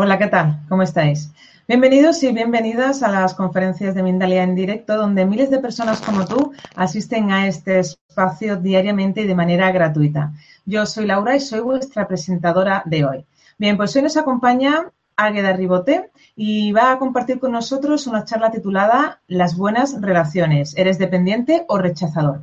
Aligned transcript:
Hola, 0.00 0.16
¿qué 0.16 0.28
tal? 0.28 0.60
¿Cómo 0.68 0.84
estáis? 0.84 1.32
Bienvenidos 1.66 2.22
y 2.22 2.32
bienvenidas 2.32 3.02
a 3.02 3.08
las 3.08 3.34
conferencias 3.34 3.96
de 3.96 4.04
Mindalia 4.04 4.44
en 4.44 4.54
directo, 4.54 4.96
donde 4.96 5.26
miles 5.26 5.50
de 5.50 5.58
personas 5.58 6.00
como 6.00 6.24
tú 6.24 6.52
asisten 6.76 7.32
a 7.32 7.48
este 7.48 7.80
espacio 7.80 8.54
diariamente 8.54 9.22
y 9.22 9.26
de 9.26 9.34
manera 9.34 9.72
gratuita. 9.72 10.30
Yo 10.64 10.86
soy 10.86 11.06
Laura 11.06 11.34
y 11.34 11.40
soy 11.40 11.58
vuestra 11.58 12.06
presentadora 12.06 12.84
de 12.86 13.04
hoy. 13.04 13.26
Bien, 13.58 13.76
pues 13.76 13.96
hoy 13.96 14.02
nos 14.02 14.16
acompaña 14.16 14.88
Águeda 15.16 15.52
Ribote 15.54 16.12
y 16.36 16.70
va 16.70 16.92
a 16.92 16.98
compartir 17.00 17.40
con 17.40 17.50
nosotros 17.50 18.06
una 18.06 18.24
charla 18.24 18.52
titulada 18.52 19.20
Las 19.26 19.56
buenas 19.56 20.00
relaciones. 20.00 20.76
¿Eres 20.76 20.98
dependiente 20.98 21.64
o 21.66 21.76
rechazador? 21.76 22.42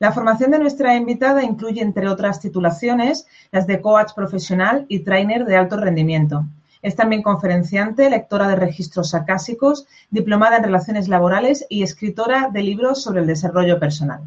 La 0.00 0.12
formación 0.12 0.50
de 0.50 0.58
nuestra 0.58 0.94
invitada 0.96 1.42
incluye, 1.42 1.80
entre 1.80 2.08
otras 2.08 2.40
titulaciones, 2.40 3.26
las 3.52 3.66
de 3.66 3.80
coach 3.80 4.12
profesional 4.14 4.84
y 4.90 4.98
trainer 4.98 5.46
de 5.46 5.56
alto 5.56 5.78
rendimiento. 5.78 6.44
Es 6.84 6.96
también 6.96 7.22
conferenciante, 7.22 8.10
lectora 8.10 8.46
de 8.46 8.56
registros 8.56 9.14
acásicos, 9.14 9.86
diplomada 10.10 10.58
en 10.58 10.64
relaciones 10.64 11.08
laborales 11.08 11.64
y 11.70 11.82
escritora 11.82 12.50
de 12.52 12.62
libros 12.62 13.02
sobre 13.02 13.22
el 13.22 13.26
desarrollo 13.26 13.80
personal. 13.80 14.20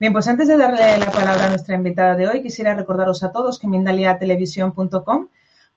Bien, 0.00 0.14
pues 0.14 0.26
antes 0.26 0.48
de 0.48 0.56
darle 0.56 0.96
la 0.96 1.12
palabra 1.12 1.44
a 1.44 1.48
nuestra 1.50 1.74
invitada 1.74 2.14
de 2.14 2.26
hoy, 2.26 2.42
quisiera 2.42 2.72
recordaros 2.72 3.22
a 3.22 3.30
todos 3.30 3.58
que 3.58 3.66
en 3.66 3.72
mindaliatelevisión.com 3.72 5.28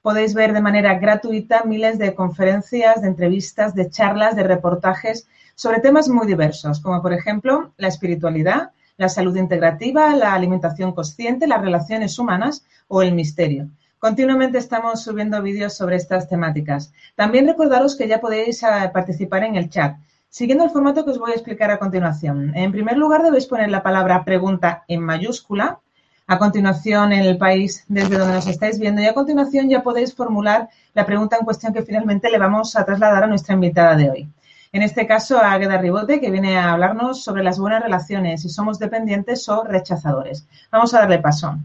podéis 0.02 0.34
ver 0.34 0.54
de 0.54 0.62
manera 0.62 0.98
gratuita 0.98 1.66
miles 1.66 1.98
de 1.98 2.16
conferencias, 2.16 3.02
de 3.02 3.10
entrevistas, 3.10 3.76
de 3.76 3.90
charlas, 3.90 4.38
de 4.38 4.44
reportajes 4.44 5.28
sobre 5.54 5.82
temas 5.82 6.08
muy 6.08 6.28
diversos, 6.28 6.80
como 6.80 7.02
por 7.02 7.12
ejemplo 7.12 7.74
la 7.76 7.90
espiritualidad, 7.90 8.72
la 8.96 9.10
salud 9.10 9.36
integrativa, 9.36 10.16
la 10.16 10.34
alimentación 10.34 10.94
consciente, 10.94 11.46
las 11.46 11.62
relaciones 11.62 12.18
humanas 12.18 12.66
o 12.88 13.02
el 13.02 13.14
misterio. 13.14 13.68
Continuamente 14.06 14.60
estamos 14.60 15.04
subiendo 15.04 15.42
vídeos 15.42 15.74
sobre 15.74 15.96
estas 15.96 16.30
temáticas. 16.30 16.94
También 17.16 17.48
recordaros 17.48 17.96
que 17.96 18.08
ya 18.08 18.22
podéis 18.22 18.62
eh, 18.62 18.68
participar 18.94 19.44
en 19.46 19.56
el 19.56 19.68
chat, 19.68 19.98
siguiendo 20.30 20.64
el 20.64 20.70
formato 20.70 21.04
que 21.04 21.10
os 21.10 21.18
voy 21.18 21.32
a 21.32 21.34
explicar 21.34 21.72
a 21.72 21.80
continuación. 21.80 22.56
En 22.56 22.72
primer 22.72 22.98
lugar, 22.98 23.24
debéis 23.24 23.48
poner 23.48 23.72
la 23.72 23.82
palabra 23.82 24.24
pregunta 24.24 24.84
en 24.88 25.02
mayúscula, 25.02 25.80
a 26.28 26.38
continuación 26.38 27.14
el 27.14 27.40
país 27.40 27.84
desde 27.88 28.20
donde 28.20 28.36
nos 28.36 28.46
estáis 28.46 28.78
viendo 28.78 29.02
y 29.02 29.08
a 29.08 29.16
continuación 29.16 29.70
ya 29.70 29.82
podéis 29.82 30.14
formular 30.14 30.70
la 30.94 31.08
pregunta 31.08 31.38
en 31.40 31.46
cuestión 31.46 31.74
que 31.74 31.82
finalmente 31.82 32.30
le 32.30 32.38
vamos 32.38 32.76
a 32.76 32.86
trasladar 32.86 33.24
a 33.24 33.28
nuestra 33.28 33.56
invitada 33.56 33.96
de 33.96 34.12
hoy. 34.12 34.30
En 34.72 34.84
este 34.84 35.08
caso, 35.08 35.40
a 35.40 35.54
Agueda 35.54 35.80
Ribote, 35.80 36.22
que 36.22 36.30
viene 36.30 36.60
a 36.60 36.74
hablarnos 36.74 37.24
sobre 37.24 37.44
las 37.44 37.58
buenas 37.58 37.82
relaciones, 37.82 38.44
si 38.44 38.50
somos 38.50 38.78
dependientes 38.78 39.50
o 39.50 39.64
rechazadores. 39.64 40.46
Vamos 40.72 40.94
a 40.94 41.00
darle 41.00 41.18
paso. 41.18 41.58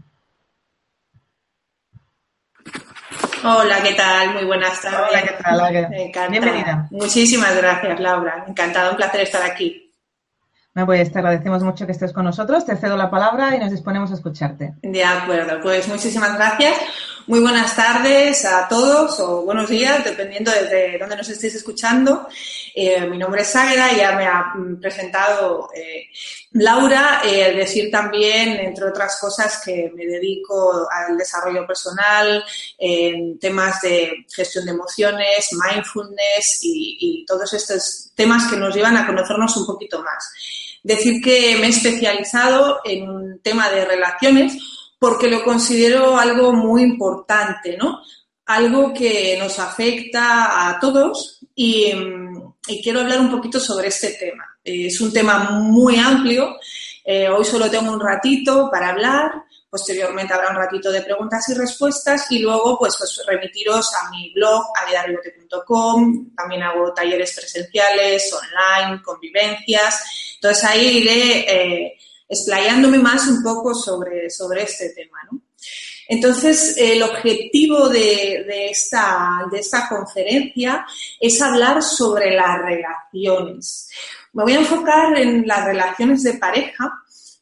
Hola, 3.43 3.81
¿qué 3.81 3.93
tal? 3.95 4.33
Muy 4.33 4.45
buenas 4.45 4.79
tardes. 4.81 5.09
Hola, 5.09 5.21
¿qué 5.23 6.11
tal? 6.13 6.29
Bienvenida. 6.29 6.87
Muchísimas 6.91 7.55
gracias, 7.57 7.99
Laura. 7.99 8.45
Encantado, 8.47 8.91
un 8.91 8.97
placer 8.97 9.21
estar 9.21 9.41
aquí. 9.41 9.91
Pues 10.73 11.11
te 11.11 11.19
agradecemos 11.19 11.63
mucho 11.63 11.85
que 11.85 11.91
estés 11.91 12.13
con 12.13 12.25
nosotros. 12.25 12.65
Te 12.65 12.77
cedo 12.77 12.95
la 12.95 13.09
palabra 13.09 13.55
y 13.55 13.59
nos 13.59 13.71
disponemos 13.71 14.11
a 14.11 14.13
escucharte. 14.13 14.75
De 14.83 15.03
acuerdo, 15.03 15.59
pues 15.61 15.87
muchísimas 15.87 16.35
gracias. 16.35 16.77
Muy 17.31 17.39
buenas 17.39 17.77
tardes 17.77 18.43
a 18.43 18.67
todos 18.67 19.17
o 19.21 19.43
buenos 19.43 19.69
días, 19.69 20.03
dependiendo 20.03 20.51
desde 20.51 20.97
dónde 20.99 21.15
nos 21.15 21.29
estéis 21.29 21.55
escuchando. 21.55 22.27
Eh, 22.75 23.05
mi 23.05 23.17
nombre 23.17 23.43
es 23.43 23.55
Águeda, 23.55 23.93
ya 23.93 24.11
me 24.17 24.25
ha 24.25 24.53
presentado 24.81 25.69
eh, 25.73 26.09
Laura. 26.51 27.21
Eh, 27.23 27.55
decir 27.55 27.89
también, 27.89 28.59
entre 28.59 28.83
otras 28.83 29.17
cosas, 29.17 29.61
que 29.63 29.89
me 29.95 30.05
dedico 30.07 30.85
al 30.91 31.17
desarrollo 31.17 31.65
personal, 31.65 32.43
en 32.77 33.39
temas 33.39 33.79
de 33.79 34.25
gestión 34.29 34.65
de 34.65 34.71
emociones, 34.71 35.51
mindfulness 35.53 36.59
y, 36.63 36.97
y 36.99 37.25
todos 37.25 37.53
estos 37.53 38.11
temas 38.13 38.51
que 38.51 38.57
nos 38.57 38.75
llevan 38.75 38.97
a 38.97 39.07
conocernos 39.07 39.55
un 39.55 39.67
poquito 39.67 40.03
más. 40.03 40.33
Decir 40.83 41.21
que 41.23 41.55
me 41.61 41.67
he 41.67 41.69
especializado 41.69 42.81
en 42.83 43.09
un 43.09 43.39
tema 43.39 43.69
de 43.69 43.85
relaciones 43.85 44.80
porque 45.01 45.27
lo 45.27 45.43
considero 45.43 46.15
algo 46.15 46.53
muy 46.53 46.83
importante, 46.83 47.75
¿no? 47.75 48.03
Algo 48.45 48.93
que 48.93 49.35
nos 49.39 49.57
afecta 49.57 50.69
a 50.69 50.79
todos 50.79 51.39
y, 51.55 51.91
quiero 52.83 52.99
hablar 52.99 53.19
un 53.19 53.31
poquito 53.31 53.59
sobre 53.59 53.87
este 53.87 54.11
tema. 54.11 54.45
Es 54.63 55.01
un 55.01 55.11
tema 55.11 55.49
muy 55.59 55.97
amplio. 55.97 56.55
Eh, 57.03 57.27
hoy 57.29 57.43
solo 57.43 57.67
tengo 57.67 57.91
un 57.91 57.99
ratito 57.99 58.69
para 58.71 58.89
hablar. 58.89 59.43
Posteriormente 59.67 60.35
habrá 60.35 60.51
un 60.51 60.57
ratito 60.57 60.91
de 60.91 61.01
preguntas 61.01 61.49
y 61.49 61.55
respuestas 61.55 62.31
y 62.31 62.37
luego 62.37 62.77
pues, 62.77 62.95
pues 62.95 63.23
remitiros 63.25 63.89
a 63.95 64.11
mi 64.11 64.31
blog 64.35 64.65
alidariote.com. 64.83 66.35
También 66.35 66.61
hago 66.61 66.93
talleres 66.93 67.33
presenciales, 67.35 68.31
online, 68.31 69.01
convivencias. 69.01 70.35
Entonces 70.35 70.63
ahí 70.63 70.97
iré 70.99 71.39
eh, 71.49 71.97
explayándome 72.31 72.97
más 72.97 73.27
un 73.27 73.43
poco 73.43 73.75
sobre, 73.75 74.29
sobre 74.29 74.63
este 74.63 74.89
tema. 74.91 75.19
Entonces, 76.07 76.75
el 76.77 77.03
objetivo 77.03 77.89
de, 77.89 78.69
esta, 78.69 79.45
de 79.51 79.59
esta 79.59 79.87
conferencia 79.89 80.85
es 81.19 81.41
hablar 81.41 81.83
sobre 81.83 82.33
las 82.33 82.57
relaciones. 82.59 83.89
Me 84.33 84.43
voy 84.43 84.53
a 84.53 84.59
enfocar 84.59 85.17
en 85.17 85.45
las 85.45 85.65
relaciones 85.65 86.23
de 86.23 86.35
pareja, 86.35 86.89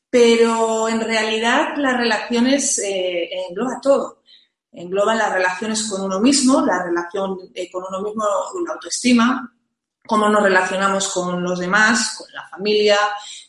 pero 0.10 0.90
en 0.90 1.02
realidad 1.02 1.78
las 1.78 1.98
relaciones 1.98 2.80
eh, 2.80 3.30
engloba 3.48 3.80
todo. 3.82 4.24
Engloba 4.72 5.14
las 5.14 5.34
relaciones 5.34 5.84
con 5.84 6.02
uno 6.02 6.20
mismo, 6.20 6.66
la 6.66 6.84
relación 6.84 7.38
eh, 7.54 7.70
con 7.72 7.84
uno 7.88 8.02
mismo, 8.02 8.24
la 8.66 8.74
autoestima, 8.74 9.54
cómo 10.10 10.28
nos 10.28 10.42
relacionamos 10.42 11.10
con 11.10 11.44
los 11.44 11.60
demás, 11.60 12.16
con 12.18 12.34
la 12.34 12.48
familia, 12.48 12.98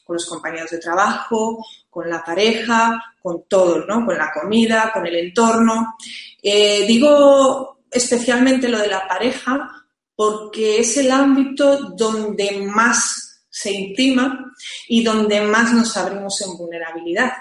con 0.05 0.13
los 0.17 0.27
compañeros 0.27 0.71
de 0.71 0.79
trabajo, 0.79 1.65
con 1.89 2.11
la 2.11 2.23
pareja, 2.23 3.03
con 3.23 3.45
todo, 3.49 3.87
¿no? 3.87 4.05
Con 4.05 4.19
la 4.19 4.31
comida, 4.31 4.91
con 4.93 5.07
el 5.07 5.17
entorno. 5.17 5.97
Eh, 6.43 6.85
digo 6.87 7.79
especialmente 7.91 8.69
lo 8.69 8.79
de 8.79 8.89
la 8.89 9.09
pareja 9.09 9.71
porque 10.15 10.81
es 10.81 10.99
el 10.99 11.11
ámbito 11.11 11.95
donde 11.97 12.61
más 12.67 13.43
se 13.49 13.73
intima 13.73 14.53
y 14.87 15.03
donde 15.03 15.41
más 15.41 15.73
nos 15.73 15.97
abrimos 15.97 16.43
en 16.43 16.59
vulnerabilidad 16.59 17.33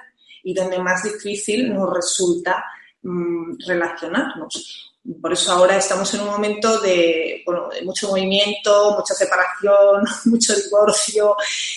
y 0.44 0.54
donde 0.54 0.80
más 0.80 1.04
difícil 1.04 1.74
nos 1.74 1.94
resulta 1.94 2.64
mm, 3.02 3.58
relacionarnos. 3.68 4.89
Por 5.22 5.34
eso 5.34 5.54
ahora 5.54 5.78
estamos 5.78 6.14
en 6.14 6.22
un 6.22 6.28
momento 6.28 6.80
de, 6.82 7.44
mucho 7.84 8.10
movimiento, 8.10 8.96
mucha 8.98 9.14
separación, 9.14 10.04
mucho 10.26 10.54
divorcio. 10.56 11.36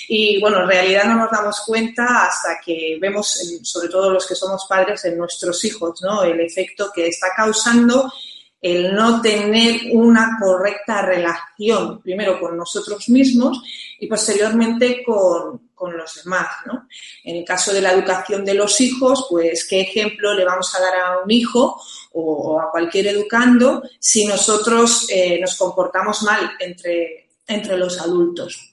Y 0.08 0.40
bueno, 0.40 0.62
en 0.62 0.68
realidad 0.68 1.04
no 1.04 1.16
nos 1.16 1.30
damos 1.30 1.60
cuenta 1.66 2.26
hasta 2.26 2.60
que 2.64 2.98
vemos, 3.00 3.40
sobre 3.62 3.88
todo 3.88 4.10
los 4.10 4.26
que 4.26 4.34
somos 4.34 4.66
padres, 4.68 5.04
en 5.04 5.16
nuestros 5.16 5.64
hijos, 5.64 6.02
¿no? 6.02 6.22
El 6.22 6.40
efecto 6.40 6.90
que 6.94 7.06
está 7.06 7.28
causando 7.34 8.12
el 8.62 8.94
no 8.94 9.20
tener 9.20 9.80
una 9.92 10.38
correcta 10.40 11.02
relación, 11.02 12.00
primero 12.00 12.38
con 12.38 12.56
nosotros 12.56 13.08
mismos 13.08 13.60
y 13.98 14.06
posteriormente 14.06 15.02
con, 15.04 15.60
los 15.96 16.22
demás, 16.22 16.46
En 17.24 17.38
el 17.38 17.44
caso 17.44 17.72
de 17.72 17.80
la 17.80 17.90
educación 17.90 18.44
de 18.44 18.54
los 18.54 18.80
hijos, 18.80 19.26
pues 19.28 19.66
qué 19.68 19.80
ejemplo 19.80 20.32
le 20.32 20.44
vamos 20.44 20.72
a 20.76 20.80
dar 20.80 20.94
a 20.94 21.18
un 21.24 21.30
hijo 21.32 21.82
o, 22.14 22.60
a 22.60 22.70
cualquier 22.70 23.08
educando 23.08 23.82
si 23.98 24.24
nosotros 24.24 25.06
eh, 25.10 25.38
nos 25.40 25.56
comportamos 25.56 26.22
mal 26.22 26.52
entre, 26.58 27.30
entre 27.46 27.76
los 27.76 28.00
adultos. 28.00 28.72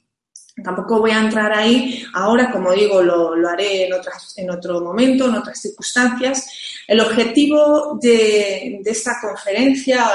Tampoco 0.64 1.00
voy 1.00 1.12
a 1.12 1.20
entrar 1.20 1.52
ahí 1.54 2.04
ahora, 2.14 2.52
como 2.52 2.72
digo, 2.72 3.02
lo, 3.02 3.48
haré 3.48 3.86
en, 3.86 3.94
otras, 3.94 4.34
en 4.38 4.50
otro 4.50 4.82
momento, 4.82 5.26
en 5.26 5.36
otras 5.36 5.60
circunstancias. 5.60 6.48
El 6.88 7.00
objetivo 7.02 7.98
de, 8.02 8.82
esta 8.86 9.14
conferencia, 9.22 10.12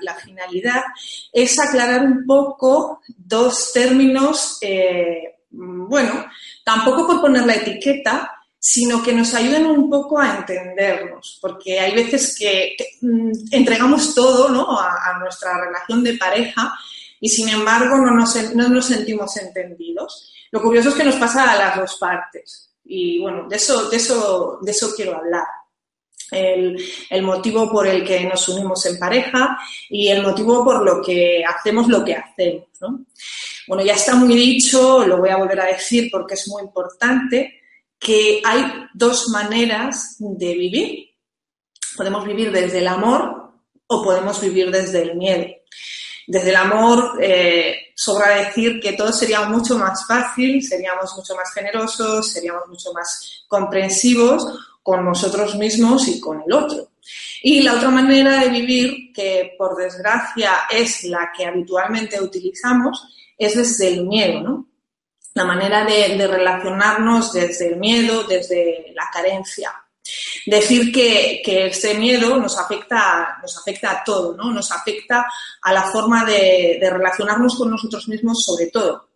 la, 0.00 0.14
finalidad, 0.14 0.82
es 1.32 1.58
aclarar 1.58 2.02
un 2.02 2.24
poco 2.26 3.00
dos 3.16 3.72
términos, 3.72 4.58
eh, 4.60 5.36
bueno, 5.50 6.26
tampoco 6.64 7.06
por 7.06 7.20
poner 7.20 7.46
la 7.46 7.54
etiqueta, 7.54 8.32
sino 8.68 9.00
que 9.00 9.12
nos 9.12 9.32
ayuden 9.32 9.64
un 9.66 9.88
poco 9.88 10.18
a 10.18 10.38
entendernos, 10.38 11.38
porque 11.40 11.78
hay 11.78 11.94
veces 11.94 12.36
que, 12.36 12.74
mm, 13.00 13.30
entregamos 13.52 14.12
todo 14.12 14.48
¿no? 14.48 14.66
a 14.80 15.18
nuestra 15.20 15.56
relación 15.64 16.02
de 16.02 16.14
pareja 16.14 16.76
y 17.20 17.28
sin 17.28 17.48
embargo 17.48 17.96
no 17.98 18.10
nos, 18.10 18.54
no 18.56 18.68
nos 18.68 18.86
sentimos 18.86 19.36
entendidos. 19.36 20.32
Lo 20.50 20.60
curioso 20.60 20.88
es 20.88 20.96
que 20.96 21.04
nos 21.04 21.14
pasa 21.14 21.52
a 21.52 21.56
las 21.56 21.76
dos 21.76 21.96
partes 21.96 22.72
y 22.84 23.20
bueno, 23.20 23.48
de 23.48 23.54
eso, 23.54 23.88
de 23.88 23.98
eso, 23.98 24.58
de 24.60 24.70
eso 24.72 24.92
quiero 24.96 25.16
hablar. 25.16 25.46
El, 26.32 26.76
el, 27.08 27.22
motivo 27.22 27.70
por 27.70 27.86
el 27.86 28.04
que 28.04 28.24
nos 28.24 28.48
unimos 28.48 28.84
en 28.86 28.98
pareja 28.98 29.56
y 29.88 30.08
el 30.08 30.24
motivo 30.24 30.64
por 30.64 30.84
lo 30.84 31.00
que 31.00 31.44
hacemos 31.44 31.86
lo 31.86 32.04
que 32.04 32.16
hacemos. 32.16 32.66
¿no? 32.80 33.06
Bueno, 33.68 33.84
ya 33.84 33.94
está 33.94 34.16
muy 34.16 34.34
dicho, 34.34 35.06
lo 35.06 35.18
voy 35.18 35.28
a 35.28 35.36
volver 35.36 35.60
a 35.60 35.66
decir 35.66 36.08
porque 36.10 36.34
es 36.34 36.48
muy 36.48 36.62
importante, 36.62 37.60
que 37.98 38.42
hay 38.44 38.64
dos 38.94 39.28
maneras 39.28 40.16
de 40.18 40.54
vivir. 40.54 41.10
Podemos 41.96 42.24
vivir 42.24 42.52
desde 42.52 42.78
el 42.78 42.88
amor 42.88 43.52
o 43.86 44.02
podemos 44.02 44.40
vivir 44.40 44.70
desde 44.70 45.02
el 45.02 45.16
miedo. 45.16 45.46
Desde 46.26 46.50
el 46.50 46.56
amor, 46.56 47.18
eh, 47.22 47.92
sobra 47.94 48.44
decir 48.44 48.80
que 48.80 48.94
todo 48.94 49.12
sería 49.12 49.42
mucho 49.42 49.78
más 49.78 50.06
fácil, 50.06 50.62
seríamos 50.62 51.14
mucho 51.16 51.36
más 51.36 51.52
generosos, 51.54 52.32
seríamos 52.32 52.66
mucho 52.68 52.92
más 52.92 53.44
comprensivos 53.46 54.44
con 54.82 55.04
nosotros 55.04 55.54
mismos 55.54 56.08
y 56.08 56.20
con 56.20 56.42
el 56.42 56.52
otro. 56.52 56.90
Y 57.42 57.62
la 57.62 57.74
otra 57.74 57.90
manera 57.90 58.40
de 58.40 58.48
vivir, 58.48 59.12
que 59.12 59.54
por 59.56 59.76
desgracia 59.76 60.66
es 60.70 61.04
la 61.04 61.30
que 61.36 61.46
habitualmente 61.46 62.20
utilizamos, 62.20 63.06
es 63.38 63.56
desde 63.56 63.88
el 63.88 64.06
miedo, 64.06 64.40
¿no? 64.40 64.66
La 65.36 65.44
manera 65.44 65.84
de, 65.84 66.26
relacionarnos 66.26 67.30
desde 67.34 67.68
el 67.68 67.76
miedo, 67.76 68.24
desde 68.24 68.90
la 68.94 69.10
carencia. 69.12 69.70
Decir 70.46 70.90
que, 70.90 71.42
que 71.44 71.66
este 71.66 71.92
miedo 71.92 72.38
nos 72.38 72.56
afecta, 72.58 73.36
nos 73.42 73.58
afecta 73.58 73.90
a 73.90 74.02
todo, 74.02 74.34
¿no? 74.34 74.50
Nos 74.50 74.72
afecta 74.72 75.26
a 75.60 75.72
la 75.74 75.82
forma 75.82 76.24
de, 76.24 76.78
relacionarnos 76.90 77.54
con 77.54 77.70
nosotros 77.70 78.08
mismos 78.08 78.46
sobre 78.46 78.68
todo. 78.68 79.10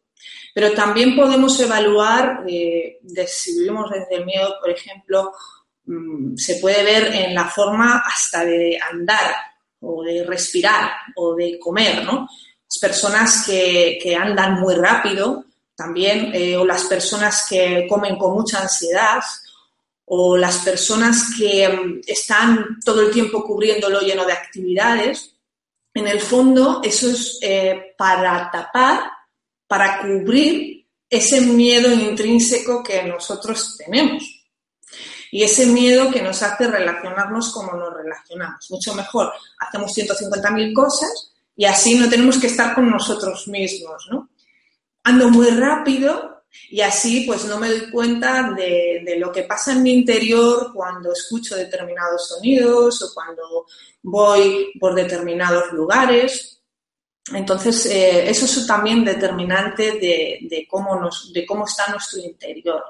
Pero 0.52 0.72
también 0.72 1.16
podemos 1.16 1.58
evaluar 1.58 2.44
eh, 2.46 2.98
si 3.26 3.58
vivimos 3.58 3.90
desde 3.90 4.16
el 4.16 4.26
miedo, 4.26 4.56
por 4.60 4.68
ejemplo, 4.68 5.32
mm, 5.86 6.36
se 6.36 6.56
puede 6.56 6.84
ver 6.84 7.14
en 7.14 7.34
la 7.34 7.46
forma 7.46 8.02
hasta 8.06 8.44
de 8.44 8.78
andar 8.92 9.36
o 9.80 10.02
de 10.02 10.22
respirar 10.22 10.90
o 11.16 11.34
de 11.34 11.58
comer, 11.58 12.04
¿no? 12.04 12.28
Las 12.68 12.78
personas 12.78 13.46
que 13.46 14.14
andan 14.14 14.60
muy 14.60 14.74
rápido 14.74 15.46
también, 15.80 16.30
eh, 16.34 16.56
o 16.58 16.64
las 16.66 16.84
personas 16.84 17.46
que 17.48 17.86
comen 17.88 18.18
con 18.18 18.34
mucha 18.34 18.60
ansiedad, 18.60 19.20
o 20.04 20.36
las 20.36 20.58
personas 20.58 21.32
que 21.38 21.66
mm, 21.66 22.00
están 22.06 22.78
todo 22.84 23.00
el 23.00 23.10
tiempo 23.10 23.44
cubriéndolo 23.44 24.00
lleno 24.00 24.26
de 24.26 24.34
actividades, 24.34 25.34
en 25.94 26.06
el 26.06 26.20
fondo 26.20 26.80
eso 26.84 27.10
es 27.10 27.38
eh, 27.40 27.94
para 27.96 28.50
tapar, 28.50 29.10
para 29.66 30.00
cubrir 30.00 30.86
ese 31.08 31.40
miedo 31.40 31.92
intrínseco 31.92 32.82
que 32.82 33.02
nosotros 33.04 33.76
tenemos. 33.78 34.22
Y 35.32 35.44
ese 35.44 35.66
miedo 35.66 36.10
que 36.10 36.22
nos 36.22 36.42
hace 36.42 36.66
relacionarnos 36.66 37.52
como 37.52 37.74
nos 37.74 37.94
relacionamos. 37.94 38.66
Mucho 38.70 38.94
mejor, 38.94 39.32
hacemos 39.60 39.96
150.000 39.96 40.74
cosas 40.74 41.32
y 41.56 41.66
así 41.66 41.94
no 41.94 42.08
tenemos 42.08 42.38
que 42.38 42.48
estar 42.48 42.74
con 42.74 42.90
nosotros 42.90 43.46
mismos, 43.46 44.08
¿no? 44.10 44.29
Ando 45.04 45.30
muy 45.30 45.48
rápido 45.50 46.42
y 46.68 46.80
así 46.80 47.24
pues 47.26 47.44
no 47.44 47.58
me 47.58 47.68
doy 47.68 47.90
cuenta 47.90 48.52
de, 48.56 49.16
lo 49.18 49.32
que 49.32 49.44
pasa 49.44 49.72
en 49.72 49.82
mi 49.82 49.92
interior 49.92 50.72
cuando 50.74 51.12
escucho 51.12 51.56
determinados 51.56 52.28
sonidos 52.28 53.02
o 53.02 53.14
cuando 53.14 53.66
voy 54.02 54.72
por 54.78 54.94
determinados 54.94 55.72
lugares. 55.72 56.60
Entonces, 57.32 57.86
eh, 57.86 58.28
eso 58.28 58.46
es 58.46 58.66
también 58.66 59.04
determinante 59.04 59.92
de, 59.92 60.66
cómo 60.68 60.98
nos, 60.98 61.32
de 61.32 61.46
cómo 61.46 61.64
está 61.64 61.90
nuestro 61.90 62.20
interior. 62.20 62.82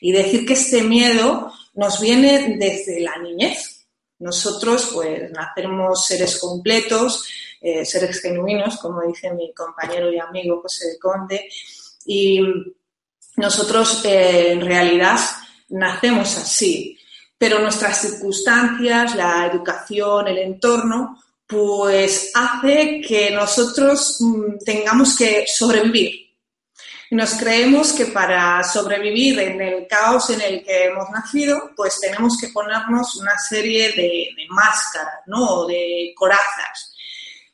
Y 0.00 0.12
decir 0.12 0.46
que 0.46 0.54
este 0.54 0.82
miedo 0.82 1.52
nos 1.74 2.00
viene 2.00 2.56
desde 2.58 3.00
la 3.00 3.18
niñez. 3.18 3.86
Nosotros, 4.18 4.90
pues, 4.92 5.30
nacemos 5.30 6.06
seres 6.06 6.38
completos, 6.38 7.24
eh, 7.60 7.84
seres 7.84 8.20
genuinos, 8.20 8.78
como 8.78 9.02
dice 9.02 9.32
mi 9.32 9.52
compañero 9.52 10.10
y 10.12 10.18
amigo 10.18 10.60
José 10.62 10.88
de 10.88 10.98
Conde, 10.98 11.48
y 12.06 12.40
nosotros 13.36 14.04
eh, 14.04 14.52
en 14.52 14.60
realidad 14.60 15.18
nacemos 15.68 16.36
así, 16.38 16.98
pero 17.36 17.58
nuestras 17.58 18.00
circunstancias, 18.00 19.14
la 19.14 19.46
educación, 19.46 20.28
el 20.28 20.38
entorno, 20.38 21.18
pues 21.46 22.30
hace 22.34 23.00
que 23.06 23.30
nosotros 23.30 24.18
mm, 24.20 24.58
tengamos 24.64 25.16
que 25.16 25.44
sobrevivir. 25.46 26.30
Nos 27.10 27.34
creemos 27.34 27.92
que 27.92 28.06
para 28.06 28.62
sobrevivir 28.62 29.40
en 29.40 29.60
el 29.60 29.88
caos 29.88 30.30
en 30.30 30.40
el 30.40 30.62
que 30.62 30.84
hemos 30.84 31.10
nacido, 31.10 31.72
pues 31.74 31.98
tenemos 32.00 32.38
que 32.40 32.48
ponernos 32.48 33.16
una 33.16 33.36
serie 33.36 33.88
de, 33.88 34.28
de 34.36 34.46
máscaras, 34.48 35.22
¿no? 35.26 35.66
de 35.66 36.12
corazas, 36.16 36.89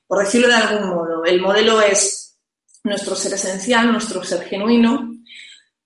por 0.07 0.25
decirlo 0.25 0.49
de 0.49 0.55
algún 0.55 0.89
modo. 0.89 1.25
El 1.25 1.41
modelo 1.41 1.81
es 1.81 2.39
nuestro 2.85 3.17
ser 3.17 3.35
esencial, 3.35 3.91
nuestro 3.91 4.23
ser 4.23 4.45
genuino, 4.45 5.17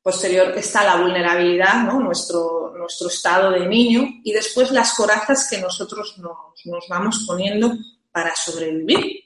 Posterior 0.03 0.57
está 0.57 0.83
la 0.83 0.97
vulnerabilidad, 0.97 1.85
nuestro, 1.85 2.73
nuestro 2.75 3.09
estado 3.09 3.51
de 3.51 3.67
niño 3.67 4.09
y 4.25 4.33
después 4.33 4.71
las 4.71 4.95
corazas 4.95 5.47
que 5.51 5.59
nosotros 5.59 6.17
nos, 6.19 6.89
vamos 6.89 7.25
poniendo 7.27 7.71
para 8.11 8.35
sobrevivir. 8.35 9.25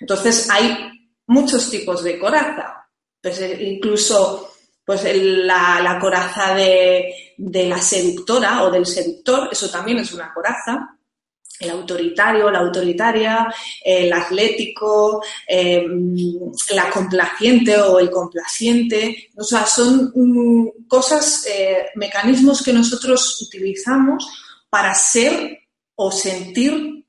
Entonces 0.00 0.48
hay 0.50 1.10
muchos 1.26 1.68
tipos 1.68 2.04
de 2.04 2.18
coraza, 2.20 2.88
pues 3.20 3.40
eh, 3.40 3.58
incluso 3.60 4.52
pues 4.84 5.02
la, 5.04 5.80
la 5.82 5.98
coraza 5.98 6.54
de, 6.54 7.34
de, 7.36 7.68
la 7.68 7.80
seductora 7.80 8.62
o 8.62 8.70
del 8.70 8.86
seductor, 8.86 9.48
eso 9.50 9.68
también 9.68 9.98
es 9.98 10.12
una 10.12 10.32
coraza 10.32 10.96
el 11.60 11.70
autoritario, 11.70 12.50
la 12.50 12.60
autoritaria, 12.60 13.52
el 13.84 14.12
atlético, 14.12 15.22
em, 15.46 16.14
la 16.70 16.90
complaciente 16.90 17.76
o 17.76 17.98
el 17.98 18.10
complaciente. 18.10 19.30
O 19.36 19.44
sea, 19.44 19.64
son 19.66 20.12
mm, 20.14 20.86
cosas, 20.88 21.46
eh, 21.46 21.86
mecanismos 21.94 22.62
que 22.62 22.72
nosotros 22.72 23.40
utilizamos 23.42 24.26
para 24.68 24.94
ser 24.94 25.60
o 25.94 26.10
sentir 26.10 27.04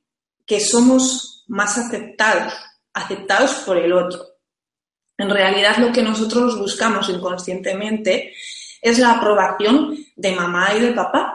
que 0.45 0.59
somos 0.59 1.43
más 1.47 1.77
aceptados, 1.77 2.53
aceptados 2.93 3.51
por 3.65 3.77
el 3.77 3.93
otro. 3.93 4.23
En 5.17 5.29
realidad 5.29 5.77
lo 5.77 5.91
que 5.91 6.03
nosotros 6.03 6.59
buscamos 6.59 7.09
inconscientemente 7.09 8.33
es 8.81 8.99
la 8.99 9.13
aprobación 9.13 9.97
de 10.15 10.31
mamá 10.33 10.75
y 10.75 10.81
de 10.81 10.91
papá 10.91 11.34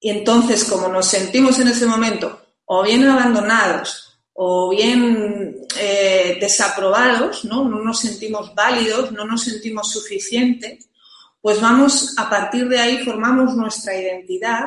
y 0.00 0.08
entonces, 0.10 0.64
como 0.64 0.88
nos 0.88 1.06
sentimos 1.06 1.58
en 1.58 1.68
ese 1.68 1.86
momento 1.86 2.40
o 2.64 2.82
bien 2.82 3.06
abandonados 3.06 4.18
o 4.32 4.70
bien 4.70 5.66
eh, 5.78 6.38
desaprobados, 6.40 7.44
¿no? 7.44 7.68
no 7.68 7.80
nos 7.80 8.00
sentimos 8.00 8.54
válidos, 8.54 9.12
no 9.12 9.26
nos 9.26 9.44
sentimos 9.44 9.92
suficientes, 9.92 10.88
pues 11.42 11.60
vamos, 11.60 12.14
a 12.16 12.30
partir 12.30 12.68
de 12.68 12.78
ahí 12.78 13.04
formamos 13.04 13.54
nuestra 13.54 13.94
identidad 13.94 14.66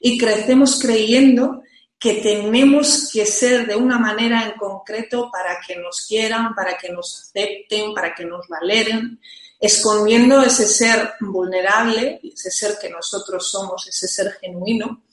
y 0.00 0.16
crecemos 0.16 0.78
creyendo 0.80 1.62
que 1.98 2.14
tenemos 2.14 3.10
que 3.12 3.26
ser 3.26 3.66
de 3.66 3.76
una 3.76 3.98
manera 3.98 4.44
en 4.44 4.52
concreto 4.52 5.30
para 5.30 5.58
que 5.66 5.76
nos 5.76 6.06
quieran, 6.06 6.54
para 6.54 6.76
que 6.76 6.90
nos 6.90 7.20
acepten, 7.20 7.94
para 7.94 8.14
que 8.14 8.24
nos 8.24 8.48
valeren, 8.48 9.20
escondiendo 9.62 10.42
ese 10.42 10.66
ser 10.66 11.14
vulnerable, 11.20 12.20
ese 12.24 12.50
ser 12.50 12.78
que 12.80 12.90
nosotros 12.90 13.48
somos, 13.48 13.86
ese 13.86 14.08
ser 14.08 14.32
genuino, 14.40 15.04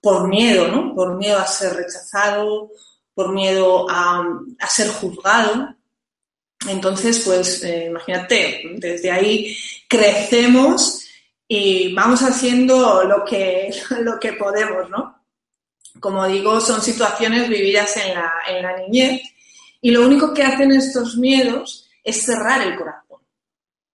por 0.00 0.26
miedo, 0.26 0.68
¿no? 0.68 0.94
Por 0.94 1.18
miedo 1.18 1.38
a 1.38 1.46
ser 1.46 1.74
rechazado, 1.74 2.70
por 3.12 3.30
miedo 3.34 3.86
a, 3.90 4.24
ser 4.70 4.88
juzgado. 4.88 5.76
Entonces, 6.66 7.20
pues 7.26 7.62
eh, 7.62 7.88
imagínate, 7.90 8.62
desde 8.76 9.10
ahí 9.10 9.54
crecemos 9.86 11.04
y 11.46 11.92
vamos 11.92 12.22
haciendo 12.22 13.04
lo 13.04 13.22
que, 13.22 13.70
lo 14.00 14.18
que 14.18 14.32
podemos, 14.32 14.88
¿no? 14.88 15.26
Como 16.00 16.26
digo, 16.26 16.58
son 16.62 16.80
situaciones 16.80 17.50
vividas 17.50 17.98
en 17.98 18.14
la, 18.14 18.32
en 18.48 18.62
la 18.62 18.78
niñez 18.78 19.20
y 19.82 19.90
lo 19.90 20.06
único 20.06 20.32
que 20.32 20.42
hacen 20.42 20.72
estos 20.72 21.16
miedos 21.16 21.86
es 22.02 22.24
cerrar 22.24 22.62
el 22.62 22.78
corazón. 22.78 23.09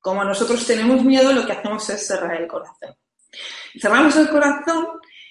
Como 0.07 0.23
nosotros 0.23 0.65
tenemos 0.65 1.03
miedo, 1.03 1.33
lo 1.33 1.45
que 1.45 1.51
hacemos 1.51 1.91
es 1.91 2.07
cerrar 2.07 2.41
el 2.41 2.47
corazón. 2.47 2.95
Cerramos 3.77 4.15
el 4.15 4.29
corazón 4.29 4.87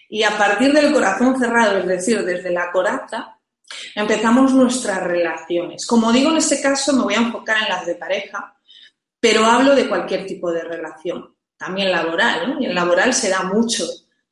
y 0.10 0.24
a 0.24 0.38
partir 0.38 0.74
del 0.74 0.91
corazón 0.91 1.39
cerrado, 1.39 1.77
es 1.77 1.88
decir, 1.88 2.25
desde 2.25 2.51
la 2.51 2.74
coraza, 2.74 3.39
empezamos 3.96 4.51
nuestras 4.53 5.01
relaciones. 5.01 5.88
Como 5.88 6.12
digo, 6.12 6.29
en 6.29 6.39
este 6.39 6.62
caso 6.62 6.91
me 6.91 7.03
voy 7.03 7.13
a 7.13 7.20
enfocar 7.20 7.63
en 7.63 7.70
las 7.70 7.86
de 7.86 7.96
pareja, 7.96 8.53
pero 9.17 9.46
hablo 9.46 9.77
de 9.77 9.88
cualquier 9.88 10.25
tipo 10.25 10.51
de 10.51 10.63
relación, 10.65 11.34
también 11.55 11.89
laboral, 11.89 12.50
¿no? 12.55 12.62
Y 12.62 12.65
en 12.65 12.75
laboral 12.75 13.13
se 13.13 13.29
da 13.29 13.44
mucho 13.44 13.86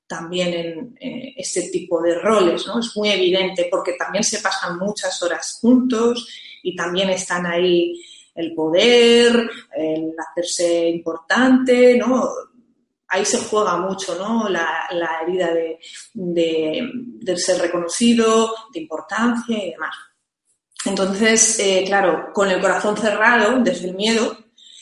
también 0.06 0.54
en 0.54 0.98
eh, 1.00 1.36
este 1.38 1.70
tipo 1.70 2.02
de 2.02 2.16
roles, 2.20 2.68
¿no? 2.68 2.82
Es 2.82 2.92
muy 2.98 3.12
evidente 3.12 3.70
porque 3.72 3.94
también 3.94 4.26
se 4.26 4.42
pasan 4.42 4.78
muchas 4.78 5.24
horas 5.24 5.60
juntos 5.62 6.28
y 6.62 6.76
también 6.76 7.12
están 7.12 7.46
ahí 7.46 7.98
el 8.36 8.54
poder, 8.54 9.50
el 9.76 10.14
hacerse 10.18 10.90
importante, 10.90 11.98
¿no? 11.98 12.30
Ahí 13.08 13.26
se 13.26 13.38
juega 13.40 13.78
mucho, 13.78 14.16
¿no? 14.16 14.50
La, 14.50 14.88
herida 15.22 15.54
de, 15.54 15.80
de, 16.14 17.38
ser 17.38 17.62
reconocido, 17.62 18.54
de 18.74 18.82
importancia 18.82 19.58
y 19.64 19.72
demás. 19.72 19.96
Entonces, 20.86 21.60
eh, 21.60 21.84
claro, 21.86 22.32
con 22.34 22.50
el 22.50 22.60
corazón 22.60 22.98
cerrado, 22.98 23.60
desde 23.60 23.90
el 23.90 23.96
miedo, 23.96 24.38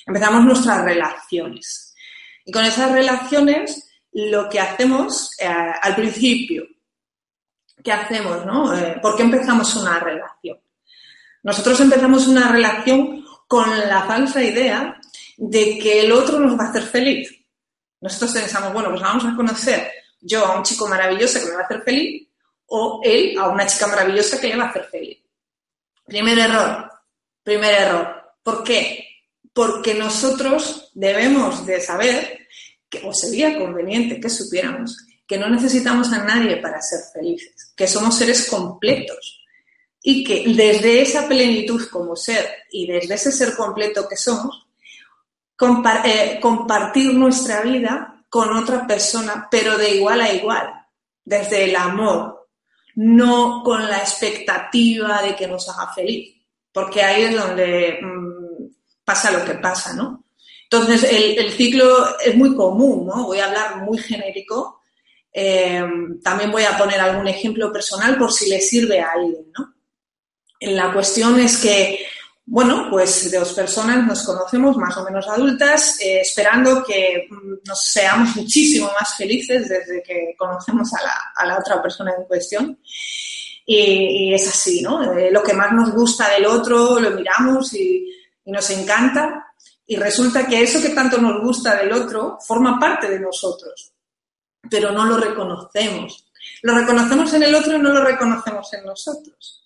empezamos 0.05 0.45
nuestras 0.45 0.83
relaciones. 0.83 1.93
Y 2.45 2.51
con 2.51 2.63
esas 2.63 2.91
relaciones 2.91 3.91
lo 4.13 4.49
que 4.49 4.59
hacemos 4.59 5.31
eh, 5.39 5.47
al 5.47 5.95
principio. 5.95 6.65
¿Qué 7.83 7.91
hacemos? 7.91 8.45
No? 8.45 8.75
Eh, 8.75 8.97
¿Por 9.01 9.15
qué 9.15 9.23
empezamos 9.23 9.75
una 9.75 9.99
relación? 9.99 10.59
Nosotros 11.43 11.79
empezamos 11.79 12.27
una 12.27 12.51
relación 12.51 13.20
con 13.51 13.69
la 13.69 14.03
falsa 14.03 14.41
idea 14.41 14.97
de 15.35 15.77
que 15.77 15.99
el 15.99 16.13
otro 16.13 16.39
nos 16.39 16.57
va 16.57 16.67
a 16.67 16.69
hacer 16.69 16.83
feliz. 16.83 17.29
Nosotros 17.99 18.31
pensamos, 18.31 18.71
bueno, 18.71 18.91
pues 18.91 19.01
vamos 19.01 19.25
a 19.25 19.35
conocer 19.35 19.91
yo 20.21 20.45
a 20.45 20.55
un 20.55 20.63
chico 20.63 20.87
maravilloso 20.87 21.37
que 21.37 21.47
me 21.47 21.55
va 21.55 21.63
a 21.63 21.65
hacer 21.65 21.83
feliz 21.83 22.29
o 22.67 23.01
él 23.03 23.37
a 23.37 23.49
una 23.49 23.67
chica 23.67 23.87
maravillosa 23.87 24.39
que 24.39 24.47
le 24.47 24.55
va 24.55 24.63
a 24.63 24.69
hacer 24.69 24.85
feliz. 24.85 25.17
Primer 26.05 26.39
error, 26.39 26.93
primer 27.43 27.73
error. 27.73 28.23
¿Por 28.41 28.63
qué? 28.63 29.05
Porque 29.51 29.95
nosotros 29.95 30.89
debemos 30.93 31.65
de 31.65 31.81
saber 31.81 32.47
que, 32.89 33.01
o 33.05 33.13
sería 33.13 33.59
conveniente 33.59 34.21
que 34.21 34.29
supiéramos 34.29 34.95
que 35.27 35.37
no 35.37 35.49
necesitamos 35.49 36.13
a 36.13 36.23
nadie 36.23 36.55
para 36.55 36.81
ser 36.81 37.01
felices, 37.13 37.73
que 37.75 37.85
somos 37.85 38.17
seres 38.17 38.49
completos 38.49 39.40
y 40.03 40.23
que 40.23 40.43
desde 40.47 41.01
esa 41.01 41.27
plenitud 41.27 41.87
como 41.89 42.15
ser 42.15 42.47
y 42.71 42.87
desde 42.87 43.13
ese 43.15 43.31
ser 43.31 43.55
completo 43.55 44.07
que 44.09 44.17
somos, 44.17 44.67
eh, 46.05 46.39
compartir 46.41 47.13
nuestra 47.13 47.61
vida 47.61 48.25
con 48.29 48.55
otra 48.55 48.87
persona, 48.87 49.47
pero 49.51 49.77
de 49.77 49.95
igual 49.95 50.21
a 50.21 50.33
igual, 50.33 50.67
desde 51.23 51.65
el 51.65 51.75
amor, 51.75 52.47
no 52.95 53.61
con 53.63 53.87
la 53.87 53.99
expectativa 53.99 55.21
de 55.21 55.35
que 55.35 55.47
nos 55.47 55.69
haga 55.69 55.93
feliz, 55.93 56.35
porque 56.71 57.03
ahí 57.03 57.23
es 57.23 57.35
donde 57.35 57.99
mm, 58.01 58.65
pasa 59.05 59.31
lo 59.31 59.45
que 59.45 59.55
pasa, 59.55 59.93
¿no? 59.93 60.23
Entonces, 60.63 61.03
el, 61.03 61.51
ciclo 61.51 62.17
es 62.19 62.33
muy 62.35 62.55
común, 62.55 63.05
¿no? 63.05 63.25
Voy 63.25 63.39
a 63.39 63.47
hablar 63.47 63.83
muy 63.83 63.97
genérico. 63.97 64.81
Eh, 65.33 65.83
también 66.23 66.49
voy 66.49 66.63
a 66.63 66.77
poner 66.77 66.99
algún 66.99 67.27
ejemplo 67.27 67.73
personal 67.73 68.17
por 68.17 68.31
si 68.31 68.49
le 68.49 68.61
sirve 68.61 69.01
a 69.01 69.11
alguien, 69.11 69.51
¿no? 69.57 69.70
La 70.61 70.93
cuestión 70.93 71.39
es 71.39 71.57
que, 71.57 72.05
bueno, 72.45 72.87
pues 72.89 73.31
dos 73.31 73.53
personas 73.53 74.05
nos 74.05 74.23
conocemos 74.23 74.77
más 74.77 74.95
o 74.95 75.03
menos 75.03 75.27
adultas, 75.27 75.99
eh, 75.99 76.21
esperando 76.21 76.83
que 76.83 77.27
mm, 77.29 77.67
nos 77.67 77.83
seamos 77.83 78.35
muchísimo 78.35 78.85
más 78.87 79.15
felices 79.17 79.67
desde 79.67 80.03
que 80.03 80.35
conocemos 80.37 80.89
a 80.93 81.45
la, 81.45 81.57
otra 81.57 81.81
persona 81.81 82.13
en 82.15 82.25
cuestión. 82.25 82.79
Y, 83.65 84.33
es 84.33 84.47
así, 84.47 84.81
¿no? 84.81 85.13
Eh, 85.13 85.31
lo 85.31 85.41
que 85.41 85.53
más 85.53 85.71
nos 85.71 85.91
gusta 85.91 86.29
del 86.29 86.45
otro 86.45 86.99
lo 86.99 87.11
miramos 87.11 87.73
y 87.73 88.07
nos 88.45 88.69
encanta 88.71 89.47
y 89.85 89.95
resulta 89.95 90.47
que 90.47 90.61
eso 90.61 90.81
que 90.81 90.89
tanto 90.89 91.17
nos 91.17 91.41
gusta 91.41 91.75
del 91.75 91.91
otro 91.91 92.37
forma 92.45 92.79
parte 92.79 93.09
de 93.09 93.19
nosotros, 93.19 93.93
pero 94.69 94.91
no 94.91 95.05
lo 95.05 95.17
reconocemos. 95.17 96.27
Lo 96.61 96.75
reconocemos 96.75 97.33
en 97.33 97.43
el 97.43 97.55
otro 97.55 97.75
y 97.75 97.79
no 97.79 97.91
lo 97.91 98.03
reconocemos 98.03 98.71
en 98.73 98.85
nosotros. 98.85 99.61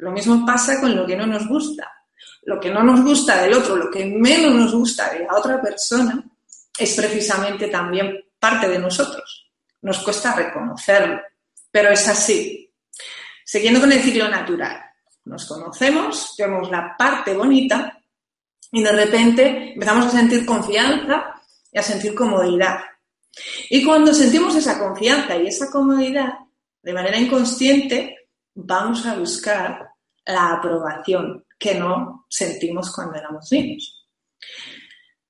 Lo 0.00 0.10
mismo 0.10 0.44
pasa 0.46 0.80
con 0.80 0.96
lo 0.96 1.06
que 1.06 1.16
no 1.16 1.26
nos 1.26 1.46
gusta. 1.46 1.90
Lo 2.44 2.58
que 2.58 2.70
no 2.70 2.82
nos 2.82 3.02
gusta 3.02 3.42
del 3.42 3.52
otro, 3.52 3.76
lo 3.76 3.90
que 3.90 4.06
menos 4.06 4.54
nos 4.54 4.74
gusta 4.74 5.12
de 5.12 5.20
la 5.20 5.36
otra 5.36 5.60
persona, 5.60 6.24
es 6.78 6.94
precisamente 6.94 7.68
también 7.68 8.24
parte 8.38 8.66
de 8.68 8.78
nosotros. 8.78 9.50
Nos 9.82 9.98
cuesta 9.98 10.34
reconocerlo, 10.34 11.20
pero 11.70 11.90
es 11.90 12.08
así. 12.08 12.72
Siguiendo 13.44 13.80
con 13.80 13.92
el 13.92 14.00
ciclo 14.00 14.28
natural, 14.28 14.80
nos 15.26 15.46
conocemos, 15.46 16.34
vemos 16.38 16.70
la 16.70 16.96
parte 16.96 17.34
bonita 17.34 17.98
y 18.72 18.82
de 18.82 18.92
repente 18.92 19.74
empezamos 19.74 20.06
a 20.06 20.10
sentir 20.10 20.46
confianza 20.46 21.34
y 21.70 21.78
a 21.78 21.82
sentir 21.82 22.14
comodidad. 22.14 22.78
Y 23.68 23.84
cuando 23.84 24.14
sentimos 24.14 24.54
esa 24.56 24.78
confianza 24.78 25.36
y 25.36 25.46
esa 25.46 25.70
comodidad, 25.70 26.30
de 26.82 26.92
manera 26.94 27.18
inconsciente, 27.18 28.28
vamos 28.54 29.04
a 29.04 29.14
buscar 29.14 29.89
la 30.32 30.52
aprobación 30.52 31.44
que 31.58 31.74
no 31.74 32.26
sentimos 32.28 32.94
cuando 32.94 33.18
éramos 33.18 33.50
niños. 33.52 34.06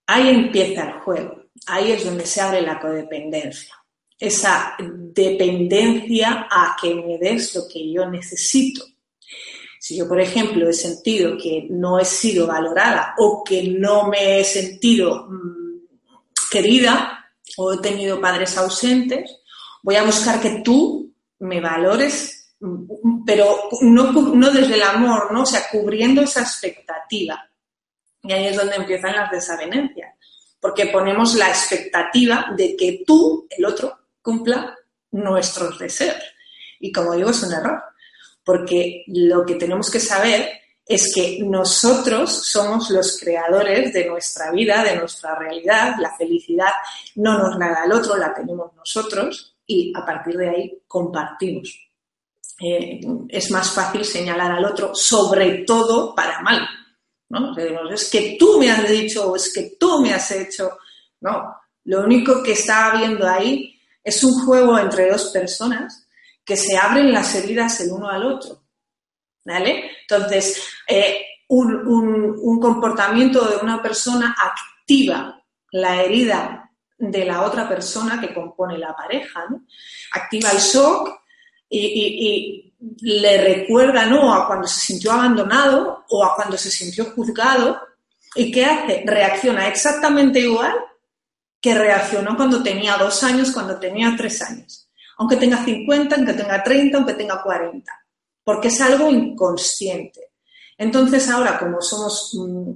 Ahí 0.07 0.29
empieza 0.29 0.85
el 0.85 1.01
juego, 1.01 1.45
ahí 1.67 1.93
es 1.93 2.05
donde 2.05 2.27
se 2.27 2.41
abre 2.41 2.63
la 2.63 2.81
codependencia, 2.81 3.75
esa 4.19 4.77
dependencia 4.79 6.47
a 6.51 6.77
que 6.81 6.95
me 6.95 7.19
des 7.19 7.55
lo 7.55 7.63
que 7.69 7.93
yo 7.93 8.09
necesito, 8.09 8.85
si 9.81 9.97
yo, 9.97 10.07
por 10.07 10.21
ejemplo, 10.21 10.69
he 10.69 10.75
sentido 10.75 11.39
que 11.39 11.67
no 11.71 11.99
he 11.99 12.05
sido 12.05 12.47
valorada 12.47 13.15
o 13.17 13.43
que 13.43 13.63
no 13.63 14.09
me 14.09 14.39
he 14.39 14.45
sentido 14.45 15.27
mm, 15.27 16.51
querida 16.51 17.31
o 17.57 17.73
he 17.73 17.79
tenido 17.79 18.21
padres 18.21 18.59
ausentes, 18.59 19.39
voy 19.83 19.97
a 19.97 20.05
buscar 20.05 20.39
que 20.39 20.61
tú 20.63 21.15
me 21.39 21.63
valores, 21.63 22.40
pero 23.27 23.69
no, 23.83 24.13
no 24.13 24.51
desde 24.51 24.75
el 24.75 24.83
amor, 24.83 25.33
¿no? 25.33 25.43
O 25.43 25.47
sea, 25.47 25.63
cubriendo 25.71 26.23
esa 26.23 26.43
expectativa. 26.43 27.49
Y 28.23 28.33
ahí 28.33 28.47
es 28.49 28.57
donde 28.57 28.77
empiezan 28.77 29.17
las 29.17 29.31
desavenencias, 29.31 30.15
porque 30.61 30.87
ponemos 30.87 31.35
la 31.35 31.49
expectativa 31.49 32.53
de 32.57 32.77
que 32.77 33.03
tú, 33.07 33.47
el 33.49 33.65
otro, 33.65 33.99
cumpla 34.21 34.77
nuestros 35.13 35.79
deseos. 35.79 36.23
Y 36.79 36.93
como 36.93 37.15
digo, 37.15 37.31
es 37.31 37.43
un 37.43 37.53
error 37.53 37.83
porque 38.45 39.05
lo 39.07 39.45
que 39.45 39.55
tenemos 39.55 39.91
que 39.91 40.01
saber 40.01 40.49
es 40.85 41.15
que 41.15 41.39
nosotros 41.45 42.49
somos 42.49 42.91
los 42.91 43.19
creadores 43.21 43.93
de 43.93 44.07
nuestra 44.07 44.51
vida, 44.51 44.83
de 44.83 44.97
nuestra 44.97 45.37
realidad, 45.39 45.95
la 46.01 46.17
felicidad 46.17 46.73
no 47.15 47.39
nos 47.39 47.57
la 47.59 47.69
da 47.69 47.85
el 47.85 47.93
otro, 47.93 48.17
la 48.17 48.35
tenemos 48.35 48.75
nosotros 48.75 49.57
y 49.67 49.93
a 49.95 50.05
partir 50.05 50.37
de 50.37 50.49
ahí 50.49 50.83
compartimos. 50.89 51.90
Eh, 52.61 53.01
es 53.29 53.51
más 53.51 53.73
fácil 53.73 54.05
señalar 54.05 54.53
al 54.53 54.65
otro, 54.65 54.95
sobre 54.95 55.65
todo 55.65 56.15
para 56.15 56.41
mal. 56.43 56.69
¿no? 57.31 57.57
es 57.93 58.11
que 58.11 58.37
tú 58.39 58.59
me 58.59 58.71
has 58.71 58.89
dicho 58.89 59.31
o 59.31 59.37
es 59.37 59.53
que 59.53 59.77
tú 59.79 60.01
me 60.01 60.13
has 60.13 60.31
hecho. 60.33 60.79
No, 61.21 61.55
lo 61.85 62.05
único 62.05 62.43
que 62.43 62.53
está 62.53 62.91
habiendo 62.91 63.27
ahí 63.27 63.81
es 64.03 64.23
un 64.25 64.45
juego 64.45 64.79
entre 64.79 65.11
dos 65.11 65.31
personas 65.31 66.07
que 66.45 66.57
se 66.57 66.77
abren 66.77 67.13
las 67.13 67.35
heridas 67.35 67.81
el 67.81 67.93
uno 67.93 68.09
al 68.09 68.25
otro. 68.25 68.63
¿Vale? 69.45 69.91
Entonces, 70.03 70.63
eh, 70.87 71.25
un, 71.49 72.61
comportamiento 72.61 73.45
de 73.47 73.57
una 73.57 73.83
persona 73.83 74.37
activa 74.39 75.43
la 75.73 76.03
herida 76.03 76.71
de 76.99 77.25
la 77.25 77.43
otra 77.43 77.69
persona 77.69 78.21
que 78.21 78.35
compone 78.35 78.77
la 78.77 78.95
pareja. 78.95 79.47
Activa 80.13 80.51
el 80.51 80.59
shock 80.59 81.20
y, 81.71 82.67
le 83.03 83.43
recuerda, 83.43 84.07
¿no? 84.07 84.35
A 84.35 84.47
cuando 84.47 84.67
se 84.67 84.81
sintió 84.81 85.13
abandonado 85.13 86.05
o 86.09 86.25
a 86.25 86.35
cuando 86.35 86.57
se 86.57 86.71
sintió 86.71 87.07
juzgado. 87.13 87.79
¿Y 88.35 88.51
qué 88.51 88.65
hace? 88.65 89.03
Reacciona 89.07 89.69
exactamente 89.69 90.41
igual 90.41 90.75
que 91.61 91.75
reaccionó 91.75 92.37
cuando 92.37 92.63
tenía 92.63 92.97
dos 92.97 93.23
años, 93.23 93.53
cuando 93.53 93.79
tenía 93.79 94.15
tres 94.17 94.41
años 94.41 94.91
aunque 95.21 95.37
tenga 95.37 95.63
50, 95.63 96.17
aunque 96.17 96.33
tenga 96.33 96.65
30, 96.65 96.97
aunque 96.97 97.13
tenga 97.13 97.43
40, 97.43 97.93
porque 98.43 98.69
es 98.69 98.81
algo 98.81 99.11
inconsciente. 99.11 100.33
Entonces 100.79 101.29
ahora, 101.29 101.59
como 101.59 101.83
somos 101.83 102.33
mm, 102.33 102.73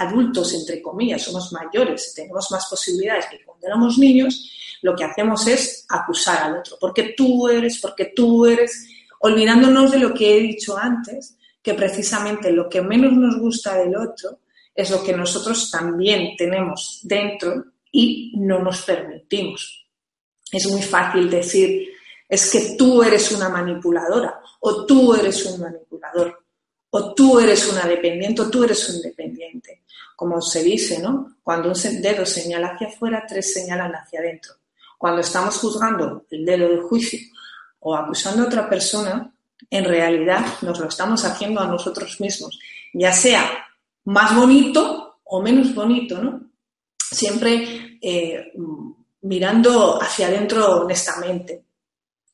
adultos, 0.00 0.54
entre 0.54 0.80
comillas, 0.82 1.22
somos 1.22 1.52
mayores, 1.52 2.12
tenemos 2.14 2.50
más 2.50 2.66
posibilidades 2.68 3.26
que 3.26 3.44
cuando 3.44 3.66
éramos 3.66 3.98
niños, 3.98 4.50
lo 4.82 4.94
que 4.94 5.04
hacemos 5.04 5.46
es 5.46 5.84
acusar 5.88 6.44
al 6.44 6.58
otro, 6.58 6.76
porque 6.80 7.14
tú 7.16 7.48
eres, 7.48 7.78
porque 7.80 8.12
tú 8.14 8.46
eres, 8.46 8.88
olvidándonos 9.20 9.90
de 9.90 9.98
lo 9.98 10.14
que 10.14 10.36
he 10.36 10.40
dicho 10.40 10.76
antes, 10.76 11.36
que 11.62 11.74
precisamente 11.74 12.52
lo 12.52 12.68
que 12.68 12.80
menos 12.80 13.12
nos 13.12 13.38
gusta 13.38 13.76
del 13.76 13.96
otro 13.96 14.38
es 14.74 14.90
lo 14.90 15.02
que 15.02 15.12
nosotros 15.12 15.70
también 15.70 16.36
tenemos 16.36 17.00
dentro 17.02 17.64
y 17.90 18.32
no 18.36 18.60
nos 18.60 18.82
permitimos. 18.82 19.86
Es 20.52 20.66
muy 20.68 20.82
fácil 20.82 21.28
decir, 21.28 21.88
es 22.28 22.50
que 22.50 22.76
tú 22.76 23.02
eres 23.02 23.32
una 23.32 23.48
manipuladora 23.48 24.40
o 24.60 24.86
tú 24.86 25.14
eres 25.14 25.44
un 25.46 25.60
manipulador 25.60 26.44
o 26.90 27.14
tú 27.14 27.38
eres 27.38 27.70
una 27.70 27.86
dependiente 27.86 28.42
o 28.42 28.50
tú 28.50 28.64
eres 28.64 28.88
un 28.88 29.02
dependiente. 29.02 29.82
Como 30.18 30.42
se 30.42 30.64
dice, 30.64 30.98
¿no? 30.98 31.36
Cuando 31.44 31.68
un 31.68 32.02
dedo 32.02 32.26
señala 32.26 32.70
hacia 32.74 32.88
afuera, 32.88 33.24
tres 33.24 33.54
señalan 33.54 33.92
hacia 33.92 34.18
adentro. 34.18 34.54
Cuando 34.98 35.20
estamos 35.20 35.56
juzgando 35.58 36.26
el 36.28 36.44
dedo 36.44 36.68
de 36.68 36.80
juicio 36.80 37.20
o 37.78 37.94
acusando 37.94 38.42
a 38.42 38.46
otra 38.46 38.68
persona, 38.68 39.32
en 39.70 39.84
realidad 39.84 40.44
nos 40.62 40.80
lo 40.80 40.88
estamos 40.88 41.24
haciendo 41.24 41.60
a 41.60 41.68
nosotros 41.68 42.20
mismos, 42.20 42.58
ya 42.92 43.12
sea 43.12 43.48
más 44.06 44.34
bonito 44.34 45.20
o 45.22 45.40
menos 45.40 45.72
bonito, 45.72 46.20
¿no? 46.20 46.50
Siempre 46.98 48.00
eh, 48.02 48.52
mirando 49.20 50.02
hacia 50.02 50.26
adentro 50.26 50.80
honestamente. 50.80 51.62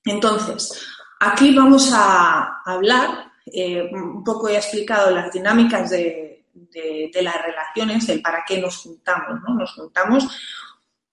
Entonces, 0.06 0.86
aquí 1.20 1.54
vamos 1.54 1.90
a 1.92 2.62
hablar, 2.64 3.30
eh, 3.44 3.90
un 3.92 4.24
poco 4.24 4.48
he 4.48 4.56
explicado 4.56 5.10
las 5.10 5.30
dinámicas 5.30 5.90
de, 5.90 6.33
de, 6.54 7.10
las 7.22 7.42
relaciones, 7.42 8.08
el 8.08 8.22
para 8.22 8.44
qué 8.46 8.58
nos 8.58 8.78
juntamos, 8.78 9.40
¿no? 9.46 9.54
Nos 9.54 9.72
juntamos 9.74 10.28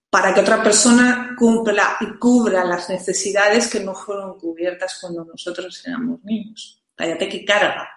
para 0.08 0.34
que 0.34 0.40
otra 0.40 0.62
persona 0.62 1.34
cumpla 1.38 1.96
y 2.00 2.18
cubra 2.18 2.64
las 2.64 2.88
necesidades 2.90 3.68
que 3.68 3.80
no 3.80 3.94
fueron 3.94 4.38
cubiertas 4.38 4.98
cuando 5.00 5.24
nosotros 5.24 5.82
éramos 5.86 6.22
niños. 6.22 6.82
Cállate 6.94 7.28
qué 7.28 7.44
carga, 7.44 7.88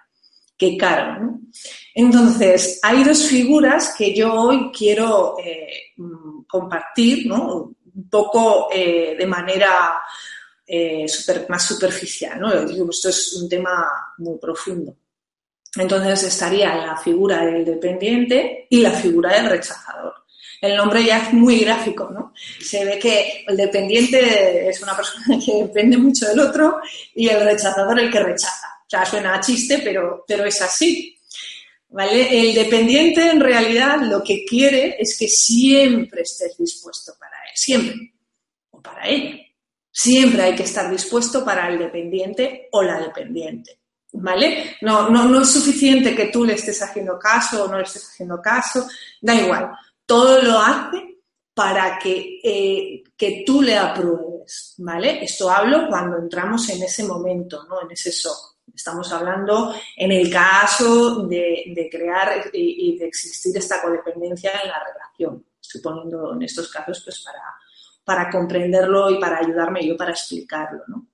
qué 0.57 0.77
carga. 0.77 1.19
¿no? 1.19 1.41
Entonces, 1.93 2.79
hay 2.81 3.03
dos 3.03 3.25
figuras 3.27 3.93
que 3.97 4.15
yo 4.15 4.33
hoy 4.33 4.71
quiero 4.71 5.35
eh, 5.43 5.93
compartir, 6.47 7.27
¿no? 7.27 7.75
Un 7.93 8.09
poco 8.09 8.69
eh, 8.71 9.15
de 9.17 9.25
manera 9.27 9.99
eh, 10.65 11.05
más 11.49 11.63
superficial, 11.63 12.39
¿no? 12.39 12.65
Digo, 12.65 12.89
esto 12.89 13.09
es 13.09 13.33
un 13.33 13.49
tema 13.49 13.85
muy 14.17 14.37
profundo. 14.39 14.95
Entonces 15.75 16.23
estaría 16.23 16.75
la 16.75 16.97
figura 16.97 17.45
del 17.45 17.65
dependiente 17.65 18.67
y 18.69 18.79
la 18.81 18.91
figura 18.91 19.33
del 19.35 19.49
rechazador 19.49 20.25
el 20.65 20.75
nombre 20.75 21.03
ya 21.03 21.17
es 21.17 21.33
muy 21.33 21.59
gráfico, 21.59 22.09
¿no? 22.11 22.33
Se 22.59 22.83
ve 22.85 22.99
que 22.99 23.45
el 23.47 23.57
dependiente 23.57 24.69
es 24.69 24.81
una 24.81 24.95
persona 24.95 25.39
que 25.45 25.63
depende 25.63 25.97
mucho 25.97 26.27
del 26.27 26.39
otro 26.39 26.79
y 27.13 27.27
el 27.27 27.43
rechazador 27.43 27.99
el 27.99 28.11
que 28.11 28.19
rechaza. 28.19 28.67
O 28.85 28.89
sea, 28.89 29.05
suena 29.05 29.35
a 29.35 29.39
chiste, 29.39 29.79
pero, 29.83 30.23
pero 30.27 30.45
es 30.45 30.61
así. 30.61 31.11
¿Vale? 31.89 32.41
El 32.41 32.53
dependiente 32.53 33.29
en 33.29 33.39
realidad 33.39 34.01
lo 34.01 34.21
que 34.23 34.43
quiere 34.43 34.97
es 34.99 35.17
que 35.17 35.27
siempre 35.27 36.23
estés 36.23 36.57
dispuesto 36.57 37.13
para 37.17 37.37
él, 37.43 37.51
siempre, 37.55 38.13
o 38.71 38.81
para 38.81 39.07
ella. 39.07 39.37
Siempre 39.91 40.41
hay 40.41 40.55
que 40.55 40.63
estar 40.63 40.91
dispuesto 40.91 41.45
para 41.45 41.69
el 41.69 41.79
dependiente 41.79 42.67
o 42.71 42.81
la 42.81 42.99
dependiente. 42.99 43.79
¿Vale? 44.17 44.77
No, 44.81 45.09
no, 45.09 45.25
no 45.25 45.41
es 45.41 45.51
suficiente 45.51 46.15
que 46.15 46.27
tú 46.27 46.45
le 46.45 46.53
estés 46.53 46.81
haciendo 46.81 47.19
caso 47.19 47.65
o 47.65 47.67
no 47.67 47.77
le 47.77 47.83
estés 47.83 48.07
haciendo 48.07 48.41
caso, 48.41 48.87
da 49.21 49.35
igual 49.35 49.71
todo 50.05 50.41
lo 50.41 50.59
hace 50.59 51.17
para 51.53 51.97
que, 51.97 52.39
eh, 52.43 53.03
que 53.15 53.43
tú 53.45 53.61
le 53.61 53.77
apruebes, 53.77 54.75
¿vale? 54.77 55.23
Esto 55.23 55.49
hablo 55.49 55.87
cuando 55.87 56.17
entramos 56.17 56.69
en 56.69 56.83
ese 56.83 57.03
momento, 57.05 57.63
¿no? 57.67 57.81
En 57.81 57.91
ese 57.91 58.11
shock. 58.11 58.55
Estamos 58.73 59.11
hablando 59.13 59.73
en 59.95 60.11
el 60.11 60.29
caso 60.29 61.25
de, 61.27 61.87
crear 61.89 62.49
y, 62.51 62.97
de 62.97 63.05
existir 63.05 63.55
esta 63.57 63.81
codependencia 63.81 64.51
en 64.61 64.69
la 64.69 64.83
relación. 64.83 65.45
Estoy 65.61 65.81
poniendo 65.81 66.33
en 66.33 66.41
estos 66.41 66.67
casos 66.69 67.01
pues 67.05 67.23
para, 67.23 67.41
para 68.03 68.29
comprenderlo 68.29 69.09
y 69.11 69.19
para 69.19 69.37
ayudarme 69.37 69.87
yo 69.87 69.95
para 69.95 70.11
explicarlo, 70.11 70.83
¿no? 70.87 71.07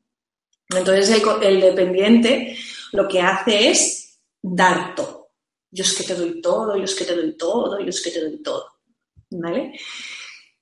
Entonces 0.75 1.21
el, 1.41 1.61
dependiente 1.61 2.57
lo 2.93 3.07
que 3.07 3.21
hace 3.21 3.69
es 3.69 4.19
dar 4.41 4.95
todo. 4.95 5.31
Yo 5.69 5.83
es 5.83 5.93
que 5.93 6.03
te 6.03 6.15
doy 6.15 6.41
todo, 6.41 6.75
yo 6.75 6.83
es 6.83 6.95
que 6.95 7.05
te 7.05 7.15
doy 7.15 7.37
todo, 7.37 7.79
yo 7.79 7.89
es 7.89 8.01
que 8.01 8.11
te 8.11 8.21
doy 8.21 8.41
todo. 8.41 8.65
¿vale? 9.31 9.79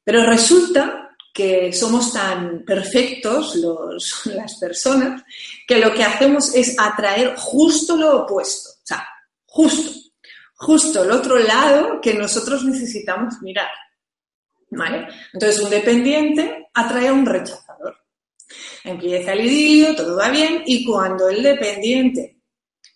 Pero 0.04 0.24
resulta 0.26 1.16
que 1.34 1.72
somos 1.74 2.14
tan 2.14 2.64
perfectos 2.66 3.56
las 4.26 4.56
personas 4.58 5.24
que 5.68 5.78
lo 5.78 5.94
que 5.94 6.04
hacemos 6.04 6.54
es 6.56 6.76
atraer 6.80 7.36
justo 7.36 7.96
lo 7.96 8.24
opuesto, 8.24 8.70
o 8.70 8.86
sea, 8.86 9.08
justo, 9.46 9.92
justo 10.56 11.04
el 11.04 11.12
otro 11.12 11.38
lado 11.38 12.02
que 12.02 12.14
nosotros 12.14 12.64
necesitamos 12.64 13.42
mirar. 13.42 13.70
¿Vale? 14.72 15.08
Entonces, 15.34 15.62
un 15.62 15.70
dependiente 15.72 16.70
atrae 16.76 17.12
un 17.12 17.26
rechazador. 17.26 17.69
Empieza 18.84 19.34
el 19.34 19.46
idilio, 19.46 19.96
todo 19.96 20.18
va 20.18 20.30
bien, 20.30 20.64
y 20.66 20.86
cuando 20.86 21.30
el 21.30 21.44
dependiente 21.44 22.40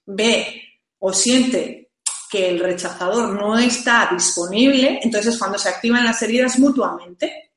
ve 0.05 0.61
o 0.99 1.13
siente 1.13 1.91
que 2.29 2.49
el 2.49 2.59
rechazador 2.59 3.29
no 3.29 3.57
está 3.59 4.09
disponible, 4.11 4.99
entonces 5.03 5.37
cuando 5.37 5.57
se 5.57 5.69
activan 5.69 6.03
las 6.03 6.21
heridas 6.23 6.57
mutuamente. 6.57 7.51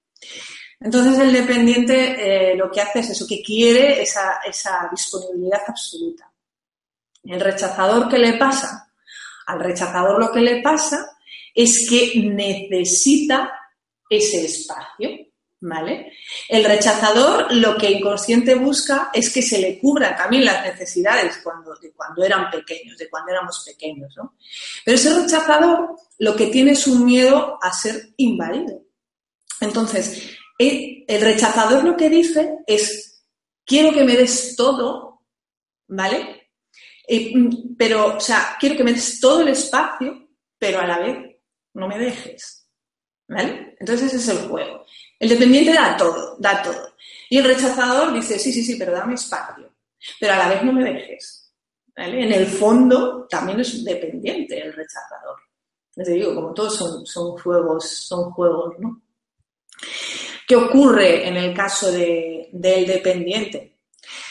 Entonces 0.79 1.19
el 1.19 1.33
dependiente 1.33 2.53
eh, 2.53 2.57
lo 2.57 2.71
que 2.71 2.83
hace 2.83 3.01
es 3.01 3.11
eso, 3.11 3.27
que 3.27 3.43
quiere 3.43 4.03
esa, 4.03 4.41
esa 4.47 4.87
disponibilidad 4.91 5.63
absoluta. 5.67 6.31
El 7.25 7.41
rechazador, 7.41 8.09
¿qué 8.11 8.19
le 8.19 8.35
pasa? 8.35 8.93
Al 9.47 9.61
rechazador 9.61 10.21
lo 10.21 10.31
que 10.31 10.41
le 10.41 10.61
pasa 10.61 11.17
es 11.55 11.87
que 11.89 12.21
necesita 12.21 13.51
ese 14.11 14.45
espacio. 14.45 15.26
¿Vale? 15.61 16.13
El 16.49 16.65
rechazador 16.65 17.53
lo 17.53 17.77
que 17.77 17.91
inconsciente 17.91 18.55
busca 18.55 19.11
es 19.13 19.33
que 19.33 19.43
se 19.43 19.59
le 19.59 19.79
cubran 19.79 20.17
también 20.17 20.45
las 20.45 20.65
necesidades 20.65 21.39
cuando, 21.43 21.75
de 21.77 21.93
cuando 21.93 22.25
eran 22.25 22.51
pequeños, 22.51 22.99
de 22.99 23.09
cuando 23.09 23.33
éramos 23.33 23.65
pequeños, 23.65 24.15
¿no? 24.17 24.35
Pero 24.85 24.97
ese 24.97 25.15
rechazador 25.19 25.97
lo 26.19 26.37
que 26.37 26.47
tiene 26.47 26.73
es 26.73 26.87
un 26.87 27.05
miedo 27.05 27.59
a 27.63 27.73
ser 27.73 28.11
invadido. 28.17 28.83
Entonces, 29.61 30.37
el, 30.59 31.05
rechazador 31.09 31.85
lo 31.85 31.97
que 31.97 32.11
dice 32.11 32.59
es, 32.67 33.25
quiero 33.65 33.93
que 33.93 34.05
me 34.05 34.17
des 34.17 34.55
todo, 34.57 35.23
¿vale? 35.89 36.51
Mm, 37.09 37.75
pero, 37.77 38.17
o 38.17 38.21
sea, 38.21 38.57
quiero 38.59 38.77
que 38.77 38.85
me 38.85 38.93
des 38.93 39.21
todo 39.21 39.41
el 39.41 39.49
espacio, 39.49 40.29
pero 40.59 40.81
a 40.81 40.87
la 40.87 40.99
vez 40.99 41.37
no 41.75 41.89
me 41.89 41.99
dejes, 41.99 42.69
¿vale? 43.29 43.77
Entonces 43.79 44.13
ese 44.13 44.17
es 44.17 44.29
el 44.29 44.49
juego. 44.49 44.85
El 45.19 45.29
dependiente 45.31 45.73
da 45.73 45.97
todo, 45.97 46.37
da 46.39 46.63
todo. 46.63 46.95
Y 47.31 47.39
el 47.39 47.45
rechazador 47.45 48.13
dice, 48.13 48.39
sí, 48.39 48.53
sí, 48.53 48.63
sí, 48.63 48.77
pero 48.77 48.93
dame 48.93 49.15
espacio. 49.15 49.73
Pero 50.21 50.35
a 50.35 50.39
la 50.39 50.49
vez 50.49 50.63
no 50.63 50.73
me 50.73 50.85
dejes. 50.85 51.53
En 51.97 52.33
el 52.33 52.47
fondo 52.47 53.27
también 53.29 53.61
es 53.61 53.83
dependiente 53.83 54.61
el 54.61 54.73
rechazador. 54.73 55.37
Les 55.97 56.09
digo, 56.09 56.35
como 56.35 56.53
todos 56.53 56.77
son, 57.05 57.39
juegos, 57.39 57.89
son 57.89 58.31
juegos, 58.33 58.75
¿no? 58.79 59.01
¿Qué 60.47 60.55
ocurre 60.55 61.27
en 61.27 61.37
el 61.39 61.55
caso 61.55 61.91
del 61.91 62.51
dependiente? 62.53 63.79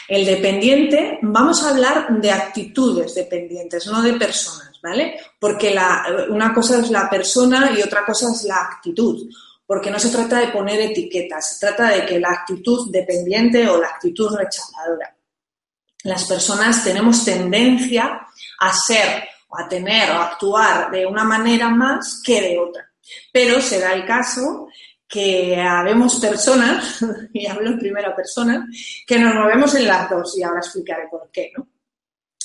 El 0.08 0.24
dependiente, 0.24 1.18
vamos 1.22 1.64
a 1.64 1.70
hablar 1.70 2.20
de 2.20 2.30
actitudes 2.30 3.16
dependientes, 3.16 3.88
no 3.88 4.00
de 4.00 4.12
personas, 4.12 4.80
¿vale? 4.80 5.18
Porque 5.40 5.76
una 6.30 6.54
cosa 6.54 6.78
es 6.78 6.90
la 6.90 7.10
persona 7.10 7.72
y 7.76 7.82
otra 7.82 8.06
cosa 8.06 8.28
es 8.32 8.44
la 8.44 8.62
actitud 8.62 9.28
porque 9.66 9.90
no 9.90 9.98
se 9.98 10.10
trata 10.10 10.38
de 10.38 10.48
poner 10.48 10.80
etiquetas, 10.80 11.58
se 11.58 11.66
trata 11.66 11.90
de 11.90 12.06
que 12.06 12.20
la 12.20 12.30
actitud 12.30 12.90
dependiente 12.90 13.68
o 13.68 13.80
la 13.80 13.88
actitud 13.88 14.34
rechazadora. 14.36 15.14
Las 16.04 16.24
personas 16.24 16.84
tenemos 16.84 17.24
tendencia 17.24 18.26
a 18.60 18.72
ser 18.72 19.28
o 19.48 19.58
a 19.58 19.68
tener 19.68 20.10
o 20.10 20.14
a 20.14 20.26
actuar 20.26 20.90
de 20.90 21.04
una 21.04 21.24
manera 21.24 21.68
más 21.68 22.22
que 22.24 22.40
de 22.40 22.58
otra. 22.58 22.90
Pero 23.32 23.60
se 23.60 23.80
da 23.80 23.92
el 23.92 24.06
caso 24.06 24.68
que 25.08 25.60
habemos 25.60 26.20
personas, 26.20 26.98
y 27.32 27.46
hablo 27.46 27.70
en 27.70 27.78
primera 27.78 28.14
persona, 28.14 28.66
que 29.06 29.18
nos 29.18 29.34
movemos 29.34 29.74
en 29.74 29.86
las 29.86 30.08
dos 30.10 30.36
y 30.38 30.42
ahora 30.42 30.60
explicaré 30.60 31.08
por 31.10 31.28
qué, 31.30 31.52
¿no? 31.56 31.68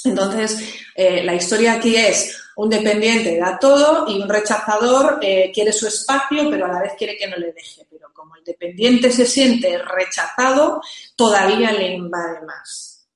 Entonces, 0.04 0.76
eh, 0.96 1.24
la 1.24 1.36
historia 1.36 1.74
aquí 1.74 1.96
es 1.96 2.38
un 2.56 2.70
dependiente 2.70 3.38
da 3.38 3.58
todo 3.58 4.06
y 4.08 4.22
un 4.22 4.30
rechazador 4.30 5.20
eh, 5.22 5.52
quiere 5.54 5.72
su 5.72 5.88
espacio, 5.88 6.50
pero 6.50 6.66
a 6.66 6.72
la 6.74 6.82
vez 6.82 6.94
quiere 6.98 7.18
que 7.18 7.28
no 7.28 7.38
le 7.38 7.54
deje. 7.54 7.88
Pero 7.90 8.12
como 8.14 8.36
el 8.36 8.44
dependiente 8.44 9.12
se 9.12 9.26
siente 9.26 9.78
rechazado, 9.78 10.82
todavía 11.16 11.72
le 11.72 11.94
invade 11.94 12.42
más. 12.46 13.08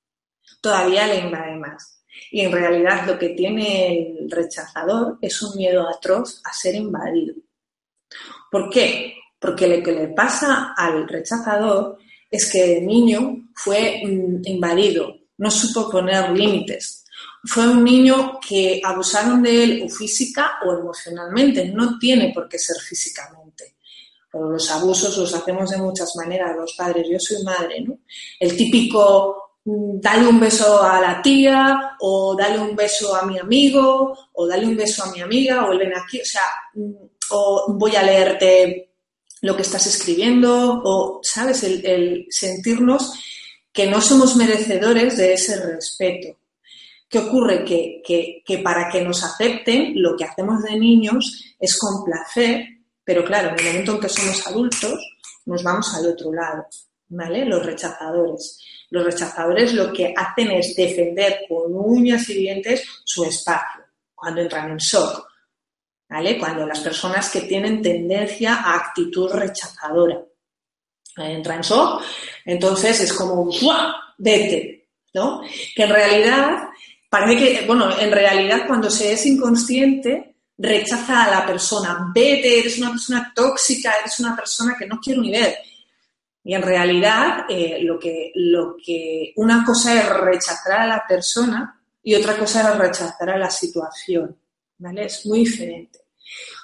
Todavía 0.62 1.08
le 1.08 1.20
invade 1.20 1.56
más. 1.58 2.02
Y 2.32 2.42
en 2.42 2.52
realidad 2.52 3.06
lo 3.06 3.20
que 3.20 3.30
tiene 3.30 4.18
el 4.20 4.32
rechazador 4.32 5.18
es 5.22 5.42
un 5.42 5.56
miedo 5.58 5.88
atroz 5.88 6.42
a 6.44 6.54
ser 6.54 6.76
invadido. 6.76 7.36
¿Por 8.50 8.70
qué? 8.70 9.16
Porque 9.40 9.68
lo 9.68 9.84
que 9.84 9.92
le 9.92 10.08
pasa 10.08 10.74
al 10.76 11.08
rechazador 11.08 11.98
es 12.32 12.52
que 12.52 12.78
el 12.78 12.88
niño 12.88 13.50
fue 13.54 14.02
mm, 14.04 14.42
invadido, 14.46 15.16
no 15.38 15.52
supo 15.52 15.90
poner 15.90 16.32
límites. 16.32 17.06
Fue 17.44 17.68
un 17.68 17.84
niño 17.84 18.40
que 18.46 18.82
abusaron 18.84 19.44
de 19.44 19.64
él 19.64 19.84
o 19.86 19.90
física 19.90 20.60
o 20.66 20.74
emocionalmente, 20.74 21.70
no 21.70 21.98
tiene 22.00 22.32
por 22.34 22.50
qué 22.50 22.58
ser 22.58 22.78
físicamente. 22.78 23.76
Pero 24.32 24.50
los 24.50 24.70
abusos 24.72 25.18
los 25.18 25.34
hacemos 25.34 25.70
de 25.70 25.78
muchas 25.78 26.16
maneras 26.16 26.56
los 26.56 26.74
padres. 26.74 27.08
Yo 27.10 27.20
soy 27.20 27.44
madre, 27.44 27.82
¿no? 27.82 28.00
El 28.40 28.58
típico 28.58 29.60
mm, 29.64 30.00
dale 30.02 30.28
un 30.28 30.40
beso 30.40 30.84
a 30.84 31.00
la 31.00 31.22
tía 31.22 31.96
o 32.00 32.36
dale 32.36 32.60
un 32.60 32.76
beso 32.76 33.16
a 33.16 33.26
mi 33.26 33.40
amigo 33.40 34.18
o 34.34 34.48
dale 34.48 34.66
un 34.66 34.76
beso 34.76 35.04
a 35.04 35.12
mi 35.12 35.22
amiga 35.22 35.66
o 35.66 35.78
ven 35.78 35.94
aquí, 35.96 36.20
o 36.22 36.26
sea, 36.26 36.42
mm, 36.74 36.94
o 37.32 37.74
voy 37.78 37.96
a 37.96 38.04
leerte 38.04 38.92
lo 39.42 39.56
que 39.56 39.62
estás 39.62 39.86
escribiendo 39.88 40.82
o, 40.84 41.20
¿sabes? 41.24 41.64
El, 41.64 42.26
sentirnos 42.30 43.14
que 43.76 43.88
no 43.88 44.00
somos 44.00 44.38
merecedores 44.38 45.18
de 45.18 45.34
ese 45.34 45.62
respeto. 45.62 46.38
¿Qué 47.10 47.20
ocurre? 47.20 47.66
Que, 47.66 48.42
que, 48.46 48.58
para 48.60 48.90
que 48.90 49.02
nos 49.02 49.22
acepten, 49.22 50.02
lo 50.02 50.16
que 50.16 50.24
hacemos 50.24 50.64
de 50.64 50.80
niños 50.80 51.56
es 51.60 51.78
complacer, 51.78 52.66
pero 53.04 53.26
claro, 53.26 53.50
en 53.50 53.60
el 53.60 53.66
momento 53.66 53.96
en 53.96 54.00
que 54.00 54.10
somos 54.10 54.48
adultos, 54.48 54.98
nos 55.46 55.62
vamos 55.62 55.94
al 55.94 56.08
otro 56.08 56.32
lado, 56.34 56.66
¿vale? 57.10 57.46
Los 57.46 57.66
rechazadores. 57.66 58.60
Los 58.90 59.04
rechazadores 59.04 59.74
lo 59.74 59.92
que 59.92 60.14
hacen 60.16 60.52
es 60.52 60.74
defender 60.76 61.42
con 61.50 61.74
uñas 61.76 62.30
y 62.30 62.36
dientes 62.36 62.84
su 63.04 63.26
espacio 63.26 63.84
cuando 64.16 64.42
entran 64.42 64.72
en 64.72 64.78
shock 64.78 65.28
¿vale? 66.08 66.40
Cuando 66.40 66.66
las 66.66 66.80
personas 66.80 67.30
que 67.30 67.42
tienen 67.42 67.82
tendencia 67.82 68.56
a 68.56 68.76
actitud 68.76 69.32
rechazadora 69.32 70.24
entran 71.18 71.58
en 71.58 71.64
shock, 71.64 72.02
entonces 72.46 73.02
es 73.02 73.14
como, 73.14 73.46
¡buah! 73.46 73.94
Vete, 74.18 74.88
¿no? 75.14 75.42
Que 75.76 75.84
en 75.84 75.90
realidad, 75.90 76.70
parece 77.10 77.38
que, 77.38 77.66
bueno, 77.66 77.98
en 78.00 78.12
realidad 78.12 78.66
cuando 78.68 78.90
se 78.90 79.14
es 79.14 79.26
inconsciente, 79.26 80.36
rechaza 80.58 81.26
a 81.26 81.32
la 81.32 81.46
persona, 81.46 82.12
vete, 82.14 82.60
eres 82.60 82.78
una 82.78 82.92
persona 82.92 83.32
tóxica, 83.36 83.94
eres 84.00 84.20
una 84.20 84.36
persona 84.36 84.76
que 84.78 84.86
no 84.86 85.00
quiero 85.00 85.22
ni 85.22 85.32
ver. 85.32 85.58
Y 86.44 86.54
en 86.54 86.62
realidad, 86.62 87.46
eh, 87.50 87.80
lo, 87.82 88.00
que, 88.00 88.32
lo 88.36 88.76
que 88.78 89.34
una 89.38 89.66
cosa 89.66 90.00
es 90.00 90.08
rechazar 90.08 90.82
a 90.82 90.88
la 90.88 91.04
persona 91.08 91.82
y 92.04 92.14
otra 92.14 92.38
cosa 92.38 92.72
es 92.72 92.78
rechazar 92.78 93.30
a 93.32 93.38
la 93.38 93.50
situación. 93.50 94.38
¿vale? 94.78 95.06
Es 95.06 95.26
muy 95.26 95.40
diferente. 95.40 96.00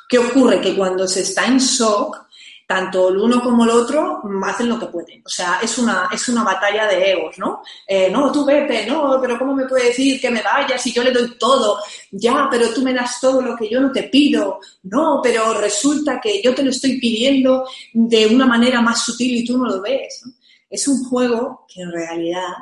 ¿Qué 0.08 0.20
ocurre? 0.20 0.62
Que 0.62 0.76
cuando 0.76 1.08
se 1.08 1.22
está 1.22 1.46
en 1.48 1.58
shock, 1.58 2.28
tanto 2.72 3.10
el 3.10 3.18
uno 3.18 3.42
como 3.42 3.66
el 3.66 3.72
otro 3.72 4.22
hacen 4.46 4.70
lo 4.70 4.80
que 4.80 4.86
pueden. 4.86 5.22
O 5.26 5.30
sea, 5.30 5.60
es 5.62 5.78
una, 5.78 6.08
es 6.10 6.30
una 6.30 6.42
batalla 6.42 6.88
de 6.88 7.12
egos, 7.12 7.38
¿no? 7.38 7.62
Eh, 7.86 8.10
no, 8.10 8.32
tú 8.32 8.46
vete, 8.46 8.86
no, 8.86 9.20
pero 9.20 9.38
¿cómo 9.38 9.54
me 9.54 9.66
puede 9.66 9.88
decir 9.88 10.22
que 10.22 10.32
me 10.32 10.42
vaya 10.42 10.78
si 10.78 10.94
yo 10.94 11.04
le 11.04 11.12
doy 11.12 11.38
todo? 11.38 11.80
Ya, 12.12 12.48
pero 12.50 12.74
tú 12.74 12.82
me 12.82 12.94
das 12.94 13.20
todo 13.20 13.42
lo 13.42 13.58
que 13.58 13.68
yo 13.70 13.82
no 13.82 13.92
te 13.92 14.04
pido. 14.04 14.62
No, 14.84 15.20
pero 15.22 15.54
resulta 15.54 16.22
que 16.22 16.42
yo 16.42 16.56
te 16.56 16.64
lo 16.64 16.70
estoy 16.70 16.98
pidiendo 16.98 17.68
de 17.92 18.28
una 18.28 18.46
manera 18.46 18.80
más 18.80 19.04
sutil 19.04 19.36
y 19.36 19.46
tú 19.46 19.58
no 19.58 19.66
lo 19.66 19.82
ves. 19.82 20.24
Es 20.70 20.88
un 20.88 21.04
juego 21.04 21.66
que 21.68 21.82
en 21.82 21.92
realidad 21.92 22.54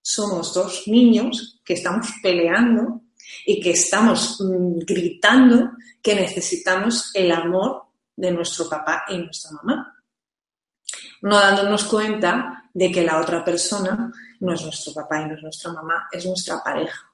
somos 0.00 0.54
dos 0.54 0.84
niños 0.86 1.60
que 1.64 1.74
estamos 1.74 2.06
peleando 2.22 3.00
y 3.44 3.58
que 3.58 3.72
estamos 3.72 4.40
mm, 4.40 4.78
gritando 4.86 5.72
que 6.00 6.14
necesitamos 6.14 7.10
el 7.12 7.32
amor 7.32 7.87
de 8.18 8.32
nuestro 8.32 8.68
papá 8.68 9.04
y 9.08 9.18
nuestra 9.18 9.52
mamá, 9.52 9.94
no 11.22 11.36
dándonos 11.36 11.84
cuenta 11.84 12.64
de 12.74 12.90
que 12.90 13.04
la 13.04 13.20
otra 13.20 13.44
persona 13.44 14.12
no 14.40 14.52
es 14.52 14.62
nuestro 14.62 14.92
papá 14.92 15.22
y 15.22 15.26
no 15.26 15.34
es 15.34 15.42
nuestra 15.42 15.72
mamá, 15.72 16.08
es 16.10 16.26
nuestra 16.26 16.62
pareja. 16.62 17.12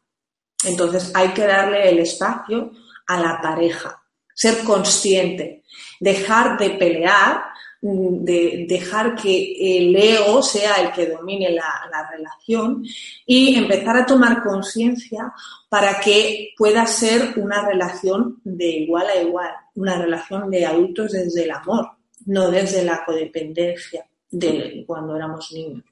Entonces 0.64 1.12
hay 1.14 1.28
que 1.28 1.46
darle 1.46 1.90
el 1.90 1.98
espacio 1.98 2.72
a 3.06 3.20
la 3.20 3.40
pareja, 3.42 4.02
ser 4.34 4.64
consciente, 4.64 5.62
dejar 6.00 6.56
de 6.58 6.70
pelear 6.70 7.54
de 7.86 8.64
dejar 8.66 9.14
que 9.14 9.78
el 9.78 9.94
ego 9.94 10.42
sea 10.42 10.76
el 10.76 10.90
que 10.92 11.06
domine 11.06 11.50
la, 11.50 12.10
relación 12.10 12.82
y 13.26 13.56
empezar 13.56 13.96
a 13.98 14.06
tomar 14.06 14.42
conciencia 14.42 15.34
para 15.68 16.00
que 16.00 16.54
pueda 16.56 16.86
ser 16.86 17.34
una 17.36 17.66
relación 17.66 18.40
de 18.42 18.68
igual 18.68 19.06
a 19.08 19.20
igual, 19.20 19.50
una 19.74 20.00
relación 20.00 20.50
de 20.50 20.66
adultos 20.66 21.12
desde 21.12 21.44
el 21.44 21.50
amor, 21.50 21.90
no 22.26 22.50
desde 22.50 22.84
la 22.84 23.04
codependencia 23.04 24.06
de 24.30 24.84
cuando 24.86 25.16
éramos 25.16 25.52
niños. 25.52 25.84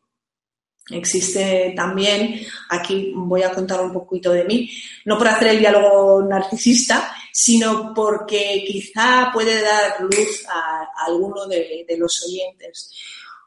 Existe 0.91 1.73
también, 1.77 2.41
aquí 2.69 3.13
voy 3.15 3.43
a 3.43 3.53
contar 3.53 3.81
un 3.81 3.93
poquito 3.93 4.33
de 4.33 4.45
mí, 4.45 4.69
no 5.05 5.17
por 5.17 5.29
hacer 5.29 5.49
el 5.49 5.61
diálogo 5.61 6.25
narcisista, 6.25 7.15
sino 7.33 7.95
porque 7.95 8.65
quizá 8.67 9.31
puede 9.33 9.63
dar 9.63 10.01
luz 10.01 10.45
a, 10.49 10.89
alguno 11.07 11.47
de, 11.47 11.87
los 11.97 12.25
oyentes. 12.27 12.91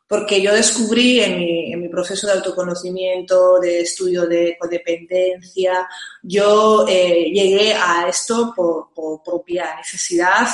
Porque 0.08 0.42
yo 0.42 0.54
descubrí 0.54 1.20
en 1.20 1.82
mi, 1.82 1.90
proceso 1.90 2.28
de 2.28 2.34
autoconocimiento, 2.34 3.60
de 3.60 3.82
estudio 3.82 4.28
de 4.28 4.56
codependencia, 4.60 5.88
yo 6.22 6.86
eh, 6.88 7.32
llegué 7.34 7.74
a 7.74 8.08
esto 8.08 8.54
por, 8.56 8.90
propia 9.24 9.76
necesidad, 9.78 10.48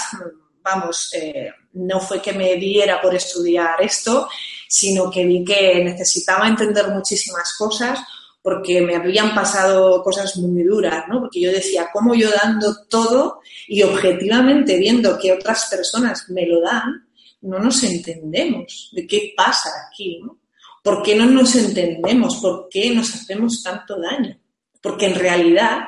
vamos, 0.62 1.10
eh, 1.14 1.50
no 1.74 2.00
fue 2.00 2.22
que 2.22 2.34
me 2.34 2.56
diera 2.56 3.02
por 3.02 3.16
estudiar 3.16 3.82
esto, 3.82 4.30
sino 4.68 5.10
que 5.10 5.26
vi 5.26 5.44
que 5.44 5.84
necesitaba 5.84 6.48
entender 6.48 6.88
muchísimas 6.90 7.54
cosas 7.58 8.00
porque 8.42 8.82
me 8.82 8.96
habían 8.96 9.36
pasado 9.36 10.02
cosas 10.02 10.36
muy 10.38 10.64
duras, 10.64 11.06
¿no? 11.08 11.20
Porque 11.20 11.42
yo 11.42 11.52
decía, 11.52 11.90
¿cómo 11.94 12.16
yo 12.16 12.30
dando 12.32 12.86
todo 12.90 13.42
y 13.68 13.84
objetivamente 13.84 14.78
viendo 14.78 15.18
que 15.20 15.32
otras 15.32 15.68
personas 15.70 16.28
me 16.30 16.48
lo 16.48 16.62
dan, 16.62 17.06
no 17.42 17.60
nos 17.60 17.84
entendemos 17.84 18.90
de 18.94 19.08
qué 19.08 19.34
pasa 19.36 19.70
aquí, 19.88 20.20
¿no? 20.22 20.40
¿Por 20.84 21.04
qué 21.04 21.16
no 21.16 21.26
nos 21.26 21.56
entendemos? 21.56 22.38
¿Por 22.38 22.68
qué 22.70 22.94
nos 22.94 23.14
hacemos 23.14 23.62
tanto 23.62 24.00
daño? 24.00 24.40
Porque 24.82 25.08
en 25.08 25.16
realidad 25.16 25.82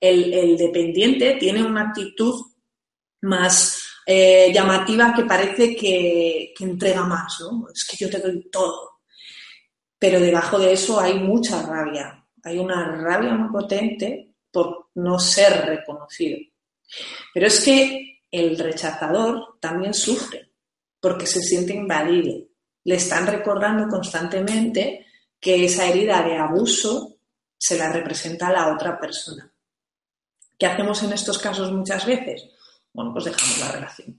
el, 0.00 0.56
dependiente 0.56 1.36
tiene 1.36 1.62
una 1.62 1.88
actitud 1.88 2.34
más 3.22 3.82
eh, 4.06 4.50
llamativa 4.52 5.14
que 5.14 5.24
parece 5.24 5.76
que, 5.76 6.52
que 6.56 6.64
entrega 6.64 7.04
más, 7.04 7.40
¿no? 7.40 7.68
Es 7.72 7.84
que 7.84 7.96
yo 7.96 8.10
te 8.10 8.18
doy 8.18 8.48
todo 8.50 8.94
pero 10.04 10.20
debajo 10.20 10.58
de 10.58 10.74
eso 10.74 11.00
hay 11.00 11.18
mucha 11.18 11.62
rabia, 11.62 12.22
hay 12.42 12.58
una 12.58 12.94
rabia 12.94 13.32
muy 13.32 13.50
potente 13.50 14.34
por 14.50 14.90
no 14.96 15.18
ser 15.18 15.64
reconocido. 15.64 16.38
Pero 17.32 17.46
es 17.46 17.64
que 17.64 18.20
el 18.30 18.58
rechazador 18.58 19.56
también 19.60 19.94
sufre 19.94 20.50
porque 21.04 21.26
se 21.26 21.42
siente 21.42 21.74
invadido. 21.74 22.46
Le 22.84 22.94
están 22.94 23.26
recordando 23.26 23.86
constantemente 23.88 25.04
que 25.38 25.66
esa 25.66 25.84
herida 25.84 26.22
de 26.22 26.38
abuso 26.38 27.18
se 27.58 27.76
la 27.76 27.92
representa 27.92 28.48
a 28.48 28.52
la 28.52 28.74
otra 28.74 28.98
persona. 28.98 29.52
¿Qué 30.58 30.64
hacemos 30.64 31.02
en 31.02 31.12
estos 31.12 31.38
casos 31.38 31.70
muchas 31.72 32.06
veces? 32.06 32.48
Bueno, 32.90 33.12
pues 33.12 33.26
dejamos 33.26 33.58
la 33.58 33.72
relación. 33.72 34.18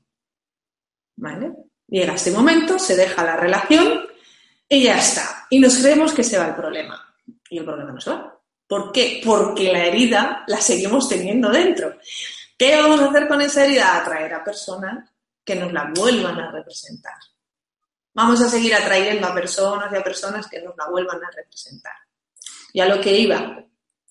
¿Vale? 1.15 1.53
Llega 1.87 2.13
este 2.13 2.29
momento, 2.29 2.77
se 2.77 2.95
deja 2.95 3.23
la 3.23 3.35
relación 3.35 4.05
y 4.69 4.83
ya 4.83 4.99
está. 4.99 5.47
Y 5.49 5.57
nos 5.57 5.79
creemos 5.79 6.13
que 6.13 6.23
se 6.23 6.37
va 6.37 6.49
el 6.49 6.55
problema. 6.55 7.03
Y 7.49 7.57
el 7.57 7.65
problema 7.65 7.93
no 7.93 7.99
se 7.99 8.11
va. 8.11 8.39
¿Por 8.67 8.91
qué? 8.91 9.23
Porque 9.25 9.73
la 9.73 9.87
herida 9.87 10.43
la 10.45 10.57
seguimos 10.57 11.09
teniendo 11.09 11.49
dentro. 11.49 11.95
¿Qué 12.55 12.75
vamos 12.75 13.01
a 13.01 13.09
hacer 13.09 13.27
con 13.27 13.41
esa 13.41 13.65
herida? 13.65 13.97
Atraer 13.97 14.35
a 14.35 14.43
personas 14.43 15.14
que 15.45 15.55
nos 15.55 15.71
la 15.71 15.91
vuelvan 15.95 16.39
a 16.39 16.51
representar. 16.51 17.13
Vamos 18.13 18.41
a 18.41 18.49
seguir 18.49 18.73
atrayendo 18.73 19.27
a 19.27 19.33
personas 19.33 19.91
y 19.93 19.95
a 19.97 20.03
personas 20.03 20.47
que 20.47 20.61
nos 20.61 20.75
la 20.75 20.89
vuelvan 20.89 21.23
a 21.23 21.31
representar. 21.31 21.93
Y 22.73 22.79
a 22.79 22.87
lo 22.87 22.99
que 22.99 23.17
iba, 23.17 23.63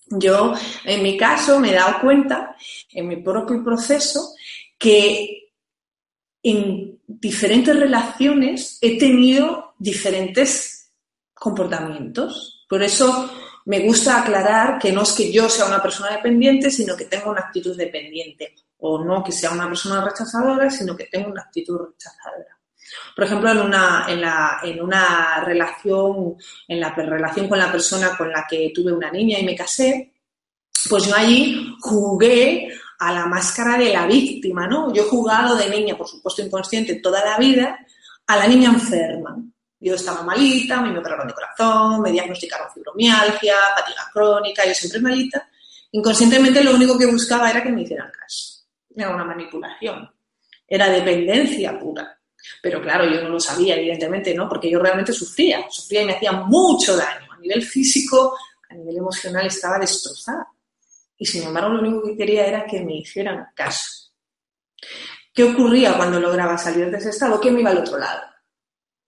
yo 0.07 0.53
en 0.83 1.03
mi 1.03 1.17
caso 1.17 1.59
me 1.59 1.71
he 1.71 1.75
dado 1.75 1.99
cuenta 2.01 2.55
en 2.91 3.07
mi 3.07 3.17
propio 3.17 3.63
proceso 3.63 4.33
que 4.77 5.51
en 6.43 7.01
diferentes 7.07 7.75
relaciones 7.77 8.77
he 8.81 8.97
tenido 8.97 9.73
diferentes 9.79 10.91
comportamientos. 11.33 12.65
Por 12.69 12.83
eso 12.83 13.31
me 13.65 13.79
gusta 13.79 14.21
aclarar 14.21 14.77
que 14.77 14.91
no 14.91 15.01
es 15.01 15.13
que 15.13 15.31
yo 15.31 15.49
sea 15.49 15.65
una 15.65 15.81
persona 15.81 16.11
dependiente, 16.11 16.69
sino 16.69 16.95
que 16.95 17.05
tengo 17.05 17.31
una 17.31 17.41
actitud 17.41 17.75
dependiente. 17.75 18.53
O 18.79 19.03
no 19.03 19.23
que 19.23 19.31
sea 19.31 19.51
una 19.51 19.67
persona 19.67 20.03
rechazadora, 20.03 20.69
sino 20.69 20.95
que 20.95 21.05
tengo 21.05 21.31
una 21.31 21.41
actitud 21.41 21.79
rechazadora. 21.79 22.55
Por 23.15 23.25
ejemplo, 23.25 23.51
en 23.51 23.57
una, 23.59 24.05
en, 24.07 24.21
la, 24.21 24.59
en 24.63 24.81
una 24.81 25.43
relación, 25.43 26.35
en 26.67 26.79
la 26.79 26.93
relación 26.93 27.47
con 27.47 27.57
la 27.57 27.71
persona 27.71 28.15
con 28.17 28.29
la 28.29 28.45
que 28.47 28.71
tuve 28.73 28.91
una 28.91 29.11
niña 29.11 29.39
y 29.39 29.45
me 29.45 29.55
casé, 29.55 30.13
Pues 30.89 31.05
yo 31.05 31.15
allí 31.15 31.75
jugué 31.81 32.69
a 32.99 33.11
la 33.11 33.25
máscara 33.25 33.77
de 33.77 33.91
la 33.91 34.05
víctima, 34.05 34.67
¿no? 34.67 34.93
Yo 34.93 35.03
he 35.03 35.09
jugado 35.09 35.55
de 35.55 35.69
niña, 35.69 35.97
por 35.97 36.07
supuesto 36.07 36.41
inconsciente, 36.41 36.95
toda 36.95 37.23
la 37.25 37.37
vida, 37.37 37.79
a 38.27 38.37
la 38.37 38.47
niña 38.47 38.69
enferma. 38.69 39.37
Yo 39.79 39.95
estaba 39.95 40.23
malita, 40.23 40.81
me 40.81 40.97
operaron 40.97 41.27
de 41.27 41.33
corazón, 41.33 42.01
me 42.01 42.11
diagnosticaron 42.11 42.71
fibromialgia, 42.73 43.55
fatiga 43.75 44.09
crónica, 44.13 44.65
yo 44.65 44.73
siempre 44.73 45.01
malita. 45.01 45.47
Inconscientemente 45.91 46.63
lo 46.63 46.75
único 46.75 46.97
que 46.97 47.05
buscaba 47.05 47.49
era 47.49 47.61
que 47.61 47.69
me 47.69 47.81
hicieran 47.83 48.11
caso. 48.11 48.54
Era 48.95 49.09
una 49.09 49.25
manipulación. 49.25 50.09
Era 50.67 50.89
dependencia 50.89 51.77
pura. 51.79 52.19
Pero 52.61 52.81
claro, 52.81 53.05
yo 53.05 53.21
no 53.21 53.29
lo 53.29 53.39
sabía, 53.39 53.75
evidentemente, 53.75 54.33
¿no? 54.33 54.47
Porque 54.47 54.69
yo 54.69 54.79
realmente 54.79 55.13
sufría, 55.13 55.65
sufría 55.69 56.03
y 56.03 56.05
me 56.05 56.13
hacía 56.13 56.31
mucho 56.31 56.95
daño. 56.95 57.31
A 57.31 57.39
nivel 57.39 57.63
físico, 57.63 58.37
a 58.69 58.73
nivel 58.73 58.97
emocional 58.97 59.45
estaba 59.45 59.79
destrozada. 59.79 60.47
Y 61.17 61.25
sin 61.25 61.43
embargo, 61.43 61.69
lo 61.69 61.79
único 61.79 62.03
que 62.03 62.17
quería 62.17 62.45
era 62.45 62.65
que 62.65 62.81
me 62.81 62.97
hicieran 62.97 63.47
caso. 63.55 64.11
¿Qué 65.33 65.43
ocurría 65.43 65.97
cuando 65.97 66.19
lograba 66.19 66.57
salir 66.57 66.89
de 66.89 66.97
ese 66.97 67.09
estado? 67.09 67.39
Que 67.39 67.51
me 67.51 67.61
iba 67.61 67.71
al 67.71 67.79
otro 67.79 67.97
lado. 67.97 68.21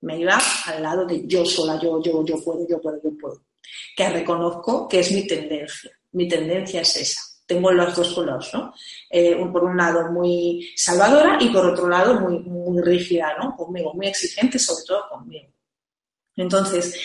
Me 0.02 0.20
iba 0.20 0.40
al 0.66 0.84
lado 0.84 1.06
de 1.06 1.26
yo 1.26 1.46
sola, 1.46 1.80
yo, 1.82 2.02
yo, 2.04 2.24
yo 2.26 2.36
puedo, 2.44 2.68
yo 2.68 2.82
puedo, 2.82 3.02
yo 3.02 3.12
puedo. 3.18 3.44
Que 3.96 4.10
reconozco 4.10 4.88
que 4.88 5.00
es 5.00 5.12
mi 5.12 5.26
tendencia. 5.26 5.92
Mi 6.12 6.28
tendencia 6.28 6.82
es 6.82 6.96
esa. 6.98 7.22
Tengo 7.48 7.72
los 7.72 7.96
dos 7.96 8.14
colores, 8.14 8.50
¿no? 8.54 8.74
Eh, 9.10 9.36
por 9.52 9.64
un 9.64 9.78
lado 9.78 10.12
muy 10.12 10.70
salvadora 10.76 11.38
y 11.40 11.50
por 11.50 11.66
otro 11.66 11.88
lado 11.88 12.20
muy, 12.20 12.82
rígida, 12.82 13.36
¿no? 13.40 13.56
Conmigo, 13.56 13.94
muy 13.94 14.08
exigente, 14.08 14.60
sobre 14.60 14.84
todo 14.86 15.10
conmigo. 15.10 15.50
Entonces, 16.36 17.00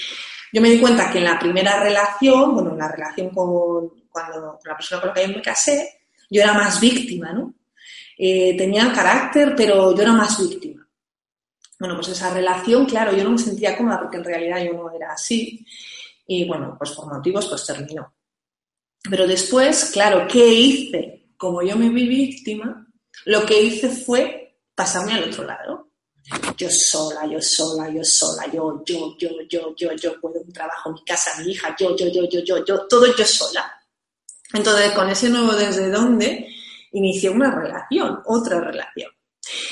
yo 0.52 0.60
me 0.60 0.68
di 0.68 0.80
cuenta 0.80 1.10
que 1.10 1.18
en 1.18 1.24
la 1.24 1.38
primera 1.38 1.80
relación, 1.80 2.54
bueno, 2.54 2.72
en 2.72 2.78
la 2.78 2.90
relación 2.90 3.30
con, 3.30 3.88
cuando, 4.10 4.58
la 4.64 4.76
persona 4.76 5.00
con 5.00 5.08
la 5.08 5.14
que 5.14 5.28
yo 5.28 5.36
me 5.36 5.42
casé, 5.42 6.00
yo 6.28 6.42
era 6.42 6.52
más 6.52 6.80
víctima, 6.80 7.32
¿no? 7.32 7.54
Eh, 8.18 8.56
tenía 8.56 8.92
carácter, 8.92 9.54
pero 9.56 9.94
yo 9.94 10.02
era 10.02 10.12
más 10.12 10.38
víctima. 10.38 10.86
Bueno, 11.78 11.96
pues 11.96 12.08
esa 12.08 12.32
relación, 12.32 12.84
claro, 12.86 13.16
yo 13.16 13.24
no 13.24 13.30
me 13.30 13.38
sentía 13.38 13.76
cómoda 13.76 14.00
porque 14.00 14.16
en 14.16 14.24
realidad 14.24 14.62
yo 14.64 14.72
no 14.72 14.90
era 14.90 15.12
así. 15.12 15.64
Y 16.26 16.46
bueno, 16.46 16.74
pues 16.78 16.92
por 16.92 17.12
motivos, 17.12 17.48
pues 17.48 17.66
terminó. 17.66 18.12
Pero 19.10 19.26
después, 19.26 19.90
claro, 19.92 20.26
¿qué 20.30 20.46
hice? 20.46 21.26
Como 21.36 21.62
yo 21.62 21.76
me 21.76 21.88
vi 21.88 22.06
víctima, 22.06 22.86
lo 23.24 23.44
que 23.44 23.60
hice 23.60 23.88
fue 23.88 24.58
pasarme 24.74 25.14
al 25.14 25.24
otro 25.24 25.44
lado. 25.44 25.88
Yo 26.56 26.68
sola, 26.70 27.26
yo 27.26 27.40
sola, 27.40 27.90
yo 27.90 28.04
sola, 28.04 28.46
yo, 28.52 28.82
yo, 28.86 29.16
yo, 29.18 29.30
yo, 29.48 29.74
yo, 29.76 29.92
yo 29.92 30.20
puedo 30.20 30.40
un 30.40 30.52
trabajo, 30.52 30.92
mi 30.92 31.04
casa, 31.04 31.30
mi 31.40 31.50
hija, 31.50 31.74
yo, 31.78 31.96
yo, 31.96 32.06
yo, 32.08 32.28
yo, 32.30 32.40
yo, 32.44 32.64
yo, 32.64 32.86
todo 32.86 33.06
yo 33.16 33.24
sola. 33.24 33.72
Entonces, 34.52 34.92
con 34.92 35.08
ese 35.08 35.28
nuevo 35.28 35.52
desde 35.52 35.90
dónde, 35.90 36.48
inicié 36.92 37.30
una 37.30 37.54
relación, 37.54 38.20
otra 38.26 38.60
relación. 38.60 39.10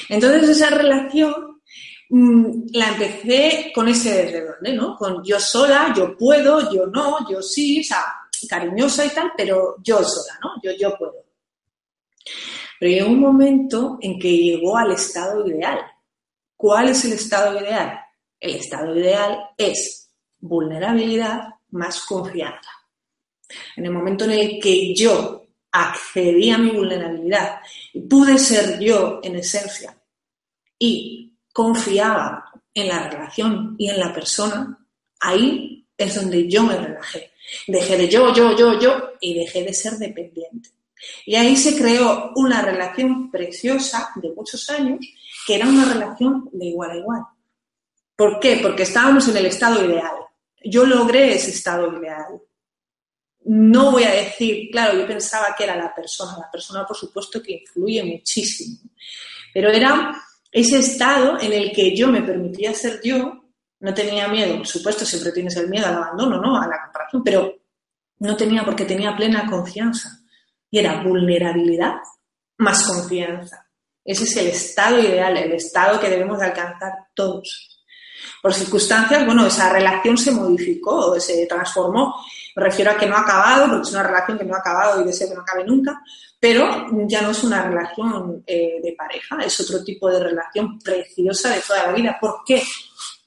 Entonces, 0.08 0.48
esa 0.48 0.70
relación 0.70 1.60
mm, 2.08 2.62
la 2.72 2.88
empecé 2.88 3.70
con 3.74 3.88
ese 3.88 4.24
desde 4.24 4.44
dónde, 4.44 4.72
¿no? 4.72 4.96
Con 4.96 5.22
yo 5.22 5.38
sola, 5.38 5.94
yo 5.96 6.16
puedo, 6.16 6.72
yo 6.72 6.86
no, 6.86 7.30
yo 7.30 7.40
sí, 7.42 7.80
o 7.80 7.84
sea, 7.84 8.04
cariñosa 8.48 9.04
y 9.06 9.10
tal, 9.10 9.32
pero 9.36 9.76
yo 9.82 10.02
sola, 10.04 10.38
¿no? 10.42 10.50
Yo, 10.62 10.72
yo 10.72 10.96
puedo. 10.96 11.14
Pero 12.78 12.92
llegó 12.92 13.10
un 13.10 13.20
momento 13.20 13.98
en 14.00 14.18
que 14.18 14.36
llegó 14.36 14.76
al 14.76 14.92
estado 14.92 15.46
ideal. 15.46 15.80
¿Cuál 16.56 16.88
es 16.90 17.04
el 17.04 17.12
estado 17.12 17.60
ideal? 17.60 18.00
El 18.38 18.56
estado 18.56 18.96
ideal 18.96 19.50
es 19.56 20.10
vulnerabilidad 20.38 21.40
más 21.70 22.00
confianza. 22.02 22.70
En 23.76 23.86
el 23.86 23.92
momento 23.92 24.24
en 24.24 24.32
el 24.32 24.60
que 24.60 24.94
yo 24.94 25.46
accedí 25.72 26.50
a 26.50 26.58
mi 26.58 26.70
vulnerabilidad 26.70 27.60
y 27.92 28.00
pude 28.00 28.38
ser 28.38 28.78
yo 28.80 29.20
en 29.22 29.36
esencia 29.36 29.96
y 30.78 31.38
confiaba 31.52 32.50
en 32.72 32.88
la 32.88 33.08
relación 33.08 33.76
y 33.78 33.88
en 33.90 34.00
la 34.00 34.12
persona, 34.12 34.78
ahí 35.20 35.86
es 35.96 36.14
donde 36.14 36.48
yo 36.48 36.62
me 36.62 36.76
relajé. 36.76 37.29
Dejé 37.66 37.96
de 37.96 38.08
yo, 38.08 38.34
yo, 38.34 38.56
yo, 38.56 38.78
yo 38.78 39.10
y 39.20 39.34
dejé 39.34 39.64
de 39.64 39.72
ser 39.72 39.94
dependiente. 39.94 40.70
Y 41.24 41.34
ahí 41.34 41.56
se 41.56 41.76
creó 41.76 42.32
una 42.36 42.62
relación 42.62 43.30
preciosa 43.30 44.10
de 44.16 44.30
muchos 44.32 44.68
años 44.70 45.00
que 45.46 45.56
era 45.56 45.68
una 45.68 45.92
relación 45.92 46.48
de 46.52 46.66
igual 46.66 46.90
a 46.90 46.96
igual. 46.96 47.22
¿Por 48.16 48.38
qué? 48.38 48.58
Porque 48.60 48.82
estábamos 48.82 49.26
en 49.28 49.36
el 49.38 49.46
estado 49.46 49.84
ideal. 49.84 50.12
Yo 50.62 50.84
logré 50.84 51.34
ese 51.34 51.50
estado 51.50 51.98
ideal 51.98 52.40
no 53.44 53.92
voy 53.92 54.04
a 54.04 54.12
decir, 54.12 54.68
claro, 54.70 54.98
yo 54.98 55.06
pensaba 55.06 55.54
que 55.56 55.64
era 55.64 55.76
la 55.76 55.94
persona, 55.94 56.36
la 56.38 56.50
persona 56.50 56.86
por 56.86 56.96
supuesto 56.96 57.42
que 57.42 57.52
influye 57.52 58.02
muchísimo, 58.04 58.78
pero 59.54 59.70
era 59.70 60.14
ese 60.52 60.78
estado 60.78 61.40
en 61.40 61.52
el 61.52 61.72
que 61.72 61.96
yo 61.96 62.08
me 62.08 62.22
permitía 62.22 62.74
ser 62.74 63.00
yo, 63.02 63.39
no 63.80 63.94
tenía 63.94 64.28
miedo, 64.28 64.56
por 64.58 64.66
supuesto 64.66 65.04
siempre 65.04 65.32
tienes 65.32 65.56
el 65.56 65.68
miedo 65.68 65.86
al 65.86 65.96
abandono, 65.96 66.40
¿no? 66.40 66.60
A 66.60 66.66
la 66.66 66.82
comparación, 66.82 67.24
pero 67.24 67.54
no 68.18 68.36
tenía 68.36 68.64
porque 68.64 68.84
tenía 68.84 69.16
plena 69.16 69.46
confianza 69.48 70.20
y 70.70 70.78
era 70.78 71.02
vulnerabilidad 71.02 71.94
más 72.58 72.86
confianza. 72.86 73.66
Ese 74.04 74.24
es 74.24 74.36
el 74.36 74.46
estado 74.48 74.98
ideal, 74.98 75.36
el 75.36 75.52
estado 75.52 75.98
que 75.98 76.10
debemos 76.10 76.40
alcanzar 76.40 76.92
todos. 77.14 77.82
Por 78.42 78.52
circunstancias, 78.52 79.24
bueno, 79.24 79.46
esa 79.46 79.72
relación 79.72 80.16
se 80.18 80.30
modificó, 80.30 81.18
se 81.18 81.46
transformó 81.46 82.14
me 82.56 82.64
refiero 82.64 82.90
a 82.90 82.96
que 82.96 83.06
no 83.06 83.16
ha 83.16 83.20
acabado, 83.20 83.68
porque 83.68 83.82
es 83.82 83.92
una 83.92 84.02
relación 84.02 84.38
que 84.38 84.44
no 84.44 84.54
ha 84.54 84.58
acabado 84.58 85.00
y 85.00 85.04
deseo 85.04 85.28
que 85.28 85.34
no 85.34 85.42
acabe 85.42 85.64
nunca, 85.64 86.02
pero 86.38 86.86
ya 87.06 87.22
no 87.22 87.30
es 87.30 87.44
una 87.44 87.62
relación 87.62 88.42
eh, 88.46 88.80
de 88.82 88.92
pareja, 88.92 89.38
es 89.44 89.60
otro 89.60 89.84
tipo 89.84 90.10
de 90.10 90.20
relación 90.20 90.78
preciosa 90.78 91.50
de 91.50 91.60
toda 91.60 91.86
la 91.86 91.92
vida. 91.92 92.18
¿Por 92.20 92.40
qué? 92.44 92.62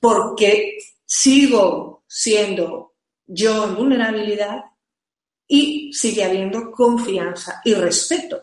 Porque 0.03 0.79
sigo 1.05 2.03
siendo 2.05 2.95
yo 3.25 3.63
en 3.63 3.75
vulnerabilidad 3.75 4.65
y 5.47 5.93
sigue 5.93 6.25
habiendo 6.25 6.71
confianza 6.71 7.61
y 7.63 7.73
respeto. 7.73 8.41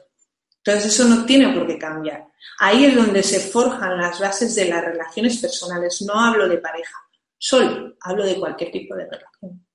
Entonces 0.64 0.94
eso 0.94 1.04
no 1.04 1.26
tiene 1.26 1.52
por 1.52 1.66
qué 1.66 1.76
cambiar. 1.76 2.28
Ahí 2.60 2.86
es 2.86 2.96
donde 2.96 3.22
se 3.22 3.40
forjan 3.40 3.98
las 3.98 4.18
bases 4.18 4.54
de 4.54 4.70
las 4.70 4.82
relaciones 4.82 5.36
personales. 5.36 6.00
No 6.00 6.18
hablo 6.18 6.48
de 6.48 6.56
pareja, 6.56 6.96
solo 7.36 7.94
hablo 8.00 8.24
de 8.24 8.40
cualquier 8.40 8.70
tipo 8.72 8.94
de 8.94 9.04
relación. 9.04 9.66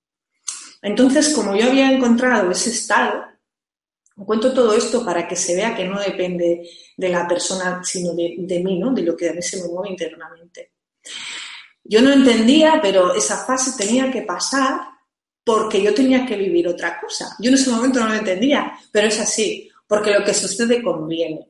Entonces, 0.82 1.36
como 1.36 1.56
yo 1.56 1.68
había 1.68 1.92
encontrado 1.92 2.50
ese 2.50 2.72
estado, 2.72 3.26
cuento 4.16 4.52
todo 4.56 4.74
esto 4.74 5.06
para 5.06 5.28
que 5.28 5.36
se 5.36 5.56
vea 5.56 5.76
que 5.76 5.86
no 5.86 6.00
depende 6.00 6.68
de 6.98 7.10
la 7.10 7.28
persona, 7.28 7.84
sino 7.84 8.16
de, 8.16 8.62
mí, 8.64 8.80
¿no? 8.80 8.92
De 8.92 9.04
lo 9.04 9.16
que 9.16 9.30
a 9.30 9.34
mí 9.34 9.44
se 9.44 9.62
me 9.62 9.68
mueve 9.68 9.92
internamente. 9.92 10.72
Yo 11.88 12.02
no 12.02 12.12
entendía, 12.12 12.80
pero 12.82 13.14
esa 13.14 13.46
fase 13.46 13.72
tenía 13.78 14.12
que 14.12 14.24
pasar 14.24 14.82
porque 15.44 15.82
yo 15.82 15.94
tenía 15.94 16.26
que 16.26 16.36
vivir 16.36 16.68
otra 16.68 17.00
cosa. 17.00 17.36
Yo 17.40 17.50
en 17.50 17.56
ese 17.56 17.70
momento 17.70 18.00
no 18.00 18.10
lo 18.10 18.16
entendía, 18.16 18.74
pero 18.92 19.08
es 19.08 19.20
así, 19.20 19.70
porque 19.88 20.12
lo 20.12 20.26
que 20.26 20.34
sucede 20.34 20.82
conviene. 20.82 21.48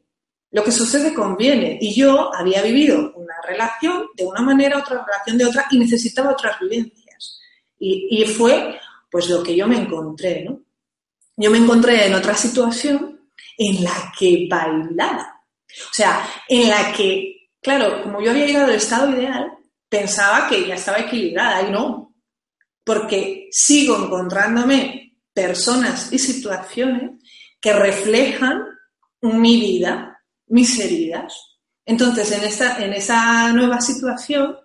Lo 0.52 0.64
que 0.64 0.74
sucede 0.74 1.14
conviene. 1.14 1.78
Y 1.80 1.94
yo 1.96 2.36
había 2.36 2.62
vivido 2.62 3.14
una 3.16 3.36
relación 3.48 4.08
de 4.16 4.26
una 4.26 4.42
manera, 4.42 4.78
otra 4.78 5.06
relación 5.06 5.38
de 5.38 5.46
otra, 5.46 5.68
y 5.72 5.80
necesitaba 5.80 6.32
otras 6.32 6.60
vivencias. 6.60 7.40
Y, 7.80 8.22
y 8.22 8.26
fue 8.26 8.78
pues 9.10 9.30
lo 9.30 9.42
que 9.42 9.56
yo 9.56 9.66
me 9.66 9.78
encontré, 9.78 10.44
¿no? 10.44 10.60
Yo 11.38 11.50
me 11.50 11.58
encontré 11.58 12.08
en 12.08 12.16
otra 12.16 12.36
situación 12.36 13.30
en 13.58 13.84
la 13.84 14.12
que 14.18 14.48
bailaba. 14.50 15.42
O 15.70 15.94
sea, 15.94 16.28
en 16.50 16.70
la 16.70 16.92
que, 16.92 17.50
claro, 17.62 18.04
como 18.04 18.22
yo 18.22 18.32
había 18.32 18.46
llegado 18.46 18.66
al 18.66 18.76
estado 18.76 19.12
ideal, 19.12 19.52
pensaba 19.90 20.48
que 20.48 20.68
ya 20.68 20.76
estaba 20.76 21.00
equilibrada 21.00 21.68
y 21.68 21.72
no, 21.72 22.16
porque 22.84 23.48
sigo 23.52 23.98
encontrándome 23.98 25.18
personas 25.34 26.14
y 26.14 26.20
situaciones 26.20 27.22
que 27.60 27.74
reflejan 27.74 28.64
mi 29.22 29.60
vida, 29.60 30.24
mis 30.48 30.80
heridas. 30.80 31.34
Entonces, 31.86 32.32
en, 32.32 32.44
esta, 32.44 32.84
en 32.84 32.94
esa 32.94 33.52
nueva 33.52 33.82
situación, 33.82 34.58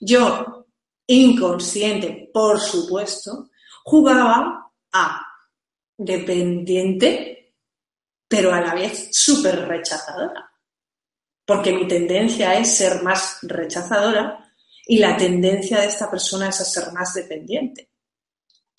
yo, 0.00 0.66
inconsciente, 1.06 2.30
por 2.32 2.60
supuesto, 2.60 3.50
jugaba 3.84 4.72
a 4.92 5.26
dependiente, 5.96 7.54
pero 8.28 8.52
a 8.52 8.60
la 8.60 8.74
vez 8.74 9.08
súper 9.12 9.66
rechazadora. 9.66 10.50
Porque 11.44 11.72
mi 11.72 11.86
tendencia 11.86 12.58
es 12.58 12.76
ser 12.76 13.02
más 13.02 13.38
rechazadora 13.42 14.45
y 14.86 14.98
la 14.98 15.16
tendencia 15.16 15.80
de 15.80 15.86
esta 15.86 16.10
persona 16.10 16.48
es 16.48 16.60
a 16.60 16.64
ser 16.64 16.92
más 16.92 17.12
dependiente. 17.14 17.90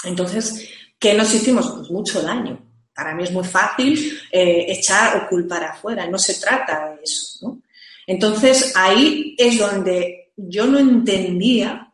Entonces, 0.03 0.69
¿qué 0.97 1.13
nos 1.13 1.33
hicimos? 1.33 1.69
Pues 1.69 1.91
mucho 1.91 2.21
daño. 2.21 2.63
Para 2.93 3.13
mí 3.13 3.23
es 3.23 3.31
muy 3.31 3.43
fácil 3.43 4.19
eh, 4.31 4.65
echar 4.69 5.17
o 5.17 5.29
culpar 5.29 5.63
afuera, 5.63 6.07
no 6.07 6.17
se 6.17 6.35
trata 6.35 6.95
de 6.95 7.03
eso. 7.03 7.59
Entonces, 8.07 8.73
ahí 8.75 9.35
es 9.37 9.59
donde 9.59 10.31
yo 10.35 10.65
no 10.65 10.79
entendía 10.79 11.93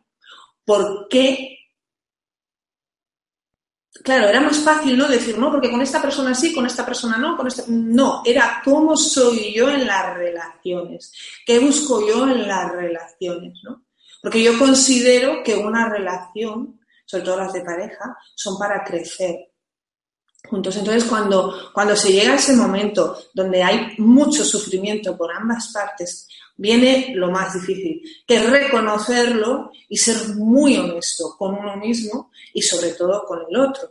por 0.64 1.08
qué 1.08 1.54
claro, 4.02 4.28
era 4.28 4.40
más 4.40 4.58
fácil, 4.58 4.96
¿no? 4.96 5.08
Decir, 5.08 5.38
no, 5.38 5.50
porque 5.50 5.70
con 5.70 5.80
esta 5.80 6.00
persona 6.00 6.34
sí, 6.34 6.54
con 6.54 6.66
esta 6.66 6.84
persona 6.84 7.16
no, 7.16 7.36
con 7.36 7.46
esta... 7.46 7.64
No, 7.68 8.22
era 8.24 8.60
cómo 8.64 8.96
soy 8.96 9.54
yo 9.54 9.70
en 9.70 9.86
las 9.86 10.14
relaciones, 10.14 11.12
qué 11.46 11.58
busco 11.58 12.06
yo 12.06 12.28
en 12.28 12.46
las 12.46 12.70
relaciones, 12.70 13.58
¿no? 13.64 13.83
Porque 14.24 14.42
yo 14.42 14.58
considero 14.58 15.42
que 15.44 15.54
una 15.54 15.86
relación, 15.86 16.80
sobre 17.04 17.24
todo 17.24 17.36
las 17.36 17.52
de 17.52 17.60
pareja, 17.60 18.16
son 18.34 18.58
para 18.58 18.82
crecer, 18.82 19.50
juntos. 20.48 20.74
Entonces, 20.78 21.04
cuando, 21.04 21.70
cuando 21.74 21.94
se 21.94 22.10
llega 22.10 22.32
a 22.32 22.36
ese 22.36 22.54
momento 22.56 23.18
donde 23.34 23.62
hay 23.62 23.94
mucho 23.98 24.42
sufrimiento 24.42 25.14
por 25.14 25.30
ambas 25.30 25.70
partes, 25.74 26.26
viene 26.56 27.12
lo 27.14 27.30
más 27.30 27.52
difícil, 27.52 28.00
que 28.26 28.38
reconocerlo 28.38 29.70
y 29.90 29.98
ser 29.98 30.34
muy 30.36 30.78
honesto 30.78 31.36
con 31.36 31.56
uno 31.56 31.76
mismo 31.76 32.30
y 32.54 32.62
sobre 32.62 32.92
todo 32.92 33.26
con 33.26 33.40
el 33.46 33.60
otro. 33.60 33.90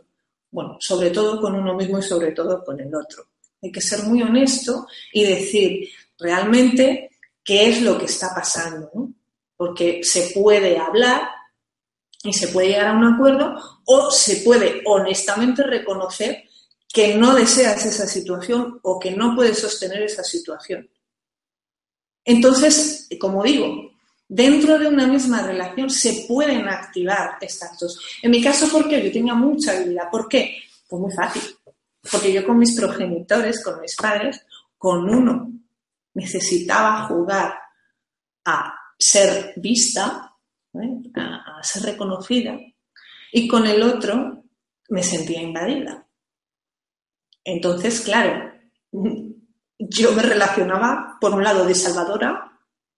Bueno, 0.50 0.78
sobre 0.80 1.10
todo 1.10 1.40
con 1.40 1.54
uno 1.54 1.74
mismo 1.74 2.00
y 2.00 2.02
sobre 2.02 2.32
todo 2.32 2.64
con 2.64 2.80
el 2.80 2.92
otro. 2.92 3.28
Hay 3.62 3.70
que 3.70 3.80
ser 3.80 4.02
muy 4.02 4.20
honesto 4.20 4.88
y 5.12 5.22
decir 5.26 5.90
realmente 6.18 7.12
qué 7.44 7.68
es 7.68 7.82
lo 7.82 7.96
que 7.96 8.06
está 8.06 8.34
pasando, 8.34 8.90
porque 9.56 10.02
se 10.02 10.30
puede 10.34 10.78
hablar 10.78 11.28
y 12.22 12.32
se 12.32 12.48
puede 12.48 12.68
llegar 12.68 12.88
a 12.88 12.96
un 12.96 13.04
acuerdo 13.04 13.54
o 13.84 14.10
se 14.10 14.36
puede 14.36 14.82
honestamente 14.86 15.62
reconocer 15.62 16.44
que 16.92 17.16
no 17.16 17.34
deseas 17.34 17.84
esa 17.84 18.06
situación 18.06 18.78
o 18.82 18.98
que 18.98 19.10
no 19.10 19.34
puedes 19.34 19.58
sostener 19.58 20.02
esa 20.02 20.22
situación. 20.22 20.88
Entonces, 22.24 23.08
como 23.20 23.42
digo, 23.42 23.90
dentro 24.28 24.78
de 24.78 24.86
una 24.88 25.06
misma 25.06 25.42
relación 25.42 25.90
se 25.90 26.24
pueden 26.26 26.68
activar 26.68 27.36
estas 27.40 27.78
dos. 27.78 28.00
En 28.22 28.30
mi 28.30 28.42
caso, 28.42 28.68
¿por 28.68 28.88
qué? 28.88 29.02
Yo 29.02 29.12
tenía 29.12 29.34
mucha 29.34 29.72
habilidad. 29.72 30.10
¿Por 30.10 30.28
qué? 30.28 30.62
Pues 30.88 31.02
muy 31.02 31.12
fácil. 31.12 31.42
Porque 32.10 32.32
yo 32.32 32.46
con 32.46 32.58
mis 32.58 32.78
progenitores, 32.78 33.62
con 33.62 33.80
mis 33.80 33.96
padres, 33.96 34.46
con 34.78 35.08
uno 35.08 35.50
necesitaba 36.14 37.06
jugar 37.08 37.58
a 38.44 38.83
ser 39.04 39.52
vista, 39.56 40.34
¿eh? 40.72 41.02
a, 41.16 41.62
ser 41.62 41.82
reconocida, 41.82 42.58
y 43.32 43.46
con 43.46 43.66
el 43.66 43.82
otro 43.82 44.44
me 44.88 45.02
sentía 45.02 45.42
invadida. 45.42 46.06
Entonces, 47.44 48.00
claro, 48.00 48.50
yo 49.78 50.12
me 50.12 50.22
relacionaba 50.22 51.18
por 51.20 51.34
un 51.34 51.44
lado 51.44 51.66
de 51.66 51.74
salvadora 51.74 52.50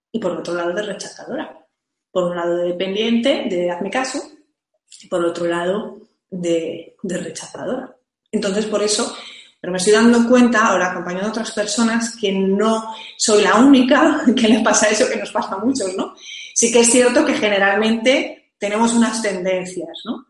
y 0.09 0.19
por 0.19 0.31
otro 0.31 0.53
lado 0.53 0.73
de 0.73 0.83
rechazadora. 0.83 1.65
Por 2.09 2.31
un 2.31 2.37
lado 2.37 2.55
de 2.55 2.69
dependiente, 2.69 3.47
de 3.49 3.69
hazme 3.69 3.89
caso, 3.89 4.19
y 5.01 5.07
por 5.07 5.25
otro 5.25 5.45
lado 5.45 5.99
de, 6.29 6.95
de 7.03 7.17
rechazadora. 7.17 7.97
Entonces, 8.31 8.65
por 8.65 8.81
eso, 8.81 9.13
pero 9.59 9.71
me 9.71 9.77
estoy 9.77 9.93
dando 9.93 10.27
cuenta, 10.27 10.67
ahora 10.67 10.91
acompañando 10.91 11.27
a 11.27 11.31
otras 11.31 11.51
personas, 11.51 12.15
que 12.15 12.31
no 12.31 12.95
soy 13.17 13.43
la 13.43 13.55
única 13.55 14.21
que 14.35 14.47
le 14.47 14.59
pasa 14.61 14.89
eso 14.89 15.09
que 15.09 15.17
nos 15.17 15.31
pasa 15.31 15.55
a 15.55 15.59
muchos, 15.59 15.95
¿no? 15.95 16.15
Sí 16.53 16.71
que 16.71 16.81
es 16.81 16.91
cierto 16.91 17.25
que 17.25 17.33
generalmente 17.33 18.53
tenemos 18.57 18.93
unas 18.93 19.21
tendencias, 19.21 19.89
¿no? 20.05 20.27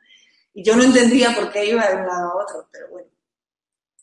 Y 0.53 0.63
yo 0.63 0.75
no 0.75 0.83
entendía 0.83 1.35
por 1.35 1.51
qué 1.51 1.65
iba 1.65 1.87
de 1.87 1.95
un 1.95 2.07
lado 2.07 2.31
a 2.31 2.43
otro, 2.43 2.67
pero 2.71 2.89
bueno. 2.89 3.09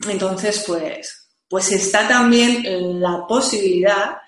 Entonces, 0.08 0.62
pues, 0.66 1.30
pues 1.48 1.72
está 1.72 2.06
también 2.06 2.62
la 3.00 3.26
posibilidad 3.26 4.18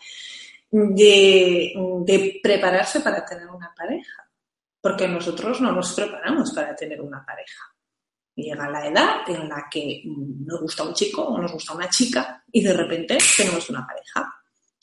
de 0.70 2.40
prepararse 2.42 3.00
para 3.00 3.24
tener 3.24 3.48
una 3.48 3.72
pareja, 3.74 4.28
porque 4.80 5.06
nosotros 5.06 5.61
no 5.61 5.72
nos 5.72 5.94
preparamos 5.94 6.52
para 6.52 6.74
tener 6.74 7.00
una 7.00 7.24
pareja. 7.24 7.75
Llega 8.37 8.70
la 8.70 8.87
edad 8.87 9.29
en 9.29 9.49
la 9.49 9.66
que 9.70 10.03
nos 10.05 10.61
gusta 10.61 10.85
un 10.85 10.94
chico 10.94 11.22
o 11.22 11.38
nos 11.38 11.53
gusta 11.53 11.72
una 11.72 11.88
chica 11.88 12.44
y 12.53 12.62
de 12.62 12.72
repente 12.72 13.18
tenemos 13.37 13.68
una 13.70 13.87
pareja 13.87 14.33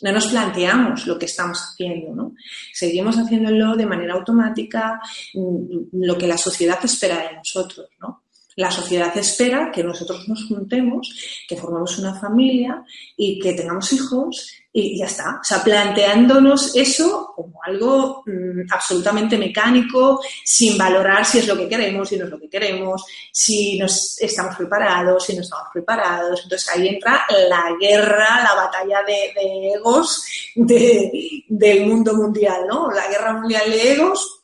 no 0.04 0.12
nos 0.12 0.28
planteamos 0.28 1.08
lo 1.08 1.18
que 1.18 1.26
estamos 1.26 1.60
haciendo, 1.60 2.14
¿no? 2.14 2.36
Seguimos 2.74 3.18
haciéndolo 3.18 3.76
de 3.76 3.86
manera 3.86 4.16
automática, 4.16 5.00
mm, 5.34 6.06
lo 6.06 6.18
que 6.18 6.28
la 6.28 6.38
sociedad 6.38 6.78
espera 6.84 7.20
de 7.20 7.38
nosotros, 7.38 7.88
¿no? 8.00 8.23
La 8.56 8.72
sociedad 8.72 9.16
espera 9.18 9.72
que 9.72 9.84
nosotros 9.84 10.28
nos 10.28 10.48
juntemos, 10.48 11.10
que 11.48 11.58
formemos 11.58 11.98
una 11.98 12.14
familia 12.20 12.84
y 13.18 13.40
que 13.40 13.54
tengamos 13.54 13.92
hijos 13.94 14.64
y 14.76 14.98
ya 14.98 15.06
está. 15.06 15.40
O 15.40 15.44
sea, 15.44 15.64
planteándonos 15.64 16.76
eso 16.76 17.32
como 17.36 17.60
algo 17.64 18.24
mm, 18.26 18.72
absolutamente 18.72 19.38
mecánico, 19.38 20.20
sin 20.44 20.78
valorar 20.78 21.26
si 21.26 21.40
es 21.40 21.48
lo 21.48 21.56
que 21.56 21.70
queremos, 21.70 22.10
si 22.10 22.18
no 22.18 22.26
es 22.26 22.32
lo 22.32 22.40
que 22.40 22.50
queremos, 22.50 23.06
si 23.32 23.78
nos 23.78 24.20
estamos 24.20 24.56
preparados, 24.56 25.26
si 25.26 25.36
no 25.36 25.42
estamos 25.42 25.68
preparados. 25.72 26.42
Entonces 26.44 26.70
ahí 26.70 26.88
entra 26.88 27.26
la 27.50 27.76
guerra, 27.80 28.44
la 28.44 28.56
batalla 28.56 29.04
de, 29.04 29.74
egos 29.76 30.26
del 30.56 31.86
mundo 31.86 32.16
mundial, 32.16 32.62
¿no? 32.68 32.92
La 32.92 33.08
guerra 33.08 33.34
mundial 33.34 33.70
de 33.70 33.94
egos 33.94 34.43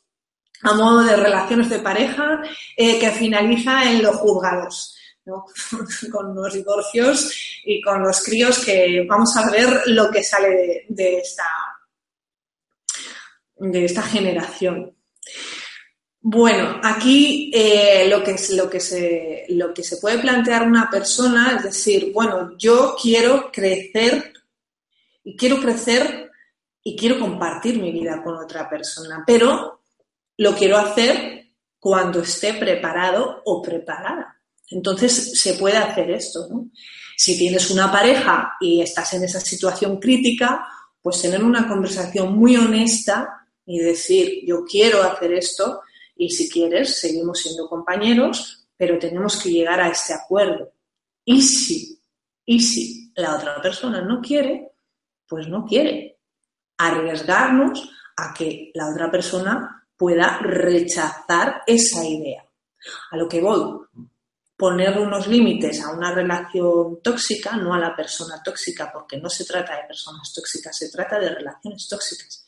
a 0.63 0.73
modo 0.73 1.03
de 1.03 1.15
relaciones 1.15 1.69
de 1.69 1.79
pareja 1.79 2.41
eh, 2.75 2.99
que 2.99 3.11
finaliza 3.11 3.89
en 3.89 4.03
los 4.03 4.15
juzgados. 4.17 4.95
con 6.11 6.35
los 6.35 6.53
divorcios 6.53 7.31
y 7.63 7.81
con 7.81 8.01
los 8.01 8.21
críos 8.23 8.63
que 8.63 9.05
vamos 9.07 9.35
a 9.37 9.49
ver 9.49 9.83
lo 9.87 10.09
que 10.09 10.23
sale 10.23 10.85
de, 10.87 11.17
esta, 11.19 11.47
de 13.57 13.85
esta 13.85 14.01
generación. 14.01 14.95
Bueno, 16.21 16.81
aquí 16.83 17.49
eh, 17.53 18.07
lo, 18.09 18.23
que, 18.23 18.35
lo, 18.55 18.69
que 18.69 18.79
se, 18.79 19.45
lo 19.49 19.73
que 19.73 19.83
se 19.83 19.97
puede 19.97 20.19
plantear 20.19 20.67
una 20.67 20.89
persona 20.89 21.55
es 21.55 21.63
decir, 21.63 22.11
bueno, 22.13 22.57
yo 22.57 22.95
quiero 23.01 23.49
crecer 23.51 24.33
y 25.23 25.37
quiero 25.37 25.61
crecer 25.61 26.29
y 26.83 26.97
quiero 26.97 27.19
compartir 27.19 27.79
mi 27.79 27.91
vida 27.91 28.21
con 28.21 28.35
otra 28.35 28.69
persona, 28.69 29.23
pero 29.25 29.78
lo 30.39 30.55
quiero 30.55 30.77
hacer 30.77 31.49
cuando 31.79 32.21
esté 32.21 32.53
preparado 32.53 33.41
o 33.45 33.61
preparada. 33.61 34.41
Entonces 34.69 35.39
se 35.39 35.55
puede 35.55 35.75
hacer 35.75 36.11
esto, 36.11 36.47
¿no? 36.49 36.69
Si 37.17 37.37
tienes 37.37 37.69
una 37.71 37.91
pareja 37.91 38.53
y 38.61 38.81
estás 38.81 39.13
en 39.13 39.25
esa 39.25 39.41
situación 39.41 39.99
crítica, 39.99 40.65
pues 41.01 41.21
tener 41.21 41.43
una 41.43 41.67
conversación 41.67 42.37
muy 42.37 42.55
honesta 42.55 43.45
y 43.65 43.79
decir, 43.79 44.39
yo 44.45 44.63
quiero 44.63 45.03
hacer 45.03 45.33
esto 45.33 45.81
y 46.15 46.29
si 46.29 46.49
quieres, 46.49 46.97
seguimos 46.97 47.39
siendo 47.39 47.67
compañeros, 47.67 48.65
pero 48.77 48.97
tenemos 48.97 49.35
que 49.43 49.51
llegar 49.51 49.81
a 49.81 49.89
este 49.89 50.13
acuerdo. 50.13 50.71
Y 51.25 51.41
si, 51.41 52.01
y 52.45 52.61
si 52.61 53.11
la 53.15 53.35
otra 53.35 53.61
persona 53.61 53.99
no 53.99 54.21
quiere, 54.21 54.71
pues 55.27 55.49
no 55.49 55.65
quiere. 55.65 56.17
Arriesgarnos 56.77 57.89
a 58.15 58.33
que 58.33 58.71
la 58.73 58.89
otra 58.89 59.11
persona 59.11 59.78
pueda 59.99 60.39
rechazar 60.39 61.63
esa 61.67 62.05
idea. 62.05 62.45
A 63.11 63.17
lo 63.17 63.27
que 63.27 63.41
voy, 63.41 63.81
poner 64.55 64.97
unos 64.97 65.27
límites 65.27 65.83
a 65.83 65.91
una 65.91 66.13
relación 66.13 67.01
tóxica, 67.03 67.57
no 67.57 67.73
a 67.73 67.79
la 67.79 67.93
persona 67.93 68.41
tóxica, 68.41 68.89
porque 68.93 69.17
no 69.17 69.29
se 69.29 69.43
trata 69.43 69.75
de 69.75 69.87
personas 69.87 70.31
tóxicas, 70.33 70.77
se 70.77 70.89
trata 70.89 71.19
de 71.19 71.35
relaciones 71.35 71.85
tóxicas. 71.89 72.45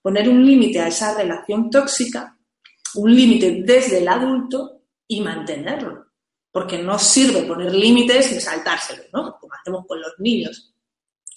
Poner 0.00 0.28
un 0.30 0.44
límite 0.44 0.80
a 0.80 0.88
esa 0.88 1.14
relación 1.14 1.68
tóxica, 1.68 2.38
un 2.94 3.14
límite 3.14 3.62
desde 3.64 3.98
el 3.98 4.08
adulto 4.08 4.80
y 5.06 5.20
mantenerlo. 5.20 6.06
Porque 6.50 6.78
no 6.78 6.98
sirve 6.98 7.42
poner 7.42 7.74
límites 7.74 8.32
y 8.32 8.40
saltárselo, 8.40 9.02
¿no? 9.12 9.36
Como 9.38 9.52
hacemos 9.52 9.84
con 9.86 10.00
los 10.00 10.12
niños. 10.18 10.72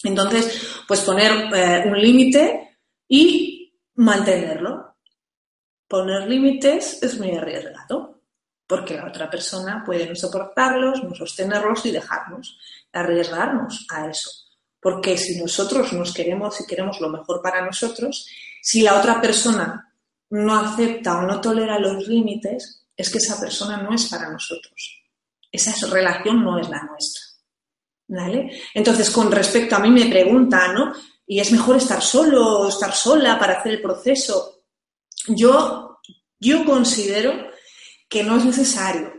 Entonces, 0.02 0.82
pues 0.86 1.00
poner 1.00 1.52
eh, 1.54 1.84
un 1.86 2.00
límite 2.00 2.78
y 3.06 3.74
mantenerlo. 3.96 4.87
Poner 5.88 6.28
límites 6.28 7.02
es 7.02 7.18
muy 7.18 7.34
arriesgado 7.34 8.20
porque 8.66 8.94
la 8.94 9.06
otra 9.06 9.30
persona 9.30 9.82
puede 9.84 10.06
no 10.06 10.14
soportarlos, 10.14 11.02
no 11.02 11.14
sostenerlos 11.14 11.86
y 11.86 11.90
dejarnos, 11.90 12.58
arriesgarnos 12.92 13.86
a 13.90 14.06
eso. 14.08 14.30
Porque 14.78 15.16
si 15.16 15.40
nosotros 15.40 15.92
nos 15.94 16.12
queremos 16.12 16.60
y 16.60 16.66
queremos 16.66 17.00
lo 17.00 17.08
mejor 17.08 17.40
para 17.42 17.64
nosotros, 17.64 18.28
si 18.62 18.82
la 18.82 18.98
otra 18.98 19.20
persona 19.20 19.94
no 20.30 20.58
acepta 20.60 21.16
o 21.18 21.22
no 21.22 21.40
tolera 21.40 21.78
los 21.78 22.06
límites, 22.06 22.84
es 22.94 23.10
que 23.10 23.18
esa 23.18 23.40
persona 23.40 23.78
no 23.78 23.94
es 23.94 24.06
para 24.06 24.30
nosotros. 24.30 25.02
Esa 25.50 25.86
relación 25.86 26.44
no 26.44 26.58
es 26.58 26.68
la 26.68 26.82
nuestra. 26.82 27.22
¿Vale? 28.08 28.50
Entonces, 28.74 29.10
con 29.10 29.32
respecto 29.32 29.76
a 29.76 29.80
mí 29.80 29.90
me 29.90 30.06
preguntan, 30.06 30.74
¿no? 30.74 30.92
¿Y 31.26 31.40
es 31.40 31.50
mejor 31.52 31.76
estar 31.76 32.02
solo 32.02 32.60
o 32.60 32.68
estar 32.68 32.94
sola 32.94 33.38
para 33.38 33.60
hacer 33.60 33.72
el 33.72 33.82
proceso? 33.82 34.57
Yo, 35.26 35.98
yo 36.38 36.64
considero 36.64 37.32
que 38.08 38.22
no 38.22 38.36
es 38.36 38.44
necesario. 38.44 39.12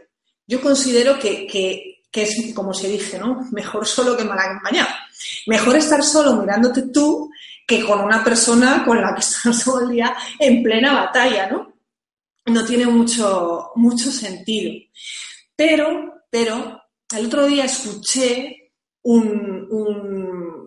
Yo 0.48 0.62
considero 0.62 1.20
que, 1.20 2.02
es, 2.12 2.54
como 2.56 2.74
se 2.74 2.90
dice, 2.90 3.20
¿no? 3.20 3.48
Mejor 3.52 3.86
solo 3.86 4.18
que 4.18 4.24
mal 4.24 4.40
acompañado. 4.40 4.90
Mejor 5.46 5.76
estar 5.76 6.04
solo 6.04 6.34
mirándote 6.34 6.90
tú 6.92 7.30
que 7.68 7.86
con 7.86 8.00
una 8.00 8.24
persona 8.24 8.84
con 8.84 9.00
la 9.00 9.14
que 9.14 9.20
estás 9.22 9.64
todo 9.64 9.82
el 9.82 9.90
día 9.90 10.16
en 10.40 10.64
plena 10.64 10.94
batalla, 10.94 11.50
¿no? 11.50 11.74
No 12.46 12.66
tiene 12.66 12.88
mucho, 12.88 13.72
mucho 13.76 14.12
sentido. 14.12 14.74
Pero, 15.56 16.24
pero, 16.32 16.82
el 17.16 17.26
otro 17.28 17.46
día 17.46 17.66
escuché 17.66 18.72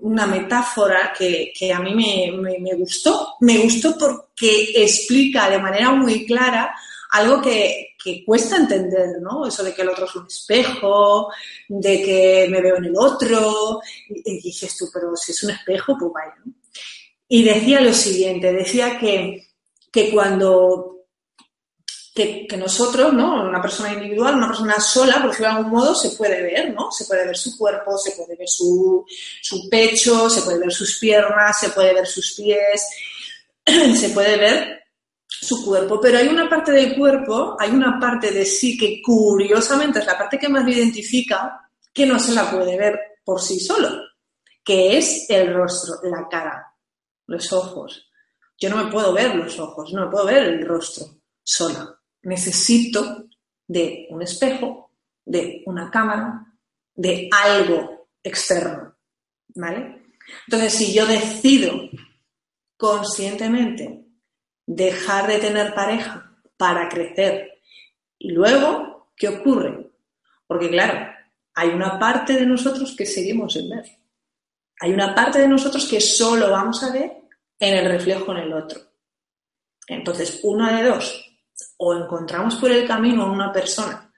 una 0.02 0.26
metáfora 0.26 1.12
que, 1.16 1.72
a 1.72 1.80
mí 1.80 1.94
me, 1.94 2.74
gustó. 2.74 3.36
Me 3.40 3.58
gustó 3.58 3.96
porque 3.96 4.72
explica 4.74 5.48
de 5.48 5.58
manera 5.58 5.92
muy 5.92 6.26
clara 6.26 6.74
algo 7.10 7.40
que, 7.40 7.94
cuesta 8.26 8.56
entender, 8.56 9.20
¿no? 9.20 9.46
Eso 9.46 9.62
de 9.62 9.72
que 9.72 9.82
el 9.82 9.90
otro 9.90 10.06
es 10.06 10.16
un 10.16 10.26
espejo, 10.26 11.28
de 11.68 12.02
que 12.02 12.48
me 12.50 12.60
veo 12.60 12.76
en 12.76 12.86
el 12.86 12.94
otro. 12.96 13.80
Y, 14.08 14.40
dices 14.40 14.76
tú, 14.76 14.88
pero 14.92 15.14
si 15.14 15.30
es 15.32 15.42
un 15.44 15.50
espejo, 15.50 15.96
pues 15.98 16.10
vaya, 16.12 16.34
Y 17.28 17.44
decía 17.44 17.80
lo 17.80 17.94
siguiente, 17.94 18.52
decía 18.52 18.98
que, 18.98 19.46
que 19.92 20.10
cuando 20.10 20.91
que, 22.14 22.46
nosotros, 22.58 23.12
¿no? 23.12 23.42
Una 23.42 23.62
persona 23.62 23.92
individual, 23.94 24.34
una 24.34 24.48
persona 24.48 24.78
sola, 24.80 25.14
por 25.14 25.30
decirlo 25.30 25.48
de 25.48 25.56
algún 25.56 25.72
modo, 25.72 25.94
se 25.94 26.10
puede 26.10 26.42
ver, 26.42 26.74
¿no? 26.74 26.90
Se 26.92 27.06
puede 27.06 27.26
ver 27.26 27.36
su 27.36 27.56
cuerpo, 27.56 27.96
se 27.96 28.12
puede 28.12 28.36
ver 28.36 28.48
su, 28.48 29.04
su 29.40 29.68
pecho, 29.70 30.28
se 30.28 30.42
puede 30.42 30.58
ver 30.58 30.72
sus 30.72 30.98
piernas, 30.98 31.58
se 31.58 31.70
puede 31.70 31.94
ver 31.94 32.06
sus 32.06 32.34
pies, 32.34 32.86
se 33.98 34.10
puede 34.10 34.36
ver 34.36 34.82
su 35.26 35.64
cuerpo, 35.64 35.98
pero 36.00 36.18
hay 36.18 36.28
una 36.28 36.48
parte 36.50 36.70
del 36.70 36.96
cuerpo, 36.96 37.56
hay 37.58 37.70
una 37.70 37.98
parte 37.98 38.30
de 38.30 38.44
sí 38.44 38.76
que 38.76 39.00
curiosamente 39.02 40.00
es 40.00 40.06
la 40.06 40.18
parte 40.18 40.38
que 40.38 40.48
más 40.48 40.68
identifica, 40.68 41.68
que 41.92 42.04
no 42.04 42.18
se 42.18 42.32
la 42.32 42.50
puede 42.50 42.76
ver 42.76 43.00
por 43.24 43.40
sí 43.40 43.58
solo, 43.58 43.88
que 44.62 44.98
es 44.98 45.26
el 45.30 45.52
rostro, 45.54 45.94
la 46.04 46.28
cara, 46.28 46.74
los 47.26 47.52
ojos. 47.52 48.10
Yo 48.58 48.68
no 48.68 48.76
me 48.76 48.92
puedo 48.92 49.12
ver 49.14 49.34
los 49.34 49.58
ojos, 49.58 49.92
no 49.92 50.04
me 50.04 50.10
puedo 50.10 50.26
ver 50.26 50.44
el 50.44 50.66
rostro 50.66 51.06
sola 51.42 51.91
necesito 52.22 53.26
de 53.66 54.06
un 54.10 54.22
espejo, 54.22 54.90
de 55.24 55.62
una 55.66 55.90
cámara, 55.90 56.46
de 56.94 57.28
algo 57.30 58.08
externo, 58.22 58.96
¿vale? 59.54 60.02
Entonces, 60.46 60.74
si 60.74 60.92
yo 60.92 61.06
decido 61.06 61.88
conscientemente 62.76 64.04
dejar 64.66 65.26
de 65.26 65.38
tener 65.38 65.74
pareja 65.74 66.36
para 66.56 66.88
crecer 66.88 67.60
y 68.18 68.32
luego, 68.32 69.12
¿qué 69.16 69.28
ocurre? 69.28 69.90
Porque 70.46 70.70
claro, 70.70 71.12
hay 71.54 71.70
una 71.70 71.98
parte 71.98 72.34
de 72.34 72.46
nosotros 72.46 72.94
que 72.96 73.06
seguimos 73.06 73.56
en 73.56 73.70
ver. 73.70 73.98
Hay 74.80 74.92
una 74.92 75.14
parte 75.14 75.40
de 75.40 75.48
nosotros 75.48 75.88
que 75.88 76.00
solo 76.00 76.50
vamos 76.50 76.82
a 76.82 76.92
ver 76.92 77.12
en 77.58 77.76
el 77.76 77.86
reflejo 77.86 78.32
en 78.32 78.38
el 78.38 78.52
otro. 78.52 78.80
Entonces, 79.86 80.40
una 80.42 80.76
de 80.76 80.88
dos, 80.88 81.31
o 81.78 81.94
encontramos 81.94 82.56
por 82.56 82.70
el 82.70 82.86
camino 82.86 83.22
a 83.22 83.32
una 83.32 83.52
persona 83.52 84.12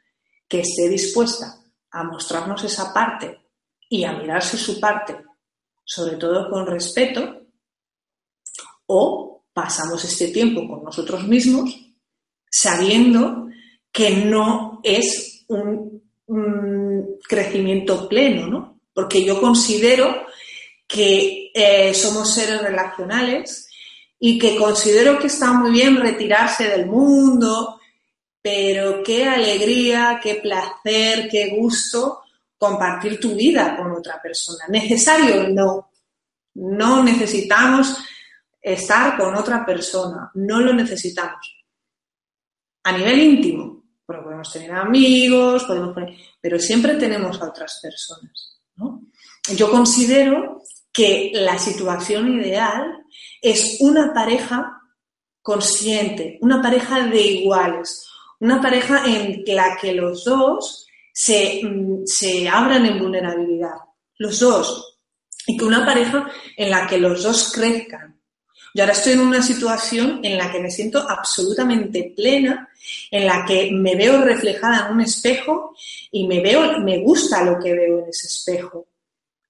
que 0.48 0.60
esté 0.60 0.88
dispuesta 0.88 1.54
a 1.90 2.04
mostrarnos 2.04 2.62
esa 2.64 2.92
parte 2.92 3.40
y 3.88 4.04
a 4.04 4.12
mirarse 4.12 4.56
su 4.56 4.80
parte, 4.80 5.24
sobre 5.84 6.16
todo 6.16 6.50
con 6.50 6.66
respeto, 6.66 7.42
o 8.86 9.44
pasamos 9.52 10.04
este 10.04 10.28
tiempo 10.28 10.66
con 10.68 10.84
nosotros 10.84 11.24
mismos 11.26 11.84
sabiendo 12.50 13.48
que 13.90 14.10
no 14.10 14.80
es 14.82 15.44
un, 15.48 16.02
crecimiento 17.28 18.08
pleno, 18.08 18.46
¿no? 18.46 18.80
Porque 18.92 19.24
yo 19.24 19.40
considero 19.40 20.26
que 20.86 21.50
eh, 21.52 21.92
somos 21.92 22.32
seres 22.32 22.62
relacionales 22.62 23.68
y 24.26 24.38
que 24.38 24.56
considero 24.56 25.18
que 25.18 25.26
está 25.26 25.52
muy 25.52 25.70
bien 25.70 26.00
retirarse 26.00 26.66
del 26.66 26.86
mundo, 26.86 27.78
pero 28.40 29.02
qué 29.02 29.28
alegría, 29.28 30.18
qué 30.22 30.36
placer, 30.36 31.28
qué 31.30 31.54
gusto 31.54 32.22
compartir 32.56 33.20
tu 33.20 33.34
vida 33.34 33.76
con 33.76 33.92
otra 33.92 34.22
persona. 34.22 34.64
¿Necesario? 34.68 35.50
No. 35.50 35.90
No 36.54 37.04
necesitamos 37.04 37.98
estar 38.62 39.18
con 39.18 39.34
otra 39.34 39.66
persona, 39.66 40.30
no 40.32 40.58
lo 40.58 40.72
necesitamos. 40.72 41.62
A 42.84 42.96
nivel 42.96 43.18
íntimo, 43.18 43.84
podemos 44.06 44.50
tener 44.50 44.72
amigos, 44.72 45.64
podemos 45.64 45.94
pero 46.40 46.58
siempre 46.58 46.94
tenemos 46.94 47.42
a 47.42 47.48
otras 47.50 47.78
personas. 47.82 48.58
Yo 49.54 49.70
considero 49.70 50.62
que 50.94 51.32
la 51.34 51.58
situación 51.58 52.40
ideal 52.40 53.04
es 53.42 53.78
una 53.80 54.14
pareja 54.14 54.80
consciente, 55.42 56.38
una 56.40 56.62
pareja 56.62 57.00
de 57.08 57.20
iguales, 57.20 58.06
una 58.38 58.62
pareja 58.62 59.02
en 59.04 59.42
la 59.48 59.76
que 59.76 59.92
los 59.92 60.24
dos 60.24 60.86
se, 61.12 61.60
mm, 61.64 62.06
se 62.06 62.48
abran 62.48 62.86
en 62.86 63.00
vulnerabilidad, 63.00 63.74
los 64.18 64.38
dos, 64.38 64.98
y 65.46 65.56
que 65.56 65.64
una 65.64 65.84
pareja 65.84 66.30
en 66.56 66.70
la 66.70 66.86
que 66.86 66.98
los 66.98 67.24
dos 67.24 67.52
crezcan. 67.52 68.20
Yo 68.72 68.84
ahora 68.84 68.92
estoy 68.92 69.14
en 69.14 69.20
una 69.20 69.42
situación 69.42 70.20
en 70.22 70.38
la 70.38 70.50
que 70.50 70.60
me 70.60 70.70
siento 70.70 71.04
absolutamente 71.08 72.12
plena, 72.16 72.68
en 73.10 73.26
la 73.26 73.44
que 73.44 73.70
me 73.72 73.96
veo 73.96 74.22
reflejada 74.22 74.86
en 74.86 74.94
un 74.94 75.00
espejo 75.00 75.76
y 76.12 76.26
me 76.28 76.40
veo, 76.40 76.78
me 76.80 76.98
gusta 76.98 77.44
lo 77.44 77.58
que 77.58 77.72
veo 77.72 77.98
en 78.00 78.08
ese 78.10 78.28
espejo. 78.28 78.86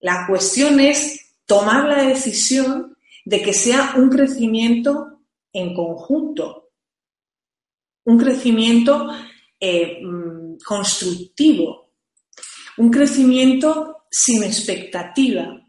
La 0.01 0.27
cuestión 0.27 0.81
es 0.81 1.24
tomar 1.47 1.89
la 1.89 2.03
decisión 2.05 2.97
de 3.25 3.43
que 3.43 3.53
sea 3.53 3.95
un 3.97 4.11
crecimiento 4.11 5.21
en 5.53 5.75
conjunto, 5.75 6.73
un 8.05 8.19
crecimiento 8.19 9.09
eh, 9.59 10.01
mm, 10.03 10.59
constructivo, 10.65 11.93
un 12.77 12.91
crecimiento 12.91 14.05
sin 14.11 14.43
expectativa, 14.43 15.61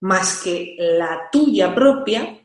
más 0.00 0.42
que 0.42 0.76
la 0.78 1.28
tuya 1.30 1.74
propia 1.74 2.38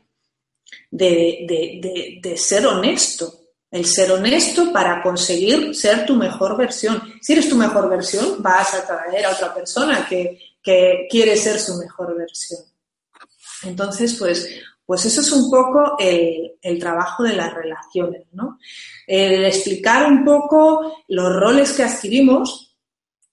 de, 0.90 2.18
de, 2.22 2.36
ser 2.36 2.66
honesto. 2.66 3.40
El 3.70 3.86
ser 3.86 4.12
honesto 4.12 4.70
para 4.70 5.02
conseguir 5.02 5.74
ser 5.74 6.04
tu 6.04 6.14
mejor 6.14 6.58
versión. 6.58 7.02
Si 7.22 7.32
eres 7.32 7.48
tu 7.48 7.56
mejor 7.56 7.88
versión, 7.88 8.42
vas 8.42 8.74
a 8.74 8.78
atraer 8.78 9.24
a 9.24 9.30
otra 9.30 9.54
persona 9.54 10.06
que, 10.06 10.38
que 10.62 11.06
quiere 11.10 11.36
ser 11.36 11.58
su 11.58 11.76
mejor 11.76 12.16
versión. 12.16 12.62
Entonces, 13.64 14.14
pues, 14.14 14.48
pues 14.84 15.04
eso 15.04 15.20
es 15.20 15.32
un 15.32 15.50
poco 15.50 15.96
el, 15.98 16.78
trabajo 16.78 17.22
de 17.22 17.34
las 17.34 17.52
relaciones, 17.52 18.26
¿no? 18.32 18.58
El 19.06 19.44
explicar 19.44 20.06
un 20.10 20.24
poco 20.24 21.04
los 21.08 21.34
roles 21.34 21.72
que 21.72 21.82
adquirimos 21.82 22.76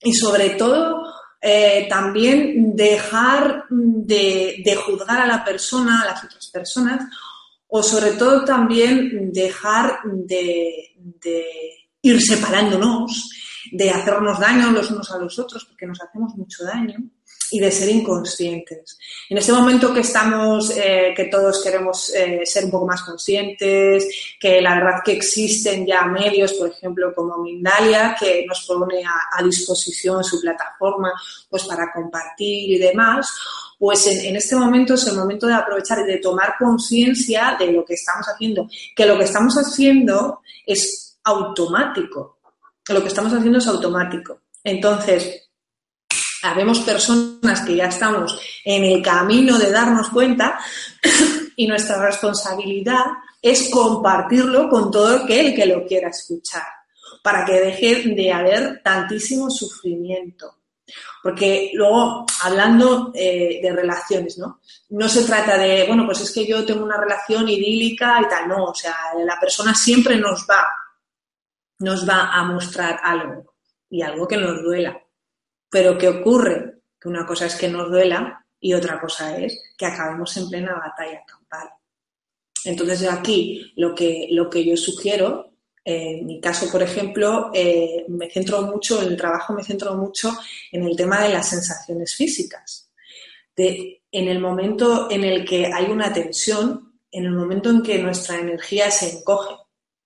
y 0.01 0.13
sobre 0.13 0.51
todo 0.51 1.03
eh, 1.41 1.87
también 1.89 2.75
dejar 2.75 3.65
de, 3.69 4.77
juzgar 4.85 5.21
a 5.21 5.27
la 5.27 5.43
persona, 5.43 6.01
a 6.01 6.05
las 6.05 6.23
otras 6.23 6.47
personas, 6.47 7.03
o 7.67 7.83
sobre 7.83 8.11
todo 8.11 8.43
también 8.43 9.31
dejar 9.31 9.99
de, 10.05 10.95
de 10.97 11.45
ir 12.01 12.21
separándonos, 12.21 13.29
de 13.71 13.91
hacernos 13.91 14.39
daño 14.39 14.71
los 14.71 14.89
unos 14.89 15.11
a 15.11 15.17
los 15.17 15.37
otros, 15.37 15.65
porque 15.65 15.85
nos 15.85 16.01
hacemos 16.01 16.35
mucho 16.35 16.63
daño 16.63 16.97
y 17.51 17.59
de 17.59 17.71
ser 17.71 17.89
inconscientes. 17.89 18.97
En 19.29 19.37
este 19.37 19.51
momento 19.51 19.93
que 19.93 20.01
estamos, 20.01 20.71
eh, 20.75 21.13
que 21.15 21.25
todos 21.25 21.63
queremos 21.63 22.13
eh, 22.13 22.41
ser 22.45 22.65
un 22.65 22.71
poco 22.71 22.85
más 22.85 23.01
conscientes, 23.03 24.07
que 24.39 24.61
la 24.61 24.75
verdad 24.75 25.01
que 25.03 25.13
existen 25.13 25.85
ya 25.85 26.05
medios, 26.05 26.53
por 26.53 26.69
ejemplo, 26.69 27.13
como 27.15 27.37
Mindalia, 27.39 28.15
que 28.19 28.45
nos 28.47 28.65
pone 28.65 29.03
a, 29.03 29.43
disposición 29.43 30.23
su 30.23 30.39
plataforma 30.41 31.11
pues 31.49 31.63
para 31.63 31.91
compartir 31.93 32.71
y 32.71 32.77
demás, 32.77 33.33
pues 33.79 34.05
en, 34.07 34.25
en, 34.25 34.35
este 34.35 34.55
momento 34.55 34.93
es 34.93 35.07
el 35.07 35.15
momento 35.15 35.47
de 35.47 35.53
aprovechar 35.53 35.99
y 35.99 36.03
de 36.03 36.17
tomar 36.17 36.55
conciencia 36.59 37.55
de 37.57 37.71
lo 37.71 37.85
que 37.85 37.93
estamos 37.93 38.27
haciendo, 38.27 38.67
que 38.95 39.05
lo 39.05 39.17
que 39.17 39.23
estamos 39.23 39.55
haciendo 39.55 40.41
es 40.65 41.17
automático, 41.23 42.39
lo 42.89 43.01
que 43.01 43.07
estamos 43.07 43.33
haciendo 43.33 43.59
es 43.59 43.67
automático. 43.67 44.41
Entonces, 44.63 45.48
Habemos 46.43 46.79
personas 46.79 47.61
que 47.61 47.75
ya 47.75 47.85
estamos 47.85 48.39
en 48.63 48.83
el 48.83 49.01
camino 49.01 49.57
de 49.57 49.71
darnos 49.71 50.09
cuenta 50.09 50.59
y 51.55 51.67
nuestra 51.67 52.03
responsabilidad 52.05 53.05
es 53.41 53.69
compartirlo 53.69 54.69
con 54.69 54.91
todo 54.91 55.23
aquel 55.23 55.53
que 55.53 55.65
lo 55.65 55.85
quiera 55.85 56.09
escuchar, 56.09 56.63
para 57.21 57.45
que 57.45 57.59
deje 57.59 58.03
de 58.15 58.31
haber 58.31 58.81
tantísimo 58.83 59.49
sufrimiento. 59.49 60.55
Porque 61.21 61.71
luego, 61.73 62.25
hablando 62.43 63.11
eh, 63.13 63.59
de 63.61 63.71
relaciones, 63.73 64.37
¿no? 64.37 64.61
No 64.89 65.07
se 65.07 65.23
trata 65.23 65.57
de, 65.57 65.85
bueno, 65.85 66.05
pues 66.05 66.21
es 66.21 66.31
que 66.31 66.47
yo 66.47 66.65
tengo 66.65 66.83
una 66.83 66.99
relación 66.99 67.47
idílica 67.47 68.19
y 68.21 68.29
tal, 68.29 68.47
no, 68.47 68.65
o 68.65 68.73
sea, 68.73 68.95
la 69.23 69.39
persona 69.39 69.75
siempre 69.75 70.15
nos 70.15 70.47
va, 70.49 70.65
nos 71.79 72.07
va 72.07 72.33
a 72.33 72.43
mostrar 72.45 72.99
algo 73.03 73.55
y 73.89 74.01
algo 74.01 74.27
que 74.27 74.37
nos 74.37 74.63
duela. 74.63 74.99
Pero 75.69 75.97
¿qué 75.97 76.07
ocurre? 76.07 76.81
Que 76.99 77.09
una 77.09 77.25
cosa 77.25 77.45
es 77.45 77.55
que 77.55 77.69
nos 77.69 77.89
duela 77.89 78.45
y 78.59 78.73
otra 78.73 78.99
cosa 78.99 79.37
es 79.37 79.61
que 79.77 79.85
acabemos 79.85 80.35
en 80.37 80.49
plena 80.49 80.73
batalla 80.73 81.23
campal. 81.25 81.69
Entonces 82.65 83.07
aquí 83.09 83.71
lo 83.75 83.95
que, 83.95 84.27
lo 84.31 84.49
que 84.49 84.65
yo 84.65 84.75
sugiero 84.75 85.49
En 85.85 86.25
mi 86.27 86.39
caso, 86.39 86.69
por 86.69 86.83
ejemplo, 86.83 87.49
eh, 87.53 88.05
me 88.09 88.29
centro 88.29 88.61
mucho, 88.63 89.01
en 89.01 89.07
el 89.07 89.17
trabajo 89.17 89.53
me 89.53 89.63
centro 89.63 89.95
mucho 89.95 90.31
en 90.71 90.83
el 90.83 90.95
tema 90.95 91.23
de 91.23 91.29
las 91.29 91.49
sensaciones 91.49 92.15
físicas. 92.15 92.91
De, 93.55 94.03
en 94.11 94.27
el 94.27 94.39
momento 94.39 95.09
en 95.09 95.23
el 95.23 95.43
que 95.45 95.65
hay 95.67 95.85
una 95.85 96.13
tensión, 96.13 96.99
en 97.11 97.25
el 97.25 97.31
momento 97.31 97.69
en 97.69 97.81
que 97.81 97.97
nuestra 97.97 98.39
energía 98.39 98.91
se 98.91 99.17
encoge, 99.17 99.55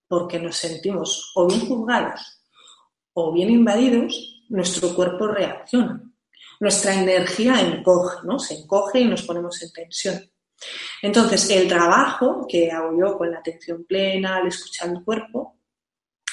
porque 0.07 0.39
nos 0.39 0.55
sentimos 0.55 1.31
o 1.35 1.47
bien 1.47 1.67
juzgados 1.67 2.21
o 3.13 3.33
bien 3.33 3.49
invadidos, 3.49 4.32
nuestro 4.49 4.93
cuerpo 4.95 5.27
reacciona. 5.27 6.01
Nuestra 6.59 6.93
energía 6.93 7.59
encoge, 7.59 8.17
¿no? 8.25 8.39
Se 8.39 8.55
encoge 8.55 8.99
y 9.01 9.05
nos 9.05 9.23
ponemos 9.23 9.61
en 9.61 9.71
tensión. 9.71 10.31
Entonces, 11.01 11.49
el 11.49 11.67
trabajo 11.67 12.45
que 12.47 12.71
hago 12.71 12.97
yo 12.97 13.17
con 13.17 13.31
la 13.31 13.39
atención 13.39 13.83
plena, 13.85 14.37
al 14.37 14.47
escuchar 14.47 14.89
el 14.89 15.03
cuerpo, 15.03 15.59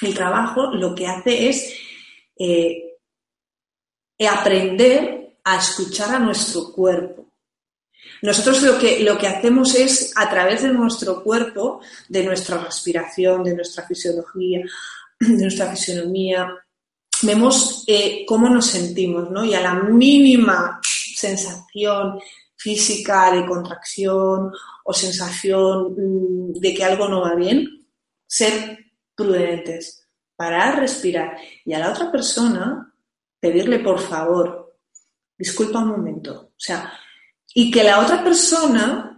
el 0.03 0.15
trabajo 0.15 0.73
lo 0.73 0.95
que 0.95 1.07
hace 1.07 1.49
es 1.49 1.75
eh, 2.39 2.97
aprender 4.29 5.39
a 5.45 5.59
escuchar 5.59 6.15
a 6.15 6.19
nuestro 6.19 6.73
cuerpo. 6.73 7.27
Nosotros 8.23 8.63
lo 8.63 8.79
que, 8.79 9.01
lo 9.01 9.19
que 9.19 9.27
hacemos 9.27 9.75
es, 9.75 10.13
a 10.17 10.29
través 10.31 10.63
de 10.63 10.69
nuestro 10.69 11.23
cuerpo, 11.23 11.81
de 12.09 12.25
nuestra 12.25 12.59
respiración, 12.59 13.45
de 13.45 13.55
nuestra 13.55 13.87
fisiología, 13.87 14.61
de 15.21 15.43
nuestra 15.43 15.71
fisionomía, 15.71 16.49
vemos 17.23 17.85
eh, 17.87 18.25
cómo 18.27 18.49
nos 18.49 18.67
sentimos, 18.67 19.31
¿no? 19.31 19.45
Y 19.45 19.55
a 19.55 19.61
la 19.61 19.75
mínima 19.75 20.81
sensación 20.83 22.21
física 22.57 23.33
de 23.33 23.47
contracción 23.47 24.53
o 24.85 24.93
sensación 24.93 25.95
mm, 25.97 26.53
de 26.61 26.75
que 26.75 26.85
algo 26.85 27.09
no 27.09 27.23
va 27.23 27.35
bien, 27.35 27.87
ser 28.27 28.79
prudentes, 29.15 30.07
parar, 30.37 30.79
respirar 30.79 31.37
y 31.65 31.73
a 31.73 31.79
la 31.79 31.91
otra 31.91 32.11
persona 32.11 32.93
pedirle 33.39 33.79
por 33.81 33.99
favor, 33.99 34.79
disculpa 35.37 35.79
un 35.79 35.89
momento, 35.89 36.53
o 36.57 36.61
sea, 36.61 36.93
y 37.55 37.71
que 37.71 37.83
la 37.83 38.01
otra 38.01 38.23
persona 38.23 39.11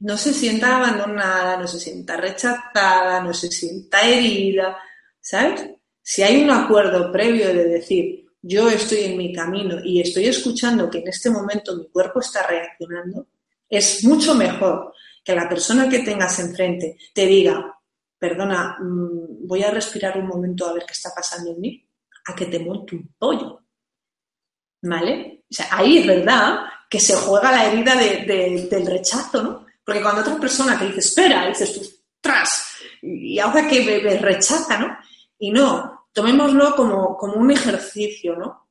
no 0.00 0.16
se 0.16 0.32
sienta 0.32 0.76
abandonada, 0.76 1.56
no 1.56 1.66
se 1.66 1.80
sienta 1.80 2.16
rechazada, 2.16 3.22
no 3.22 3.34
se 3.34 3.50
sienta 3.50 4.02
herida, 4.02 4.78
¿sabes? 5.20 5.70
Si 6.12 6.24
hay 6.24 6.42
un 6.42 6.50
acuerdo 6.50 7.12
previo 7.12 7.54
de 7.54 7.66
decir, 7.66 8.26
yo 8.42 8.68
estoy 8.68 9.04
en 9.04 9.16
mi 9.16 9.32
camino 9.32 9.76
y 9.84 10.00
estoy 10.00 10.26
escuchando 10.26 10.90
que 10.90 10.98
en 10.98 11.06
este 11.06 11.30
momento 11.30 11.76
mi 11.76 11.88
cuerpo 11.88 12.18
está 12.18 12.44
reaccionando, 12.48 13.28
es 13.68 14.02
mucho 14.02 14.34
mejor 14.34 14.92
que 15.22 15.36
la 15.36 15.48
persona 15.48 15.88
que 15.88 16.00
tengas 16.00 16.36
enfrente 16.40 16.98
te 17.14 17.26
diga, 17.26 17.78
perdona, 18.18 18.76
mm, 18.80 19.46
voy 19.46 19.62
a 19.62 19.70
respirar 19.70 20.18
un 20.18 20.26
momento 20.26 20.66
a 20.66 20.72
ver 20.72 20.84
qué 20.84 20.94
está 20.94 21.10
pasando 21.14 21.52
en 21.52 21.60
mí, 21.60 21.88
a 22.26 22.34
que 22.34 22.46
te 22.46 22.58
monte 22.58 22.96
un 22.96 23.14
pollo. 23.16 23.60
¿Vale? 24.82 25.44
O 25.48 25.54
sea, 25.54 25.68
ahí 25.70 25.98
es 25.98 26.08
verdad 26.08 26.58
que 26.90 26.98
se 26.98 27.14
juega 27.14 27.52
la 27.52 27.66
herida 27.66 27.94
del 27.94 28.84
rechazo, 28.84 29.44
¿no? 29.44 29.64
Porque 29.84 30.02
cuando 30.02 30.22
otra 30.22 30.36
persona 30.40 30.76
te 30.76 30.86
dice, 30.86 30.98
espera, 30.98 31.46
dices 31.46 31.72
tú, 31.72 31.82
tras, 32.20 32.66
y 33.00 33.38
ahora 33.38 33.68
que 33.68 34.02
me 34.02 34.18
rechaza, 34.18 34.76
¿no? 34.76 34.98
Y 35.38 35.52
no, 35.52 35.99
tomémoslo 36.12 36.74
como, 36.74 37.18
un 37.34 37.50
ejercicio, 37.50 38.36
¿no? 38.36 38.68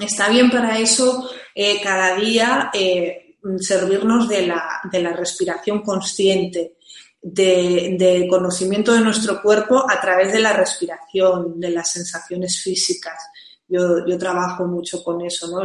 Está 0.00 0.28
bien 0.28 0.50
para 0.50 0.78
eso 0.78 1.30
eh, 1.54 1.80
cada 1.82 2.16
día 2.16 2.70
eh, 2.74 3.36
servirnos 3.58 4.28
de 4.28 4.46
la, 4.46 5.14
respiración 5.14 5.82
consciente, 5.82 6.78
de, 7.20 8.26
conocimiento 8.28 8.92
de 8.92 9.00
nuestro 9.00 9.40
cuerpo 9.40 9.84
a 9.88 10.00
través 10.00 10.32
de 10.32 10.40
la 10.40 10.52
respiración, 10.52 11.60
de 11.60 11.70
las 11.70 11.92
sensaciones 11.92 12.60
físicas. 12.60 13.22
Yo, 13.68 14.04
trabajo 14.18 14.66
mucho 14.66 15.02
con 15.02 15.22
eso, 15.22 15.48
¿no? 15.48 15.62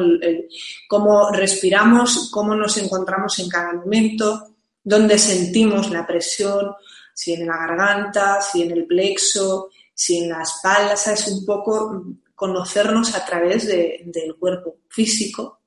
cómo 0.88 1.32
respiramos, 1.32 2.30
cómo 2.32 2.56
nos 2.56 2.78
encontramos 2.78 3.38
en 3.40 3.50
cada 3.50 3.74
momento, 3.74 4.56
dónde 4.84 5.18
sentimos 5.18 5.92
la 5.92 6.08
presión, 6.08 6.72
si 7.14 7.34
en 7.34 7.48
la 7.48 7.58
garganta, 7.58 8.42
si 8.42 8.64
en 8.64 8.72
el 8.72 8.86
plexo, 8.86 9.70
si 10.00 10.18
en 10.18 10.30
la 10.30 10.44
espalda, 10.44 10.94
es 10.94 11.28
un 11.28 11.46
poco 11.46 12.06
conocernos 12.34 13.14
a 13.16 13.26
través 13.26 13.68
del 13.68 14.38
cuerpo 14.40 14.78
físico 14.88 15.60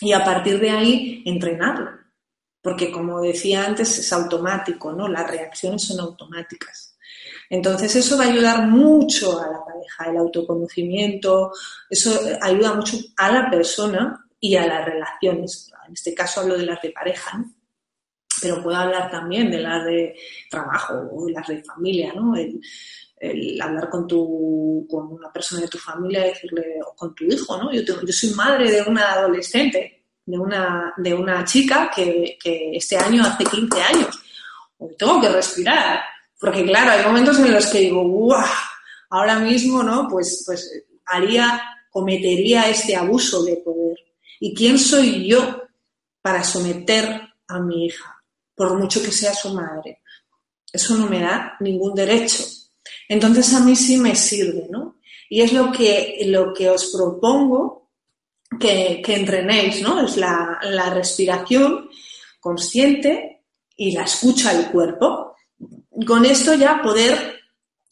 y 0.00 0.12
a 0.12 0.24
partir 0.24 0.58
de 0.58 0.70
ahí 0.70 1.22
entrenarlo. 1.24 1.92
Porque 2.60 2.90
como 2.90 3.20
decía 3.20 3.64
antes, 3.64 4.00
es 4.00 4.12
automático, 4.12 4.92
¿no? 4.92 5.06
Las 5.06 5.30
reacciones 5.30 5.84
son 5.84 6.00
automáticas. 6.00 6.96
Entonces 7.48 7.94
eso 7.94 8.18
va 8.18 8.24
a 8.24 8.32
ayudar 8.32 8.66
mucho 8.66 9.40
a 9.40 9.46
la 9.46 9.64
pareja, 9.64 10.10
el 10.10 10.16
autoconocimiento, 10.16 11.52
eso 11.88 12.18
ayuda 12.40 12.74
mucho 12.74 12.96
a 13.16 13.30
la 13.30 13.48
persona 13.48 14.26
y 14.40 14.56
a 14.56 14.66
las 14.66 14.84
relaciones. 14.84 15.70
En 15.86 15.92
este 15.92 16.14
caso 16.14 16.40
hablo 16.40 16.58
de 16.58 16.66
las 16.66 16.82
de 16.82 16.90
pareja, 16.90 17.38
¿no? 17.38 17.54
pero 18.42 18.60
puedo 18.60 18.76
hablar 18.76 19.08
también 19.08 19.50
de 19.50 19.60
las 19.60 19.84
de 19.84 20.16
trabajo 20.50 20.94
o 21.12 21.26
de 21.26 21.32
las 21.32 21.46
de 21.46 21.62
familia, 21.62 22.12
¿no? 22.12 22.34
Hablar 23.60 23.88
con, 23.88 24.06
tu, 24.06 24.86
con 24.90 25.12
una 25.12 25.32
persona 25.32 25.62
de 25.62 25.68
tu 25.68 25.78
familia, 25.78 26.24
decirle, 26.24 26.80
o 26.84 26.94
con 26.94 27.14
tu 27.14 27.24
hijo, 27.24 27.56
¿no? 27.56 27.72
Yo, 27.72 27.82
yo 27.82 28.12
soy 28.12 28.30
madre 28.30 28.70
de 28.70 28.82
una 28.82 29.12
adolescente, 29.12 30.06
de 30.24 30.38
una, 30.38 30.92
de 30.96 31.14
una 31.14 31.44
chica 31.44 31.90
que, 31.94 32.36
este 32.72 32.96
año 32.96 33.22
hace 33.22 33.44
15 33.44 33.82
años. 33.82 34.22
tengo 34.98 35.20
que 35.20 35.28
respirar, 35.28 36.00
porque 36.40 36.64
claro, 36.64 36.90
hay 36.90 37.04
momentos 37.04 37.38
en 37.38 37.52
los 37.52 37.66
que 37.66 37.78
digo, 37.78 38.02
¡guau! 38.08 38.44
Ahora 39.10 39.38
mismo, 39.38 39.82
¿no? 39.82 40.08
Pues, 40.08 40.42
pues 40.44 40.84
haría, 41.06 41.62
cometería 41.90 42.68
este 42.68 42.96
abuso 42.96 43.44
de 43.44 43.56
poder. 43.58 43.98
¿Y 44.40 44.54
quién 44.54 44.78
soy 44.78 45.28
yo 45.28 45.62
para 46.20 46.42
someter 46.42 47.20
a 47.46 47.60
mi 47.60 47.86
hija, 47.86 48.20
por 48.54 48.74
mucho 48.76 49.02
que 49.02 49.12
sea 49.12 49.32
su 49.34 49.54
madre? 49.54 50.00
Eso 50.72 50.96
no 50.96 51.06
me 51.06 51.20
da 51.20 51.56
ningún 51.60 51.94
derecho 51.94 52.42
entonces 53.08 53.52
a 53.54 53.60
mí 53.60 53.76
sí 53.76 53.96
me 53.96 54.14
sirve, 54.14 54.66
¿no? 54.70 54.96
Y 55.28 55.40
es 55.40 55.52
lo 55.52 55.72
que, 55.72 56.22
lo 56.26 56.52
que 56.52 56.68
os 56.68 56.92
propongo 56.94 57.90
que, 58.58 59.02
entrenéis, 59.06 59.82
¿no? 59.82 60.04
Es 60.04 60.16
la, 60.16 60.58
respiración 60.94 61.88
consciente 62.40 63.44
y 63.76 63.92
la 63.92 64.04
escucha 64.04 64.52
del 64.54 64.70
cuerpo. 64.70 65.36
Con 66.06 66.24
esto 66.24 66.54
ya 66.54 66.82
poder 66.82 67.40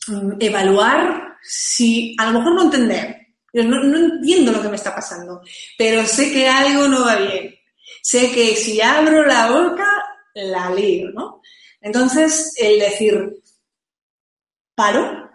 mm, 0.08 0.32
evaluar 0.40 1.36
si 1.42 2.14
a 2.18 2.30
lo 2.30 2.38
mejor 2.38 2.54
no 2.54 2.62
entender, 2.62 3.16
no, 3.52 3.82
no 3.82 3.96
entiendo 3.96 4.52
lo 4.52 4.62
que 4.62 4.68
me 4.68 4.76
está 4.76 4.94
pasando, 4.94 5.40
pero 5.78 6.04
sé 6.04 6.30
que 6.32 6.46
algo 6.48 6.88
no 6.88 7.04
va 7.04 7.16
bien. 7.16 7.54
Sé 8.02 8.30
que 8.32 8.56
si 8.56 8.80
abro 8.80 9.26
la 9.26 9.50
boca, 9.50 9.86
la 10.34 10.74
lío, 10.74 11.10
¿no? 11.10 11.40
Entonces, 11.80 12.54
el 12.58 12.78
decir, 12.78 13.39
paro, 14.80 15.30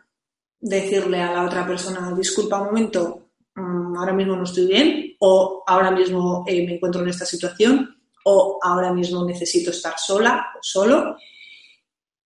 decirle 0.60 1.22
a 1.22 1.32
la 1.32 1.44
otra 1.44 1.68
persona, 1.68 2.12
disculpa 2.18 2.62
un 2.62 2.66
momento, 2.66 3.30
mm, 3.54 3.96
ahora 3.96 4.12
mismo 4.12 4.36
no 4.36 4.44
estoy 4.44 4.66
bien, 4.66 5.16
o 5.20 5.64
ahora 5.68 5.92
mismo 5.92 6.44
eh, 6.48 6.66
me 6.66 6.74
encuentro 6.74 7.04
en 7.04 7.10
esta 7.10 7.28
situación, 7.28 7.96
o 8.24 8.58
ahora 8.60 8.92
mismo 8.92 9.24
necesito 9.24 9.70
estar 9.70 10.00
sola 10.00 10.48
o 10.58 10.60
solo, 10.64 11.16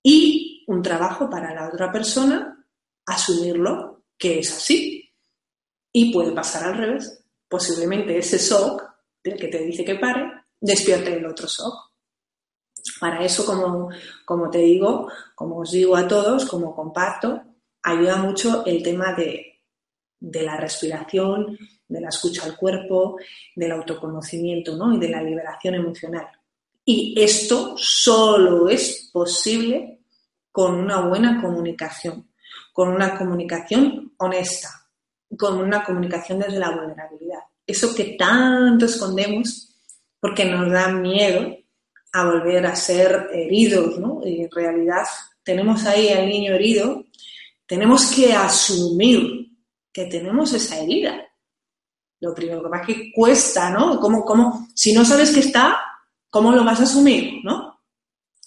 y 0.02 0.64
un 0.68 0.82
trabajo 0.82 1.30
para 1.30 1.54
la 1.54 1.68
otra 1.68 1.92
persona, 1.92 2.66
asumirlo, 3.06 4.06
que 4.18 4.40
es 4.40 4.56
así. 4.56 5.12
Y 5.92 6.14
puede 6.14 6.32
pasar 6.32 6.64
al 6.70 6.78
revés. 6.78 7.26
Posiblemente 7.50 8.18
ese 8.18 8.38
shock 8.38 8.82
del 9.22 9.38
que 9.38 9.50
te 9.50 9.60
dice 9.66 9.84
que 9.84 9.96
pare, 9.96 10.24
despierte 10.62 11.18
el 11.18 11.26
otro 11.26 11.48
shock. 11.48 11.89
Para 13.00 13.24
eso, 13.24 13.46
como, 13.46 13.90
como 14.26 14.50
te 14.50 14.60
digo, 14.60 15.10
como 15.36 15.60
os 15.60 15.72
digo 15.72 15.96
a 15.96 16.08
todos, 16.08 16.46
como 16.46 16.76
comparto, 16.76 17.42
ayuda 17.84 18.18
mucho 18.18 18.66
el 18.66 18.84
tema 18.84 19.14
de, 19.14 19.62
de 20.20 20.44
la 20.44 20.58
respiración, 20.58 21.58
de 21.88 22.02
la 22.02 22.10
escucha 22.10 22.46
al 22.46 22.56
cuerpo, 22.56 23.18
del 23.56 23.72
autoconocimiento 23.72 24.76
¿no? 24.76 24.94
y 24.94 25.00
de 25.00 25.10
la 25.10 25.22
liberación 25.22 25.76
emocional. 25.76 26.28
Y 26.86 27.14
esto 27.22 27.76
solo 27.78 28.70
es 28.70 29.10
posible 29.12 30.02
con 30.52 30.76
una 30.76 31.02
buena 31.02 31.42
comunicación, 31.42 32.30
con 32.74 32.90
una 32.90 33.18
comunicación 33.18 34.14
honesta, 34.18 34.70
con 35.38 35.60
una 35.60 35.84
comunicación 35.84 36.40
desde 36.40 36.60
la 36.60 36.72
vulnerabilidad. 36.72 37.40
Eso 37.66 37.94
que 37.94 38.16
tanto 38.18 38.86
escondemos 38.86 39.76
porque 40.20 40.46
nos 40.46 40.72
da 40.72 40.90
miedo 40.90 41.56
a 42.12 42.26
volver 42.26 42.66
a 42.66 42.76
ser 42.76 43.30
heridos, 43.34 44.00
¿no? 44.00 44.22
Y 44.24 44.44
en 44.44 44.52
realidad 44.52 45.04
tenemos 45.44 45.86
ahí 45.86 46.10
al 46.10 46.28
niño 46.28 46.54
herido, 46.54 47.06
tenemos 47.66 48.12
que 48.12 48.34
asumir 48.34 49.50
que 49.92 50.06
tenemos 50.06 50.54
esa 50.54 50.80
herida. 50.80 51.26
Lo 52.20 52.34
primero 52.34 52.64
que 52.64 52.70
pasa 52.70 52.86
que 52.86 53.12
cuesta, 53.14 53.70
¿no? 53.70 54.00
¿Cómo, 54.00 54.24
cómo, 54.26 54.68
si 54.76 54.94
no 54.94 55.06
sabes 55.06 55.32
que 55.32 55.40
está, 55.40 55.80
¿cómo 56.30 56.52
lo 56.52 56.64
vas 56.64 56.80
a 56.80 56.84
asumir, 56.84 57.42
no? 57.44 57.80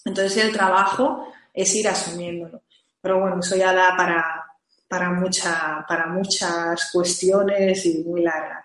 Entonces 0.05 0.45
el 0.45 0.53
trabajo 0.53 1.29
es 1.53 1.75
ir 1.75 1.89
asumiéndolo. 1.89 2.63
pero 3.01 3.21
bueno, 3.21 3.41
eso 3.41 3.57
ya 3.57 3.73
da 3.73 3.97
para, 3.97 4.45
para, 4.89 5.11
mucha, 5.11 5.85
para 5.89 6.07
muchas 6.07 6.91
cuestiones 6.93 7.85
y 7.87 8.05
muy 8.05 8.23
largas. 8.23 8.65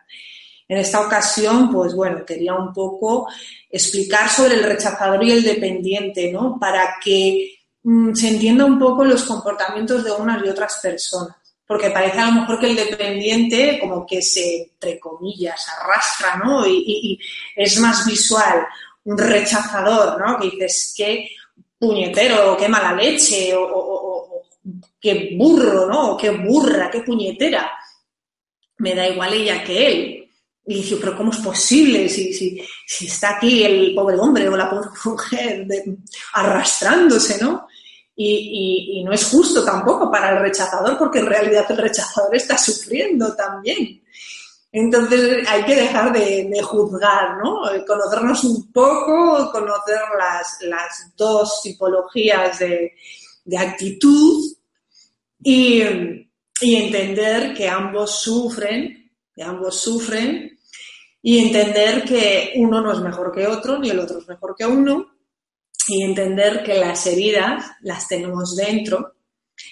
En 0.67 0.77
esta 0.77 1.01
ocasión, 1.01 1.71
pues 1.71 1.95
bueno, 1.95 2.25
quería 2.25 2.53
un 2.53 2.73
poco 2.73 3.27
explicar 3.70 4.30
sobre 4.30 4.55
el 4.55 4.63
rechazador 4.63 5.24
y 5.24 5.32
el 5.32 5.43
dependiente, 5.43 6.32
¿no? 6.32 6.57
Para 6.59 6.95
que 7.03 7.59
mm, 7.84 8.13
se 8.13 8.30
entienda 8.30 8.65
un 8.65 8.80
poco 8.80 9.03
los 9.03 9.24
comportamientos 9.24 10.03
de 10.03 10.11
unas 10.11 10.45
y 10.45 10.49
otras 10.49 10.80
personas. 10.82 11.36
Porque 11.65 11.89
parece 11.89 12.20
a 12.20 12.28
lo 12.28 12.41
mejor 12.41 12.59
que 12.59 12.70
el 12.70 12.76
dependiente 12.78 13.78
como 13.82 14.05
que 14.05 14.22
se, 14.22 14.72
entre 14.72 14.99
comillas, 14.99 15.68
arrastra, 15.80 16.38
¿no? 16.38 16.65
Y, 16.65 17.20
es 17.55 17.78
más 17.80 18.05
visual 18.05 18.65
un 19.03 19.18
rechazador, 19.18 20.20
¿no? 20.20 20.39
Que 20.39 20.49
dices, 20.51 20.93
qué 20.95 21.30
puñetero, 21.78 22.55
qué 22.57 22.70
mala 22.70 22.93
leche, 22.93 23.53
o, 23.55 24.43
qué 24.99 25.36
burro, 25.38 25.88
¿no? 25.88 26.18
qué 26.18 26.32
burra, 26.32 26.89
qué 26.89 27.01
puñetera. 27.01 27.72
Me 28.78 28.95
da 28.95 29.07
igual 29.07 29.34
ella 29.34 29.63
que 29.63 29.88
él. 29.88 30.26
Y 30.70 30.76
dice, 30.76 30.97
pero 30.97 31.15
¿cómo 31.15 31.32
es 31.32 31.38
posible 31.38 32.09
si, 32.09 32.34
si, 32.34 32.61
si 32.86 33.07
está 33.07 33.38
aquí 33.38 33.63
el 33.63 33.95
pobre 33.95 34.18
hombre 34.20 34.49
o 34.49 34.57
la 34.57 34.70
pobre 34.70 34.89
mujer 35.05 35.65
arrastrándose, 36.34 37.41
¿no? 37.41 37.68
Y, 38.13 38.99
y, 38.99 39.03
no 39.03 39.13
es 39.13 39.26
justo 39.26 39.63
tampoco 39.63 40.11
para 40.11 40.32
el 40.32 40.39
rechazador, 40.41 40.97
porque 40.97 41.20
en 41.20 41.28
realidad 41.28 41.65
el 41.70 41.78
rechazador 41.78 42.36
está 42.36 42.57
sufriendo 42.57 43.34
también. 43.34 44.03
Entonces 44.70 45.47
hay 45.47 45.63
que 45.63 45.76
dejar 45.76 46.11
de, 46.11 46.49
de 46.49 46.61
juzgar, 46.61 47.38
¿no? 47.38 47.61
Conocernos 47.88 48.43
un 48.43 48.70
poco, 48.74 49.49
conocer 49.51 50.01
las, 50.20 50.57
las 50.63 51.13
dos 51.15 51.61
tipologías 51.63 52.59
de, 52.59 52.93
de 53.45 53.57
actitud 53.57 54.43
y, 55.41 55.82
y 56.59 56.76
entender 56.76 57.53
que 57.53 57.70
ambos 57.70 58.20
sufren, 58.20 59.13
que 59.34 59.43
ambos 59.43 59.80
sufren 59.80 60.56
y 61.30 61.39
entender 61.39 62.05
que 62.05 62.53
uno 62.55 62.80
no 62.80 62.93
es 62.93 63.01
mejor 63.01 63.34
que 63.34 63.45
otro, 63.45 63.78
ni 63.78 63.89
el 63.89 63.99
otro 63.99 64.19
es 64.19 64.28
mejor 64.30 64.55
que 64.57 64.65
uno, 64.65 65.11
y 65.89 66.01
entender 66.01 66.63
que 66.63 66.75
las 66.75 67.05
heridas 67.05 67.65
las 67.82 68.07
tenemos 68.07 68.55
dentro 68.55 69.15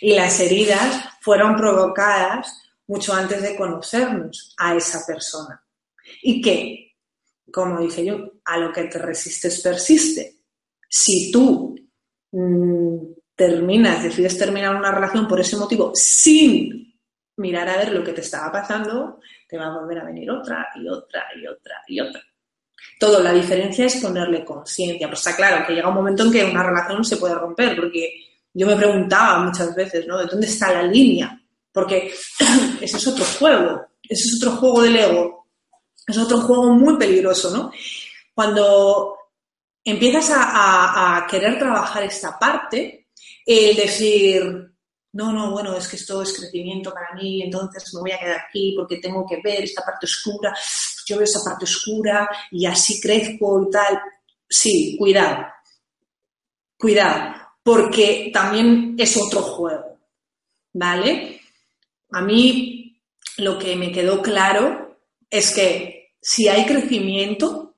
y 0.02 0.16
las 0.16 0.38
heridas 0.42 1.06
fueron 1.22 1.56
provocadas 1.56 2.62
mucho 2.88 3.14
antes 3.14 3.42
de 3.42 3.56
conocernos 3.56 4.54
a 4.58 4.76
esa 4.76 5.06
persona. 5.08 5.64
Y 6.22 6.42
que, 6.42 6.98
como 7.54 7.80
dije 7.80 8.04
yo, 8.04 8.18
a 8.44 8.58
lo 8.58 8.74
que 8.74 8.84
te 8.84 9.00
resistes 9.00 9.62
persiste. 9.62 10.40
Si 10.90 11.32
tú 11.32 11.74
mmm, 12.34 12.98
terminas, 13.34 14.04
decides 14.04 14.38
terminar 14.38 14.76
una 14.76 14.92
relación 14.92 15.26
por 15.26 15.40
ese 15.40 15.56
motivo 15.56 15.94
sin 15.96 16.95
mirar 17.38 17.68
a 17.68 17.78
ver 17.78 17.92
lo 17.92 18.04
que 18.04 18.14
te 18.14 18.22
estaba 18.22 18.52
pasando, 18.52 19.20
te 19.48 19.58
va 19.58 19.68
a 19.68 19.80
volver 19.80 20.00
a 20.00 20.06
venir 20.06 20.30
otra 20.32 20.70
y 20.76 20.88
otra 20.88 21.26
y 21.36 21.48
otra 21.48 21.84
y 21.88 22.00
otra. 22.00 22.22
Todo, 23.00 23.22
la 23.22 23.34
diferencia 23.34 23.86
es 23.86 23.98
ponerle 23.98 24.46
conciencia. 24.46 25.08
Pues 25.08 25.20
está 25.20 25.36
claro 25.36 25.66
que 25.66 25.74
llega 25.74 25.90
un 25.90 25.96
momento 25.96 26.24
en 26.24 26.32
que 26.32 26.46
una 26.46 26.64
relación 26.64 27.04
se 27.04 27.18
puede 27.18 27.36
romper, 27.36 27.76
porque 27.76 28.10
yo 28.54 28.68
me 28.68 28.76
preguntaba 28.76 29.40
muchas 29.40 29.76
veces, 29.76 30.08
¿no? 30.08 30.18
¿De 30.18 30.26
dónde 30.26 30.48
está 30.48 30.72
la 30.72 30.84
línea? 30.84 31.42
Porque 31.72 32.14
ese 32.82 32.98
es 32.98 33.08
otro 33.08 33.26
juego, 33.26 33.86
ese 34.02 34.24
es 34.24 34.42
otro 34.42 34.58
juego 34.58 34.82
del 34.82 34.96
ego, 34.96 35.48
es 36.08 36.18
otro 36.18 36.40
juego 36.42 36.70
muy 36.70 36.98
peligroso, 36.98 37.52
¿no? 37.52 37.72
Cuando 38.34 39.18
empiezas 39.84 40.32
a, 40.32 41.18
a 41.18 41.28
querer 41.28 41.60
trabajar 41.60 42.04
esta 42.04 42.40
parte, 42.40 43.08
el 43.46 43.76
decir, 43.76 44.75
no, 45.16 45.32
no, 45.32 45.52
bueno, 45.52 45.74
es 45.78 45.88
que 45.88 45.96
esto 45.96 46.22
es 46.22 46.38
crecimiento 46.38 46.94
para 46.94 47.14
mí, 47.14 47.42
entonces 47.42 47.94
me 47.94 48.02
voy 48.02 48.12
a 48.12 48.20
quedar 48.20 48.38
aquí 48.38 48.74
porque 48.76 48.98
tengo 48.98 49.26
que 49.26 49.40
ver 49.42 49.64
esta 49.64 49.82
parte 49.82 50.06
oscura, 50.06 50.54
yo 51.06 51.16
veo 51.16 51.24
esa 51.24 51.40
parte 51.42 51.64
oscura 51.64 52.30
y 52.52 52.66
así 52.66 53.00
crezco 53.00 53.64
y 53.64 53.72
tal. 53.72 54.02
Sí, 54.48 54.98
cuidado, 55.00 55.46
cuidado, 56.78 57.34
porque 57.64 58.30
también 58.34 58.96
es 59.00 59.16
otro 59.16 59.42
juego, 59.42 60.00
¿vale? 60.74 61.40
A 62.12 62.22
mí 62.22 63.02
lo 63.38 63.58
que 63.58 63.78
me 63.78 63.94
quedó 63.94 64.22
claro 64.22 64.98
es 65.30 65.56
que 65.56 66.12
si 66.22 66.50
hay 66.50 66.66
crecimiento, 66.66 67.78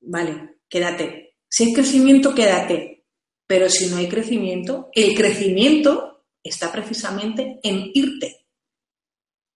vale, 0.00 0.58
quédate. 0.68 1.34
Si 1.48 1.64
hay 1.64 1.72
crecimiento, 1.72 2.32
quédate. 2.36 3.04
Pero 3.48 3.68
si 3.68 3.86
no 3.88 3.96
hay 3.96 4.08
crecimiento, 4.08 4.90
el 4.92 5.14
crecimiento 5.16 6.15
está 6.48 6.70
precisamente 6.70 7.58
en 7.62 7.90
irte. 7.94 8.46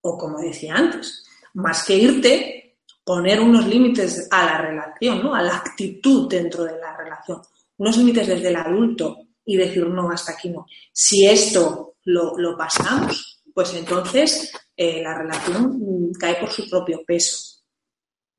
O 0.03 0.17
como 0.17 0.41
decía 0.41 0.75
antes, 0.75 1.25
más 1.55 1.85
que 1.85 1.97
irte, 1.97 2.79
poner 3.05 3.41
unos 3.41 3.67
límites 3.67 4.29
a 4.31 4.45
la 4.45 4.59
relación, 4.59 5.23
¿no? 5.23 5.35
a 5.35 5.43
la 5.43 5.57
actitud 5.57 6.29
dentro 6.29 6.65
de 6.65 6.79
la 6.79 6.97
relación. 6.97 7.43
Unos 7.77 7.97
límites 7.97 8.29
desde 8.29 8.49
el 8.49 8.57
adulto 8.57 9.19
y 9.45 9.57
decir, 9.57 9.87
no, 9.87 10.11
hasta 10.11 10.33
aquí 10.33 10.51
no. 10.51 10.67
Si 10.93 11.27
esto 11.27 11.97
lo, 12.05 12.57
pasamos, 12.57 13.43
pues 13.53 13.75
entonces 13.75 14.53
eh, 14.77 15.03
la 15.03 15.19
relación 15.19 15.79
mm, 15.79 16.13
cae 16.13 16.37
por 16.37 16.51
su 16.51 16.69
propio 16.69 17.03
peso. 17.05 17.59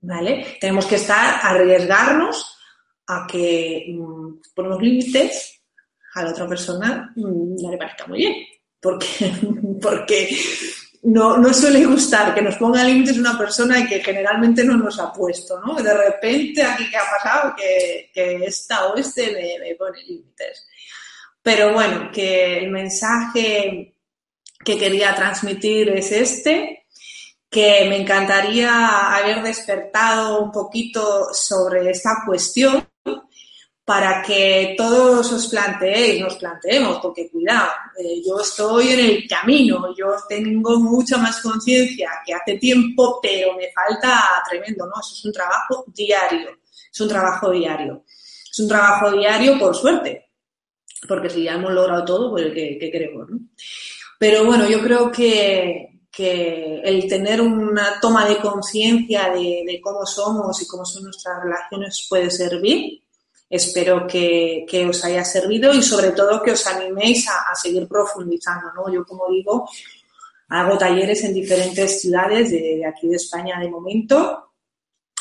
¿Vale? 0.03 0.57
Tenemos 0.59 0.85
que 0.85 0.95
estar, 0.95 1.39
arriesgarnos 1.43 2.57
a 3.07 3.27
que 3.27 3.93
mm, 3.95 4.41
ponemos 4.55 4.81
límites 4.81 5.60
a 6.13 6.23
la 6.23 6.31
otra 6.31 6.47
persona 6.47 7.11
mm, 7.15 7.55
no 7.61 7.71
le 7.71 7.77
parezca 7.77 8.07
muy 8.07 8.19
bien, 8.19 8.35
porque, 8.79 9.33
porque 9.81 10.29
no, 11.03 11.37
no 11.37 11.53
suele 11.53 11.85
gustar 11.85 12.33
que 12.33 12.41
nos 12.41 12.55
ponga 12.57 12.83
límites 12.83 13.17
una 13.17 13.37
persona 13.37 13.79
y 13.79 13.87
que 13.87 14.03
generalmente 14.03 14.63
no 14.63 14.77
nos 14.77 14.99
ha 14.99 15.11
puesto, 15.11 15.59
¿no? 15.59 15.75
De 15.75 15.93
repente 15.93 16.63
aquí 16.63 16.89
que 16.89 16.97
ha 16.97 17.09
pasado 17.09 17.55
que, 17.55 18.11
que 18.13 18.45
esta 18.45 18.87
o 18.87 18.95
este 18.95 19.31
me, 19.31 19.67
me 19.67 19.75
pone 19.75 20.03
límites. 20.03 20.67
Pero 21.41 21.73
bueno, 21.73 22.11
que 22.13 22.59
el 22.59 22.69
mensaje 22.69 23.95
que 24.63 24.77
quería 24.77 25.15
transmitir 25.15 25.89
es 25.89 26.11
este, 26.11 26.85
que 27.49 27.85
me 27.89 27.97
encantaría 27.97 29.15
haber 29.15 29.41
despertado 29.41 30.39
un 30.39 30.51
poquito 30.51 31.33
sobre 31.33 31.89
esta 31.89 32.23
cuestión 32.25 32.87
para 33.83 34.21
que 34.21 34.75
todos 34.77 35.31
os 35.31 35.47
planteéis, 35.47 36.21
nos 36.21 36.35
planteemos, 36.35 36.99
porque 36.99 37.29
cuidado, 37.29 37.71
eh, 37.97 38.21
yo 38.25 38.39
estoy 38.39 38.89
en 38.89 38.99
el 38.99 39.27
camino, 39.27 39.93
yo 39.97 40.15
tengo 40.29 40.79
mucha 40.79 41.17
más 41.17 41.41
conciencia 41.41 42.09
que 42.25 42.33
hace 42.33 42.57
tiempo, 42.57 43.19
pero 43.21 43.55
me 43.55 43.71
falta 43.71 44.43
tremendo, 44.49 44.85
¿no? 44.85 44.93
Eso 44.99 45.13
es 45.13 45.25
un 45.25 45.33
trabajo 45.33 45.85
diario, 45.87 46.51
es 46.91 47.01
un 47.01 47.09
trabajo 47.09 47.51
diario. 47.51 48.03
Es 48.51 48.59
un 48.59 48.67
trabajo 48.67 49.11
diario 49.11 49.57
por 49.57 49.73
suerte, 49.73 50.29
porque 51.07 51.29
si 51.29 51.43
ya 51.43 51.53
hemos 51.53 51.71
logrado 51.71 52.03
todo, 52.03 52.31
pues 52.31 52.53
¿qué, 52.53 52.89
queremos? 52.91 53.29
¿no? 53.29 53.39
Pero 54.19 54.45
bueno, 54.45 54.69
yo 54.69 54.81
creo 54.81 55.09
que, 55.09 56.01
que 56.11 56.81
el 56.83 57.07
tener 57.07 57.41
una 57.41 57.97
toma 58.01 58.27
de 58.27 58.37
conciencia 58.37 59.29
de, 59.29 59.63
de 59.65 59.79
cómo 59.81 60.05
somos 60.05 60.61
y 60.61 60.67
cómo 60.67 60.83
son 60.85 61.05
nuestras 61.05 61.41
relaciones 61.41 62.05
puede 62.09 62.29
servir 62.29 63.01
Espero 63.51 64.07
que, 64.07 64.65
os 64.89 65.03
haya 65.03 65.25
servido 65.25 65.73
y 65.73 65.83
sobre 65.83 66.11
todo 66.11 66.41
que 66.41 66.51
os 66.51 66.65
animéis 66.67 67.27
a, 67.27 67.53
seguir 67.53 67.85
profundizando. 67.85 68.71
¿no? 68.73 68.91
Yo, 68.91 69.03
como 69.03 69.29
digo, 69.29 69.69
hago 70.47 70.77
talleres 70.77 71.21
en 71.25 71.33
diferentes 71.33 71.99
ciudades 71.99 72.49
de, 72.49 72.85
aquí 72.85 73.09
de 73.09 73.17
España 73.17 73.59
de 73.59 73.69
momento 73.69 74.53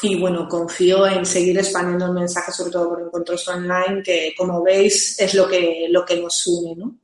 y 0.02 0.18
bueno, 0.18 0.48
confío 0.48 1.08
en 1.08 1.26
seguir 1.26 1.58
expandiendo 1.58 2.06
el 2.06 2.12
mensaje, 2.12 2.52
sobre 2.52 2.70
todo 2.70 2.90
por 2.90 3.02
encuentros 3.02 3.46
online, 3.48 4.00
que 4.02 4.32
como 4.38 4.62
veis 4.62 5.18
es 5.18 5.34
lo 5.34 5.48
que, 5.48 5.88
lo 5.90 6.04
que 6.04 6.20
nos 6.20 6.46
une, 6.46 6.76
¿no? 6.76 7.00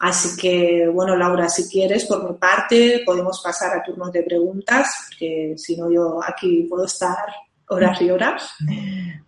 Así 0.00 0.36
que, 0.36 0.88
bueno, 0.92 1.16
Laura, 1.16 1.48
si 1.48 1.68
quieres, 1.68 2.04
por 2.04 2.28
mi 2.28 2.36
parte, 2.36 3.02
podemos 3.06 3.40
pasar 3.40 3.76
a 3.76 3.82
turnos 3.82 4.12
de 4.12 4.22
preguntas, 4.22 4.88
porque 5.08 5.54
si 5.56 5.76
no 5.76 5.90
yo 5.90 6.20
aquí 6.22 6.66
puedo 6.68 6.84
estar 6.84 7.24
horas 7.72 8.00
y 8.00 8.10
horas. 8.10 8.54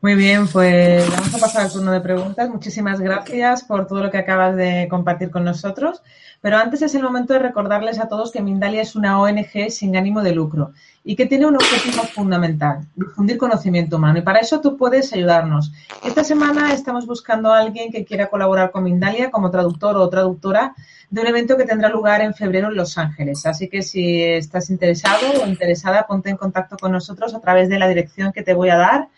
Muy 0.01 0.14
bien, 0.14 0.47
pues 0.49 1.09
vamos 1.11 1.34
a 1.34 1.38
pasar 1.38 1.62
al 1.62 1.72
turno 1.72 1.90
de 1.92 2.01
preguntas. 2.01 2.49
Muchísimas 2.49 3.01
gracias 3.01 3.64
por 3.64 3.86
todo 3.86 4.03
lo 4.03 4.11
que 4.11 4.18
acabas 4.18 4.55
de 4.57 4.86
compartir 4.90 5.30
con 5.30 5.45
nosotros. 5.45 6.03
Pero 6.40 6.59
antes 6.59 6.82
es 6.82 6.95
el 6.95 7.03
momento 7.03 7.32
de 7.32 7.38
recordarles 7.38 7.99
a 7.99 8.09
todos 8.09 8.30
que 8.30 8.42
Mindalia 8.42 8.82
es 8.82 8.97
una 8.97 9.18
ONG 9.20 9.70
sin 9.70 9.97
ánimo 9.97 10.22
de 10.22 10.34
lucro 10.34 10.72
y 11.07 11.17
que 11.17 11.27
tiene 11.27 11.45
un 11.45 11.55
objetivo 11.55 12.03
fundamental, 12.05 12.87
difundir 12.97 13.37
conocimiento 13.37 13.97
humano. 13.97 14.19
Y 14.19 14.23
para 14.23 14.41
eso 14.41 14.63
tú 14.63 14.79
puedes 14.79 15.13
ayudarnos. 15.13 15.71
Esta 16.03 16.25
semana 16.25 16.73
estamos 16.73 17.07
buscando 17.07 17.53
a 17.53 17.59
alguien 17.59 17.93
que 17.93 18.07
quiera 18.07 18.29
colaborar 18.29 18.71
con 18.71 18.85
Mindalia 18.85 19.31
como 19.31 19.51
traductor 19.51 19.99
o 19.99 20.09
traductora 20.09 20.75
de 21.11 21.21
un 21.21 21.27
evento 21.27 21.59
que 21.59 21.65
tendrá 21.65 21.91
lugar 21.91 22.23
en 22.23 22.33
febrero 22.33 22.69
en 22.69 22.77
Los 22.77 22.97
Ángeles. 22.97 23.45
Así 23.45 23.69
que 23.69 23.83
si 23.83 24.23
estás 24.23 24.71
interesado 24.71 25.43
o 25.43 25.47
interesada, 25.47 26.07
ponte 26.07 26.31
en 26.31 26.39
contacto 26.39 26.79
con 26.79 26.91
nosotros 26.91 27.35
a 27.35 27.41
través 27.41 27.69
de 27.69 27.79
la 27.79 27.87
dirección 27.87 28.33
que 28.33 28.43
te 28.43 28.55
voy 28.55 28.71
a 28.71 28.77
dar, 28.77 29.09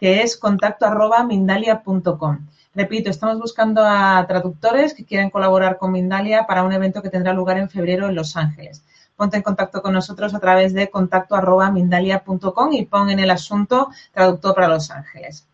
que 0.00 0.22
es 0.22 0.36
contacto 0.36 0.86
arroba 0.86 1.22
mindalia.com. 1.22 2.38
Repito, 2.74 3.10
estamos 3.10 3.38
buscando 3.38 3.84
a 3.84 4.24
traductores 4.26 4.92
que 4.92 5.04
quieran 5.04 5.30
colaborar 5.30 5.78
con 5.78 5.92
Mindalia 5.92 6.46
para 6.46 6.64
un 6.64 6.72
evento 6.72 7.00
que 7.00 7.10
tendrá 7.10 7.32
lugar 7.32 7.58
en 7.58 7.70
febrero 7.70 8.08
en 8.08 8.14
Los 8.14 8.36
Ángeles. 8.36 8.82
Ponte 9.18 9.36
en 9.36 9.42
contacto 9.42 9.82
con 9.82 9.94
nosotros 9.94 10.32
a 10.32 10.38
través 10.38 10.72
de 10.72 10.90
contacto 10.90 11.34
arroba 11.34 11.72
mindalia.com 11.72 12.72
y 12.72 12.86
pon 12.86 13.10
en 13.10 13.18
el 13.18 13.30
asunto 13.30 13.88
traductor 14.12 14.54
para 14.54 14.68
Los 14.68 14.92
Ángeles. 14.92 15.44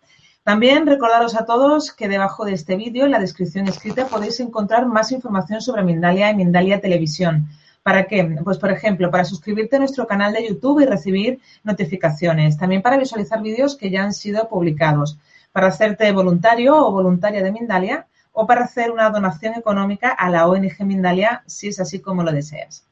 También 0.42 0.86
recordaros 0.86 1.34
a 1.34 1.46
todos 1.46 1.90
que 1.90 2.06
debajo 2.06 2.44
de 2.44 2.52
este 2.52 2.76
vídeo, 2.76 3.06
en 3.06 3.12
la 3.12 3.18
descripción 3.18 3.66
escrita, 3.66 4.06
podéis 4.06 4.38
encontrar 4.40 4.84
más 4.84 5.12
información 5.12 5.62
sobre 5.62 5.82
Mindalia 5.82 6.30
y 6.30 6.36
Mindalia 6.36 6.82
Televisión. 6.82 7.48
¿Para 7.82 8.04
qué? 8.06 8.36
Pues, 8.44 8.58
por 8.58 8.70
ejemplo, 8.70 9.10
para 9.10 9.24
suscribirte 9.24 9.76
a 9.76 9.78
nuestro 9.78 10.06
canal 10.06 10.34
de 10.34 10.46
YouTube 10.46 10.80
y 10.80 10.84
recibir 10.84 11.40
notificaciones. 11.62 12.58
También 12.58 12.82
para 12.82 12.98
visualizar 12.98 13.40
vídeos 13.40 13.78
que 13.78 13.88
ya 13.88 14.02
han 14.02 14.12
sido 14.12 14.46
publicados. 14.46 15.18
Para 15.52 15.68
hacerte 15.68 16.12
voluntario 16.12 16.76
o 16.76 16.92
voluntaria 16.92 17.42
de 17.42 17.50
Mindalia 17.50 18.08
o 18.30 18.46
para 18.46 18.64
hacer 18.64 18.90
una 18.90 19.08
donación 19.08 19.54
económica 19.54 20.10
a 20.10 20.28
la 20.28 20.46
ONG 20.48 20.84
Mindalia, 20.84 21.42
si 21.46 21.68
es 21.68 21.80
así 21.80 22.00
como 22.00 22.22
lo 22.22 22.30
deseas. 22.30 22.84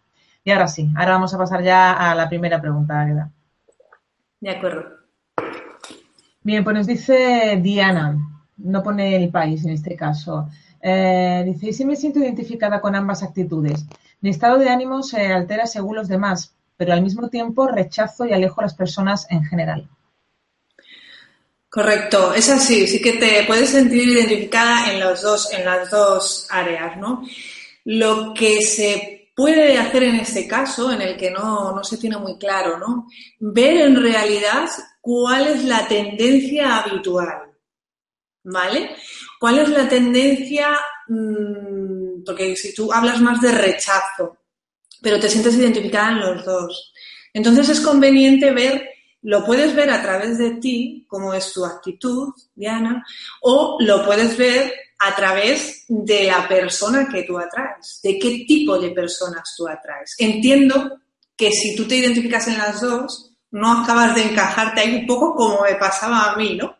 Y 0.44 0.50
ahora 0.50 0.66
sí, 0.66 0.88
ahora 0.96 1.12
vamos 1.12 1.32
a 1.34 1.38
pasar 1.38 1.62
ya 1.62 1.92
a 1.92 2.14
la 2.14 2.28
primera 2.28 2.60
pregunta, 2.60 3.06
De 4.40 4.50
acuerdo. 4.50 4.84
Bien, 6.42 6.64
pues 6.64 6.76
nos 6.76 6.86
dice 6.86 7.58
Diana, 7.62 8.16
no 8.56 8.82
pone 8.82 9.16
el 9.16 9.30
país 9.30 9.64
en 9.64 9.70
este 9.70 9.94
caso. 9.94 10.48
Eh, 10.80 11.44
dice, 11.46 11.68
y 11.68 11.72
si 11.72 11.84
me 11.84 11.94
siento 11.94 12.18
identificada 12.18 12.80
con 12.80 12.96
ambas 12.96 13.22
actitudes. 13.22 13.84
Mi 14.20 14.30
estado 14.30 14.58
de 14.58 14.68
ánimo 14.68 15.02
se 15.02 15.32
altera 15.32 15.66
según 15.66 15.96
los 15.96 16.08
demás, 16.08 16.54
pero 16.76 16.92
al 16.92 17.02
mismo 17.02 17.28
tiempo 17.28 17.68
rechazo 17.68 18.24
y 18.26 18.32
alejo 18.32 18.60
a 18.60 18.64
las 18.64 18.74
personas 18.74 19.26
en 19.30 19.44
general. 19.44 19.88
Correcto, 21.68 22.34
es 22.34 22.50
así, 22.50 22.86
sí 22.86 23.00
que 23.00 23.14
te 23.14 23.44
puedes 23.46 23.70
sentir 23.70 24.06
identificada 24.06 24.92
en 24.92 25.00
los 25.00 25.22
dos, 25.22 25.52
en 25.52 25.64
las 25.64 25.90
dos 25.90 26.46
áreas, 26.50 26.96
¿no? 26.98 27.24
Lo 27.84 28.34
que 28.34 28.60
se 28.60 29.21
puede 29.34 29.78
hacer 29.78 30.02
en 30.04 30.16
este 30.16 30.46
caso, 30.46 30.92
en 30.92 31.02
el 31.02 31.16
que 31.16 31.30
no, 31.30 31.72
no 31.72 31.84
se 31.84 31.96
tiene 31.96 32.18
muy 32.18 32.38
claro, 32.38 32.78
¿no? 32.78 33.08
Ver 33.40 33.78
en 33.78 34.00
realidad 34.00 34.68
cuál 35.00 35.46
es 35.48 35.64
la 35.64 35.86
tendencia 35.88 36.78
habitual, 36.78 37.52
¿vale? 38.44 38.96
¿Cuál 39.40 39.60
es 39.60 39.68
la 39.68 39.88
tendencia? 39.88 40.78
Mm, 41.08 42.22
porque 42.24 42.54
si 42.56 42.74
tú 42.74 42.92
hablas 42.92 43.20
más 43.20 43.40
de 43.40 43.52
rechazo, 43.52 44.38
pero 45.00 45.18
te 45.18 45.28
sientes 45.28 45.56
identificada 45.56 46.12
en 46.12 46.20
los 46.20 46.44
dos. 46.44 46.92
Entonces 47.32 47.68
es 47.70 47.80
conveniente 47.80 48.52
ver, 48.52 48.88
lo 49.22 49.44
puedes 49.44 49.74
ver 49.74 49.90
a 49.90 50.02
través 50.02 50.38
de 50.38 50.52
ti, 50.56 51.06
como 51.08 51.32
es 51.34 51.52
tu 51.52 51.64
actitud, 51.64 52.32
Diana, 52.54 53.04
o 53.40 53.78
lo 53.80 54.04
puedes 54.04 54.36
ver 54.36 54.72
a 55.04 55.16
través 55.16 55.84
de 55.88 56.24
la 56.24 56.46
persona 56.46 57.08
que 57.10 57.24
tú 57.24 57.36
atraes, 57.36 57.98
de 58.04 58.18
qué 58.20 58.44
tipo 58.46 58.78
de 58.78 58.90
personas 58.90 59.54
tú 59.56 59.66
atraes. 59.66 60.14
Entiendo 60.16 61.00
que 61.36 61.50
si 61.50 61.74
tú 61.74 61.88
te 61.88 61.96
identificas 61.96 62.46
en 62.46 62.58
las 62.58 62.80
dos, 62.80 63.32
no 63.50 63.82
acabas 63.82 64.14
de 64.14 64.22
encajarte 64.22 64.80
ahí 64.80 64.94
un 65.00 65.06
poco 65.06 65.34
como 65.34 65.62
me 65.62 65.74
pasaba 65.74 66.30
a 66.30 66.36
mí, 66.36 66.56
¿no? 66.56 66.76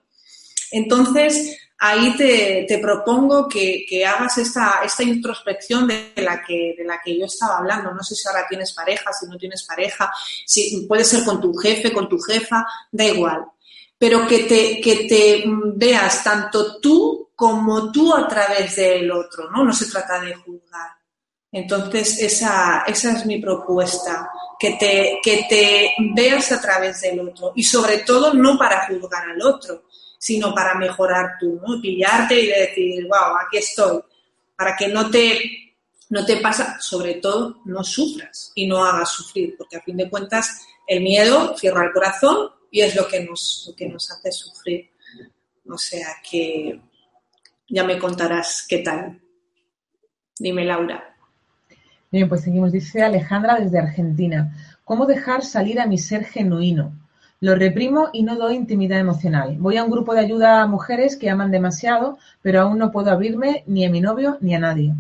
Entonces, 0.71 1.57
ahí 1.79 2.17
te, 2.17 2.79
propongo 2.81 3.49
que, 3.49 3.85
hagas 4.07 4.39
esta, 4.39 4.83
esta 4.85 5.03
introspección 5.03 5.89
de 5.89 6.13
la, 6.17 6.45
que, 6.45 6.77
de 6.79 6.85
la 6.85 7.01
que 7.05 7.19
yo 7.19 7.27
estaba 7.27 7.59
hablando. 7.59 7.93
No 7.93 8.05
sé 8.05 8.15
si 8.15 8.29
ahora 8.29 8.47
tienes 8.49 8.73
pareja, 8.73 9.13
si 9.13 9.27
no 9.27 9.37
tienes 9.37 9.65
pareja, 9.65 10.13
si 10.47 10.87
puede 10.87 11.03
ser 11.03 11.25
con 11.25 11.41
tu 11.41 11.53
jefe, 11.55 11.93
con 11.93 12.09
tu 12.09 12.21
jefa, 12.21 12.65
da 12.93 13.05
igual. 13.05 13.45
Pero 14.03 14.27
que 14.27 14.41
te, 14.41 14.81
que 14.81 15.07
te 15.07 15.45
veas 15.77 16.25
tanto 16.25 16.81
tú 16.81 17.31
como 17.37 17.93
tú 17.93 18.13
a 18.13 18.27
través 18.27 18.75
del 18.75 19.09
otro, 19.13 19.49
¿no? 19.49 19.63
No 19.63 19.73
se 19.73 19.89
trata 19.89 20.21
de 20.21 20.35
juzgar. 20.35 20.91
Entonces, 21.53 22.21
esa, 22.21 22.83
esa 22.85 23.13
es 23.13 23.25
mi 23.27 23.41
propuesta, 23.41 24.29
que 24.59 24.73
te, 24.73 25.21
que 25.23 25.47
te 25.49 25.95
veas 26.17 26.51
a 26.51 26.61
través 26.61 27.01
del 27.03 27.21
otro 27.21 27.53
y 27.55 27.63
sobre 27.63 27.99
todo 27.99 28.35
no 28.35 28.59
para 28.59 28.89
juzgar 28.89 29.23
al 29.31 29.41
otro, 29.41 29.85
sino 30.19 30.53
para 30.53 30.75
mejorar 30.75 31.37
tú, 31.39 31.61
¿no? 31.65 31.81
Pillarte 31.81 32.41
y 32.41 32.49
decir, 32.49 33.05
wow, 33.05 33.37
aquí 33.47 33.59
estoy, 33.59 34.01
para 34.57 34.75
que 34.75 34.89
no 34.89 35.09
te, 35.11 35.77
no 36.11 36.27
te 36.27 36.39
pasa, 36.39 36.77
sobre 36.81 37.15
todo 37.15 37.61
no 37.67 37.85
sufras 37.85 38.51
y 38.57 38.67
no 38.67 38.85
hagas 38.85 39.11
sufrir, 39.11 39.55
porque 39.57 39.77
a 39.77 39.83
fin 39.83 39.97
de 39.97 40.11
cuentas 40.11 40.67
el 40.89 41.03
miedo 41.03 41.57
cierra 41.57 41.85
el 41.85 41.93
corazón 41.93 42.51
y 42.73 42.81
es 42.81 42.97
lo 42.97 43.07
que 43.07 43.23
nos, 43.23 43.67
lo 43.69 43.77
que 43.77 43.89
nos 43.89 44.11
hace 44.11 44.33
sufrir. 44.33 44.91
O 45.69 45.79
sea 45.79 46.09
que 46.29 46.81
ya 47.69 47.85
me 47.85 47.99
contarás 47.99 48.67
qué 48.69 48.79
tal. 48.79 49.21
Dime, 50.39 50.65
Laura. 50.65 51.15
Bien, 52.11 52.29
pues 52.29 52.41
seguimos. 52.41 52.73
Dice 52.73 53.03
Alejandra 53.03 53.61
desde 53.61 53.79
Argentina. 53.79 54.57
¿Cómo 54.85 55.07
dejar 55.07 55.45
salir 55.45 55.81
a 55.81 55.87
mi 55.87 55.99
ser 55.99 56.25
genuino? 56.25 56.99
Lo 57.41 57.55
reprimo 57.55 58.09
y 58.13 58.23
no 58.23 58.37
doy 58.37 58.55
intimidad 58.55 58.99
emocional. 58.99 59.57
Voy 59.59 59.77
a 59.77 59.85
un 59.85 59.91
grupo 59.91 60.15
de 60.15 60.21
ayuda 60.21 60.63
a 60.63 60.67
mujeres 60.67 61.17
que 61.17 61.29
aman 61.29 61.51
demasiado, 61.51 62.19
pero 62.41 62.63
aún 62.63 62.79
no 62.79 62.91
puedo 62.91 63.11
abrirme 63.11 63.65
ni 63.67 63.85
a 63.85 63.91
mi 63.91 64.01
novio 64.01 64.39
ni 64.41 64.55
a 64.55 64.59
nadie. 64.59 64.95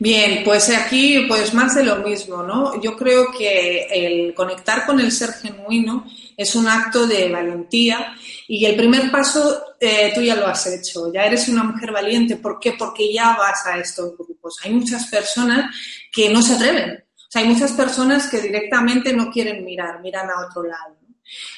Bien, 0.00 0.44
pues 0.44 0.70
aquí 0.70 1.24
pues 1.26 1.52
más 1.54 1.74
de 1.74 1.82
lo 1.82 1.96
mismo, 1.96 2.42
¿no? 2.42 2.80
Yo 2.80 2.96
creo 2.96 3.32
que 3.36 3.86
el 3.90 4.32
conectar 4.32 4.86
con 4.86 5.00
el 5.00 5.10
ser 5.10 5.32
genuino 5.32 6.06
es 6.36 6.54
un 6.54 6.68
acto 6.68 7.04
de 7.06 7.28
valentía 7.28 8.14
y 8.46 8.64
el 8.64 8.76
primer 8.76 9.10
paso 9.10 9.74
eh, 9.80 10.12
tú 10.14 10.22
ya 10.22 10.36
lo 10.36 10.46
has 10.46 10.66
hecho, 10.68 11.12
ya 11.12 11.26
eres 11.26 11.48
una 11.48 11.64
mujer 11.64 11.90
valiente. 11.90 12.36
¿Por 12.36 12.60
qué? 12.60 12.74
Porque 12.78 13.12
ya 13.12 13.36
vas 13.36 13.66
a 13.66 13.78
estos 13.78 14.16
grupos. 14.16 14.56
Hay 14.62 14.72
muchas 14.72 15.06
personas 15.06 15.74
que 16.12 16.30
no 16.30 16.42
se 16.42 16.54
atreven. 16.54 17.04
O 17.16 17.30
sea, 17.30 17.42
hay 17.42 17.48
muchas 17.48 17.72
personas 17.72 18.28
que 18.28 18.40
directamente 18.40 19.12
no 19.12 19.30
quieren 19.32 19.64
mirar, 19.64 20.00
miran 20.00 20.30
a 20.30 20.46
otro 20.46 20.62
lado. 20.62 20.96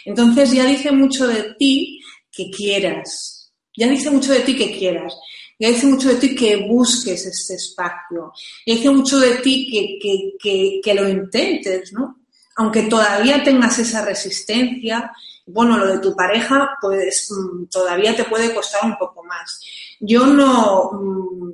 Entonces 0.07 0.51
ya 0.53 0.65
dice 0.65 0.91
mucho 0.93 1.27
de 1.27 1.55
ti 1.59 2.01
que 2.33 2.51
quieras. 2.51 3.53
Ya 3.77 3.87
dice 3.87 4.11
mucho 4.11 4.33
de 4.33 4.41
ti 4.41 4.57
que 4.57 4.77
quieras. 4.77 5.15
Ya 5.61 5.69
dice 5.69 5.87
mucho 5.87 6.09
de 6.09 6.17
ti 6.17 6.35
que 6.35 6.57
busques 6.57 7.27
este 7.27 7.55
espacio. 7.55 8.33
Ya 8.67 8.75
dice 8.75 8.91
mucho 8.91 9.21
de 9.21 9.37
ti 9.37 9.69
que, 9.71 9.99
que, 10.01 10.33
que, 10.43 10.81
que 10.83 10.95
lo 10.95 11.07
intentes, 11.07 11.93
¿no? 11.93 12.17
Aunque 12.57 12.85
todavía 12.85 13.45
tengas 13.45 13.79
esa 13.79 14.03
resistencia, 14.03 15.13
bueno, 15.47 15.77
lo 15.77 15.87
de 15.87 15.99
tu 15.99 16.17
pareja, 16.17 16.71
pues 16.81 17.31
mm, 17.31 17.67
todavía 17.67 18.17
te 18.17 18.25
puede 18.25 18.55
costar 18.55 18.85
un 18.85 18.97
poco 18.97 19.23
más. 19.23 19.61
Yo 20.01 20.27
no, 20.27 20.93
mm, 20.93 21.53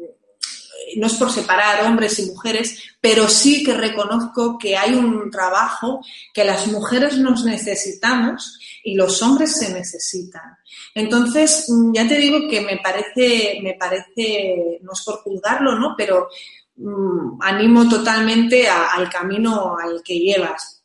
no 0.97 1.07
es 1.07 1.15
por 1.15 1.31
separar 1.33 1.85
hombres 1.85 2.19
y 2.21 2.27
mujeres, 2.27 2.79
pero 3.01 3.29
sí 3.29 3.65
que 3.65 3.75
reconozco 3.75 4.57
que 4.57 4.77
hay 4.77 4.95
un 4.95 5.31
trabajo 5.31 6.01
que 6.33 6.45
las 6.45 6.67
mujeres 6.69 7.19
nos 7.19 7.45
necesitamos 7.45 8.59
y 8.85 8.95
los 8.95 9.21
hombres 9.23 9.57
se 9.57 9.73
necesitan. 9.73 10.57
Entonces, 10.97 11.67
mm, 11.69 11.93
ya 11.95 12.09
te 12.09 12.17
digo 12.17 12.49
que 12.49 12.63
me 12.63 12.79
parece, 12.79 13.61
me 13.63 13.75
parece, 13.75 14.81
no 14.83 14.93
es 14.93 15.03
por 15.05 15.17
juzgarlo, 15.19 15.79
¿no? 15.79 15.95
Pero 15.97 16.29
animo 17.41 17.89
totalmente 17.89 18.69
al 18.69 19.09
camino 19.09 19.77
al 19.79 20.03
que 20.03 20.19
llevas 20.19 20.77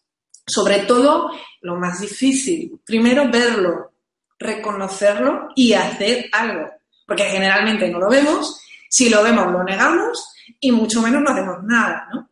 sobre 0.46 0.80
todo, 0.80 1.32
lo 1.62 1.76
más 1.76 2.02
difícil, 2.02 2.80
primero 2.86 3.30
verlo, 3.32 3.94
reconocerlo 4.38 5.50
y 5.56 5.74
hacer 5.74 6.30
algo, 6.34 6.70
porque 7.08 7.24
generalmente 7.24 7.90
no 7.90 8.00
lo 8.00 8.10
vemos, 8.10 8.60
si 8.90 9.10
lo 9.10 9.24
vemos 9.24 9.52
lo 9.52 9.64
negamos 9.64 10.34
y 10.60 10.72
mucho 10.72 11.02
menos 11.02 11.22
no 11.22 11.30
hacemos 11.30 11.64
nada, 11.64 12.08
¿no? 12.14 12.30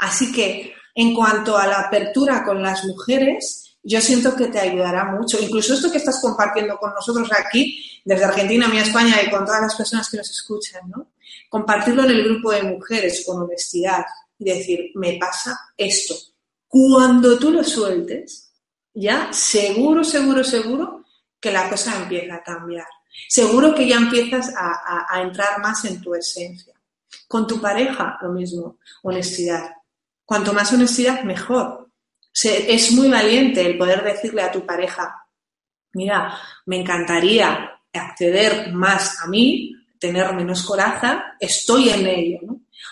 Así 0.00 0.32
que 0.32 0.74
en 0.94 1.14
cuanto 1.14 1.56
a 1.56 1.66
la 1.66 1.80
apertura 1.80 2.44
con 2.44 2.62
las 2.62 2.84
mujeres, 2.84 3.61
yo 3.82 4.00
siento 4.00 4.34
que 4.36 4.46
te 4.46 4.60
ayudará 4.60 5.04
mucho. 5.06 5.38
Incluso 5.40 5.74
esto 5.74 5.90
que 5.90 5.98
estás 5.98 6.20
compartiendo 6.20 6.76
con 6.76 6.92
nosotros 6.94 7.28
aquí, 7.32 8.00
desde 8.04 8.24
Argentina, 8.24 8.68
mi 8.68 8.78
España 8.78 9.16
y 9.22 9.30
con 9.30 9.44
todas 9.44 9.62
las 9.62 9.74
personas 9.74 10.08
que 10.08 10.16
nos 10.16 10.30
escuchan, 10.30 10.88
¿no? 10.88 11.12
Compartirlo 11.48 12.04
en 12.04 12.10
el 12.10 12.24
grupo 12.24 12.52
de 12.52 12.62
mujeres 12.62 13.24
con 13.26 13.42
honestidad 13.42 14.04
y 14.38 14.44
decir, 14.44 14.90
me 14.94 15.18
pasa 15.18 15.58
esto, 15.76 16.14
cuando 16.72 17.38
tú 17.38 17.50
lo 17.50 17.62
sueltes, 17.62 18.50
ya 18.94 19.30
seguro, 19.30 20.02
seguro, 20.02 20.42
seguro 20.42 21.04
que 21.38 21.52
la 21.52 21.68
cosa 21.68 21.96
empieza 21.96 22.36
a 22.36 22.42
cambiar. 22.42 22.86
Seguro 23.28 23.74
que 23.74 23.86
ya 23.86 23.96
empiezas 23.96 24.54
a, 24.56 25.20
entrar 25.20 25.60
más 25.60 25.84
en 25.84 26.00
tu 26.00 26.14
esencia. 26.14 26.72
Con 27.28 27.46
tu 27.46 27.60
pareja, 27.60 28.18
lo 28.22 28.30
mismo, 28.30 28.78
honestidad. 29.02 29.70
Cuanto 30.24 30.54
más 30.54 30.72
honestidad, 30.72 31.24
mejor. 31.24 31.81
Es 32.34 32.92
muy 32.92 33.08
valiente 33.08 33.60
el 33.60 33.78
poder 33.78 34.02
decirle 34.02 34.42
a 34.42 34.52
tu 34.52 34.64
pareja, 34.64 35.26
mira, 35.92 36.38
me 36.66 36.76
encantaría 36.80 37.72
acceder 37.92 38.72
más 38.72 39.20
a 39.22 39.28
mí, 39.28 39.72
tener 39.98 40.32
menos 40.32 40.64
coraza, 40.64 41.36
estoy 41.38 41.90
en 41.90 42.06
ello, 42.06 42.40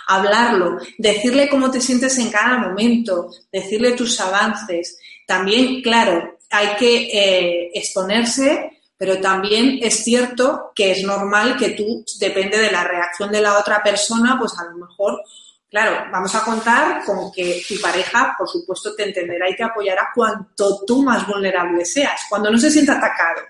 hablarlo, 0.07 0.79
decirle 0.99 1.49
cómo 1.49 1.71
te 1.71 1.81
sientes 1.81 2.19
en 2.19 2.31
cada 2.31 2.59
momento, 2.59 3.31
decirle 3.51 3.93
tus 3.93 4.21
avances. 4.21 4.99
También, 5.27 5.83
claro, 5.83 6.39
hay 6.51 6.77
que 6.77 7.09
eh, 7.13 7.71
exponerse 7.75 8.71
pero 9.01 9.19
también 9.19 9.79
es 9.81 10.05
cierto 10.05 10.73
que 10.75 10.91
es 10.91 11.03
normal 11.05 11.57
que 11.57 11.71
tú, 11.71 12.05
depende 12.19 12.59
de 12.59 12.71
la 12.71 12.85
reacción 12.85 13.33
de 13.33 13.41
la 13.41 13.59
otra 13.59 13.83
persona, 13.83 14.37
pues 14.39 14.53
a 14.59 14.65
lo 14.65 14.77
mejor, 14.77 15.23
claro, 15.71 16.11
vamos 16.11 16.35
a 16.35 16.45
contar 16.45 17.05
con 17.05 17.31
que 17.33 17.63
tu 17.67 17.81
pareja, 17.81 18.35
por 18.37 18.49
supuesto, 18.49 18.95
te 18.95 19.05
entenderá 19.05 19.49
y 19.49 19.57
te 19.57 19.63
apoyará 19.63 20.09
cuanto 20.15 20.85
tú 20.85 21.03
más 21.03 21.27
vulnerable 21.27 21.85
seas, 21.85 22.23
cuando 22.29 22.51
no 22.51 22.59
se 22.59 22.71
sienta 22.71 22.99
atacado. 22.99 23.43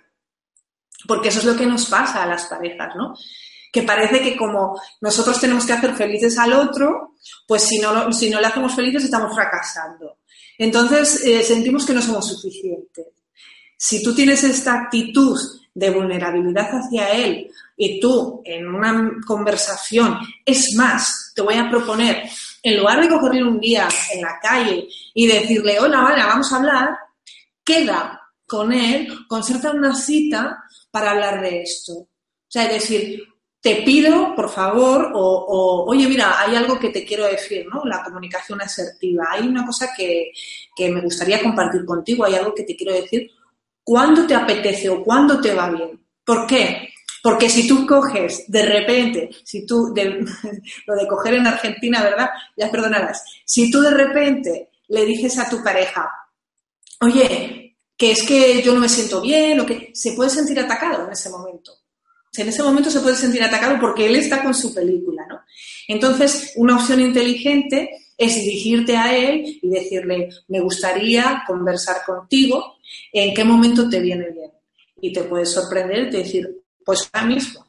Porque 1.08 1.28
eso 1.28 1.38
es 1.38 1.46
lo 1.46 1.56
que 1.56 1.66
nos 1.66 1.86
pasa 1.86 2.22
a 2.22 2.26
las 2.26 2.44
parejas, 2.44 2.94
¿no? 2.94 3.14
Que 3.72 3.82
parece 3.82 4.20
que 4.20 4.36
como 4.36 4.80
nosotros 5.00 5.40
tenemos 5.40 5.64
que 5.64 5.72
hacer 5.72 5.94
felices 5.94 6.36
al 6.38 6.52
otro, 6.52 7.14
pues 7.46 7.62
si 7.62 7.78
no, 7.78 8.12
si 8.12 8.28
no 8.28 8.40
le 8.40 8.46
hacemos 8.46 8.74
felices 8.74 9.04
estamos 9.04 9.34
fracasando. 9.34 10.18
Entonces 10.58 11.24
eh, 11.24 11.42
sentimos 11.42 11.86
que 11.86 11.94
no 11.94 12.02
somos 12.02 12.28
suficientes. 12.28 13.06
Si 13.76 14.02
tú 14.02 14.14
tienes 14.14 14.44
esta 14.44 14.74
actitud 14.74 15.38
de 15.72 15.90
vulnerabilidad 15.90 16.68
hacia 16.70 17.10
él 17.12 17.50
y 17.82 17.98
tú 17.98 18.42
en 18.44 18.68
una 18.68 19.10
conversación, 19.26 20.18
es 20.44 20.74
más, 20.76 21.32
te 21.34 21.40
voy 21.40 21.54
a 21.54 21.70
proponer, 21.70 22.28
en 22.62 22.76
lugar 22.76 23.00
de 23.00 23.08
cogerle 23.08 23.42
un 23.42 23.58
día 23.58 23.88
en 24.12 24.20
la 24.20 24.38
calle 24.38 24.86
y 25.14 25.26
decirle, 25.26 25.80
hola, 25.80 26.02
vale, 26.02 26.22
vamos 26.22 26.52
a 26.52 26.56
hablar, 26.56 26.90
queda 27.64 28.20
con 28.46 28.70
él, 28.74 29.08
concerta 29.26 29.70
una 29.70 29.94
cita 29.94 30.62
para 30.90 31.12
hablar 31.12 31.40
de 31.40 31.62
esto. 31.62 31.92
O 31.94 32.08
sea, 32.46 32.66
es 32.66 32.82
decir, 32.82 33.22
te 33.62 33.76
pido, 33.76 34.34
por 34.36 34.50
favor, 34.50 35.12
o, 35.14 35.86
oye, 35.88 36.06
mira, 36.06 36.38
hay 36.38 36.56
algo 36.56 36.78
que 36.78 36.90
te 36.90 37.06
quiero 37.06 37.24
decir, 37.28 37.66
¿no? 37.72 37.82
La 37.86 38.04
comunicación 38.04 38.60
asertiva. 38.60 39.24
Hay 39.30 39.48
una 39.48 39.64
cosa 39.64 39.94
que, 39.96 40.32
que 40.76 40.90
me 40.90 41.00
gustaría 41.00 41.42
compartir 41.42 41.86
contigo, 41.86 42.26
hay 42.26 42.34
algo 42.34 42.54
que 42.54 42.64
te 42.64 42.76
quiero 42.76 42.92
decir 42.92 43.30
cuándo 43.82 44.26
te 44.26 44.34
apetece 44.34 44.90
o 44.90 45.02
cuándo 45.02 45.40
te 45.40 45.54
va 45.54 45.70
bien. 45.70 45.98
¿Por 46.22 46.46
qué? 46.46 46.89
Porque 47.22 47.50
si 47.50 47.66
tú 47.66 47.86
coges 47.86 48.44
de 48.48 48.62
repente, 48.62 49.30
si 49.44 49.66
tú, 49.66 49.94
lo 50.86 50.94
de 50.94 51.08
coger 51.08 51.34
en 51.34 51.46
Argentina, 51.46 52.02
¿verdad? 52.02 52.30
Ya 52.56 52.70
perdonarás. 52.70 53.22
Si 53.44 53.70
tú 53.70 53.80
de 53.80 53.90
repente 53.90 54.70
le 54.88 55.04
dices 55.04 55.38
a 55.38 55.48
tu 55.48 55.62
pareja, 55.62 56.10
oye, 57.00 57.76
que 57.96 58.12
es 58.12 58.22
que 58.22 58.62
yo 58.62 58.72
no 58.72 58.80
me 58.80 58.88
siento 58.88 59.20
bien, 59.20 59.60
o 59.60 59.66
que 59.66 59.90
se 59.94 60.12
puede 60.12 60.30
sentir 60.30 60.58
atacado 60.58 61.06
en 61.06 61.12
ese 61.12 61.28
momento. 61.28 61.72
En 62.36 62.48
ese 62.48 62.62
momento 62.62 62.90
se 62.90 63.00
puede 63.00 63.16
sentir 63.16 63.42
atacado 63.42 63.78
porque 63.80 64.06
él 64.06 64.16
está 64.16 64.42
con 64.42 64.54
su 64.54 64.72
película, 64.72 65.26
¿no? 65.28 65.40
Entonces, 65.88 66.52
una 66.56 66.76
opción 66.76 67.00
inteligente 67.00 67.90
es 68.16 68.36
dirigirte 68.36 68.96
a 68.96 69.16
él 69.16 69.58
y 69.60 69.68
decirle, 69.68 70.28
me 70.48 70.60
gustaría 70.60 71.42
conversar 71.46 72.04
contigo, 72.06 72.76
¿en 73.12 73.34
qué 73.34 73.44
momento 73.44 73.88
te 73.88 74.00
viene 74.00 74.30
bien? 74.30 74.50
Y 75.00 75.12
te 75.12 75.24
puedes 75.24 75.50
sorprender 75.50 76.08
y 76.08 76.18
decir, 76.18 76.62
pues 76.91 77.09
ahora 77.12 77.28
mismo, 77.28 77.64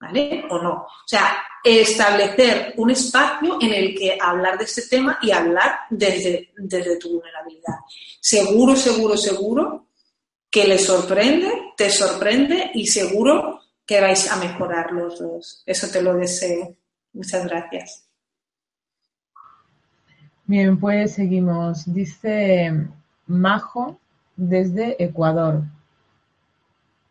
¿vale? 0.00 0.44
O 0.50 0.60
no. 0.60 0.72
O 0.82 1.06
sea, 1.06 1.36
establecer 1.62 2.74
un 2.76 2.90
espacio 2.90 3.56
en 3.60 3.72
el 3.72 3.94
que 3.96 4.18
hablar 4.20 4.58
de 4.58 4.64
este 4.64 4.82
tema 4.82 5.16
y 5.22 5.30
hablar 5.30 5.78
desde, 5.90 6.50
desde 6.56 6.96
tu 6.96 7.10
vulnerabilidad. 7.10 7.76
Seguro, 8.20 8.74
seguro, 8.74 9.16
seguro 9.16 9.86
que 10.50 10.66
le 10.66 10.76
sorprende, 10.76 11.72
te 11.76 11.88
sorprende 11.88 12.72
y 12.74 12.88
seguro 12.88 13.60
que 13.86 14.00
vais 14.00 14.28
a 14.28 14.34
mejorar 14.38 14.90
los 14.90 15.20
dos. 15.20 15.62
Eso 15.64 15.86
te 15.86 16.02
lo 16.02 16.16
deseo. 16.16 16.76
Muchas 17.12 17.44
gracias. 17.44 18.08
Bien, 20.46 20.80
pues 20.80 21.14
seguimos. 21.14 21.84
Dice 21.94 22.72
Majo 23.28 24.00
desde 24.34 25.00
Ecuador. 25.00 25.62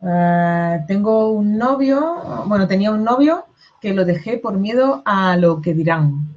Eh, 0.01 0.79
tengo 0.87 1.31
un 1.31 1.57
novio, 1.57 2.43
bueno, 2.45 2.67
tenía 2.67 2.91
un 2.91 3.03
novio 3.03 3.45
que 3.81 3.93
lo 3.93 4.05
dejé 4.05 4.37
por 4.37 4.53
miedo 4.53 5.01
a 5.05 5.37
lo 5.37 5.61
que 5.61 5.73
dirán. 5.73 6.35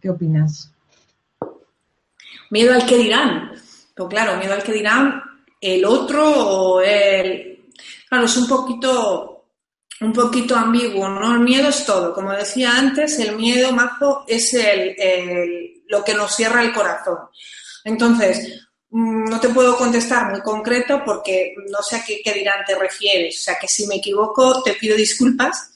¿Qué 0.00 0.10
opinas? 0.10 0.72
Miedo 2.50 2.74
al 2.74 2.86
que 2.86 2.98
dirán. 2.98 3.52
Pues 3.94 4.08
claro, 4.08 4.36
miedo 4.38 4.54
al 4.54 4.62
que 4.62 4.72
dirán 4.72 5.22
el 5.60 5.84
otro 5.84 6.24
o 6.24 6.80
el... 6.80 7.70
Claro, 8.08 8.24
es 8.24 8.36
un 8.36 8.48
poquito, 8.48 9.44
un 10.00 10.12
poquito 10.12 10.56
ambiguo, 10.56 11.08
¿no? 11.08 11.34
El 11.34 11.40
miedo 11.40 11.68
es 11.68 11.86
todo. 11.86 12.12
Como 12.12 12.32
decía 12.32 12.76
antes, 12.76 13.18
el 13.18 13.36
miedo, 13.36 13.72
Majo, 13.72 14.24
es 14.26 14.52
el 14.54 14.96
lo 15.92 16.02
que 16.02 16.14
nos 16.14 16.34
cierra 16.34 16.62
el 16.62 16.72
corazón. 16.72 17.18
Entonces, 17.84 18.66
no 18.92 19.40
te 19.40 19.48
puedo 19.48 19.76
contestar 19.76 20.30
muy 20.30 20.40
concreto 20.42 21.02
porque 21.04 21.54
no 21.70 21.82
sé 21.82 21.96
a 21.96 22.04
qué, 22.04 22.32
dirán 22.32 22.64
te 22.66 22.78
refieres. 22.78 23.40
O 23.40 23.42
sea, 23.42 23.58
que 23.58 23.66
si 23.66 23.86
me 23.86 23.96
equivoco 23.96 24.62
te 24.62 24.74
pido 24.74 24.96
disculpas, 24.96 25.70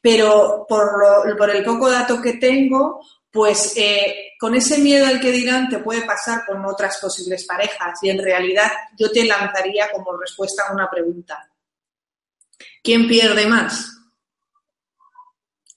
pero 0.00 0.66
por, 0.68 1.36
por 1.36 1.50
el 1.50 1.64
poco 1.64 1.90
dato 1.90 2.22
que 2.22 2.34
tengo, 2.34 3.00
pues 3.30 3.76
eh, 3.76 4.34
con 4.38 4.54
ese 4.54 4.78
miedo 4.78 5.06
al 5.06 5.20
que 5.20 5.32
dirán 5.32 5.68
te 5.68 5.78
puede 5.78 6.02
pasar 6.02 6.44
con 6.46 6.64
otras 6.64 6.98
posibles 6.98 7.44
parejas. 7.44 7.98
Y 8.02 8.10
en 8.10 8.22
realidad 8.22 8.70
yo 8.96 9.10
te 9.10 9.24
lanzaría 9.24 9.90
como 9.90 10.16
respuesta 10.16 10.64
a 10.68 10.72
una 10.72 10.88
pregunta. 10.88 11.50
¿Quién 12.82 13.08
pierde 13.08 13.46
más? 13.46 13.99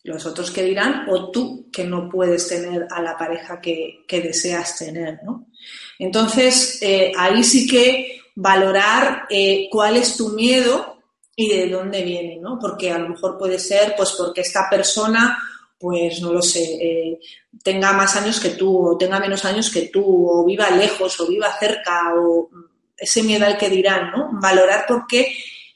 Los 0.03 0.25
otros 0.25 0.51
que 0.51 0.63
dirán, 0.63 1.07
o 1.09 1.31
tú 1.31 1.69
que 1.71 1.85
no 1.85 2.09
puedes 2.09 2.47
tener 2.47 2.87
a 2.91 3.01
la 3.01 3.17
pareja 3.17 3.61
que, 3.61 4.03
deseas 4.07 4.77
tener, 4.77 5.19
¿no? 5.23 5.47
Entonces, 5.97 6.79
eh, 6.81 7.11
ahí 7.17 7.43
sí 7.43 7.65
que 7.65 8.21
valorar 8.35 9.23
eh, 9.29 9.67
cuál 9.71 9.95
es 9.95 10.17
tu 10.17 10.29
miedo 10.29 10.97
y 11.35 11.47
de 11.49 11.69
dónde 11.69 12.03
viene, 12.03 12.37
¿no? 12.37 12.59
Porque 12.59 12.91
a 12.91 12.97
lo 12.97 13.09
mejor 13.09 13.37
puede 13.37 13.57
ser, 13.57 13.95
pues, 13.95 14.11
porque 14.17 14.41
esta 14.41 14.69
persona, 14.69 15.41
pues, 15.79 16.21
no 16.21 16.33
lo 16.33 16.41
sé, 16.41 16.63
eh, 16.63 17.19
tenga 17.63 17.93
más 17.93 18.15
años 18.17 18.39
que 18.41 18.49
tú, 18.49 18.85
o 18.85 18.97
tenga 18.97 19.19
menos 19.19 19.45
años 19.45 19.71
que 19.71 19.83
tú, 19.83 20.03
o 20.29 20.45
viva 20.45 20.69
lejos, 20.69 21.17
o 21.21 21.27
viva 21.27 21.57
cerca, 21.57 22.13
o 22.15 22.49
ese 22.97 23.23
miedo 23.23 23.45
al 23.45 23.57
que 23.57 23.69
dirán, 23.69 24.11
¿no? 24.11 24.29
Valorar 24.33 24.85
por 24.85 25.07
qué 25.07 25.33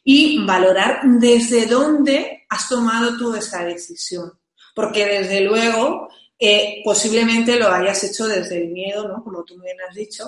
y 0.10 0.42
valorar 0.46 1.02
desde 1.04 1.66
dónde 1.66 2.46
has 2.48 2.70
tomado 2.70 3.18
tú 3.18 3.36
esa 3.36 3.66
decisión. 3.66 4.32
Porque 4.74 5.06
desde 5.06 5.42
luego, 5.42 6.08
eh, 6.40 6.82
posiblemente 6.86 7.60
lo 7.60 7.68
hayas 7.68 8.02
hecho 8.06 8.26
desde 8.26 8.64
el 8.64 8.70
miedo, 8.70 9.06
¿no? 9.06 9.22
Como 9.22 9.44
tú 9.44 9.60
bien 9.60 9.76
has 9.82 9.94
dicho, 9.94 10.24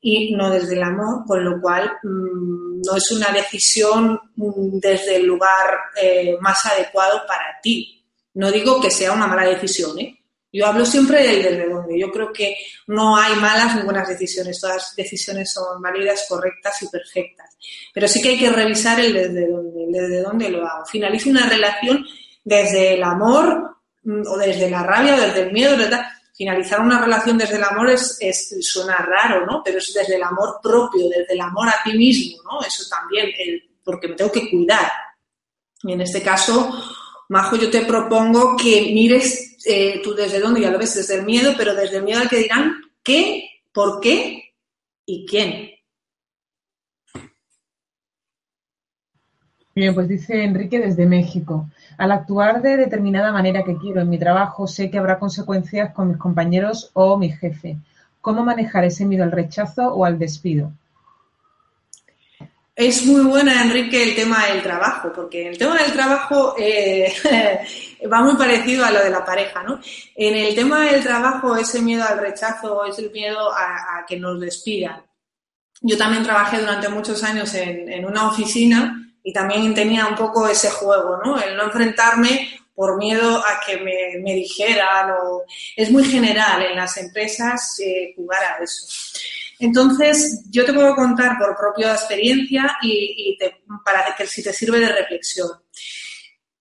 y 0.00 0.34
no 0.34 0.50
desde 0.50 0.74
el 0.74 0.82
amor, 0.82 1.24
con 1.28 1.44
lo 1.44 1.60
cual 1.60 1.92
mm, 2.02 2.80
no 2.84 2.96
es 2.96 3.08
una 3.12 3.30
decisión 3.30 4.18
mm, 4.34 4.80
desde 4.80 5.14
el 5.14 5.26
lugar 5.26 5.78
eh, 6.02 6.36
más 6.40 6.66
adecuado 6.66 7.22
para 7.28 7.60
ti. 7.62 8.04
No 8.34 8.50
digo 8.50 8.80
que 8.80 8.90
sea 8.90 9.12
una 9.12 9.28
mala 9.28 9.44
decisión, 9.44 9.96
¿eh? 10.00 10.19
Yo 10.52 10.66
hablo 10.66 10.84
siempre 10.84 11.22
del 11.22 11.42
desde 11.42 11.68
dónde. 11.68 11.98
Yo 11.98 12.10
creo 12.10 12.32
que 12.32 12.56
no 12.88 13.16
hay 13.16 13.36
malas 13.36 13.76
ni 13.76 13.82
buenas 13.82 14.08
decisiones. 14.08 14.60
Todas 14.60 14.94
decisiones 14.96 15.52
son 15.52 15.80
válidas, 15.80 16.26
correctas 16.28 16.82
y 16.82 16.88
perfectas. 16.88 17.56
Pero 17.94 18.08
sí 18.08 18.20
que 18.20 18.30
hay 18.30 18.38
que 18.38 18.50
revisar 18.50 18.98
el 18.98 19.12
desde 19.12 19.48
dónde, 19.48 19.84
el 19.84 19.92
desde 19.92 20.22
dónde 20.22 20.48
lo 20.48 20.66
hago. 20.66 20.86
Finalizo 20.86 21.30
una 21.30 21.48
relación 21.48 22.04
desde 22.44 22.94
el 22.94 23.02
amor 23.02 23.76
mm, 24.02 24.22
o 24.26 24.36
desde 24.38 24.68
la 24.70 24.82
rabia 24.82 25.14
o 25.14 25.20
desde 25.20 25.42
el 25.42 25.52
miedo, 25.52 25.76
¿verdad? 25.76 26.04
Finalizar 26.34 26.80
una 26.80 27.00
relación 27.00 27.38
desde 27.38 27.56
el 27.56 27.64
amor 27.64 27.90
es, 27.90 28.18
suena 28.62 28.96
raro, 28.96 29.46
¿no? 29.46 29.62
Pero 29.64 29.78
es 29.78 29.92
desde 29.94 30.16
el 30.16 30.22
amor 30.22 30.58
propio, 30.62 31.08
desde 31.08 31.34
el 31.34 31.40
amor 31.40 31.68
a 31.68 31.82
ti 31.84 31.92
mismo, 31.96 32.42
¿no? 32.44 32.66
Eso 32.66 32.82
también, 32.88 33.30
porque 33.84 34.08
me 34.08 34.14
tengo 34.14 34.32
que 34.32 34.50
cuidar. 34.50 34.90
Y 35.82 35.92
en 35.92 36.00
este 36.00 36.22
caso, 36.22 36.72
Majo, 37.28 37.56
yo 37.56 37.70
te 37.70 37.82
propongo 37.82 38.56
que 38.56 38.90
mires 38.92 39.49
eh, 39.64 40.00
tú 40.02 40.14
desde 40.14 40.40
dónde, 40.40 40.60
ya 40.60 40.70
lo 40.70 40.78
ves, 40.78 40.94
desde 40.94 41.16
el 41.16 41.24
miedo, 41.24 41.54
pero 41.56 41.74
desde 41.74 41.98
el 41.98 42.04
miedo 42.04 42.20
al 42.20 42.28
que 42.28 42.38
dirán 42.38 42.74
qué, 43.02 43.48
por 43.72 44.00
qué 44.00 44.52
y 45.06 45.26
quién. 45.26 45.70
Bien, 49.74 49.94
pues 49.94 50.08
dice 50.08 50.42
Enrique 50.42 50.78
desde 50.78 51.06
México. 51.06 51.70
Al 51.96 52.12
actuar 52.12 52.60
de 52.60 52.76
determinada 52.76 53.32
manera 53.32 53.62
que 53.62 53.76
quiero 53.76 54.00
en 54.00 54.10
mi 54.10 54.18
trabajo, 54.18 54.66
sé 54.66 54.90
que 54.90 54.98
habrá 54.98 55.18
consecuencias 55.18 55.92
con 55.92 56.08
mis 56.08 56.16
compañeros 56.16 56.90
o 56.94 57.16
mi 57.16 57.30
jefe. 57.30 57.76
¿Cómo 58.20 58.44
manejar 58.44 58.84
ese 58.84 59.06
miedo 59.06 59.24
al 59.24 59.32
rechazo 59.32 59.94
o 59.94 60.04
al 60.04 60.18
despido? 60.18 60.72
Es 62.74 63.04
muy 63.06 63.22
buena, 63.22 63.62
Enrique, 63.62 64.02
el 64.02 64.14
tema 64.14 64.46
del 64.46 64.62
trabajo, 64.62 65.12
porque 65.14 65.48
el 65.48 65.58
tema 65.58 65.76
del 65.76 65.92
trabajo 65.92 66.54
eh, 66.58 67.12
va 68.06 68.22
muy 68.22 68.36
parecido 68.36 68.84
a 68.84 68.90
lo 68.90 69.02
de 69.02 69.10
la 69.10 69.24
pareja, 69.24 69.62
¿no? 69.62 69.80
En 70.14 70.34
el 70.34 70.54
tema 70.54 70.84
del 70.84 71.02
trabajo, 71.02 71.56
ese 71.56 71.80
miedo 71.82 72.04
al 72.04 72.18
rechazo 72.18 72.84
es 72.84 72.98
el 72.98 73.10
miedo 73.10 73.50
a, 73.52 74.04
que 74.06 74.18
nos 74.18 74.40
despidan. 74.40 75.04
Yo 75.82 75.96
también 75.96 76.22
trabajé 76.22 76.58
durante 76.58 76.88
muchos 76.88 77.22
años 77.24 77.54
en, 77.54 78.04
una 78.04 78.28
oficina 78.28 79.12
y 79.22 79.32
también 79.32 79.74
tenía 79.74 80.06
un 80.06 80.14
poco 80.14 80.46
ese 80.46 80.70
juego, 80.70 81.18
¿no? 81.24 81.40
El 81.40 81.56
no 81.56 81.64
enfrentarme 81.64 82.60
por 82.74 82.96
miedo 82.96 83.38
a 83.38 83.60
que 83.66 83.76
me, 83.78 84.34
dijeran 84.34 85.10
o... 85.10 85.42
Es 85.76 85.90
muy 85.90 86.04
general 86.04 86.62
en 86.62 86.76
las 86.76 86.96
empresas 86.96 87.78
eh, 87.80 88.14
jugar 88.16 88.42
a 88.42 88.64
eso. 88.64 88.86
Entonces, 89.60 90.42
yo 90.50 90.64
te 90.64 90.72
puedo 90.72 90.94
contar 90.94 91.36
por 91.38 91.54
propia 91.54 91.92
experiencia 91.92 92.78
y, 92.82 93.38
para 93.84 94.16
que 94.16 94.26
si 94.26 94.42
te 94.42 94.54
sirve 94.54 94.80
de 94.80 94.88
reflexión. 94.88 95.50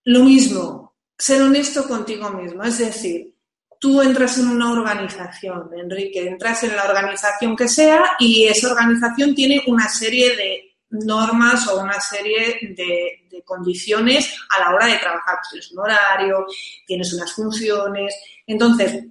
Lo 0.03 0.23
mismo, 0.25 0.88
ser 1.19 1.41
honesto 1.41 1.85
contigo 1.85 2.29
mismo, 2.31 2.63
es 2.63 2.77
decir, 2.77 3.35
tú 3.77 4.01
entras 4.01 4.37
en 4.37 4.47
una 4.47 4.71
organización, 4.71 5.69
Enrique, 5.77 6.25
entras 6.25 6.63
en 6.63 6.75
la 6.75 6.85
organización 6.85 7.57
que 7.57 7.67
sea 7.67 8.15
y 8.19 8.45
esa 8.45 8.71
organización 8.71 9.35
tiene 9.35 9.61
una 9.67 9.89
serie 9.89 10.35
de 10.35 10.75
normas 10.91 11.67
o 11.67 11.81
una 11.81 11.99
serie 11.99 12.57
de, 12.75 13.15
condiciones 13.45 14.35
a 14.55 14.59
la 14.59 14.75
hora 14.75 14.85
de 14.85 14.99
trabajar. 14.99 15.39
Tienes 15.49 15.71
un 15.71 15.79
horario, 15.79 16.45
tienes 16.85 17.11
unas 17.13 17.33
funciones. 17.33 18.13
Entonces, 18.45 19.05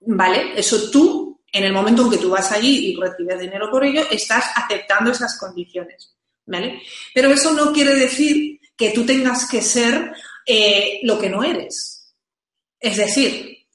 ¿vale? 0.00 0.58
Eso 0.58 0.90
tú, 0.90 1.38
en 1.52 1.64
el 1.64 1.72
momento 1.72 2.04
en 2.04 2.10
que 2.12 2.16
tú 2.16 2.30
vas 2.30 2.50
allí 2.50 2.92
y 2.92 2.96
recibes 2.96 3.40
dinero 3.40 3.70
por 3.70 3.84
ello, 3.84 4.04
estás 4.10 4.46
aceptando 4.56 5.10
esas 5.10 5.38
condiciones, 5.38 6.14
¿vale? 6.46 6.80
Pero 7.14 7.30
eso 7.30 7.52
no 7.52 7.74
quiere 7.74 7.94
decir 7.94 8.58
que 8.74 8.90
tú 8.90 9.04
tengas 9.04 9.46
que 9.46 9.60
ser 9.60 10.14
eh, 10.46 11.00
lo 11.02 11.18
que 11.18 11.28
no 11.28 11.42
eres. 11.42 12.14
Es 12.78 12.96
decir, 12.96 13.66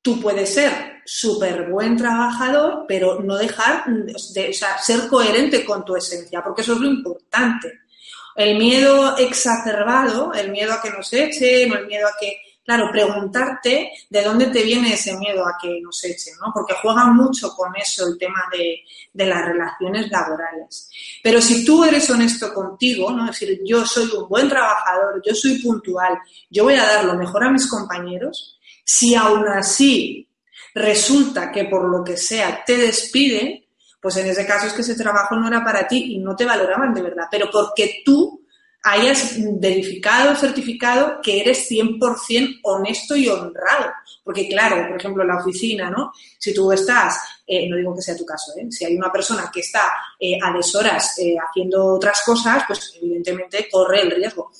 tú 0.00 0.20
puedes 0.20 0.54
ser 0.54 1.02
súper 1.04 1.68
buen 1.70 1.96
trabajador, 1.96 2.84
pero 2.86 3.20
no 3.20 3.36
dejar 3.36 3.84
de 3.86 4.52
ser 4.52 5.08
coherente 5.08 5.64
con 5.64 5.84
tu 5.84 5.96
esencia, 5.96 6.42
porque 6.42 6.62
eso 6.62 6.74
es 6.74 6.78
lo 6.78 6.88
importante. 6.88 7.80
El 8.34 8.56
miedo 8.56 9.16
exacerbado, 9.18 10.32
el 10.32 10.50
miedo 10.50 10.72
a 10.72 10.80
que 10.80 10.90
nos 10.90 11.12
echen, 11.12 11.72
o 11.72 11.76
el 11.76 11.86
miedo 11.86 12.06
a 12.06 12.14
que, 12.18 12.36
claro, 12.64 12.90
preguntarte 12.90 13.92
de 14.08 14.22
dónde 14.22 14.46
te 14.46 14.62
viene 14.62 14.94
ese 14.94 15.16
miedo 15.16 15.46
a 15.46 15.56
que 15.60 15.80
nos 15.80 16.02
echen, 16.04 16.34
¿no? 16.40 16.52
Porque 16.54 16.74
juega 16.80 17.06
mucho 17.06 17.50
con 17.54 17.74
eso 17.76 18.06
el 18.06 18.18
tema 18.18 18.44
de, 18.52 18.82
de 19.12 19.26
las 19.26 19.44
relaciones 19.44 20.10
laborales. 20.10 20.88
Pero 21.22 21.40
si 21.40 21.64
tú 21.64 21.84
eres 21.84 22.08
honesto 22.10 22.52
contigo, 22.54 23.10
¿no? 23.10 23.28
Es 23.30 23.40
decir, 23.40 23.60
yo 23.64 23.84
soy 23.84 24.08
un 24.16 24.28
buen 24.28 24.48
trabajador, 24.48 25.22
yo 25.24 25.34
soy 25.34 25.58
puntual, 25.60 26.18
yo 26.50 26.64
voy 26.64 26.74
a 26.74 26.84
dar 26.84 27.04
lo 27.04 27.14
mejor 27.14 27.44
a 27.44 27.50
mis 27.50 27.68
compañeros, 27.68 28.58
si 28.84 29.14
aún 29.14 29.46
así 29.48 30.28
resulta 30.74 31.50
que 31.50 31.64
por 31.64 31.88
lo 31.88 32.02
que 32.02 32.16
sea 32.16 32.62
te 32.64 32.76
despiden, 32.76 33.64
pues 34.00 34.16
en 34.16 34.26
ese 34.26 34.46
caso 34.46 34.66
es 34.66 34.72
que 34.72 34.80
ese 34.82 34.96
trabajo 34.96 35.36
no 35.36 35.46
era 35.46 35.64
para 35.64 35.86
ti 35.86 36.14
y 36.14 36.18
no 36.18 36.34
te 36.34 36.44
valoraban 36.44 36.92
de 36.92 37.02
verdad, 37.02 37.26
pero 37.30 37.48
porque 37.52 38.02
tú 38.04 38.41
hayas 38.82 39.36
verificado, 39.60 40.34
certificado 40.34 41.20
que 41.22 41.40
eres 41.40 41.70
100% 41.70 42.60
honesto 42.62 43.16
y 43.16 43.28
honrado. 43.28 43.92
Porque 44.24 44.48
claro, 44.48 44.88
por 44.88 44.98
ejemplo, 44.98 45.22
en 45.22 45.28
la 45.28 45.38
oficina, 45.38 45.90
¿no? 45.90 46.12
Si 46.38 46.52
tú 46.52 46.70
estás, 46.72 47.18
eh, 47.46 47.68
no 47.68 47.76
digo 47.76 47.94
que 47.94 48.02
sea 48.02 48.16
tu 48.16 48.24
caso, 48.24 48.52
¿eh? 48.56 48.66
si 48.70 48.84
hay 48.84 48.96
una 48.96 49.10
persona 49.10 49.50
que 49.52 49.60
está 49.60 49.92
eh, 50.18 50.38
a 50.42 50.52
deshoras 50.52 51.18
eh, 51.18 51.36
haciendo 51.38 51.94
otras 51.94 52.22
cosas, 52.24 52.64
pues 52.66 52.94
evidentemente 53.00 53.68
corre 53.70 54.02
el 54.02 54.10
riesgo. 54.10 54.50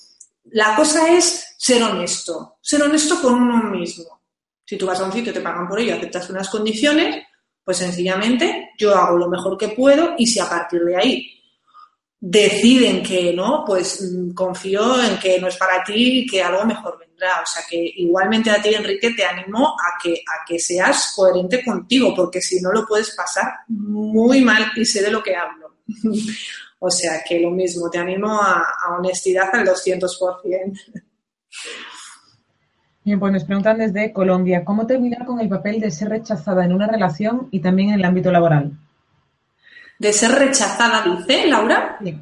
La 0.50 0.76
cosa 0.76 1.12
es 1.12 1.54
ser 1.56 1.82
honesto, 1.82 2.58
ser 2.60 2.82
honesto 2.82 3.20
con 3.20 3.34
uno 3.34 3.62
mismo. 3.70 4.20
Si 4.64 4.76
tú 4.76 4.86
vas 4.86 5.00
a 5.00 5.04
un 5.04 5.12
sitio, 5.12 5.32
te 5.32 5.40
pagan 5.40 5.68
por 5.68 5.78
ello, 5.78 5.94
aceptas 5.94 6.30
unas 6.30 6.48
condiciones, 6.48 7.24
pues 7.64 7.76
sencillamente 7.76 8.70
yo 8.78 8.94
hago 8.94 9.16
lo 9.16 9.28
mejor 9.28 9.56
que 9.56 9.68
puedo 9.68 10.14
y 10.18 10.26
si 10.26 10.40
a 10.40 10.48
partir 10.48 10.82
de 10.82 10.96
ahí 10.96 11.41
deciden 12.24 13.02
que 13.02 13.32
no, 13.32 13.64
pues 13.66 14.00
mm, 14.00 14.32
confío 14.32 15.02
en 15.02 15.18
que 15.18 15.40
no 15.40 15.48
es 15.48 15.56
para 15.56 15.82
ti 15.82 16.20
y 16.20 16.26
que 16.26 16.40
algo 16.40 16.64
mejor 16.64 16.96
vendrá. 16.96 17.40
O 17.42 17.46
sea 17.46 17.64
que 17.68 17.76
igualmente 17.96 18.48
a 18.48 18.62
ti, 18.62 18.72
Enrique, 18.72 19.12
te 19.12 19.24
animo 19.24 19.70
a 19.70 20.00
que, 20.00 20.12
a 20.12 20.44
que 20.46 20.60
seas 20.60 21.12
coherente 21.16 21.64
contigo, 21.64 22.14
porque 22.14 22.40
si 22.40 22.60
no 22.60 22.70
lo 22.70 22.86
puedes 22.86 23.16
pasar 23.16 23.52
muy 23.66 24.40
mal 24.42 24.70
y 24.76 24.84
sé 24.84 25.02
de 25.02 25.10
lo 25.10 25.20
que 25.20 25.34
hablo. 25.34 25.78
o 26.78 26.90
sea 26.90 27.24
que 27.28 27.40
lo 27.40 27.50
mismo, 27.50 27.90
te 27.90 27.98
animo 27.98 28.40
a, 28.40 28.68
a 28.86 28.96
honestidad 28.96 29.52
al 29.52 29.66
200%. 29.66 31.04
Bien, 33.04 33.18
pues 33.18 33.32
nos 33.32 33.44
preguntan 33.44 33.78
desde 33.78 34.12
Colombia, 34.12 34.64
¿cómo 34.64 34.86
terminar 34.86 35.26
con 35.26 35.40
el 35.40 35.48
papel 35.48 35.80
de 35.80 35.90
ser 35.90 36.10
rechazada 36.10 36.64
en 36.64 36.72
una 36.72 36.86
relación 36.86 37.48
y 37.50 37.58
también 37.58 37.88
en 37.88 37.94
el 37.96 38.04
ámbito 38.04 38.30
laboral? 38.30 38.78
De 39.98 40.12
ser 40.12 40.32
rechazada, 40.32 41.04
dice 41.04 41.46
Laura. 41.46 41.98
Sí. 42.02 42.16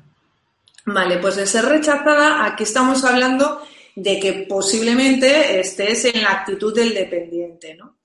Vale, 0.87 1.19
pues 1.19 1.37
de 1.37 1.47
ser 1.47 1.67
rechazada, 1.67 2.45
aquí 2.45 2.65
estamos 2.65 3.05
hablando 3.05 3.63
de 3.95 4.19
que 4.19 4.33
posiblemente 4.49 5.61
estés 5.61 6.07
en 6.07 6.23
la 6.23 6.33
actitud 6.33 6.75
del 6.75 6.95
dependiente, 6.95 7.75
¿no? 7.75 7.99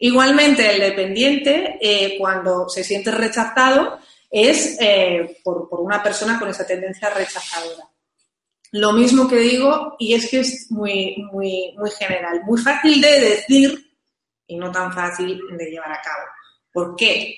Igualmente, 0.00 0.74
el 0.74 0.80
dependiente, 0.80 1.78
eh, 1.80 2.16
cuando 2.18 2.68
se 2.68 2.82
siente 2.82 3.10
rechazado, 3.10 3.98
es 4.30 4.76
eh, 4.80 5.38
por, 5.44 5.68
por 5.68 5.80
una 5.80 6.02
persona 6.02 6.38
con 6.38 6.48
esa 6.48 6.66
tendencia 6.66 7.08
rechazadora. 7.10 7.88
Lo 8.72 8.92
mismo 8.92 9.28
que 9.28 9.36
digo, 9.36 9.94
y 10.00 10.14
es 10.14 10.28
que 10.28 10.40
es 10.40 10.66
muy, 10.70 11.16
muy, 11.30 11.72
muy 11.78 11.90
general, 11.90 12.42
muy 12.44 12.60
fácil 12.60 13.00
de 13.00 13.20
decir 13.20 13.96
y 14.48 14.56
no 14.56 14.72
tan 14.72 14.92
fácil 14.92 15.40
de 15.56 15.70
llevar 15.70 15.92
a 15.92 16.02
cabo. 16.02 16.24
¿Por 16.72 16.96
qué? 16.96 17.36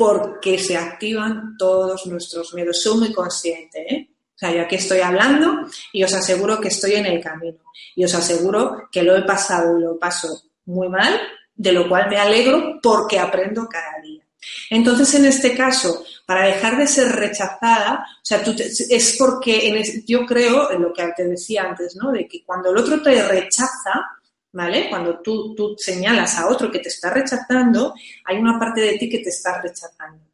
Porque 0.00 0.58
se 0.58 0.78
activan 0.78 1.58
todos 1.58 2.06
nuestros 2.06 2.54
miedos. 2.54 2.82
Soy 2.82 2.98
muy 3.00 3.12
consciente, 3.12 3.82
¿eh? 3.94 4.08
O 4.34 4.38
sea, 4.40 4.50
yo 4.50 4.62
aquí 4.62 4.76
estoy 4.76 5.00
hablando 5.00 5.68
y 5.92 6.02
os 6.02 6.14
aseguro 6.14 6.58
que 6.58 6.68
estoy 6.68 6.94
en 6.94 7.04
el 7.04 7.22
camino. 7.22 7.58
Y 7.94 8.04
os 8.06 8.14
aseguro 8.14 8.88
que 8.90 9.02
lo 9.02 9.14
he 9.14 9.22
pasado 9.24 9.78
y 9.78 9.82
lo 9.82 9.98
paso 9.98 10.44
muy 10.64 10.88
mal, 10.88 11.20
de 11.54 11.72
lo 11.72 11.86
cual 11.86 12.08
me 12.08 12.16
alegro 12.16 12.78
porque 12.82 13.18
aprendo 13.18 13.68
cada 13.68 14.00
día. 14.02 14.24
Entonces, 14.70 15.14
en 15.16 15.26
este 15.26 15.54
caso, 15.54 16.02
para 16.24 16.46
dejar 16.46 16.78
de 16.78 16.86
ser 16.86 17.08
rechazada, 17.08 18.06
o 18.16 18.24
sea, 18.24 18.42
es 18.42 19.16
porque 19.18 20.02
yo 20.06 20.24
creo 20.24 20.70
en 20.70 20.80
lo 20.80 20.94
que 20.94 21.06
te 21.14 21.28
decía 21.28 21.64
antes, 21.64 21.94
¿no? 21.96 22.10
De 22.10 22.26
que 22.26 22.42
cuando 22.42 22.70
el 22.70 22.78
otro 22.78 23.02
te 23.02 23.22
rechaza, 23.22 24.06
¿vale? 24.52 24.88
Cuando 24.88 25.20
tú, 25.20 25.54
tú 25.54 25.74
señalas 25.78 26.38
a 26.38 26.48
otro 26.48 26.70
que 26.70 26.80
te 26.80 26.88
está 26.88 27.10
rechazando, 27.10 27.94
hay 28.24 28.36
una 28.36 28.58
parte 28.58 28.80
de 28.80 28.98
ti 28.98 29.08
que 29.08 29.18
te 29.18 29.30
está 29.30 29.60
rechazando, 29.60 30.24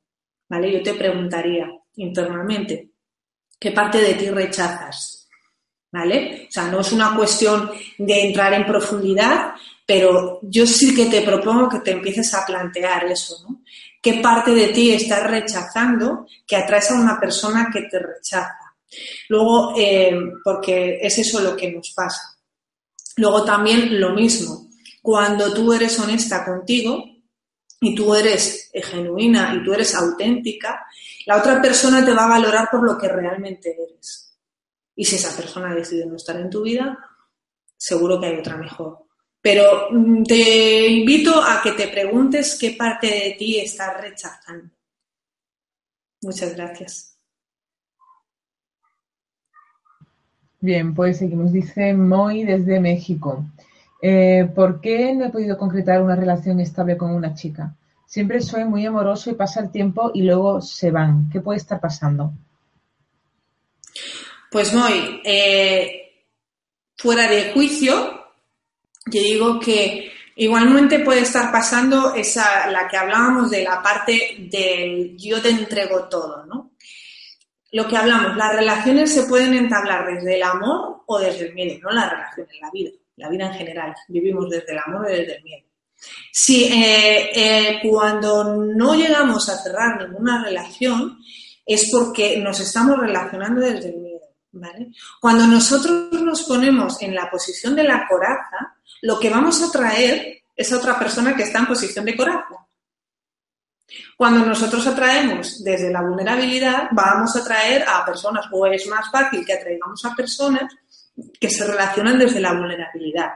¿vale? 0.48 0.72
Yo 0.72 0.82
te 0.82 0.94
preguntaría 0.94 1.68
internamente, 1.96 2.90
¿qué 3.58 3.72
parte 3.72 3.98
de 3.98 4.14
ti 4.14 4.30
rechazas? 4.30 5.28
¿Vale? 5.92 6.46
O 6.48 6.52
sea, 6.52 6.66
no 6.66 6.80
es 6.80 6.92
una 6.92 7.14
cuestión 7.16 7.70
de 7.96 8.26
entrar 8.26 8.52
en 8.52 8.66
profundidad, 8.66 9.54
pero 9.86 10.40
yo 10.42 10.66
sí 10.66 10.94
que 10.94 11.06
te 11.06 11.22
propongo 11.22 11.68
que 11.68 11.78
te 11.78 11.92
empieces 11.92 12.34
a 12.34 12.44
plantear 12.44 13.04
eso, 13.06 13.36
¿no? 13.48 13.62
¿Qué 14.02 14.14
parte 14.14 14.52
de 14.52 14.68
ti 14.68 14.92
estás 14.92 15.28
rechazando 15.28 16.26
que 16.46 16.56
atraes 16.56 16.90
a 16.90 17.00
una 17.00 17.18
persona 17.18 17.70
que 17.72 17.82
te 17.82 17.98
rechaza? 17.98 18.76
Luego, 19.28 19.74
eh, 19.76 20.16
porque 20.44 20.98
es 21.00 21.18
eso 21.18 21.40
lo 21.40 21.56
que 21.56 21.72
nos 21.72 21.92
pasa. 21.92 22.35
Luego 23.16 23.44
también 23.44 23.98
lo 24.00 24.14
mismo, 24.14 24.68
cuando 25.02 25.52
tú 25.52 25.72
eres 25.72 25.98
honesta 25.98 26.44
contigo 26.44 27.02
y 27.80 27.94
tú 27.94 28.14
eres 28.14 28.70
genuina 28.72 29.54
y 29.54 29.64
tú 29.64 29.72
eres 29.72 29.94
auténtica, 29.94 30.86
la 31.26 31.38
otra 31.38 31.60
persona 31.60 32.04
te 32.04 32.12
va 32.12 32.24
a 32.24 32.38
valorar 32.38 32.68
por 32.70 32.84
lo 32.84 32.98
que 32.98 33.08
realmente 33.08 33.74
eres. 33.74 34.38
Y 34.94 35.04
si 35.04 35.16
esa 35.16 35.34
persona 35.36 35.74
decide 35.74 36.06
no 36.06 36.16
estar 36.16 36.36
en 36.36 36.50
tu 36.50 36.62
vida, 36.62 36.98
seguro 37.76 38.20
que 38.20 38.26
hay 38.26 38.38
otra 38.38 38.56
mejor. 38.56 39.06
Pero 39.40 39.88
mm, 39.90 40.22
te 40.24 40.88
invito 40.88 41.42
a 41.42 41.60
que 41.62 41.72
te 41.72 41.88
preguntes 41.88 42.58
qué 42.58 42.72
parte 42.72 43.06
de 43.06 43.36
ti 43.38 43.58
estás 43.58 44.00
rechazando. 44.00 44.74
Muchas 46.22 46.54
gracias. 46.56 47.15
Bien, 50.60 50.94
pues 50.94 51.18
seguimos. 51.18 51.52
Dice 51.52 51.94
Moy 51.94 52.44
desde 52.44 52.80
México. 52.80 53.44
Eh, 54.00 54.50
¿Por 54.54 54.80
qué 54.80 55.14
no 55.14 55.26
he 55.26 55.30
podido 55.30 55.56
concretar 55.58 56.02
una 56.02 56.16
relación 56.16 56.60
estable 56.60 56.96
con 56.96 57.12
una 57.12 57.34
chica? 57.34 57.74
Siempre 58.06 58.40
soy 58.40 58.64
muy 58.64 58.86
amoroso 58.86 59.30
y 59.30 59.34
pasa 59.34 59.60
el 59.60 59.70
tiempo 59.70 60.10
y 60.14 60.22
luego 60.22 60.60
se 60.60 60.90
van. 60.90 61.28
¿Qué 61.30 61.40
puede 61.40 61.58
estar 61.58 61.80
pasando? 61.80 62.32
Pues 64.50 64.72
Moy, 64.72 65.20
eh, 65.24 66.24
fuera 66.96 67.28
de 67.28 67.52
juicio, 67.52 67.94
yo 69.06 69.20
digo 69.20 69.60
que 69.60 70.10
igualmente 70.36 71.00
puede 71.00 71.20
estar 71.20 71.50
pasando 71.50 72.14
esa, 72.14 72.70
la 72.70 72.86
que 72.88 72.96
hablábamos 72.96 73.50
de 73.50 73.64
la 73.64 73.82
parte 73.82 74.48
del 74.50 75.16
yo 75.16 75.42
te 75.42 75.50
entrego 75.50 76.04
todo, 76.04 76.46
¿no? 76.46 76.65
Lo 77.72 77.88
que 77.88 77.96
hablamos, 77.96 78.36
las 78.36 78.54
relaciones 78.54 79.12
se 79.12 79.24
pueden 79.24 79.54
entablar 79.54 80.06
desde 80.06 80.36
el 80.36 80.42
amor 80.42 81.02
o 81.06 81.18
desde 81.18 81.48
el 81.48 81.54
miedo, 81.54 81.78
no 81.82 81.90
las 81.90 82.10
relaciones, 82.10 82.54
la 82.60 82.70
vida, 82.70 82.90
la 83.16 83.28
vida 83.28 83.46
en 83.46 83.54
general. 83.54 83.94
Vivimos 84.08 84.48
desde 84.48 84.72
el 84.72 84.78
amor 84.78 85.06
o 85.06 85.08
desde 85.08 85.36
el 85.36 85.42
miedo. 85.42 85.66
Si 86.32 86.64
eh, 86.64 87.30
eh, 87.34 87.80
cuando 87.82 88.56
no 88.56 88.94
llegamos 88.94 89.48
a 89.48 89.56
cerrar 89.56 90.00
ninguna 90.06 90.44
relación 90.44 91.18
es 91.64 91.90
porque 91.90 92.38
nos 92.38 92.60
estamos 92.60 92.98
relacionando 92.98 93.60
desde 93.60 93.88
el 93.88 93.96
miedo. 93.96 94.20
¿vale? 94.52 94.92
Cuando 95.20 95.46
nosotros 95.46 96.12
nos 96.12 96.42
ponemos 96.44 97.00
en 97.02 97.14
la 97.14 97.30
posición 97.30 97.74
de 97.74 97.84
la 97.84 98.06
coraza, 98.08 98.76
lo 99.02 99.18
que 99.18 99.30
vamos 99.30 99.62
a 99.62 99.70
traer 99.70 100.42
es 100.54 100.72
a 100.72 100.78
otra 100.78 100.98
persona 100.98 101.34
que 101.34 101.42
está 101.42 101.58
en 101.58 101.66
posición 101.66 102.04
de 102.04 102.16
coraza. 102.16 102.65
Cuando 104.16 104.44
nosotros 104.44 104.86
atraemos 104.86 105.62
desde 105.62 105.92
la 105.92 106.02
vulnerabilidad, 106.02 106.88
vamos 106.92 107.36
a 107.36 107.40
atraer 107.40 107.84
a 107.86 108.04
personas, 108.04 108.46
o 108.50 108.66
es 108.66 108.86
más 108.88 109.10
fácil 109.10 109.44
que 109.44 109.52
atraigamos 109.52 110.04
a 110.04 110.14
personas 110.14 110.72
que 111.40 111.48
se 111.48 111.66
relacionan 111.66 112.18
desde 112.18 112.40
la 112.40 112.52
vulnerabilidad. 112.52 113.30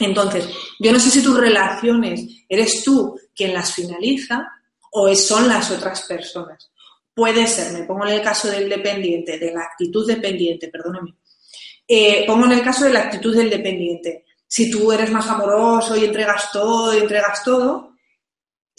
Entonces, 0.00 0.48
yo 0.78 0.92
no 0.92 0.98
sé 0.98 1.10
si 1.10 1.22
tus 1.22 1.38
relaciones 1.38 2.44
eres 2.48 2.82
tú 2.82 3.18
quien 3.34 3.54
las 3.54 3.72
finaliza 3.72 4.48
o 4.92 5.14
son 5.14 5.48
las 5.48 5.70
otras 5.70 6.02
personas. 6.02 6.70
Puede 7.14 7.46
ser, 7.46 7.72
me 7.72 7.84
pongo 7.84 8.06
en 8.06 8.14
el 8.14 8.22
caso 8.22 8.48
del 8.48 8.68
dependiente, 8.68 9.38
de 9.38 9.52
la 9.52 9.60
actitud 9.60 10.06
dependiente, 10.06 10.68
perdóname. 10.68 11.16
Eh, 11.86 12.24
pongo 12.26 12.46
en 12.46 12.52
el 12.52 12.62
caso 12.62 12.84
de 12.84 12.92
la 12.92 13.00
actitud 13.00 13.36
del 13.36 13.50
dependiente. 13.50 14.24
Si 14.46 14.70
tú 14.70 14.90
eres 14.90 15.10
más 15.10 15.28
amoroso 15.28 15.96
y 15.96 16.04
entregas 16.04 16.50
todo 16.50 16.94
y 16.94 16.98
entregas 16.98 17.42
todo, 17.44 17.89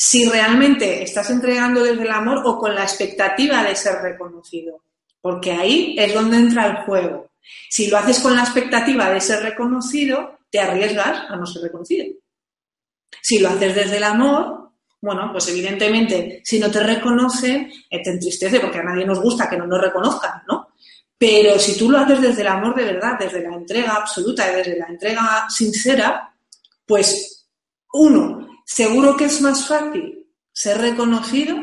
si 0.04 0.28
realmente 0.28 1.04
estás 1.04 1.30
entregando 1.30 1.84
desde 1.84 2.02
el 2.02 2.10
amor 2.10 2.42
o 2.44 2.58
con 2.58 2.74
la 2.74 2.82
expectativa 2.82 3.64
de 3.64 3.76
ser 3.76 4.02
reconocido, 4.02 4.84
porque 5.22 5.52
ahí 5.52 5.96
es 5.96 6.12
donde 6.12 6.38
entra 6.38 6.66
el 6.66 6.78
juego. 6.86 7.30
Si 7.70 7.88
lo 7.88 8.00
haces 8.00 8.20
con 8.20 8.36
la 8.36 8.42
expectativa 8.42 9.12
de 9.12 9.22
ser 9.22 9.44
reconocido, 9.44 10.40
te 10.50 10.60
arriesgas 10.60 11.30
a 11.30 11.36
no 11.36 11.46
ser 11.46 11.62
reconocido. 11.62 12.16
Si 13.22 13.38
lo 13.38 13.50
haces 13.50 13.76
desde 13.76 13.98
el 13.98 14.04
amor, 14.04 14.72
bueno, 15.02 15.30
pues 15.32 15.48
evidentemente, 15.50 16.42
si 16.44 16.58
no 16.58 16.72
te 16.72 16.80
reconocen, 16.80 17.72
eh, 17.88 18.02
te 18.02 18.10
entristece 18.10 18.60
porque 18.60 18.80
a 18.80 18.84
nadie 18.84 19.06
nos 19.06 19.22
gusta 19.22 19.48
que 19.48 19.58
no 19.58 19.68
nos 19.68 19.82
reconozcan, 19.82 20.42
¿no? 20.48 20.70
Pero 21.16 21.60
si 21.60 21.78
tú 21.78 21.92
lo 21.92 22.00
haces 22.00 22.20
desde 22.20 22.42
el 22.42 22.48
amor 22.48 22.74
de 22.74 22.86
verdad, 22.86 23.20
desde 23.20 23.44
la 23.44 23.54
entrega 23.56 23.98
absoluta, 23.98 24.50
desde 24.50 24.80
la 24.80 24.88
entrega 24.88 25.46
sincera, 25.48 26.34
pues 26.88 27.48
uno, 27.94 28.51
seguro 28.66 29.16
que 29.18 29.26
es 29.26 29.42
más 29.42 29.68
fácil 29.68 30.28
ser 30.52 30.78
reconocido 30.80 31.58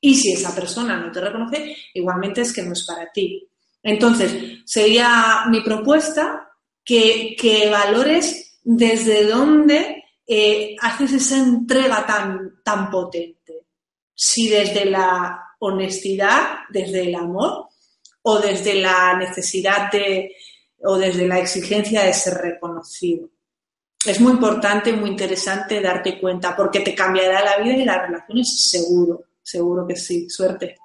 y 0.00 0.14
si 0.14 0.32
esa 0.32 0.54
persona 0.54 0.96
no 0.96 1.10
te 1.10 1.20
reconoce, 1.20 1.76
igualmente 1.94 2.42
es 2.42 2.52
que 2.52 2.62
no 2.62 2.72
es 2.72 2.86
para 2.86 3.10
ti. 3.12 3.48
Entonces, 3.82 4.60
sería 4.64 5.44
mi 5.48 5.62
propuesta 5.62 6.48
que, 6.84 7.68
valores 7.70 8.58
desde 8.62 9.24
dónde 9.24 10.04
eh, 10.26 10.76
haces 10.80 11.12
esa 11.12 11.38
entrega 11.38 12.06
tan, 12.06 12.62
tan 12.62 12.90
potente. 12.90 13.66
Si 14.14 14.48
desde 14.48 14.84
la 14.84 15.40
honestidad, 15.60 16.60
desde 16.70 17.02
el 17.02 17.14
amor, 17.14 17.68
o 18.22 18.38
desde 18.38 18.74
la 18.74 19.16
necesidad 19.16 19.90
de, 19.90 20.32
o 20.82 20.98
desde 20.98 21.26
la 21.26 21.38
exigencia 21.38 22.02
de 22.02 22.12
ser 22.12 22.34
reconocido. 22.34 23.30
Es 24.04 24.20
muy 24.20 24.32
importante, 24.32 24.92
muy 24.92 25.10
interesante 25.10 25.80
darte 25.80 26.20
cuenta, 26.20 26.54
porque 26.54 26.80
te 26.80 26.94
cambiará 26.94 27.42
la 27.44 27.62
vida 27.62 27.76
y 27.76 27.84
las 27.84 28.02
relaciones 28.02 28.70
seguro, 28.70 29.24
seguro 29.42 29.86
que 29.86 29.96
sí. 29.96 30.28
Suerte. 30.30 30.76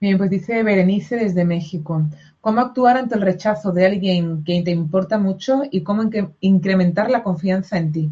Bien, 0.00 0.16
pues 0.16 0.30
dice 0.30 0.62
Berenice 0.62 1.16
desde 1.16 1.44
México. 1.44 2.02
¿Cómo 2.40 2.60
actuar 2.60 2.98
ante 2.98 3.16
el 3.16 3.22
rechazo 3.22 3.72
de 3.72 3.86
alguien 3.86 4.44
que 4.44 4.62
te 4.62 4.70
importa 4.70 5.18
mucho 5.18 5.62
y 5.70 5.82
cómo 5.82 6.08
incrementar 6.40 7.10
la 7.10 7.22
confianza 7.22 7.78
en 7.78 7.92
ti? 7.92 8.10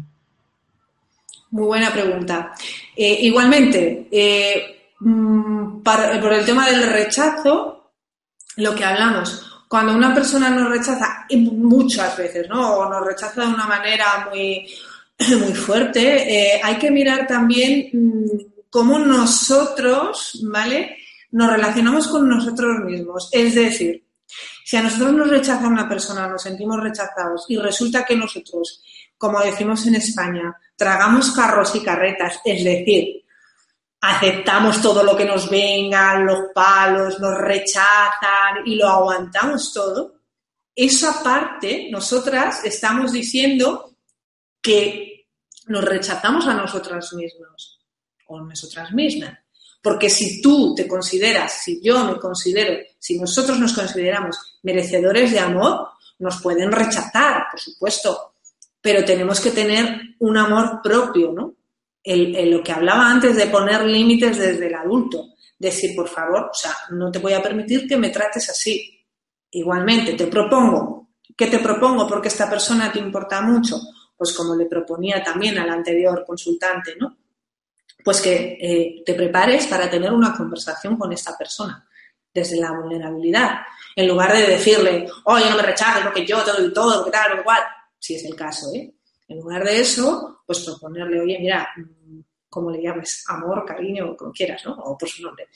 Muy 1.51 1.65
buena 1.65 1.91
pregunta. 1.91 2.51
Eh, 2.95 3.19
igualmente, 3.21 4.09
eh, 4.11 4.91
mm, 4.99 5.81
por 5.81 6.33
el 6.33 6.45
tema 6.45 6.69
del 6.69 6.91
rechazo, 6.91 7.91
lo 8.57 8.75
que 8.75 8.83
hablamos, 8.83 9.46
cuando 9.67 9.95
una 9.95 10.13
persona 10.13 10.49
nos 10.49 10.69
rechaza, 10.69 11.25
muchas 11.31 12.17
veces, 12.17 12.47
¿no? 12.49 12.77
O 12.77 12.89
nos 12.89 13.05
rechaza 13.05 13.41
de 13.41 13.47
una 13.47 13.67
manera 13.67 14.29
muy, 14.29 14.67
muy 15.39 15.53
fuerte, 15.53 16.55
eh, 16.55 16.61
hay 16.63 16.77
que 16.77 16.91
mirar 16.91 17.27
también 17.27 17.89
mm, 17.93 18.65
cómo 18.69 18.99
nosotros, 18.99 20.39
¿vale? 20.43 20.97
nos 21.31 21.51
relacionamos 21.51 22.07
con 22.07 22.27
nosotros 22.27 22.79
mismos. 22.85 23.29
Es 23.31 23.55
decir, 23.55 24.03
si 24.63 24.77
a 24.77 24.81
nosotros 24.81 25.13
nos 25.13 25.29
rechaza 25.29 25.67
una 25.67 25.87
persona, 25.87 26.27
nos 26.27 26.41
sentimos 26.41 26.81
rechazados 26.81 27.45
y 27.49 27.57
resulta 27.57 28.05
que 28.05 28.15
nosotros, 28.15 28.81
como 29.17 29.39
decimos 29.39 29.85
en 29.87 29.95
España, 29.95 30.55
tragamos 30.75 31.31
carros 31.31 31.75
y 31.75 31.83
carretas, 31.83 32.39
es 32.43 32.63
decir, 32.63 33.23
aceptamos 34.01 34.81
todo 34.81 35.03
lo 35.03 35.15
que 35.15 35.25
nos 35.25 35.49
venga, 35.49 36.19
los 36.19 36.51
palos, 36.53 37.19
nos 37.19 37.37
rechazan 37.37 38.65
y 38.65 38.75
lo 38.75 38.87
aguantamos 38.87 39.73
todo, 39.73 40.17
esa 40.75 41.23
parte, 41.23 41.87
nosotras 41.89 42.63
estamos 42.63 43.11
diciendo 43.11 43.95
que 44.61 45.27
nos 45.65 45.83
rechazamos 45.83 46.45
a 46.45 46.53
nosotras 46.53 47.11
mismas 47.13 47.79
o 48.27 48.39
nosotras 48.41 48.91
mismas. 48.91 49.39
Porque 49.81 50.09
si 50.09 50.39
tú 50.39 50.75
te 50.75 50.87
consideras, 50.87 51.63
si 51.63 51.81
yo 51.81 52.05
me 52.05 52.19
considero, 52.19 52.77
si 52.99 53.17
nosotros 53.19 53.59
nos 53.59 53.73
consideramos 53.73 54.59
merecedores 54.61 55.31
de 55.31 55.39
amor, 55.39 55.87
nos 56.19 56.41
pueden 56.41 56.71
rechazar, 56.71 57.47
por 57.49 57.59
supuesto, 57.59 58.33
pero 58.79 59.03
tenemos 59.03 59.39
que 59.39 59.51
tener 59.51 59.99
un 60.19 60.37
amor 60.37 60.81
propio, 60.83 61.31
¿no? 61.31 61.55
Lo 62.07 62.63
que 62.63 62.71
hablaba 62.71 63.09
antes 63.09 63.35
de 63.35 63.47
poner 63.47 63.83
límites 63.85 64.37
desde 64.37 64.67
el 64.67 64.75
adulto, 64.75 65.35
decir, 65.59 65.95
por 65.95 66.07
favor, 66.07 66.49
o 66.51 66.53
sea, 66.53 66.73
no 66.91 67.11
te 67.11 67.19
voy 67.19 67.33
a 67.33 67.41
permitir 67.41 67.87
que 67.87 67.97
me 67.97 68.09
trates 68.09 68.49
así. 68.49 69.05
Igualmente, 69.51 70.13
te 70.13 70.27
propongo, 70.27 71.09
¿qué 71.35 71.47
te 71.47 71.59
propongo? 71.59 72.07
Porque 72.07 72.27
esta 72.27 72.49
persona 72.49 72.91
te 72.91 72.99
importa 72.99 73.41
mucho, 73.41 73.79
pues 74.15 74.33
como 74.33 74.55
le 74.55 74.65
proponía 74.65 75.23
también 75.23 75.57
al 75.57 75.69
anterior 75.69 76.23
consultante, 76.25 76.95
¿no? 76.99 77.17
pues 78.07 78.21
que 78.21 78.57
eh, 78.61 79.03
te 79.05 79.13
prepares 79.15 79.67
para 79.67 79.89
tener 79.89 80.13
una 80.13 80.33
conversación 80.33 80.95
con 80.95 81.11
esta 81.11 81.37
persona 81.37 81.85
desde 82.33 82.55
la 82.55 82.71
vulnerabilidad. 82.71 83.57
En 83.93 84.07
lugar 84.07 84.31
de 84.31 84.47
decirle, 84.47 85.09
oye, 85.25 85.49
no 85.49 85.57
me 85.57 85.63
rechaces 85.63 86.03
porque 86.03 86.25
yo 86.25 86.41
te 86.41 86.53
doy 86.53 86.71
todo, 86.71 87.03
que 87.03 87.11
tal, 87.11 87.35
lo 87.35 87.43
cual, 87.43 87.61
si 87.99 88.15
es 88.15 88.23
el 88.23 88.33
caso, 88.33 88.71
¿eh? 88.73 88.93
En 89.27 89.39
lugar 89.39 89.61
de 89.65 89.81
eso, 89.81 90.36
pues 90.47 90.61
proponerle, 90.61 91.21
oye, 91.21 91.37
mira, 91.39 91.69
mm, 91.77 92.19
como 92.49 92.71
le 92.71 92.81
llames, 92.81 93.23
amor, 93.27 93.63
cariño, 93.65 94.15
como 94.17 94.31
quieras, 94.31 94.65
¿no? 94.65 94.73
O 94.73 94.97
por 94.97 95.07
su 95.07 95.21
nombre. 95.21 95.47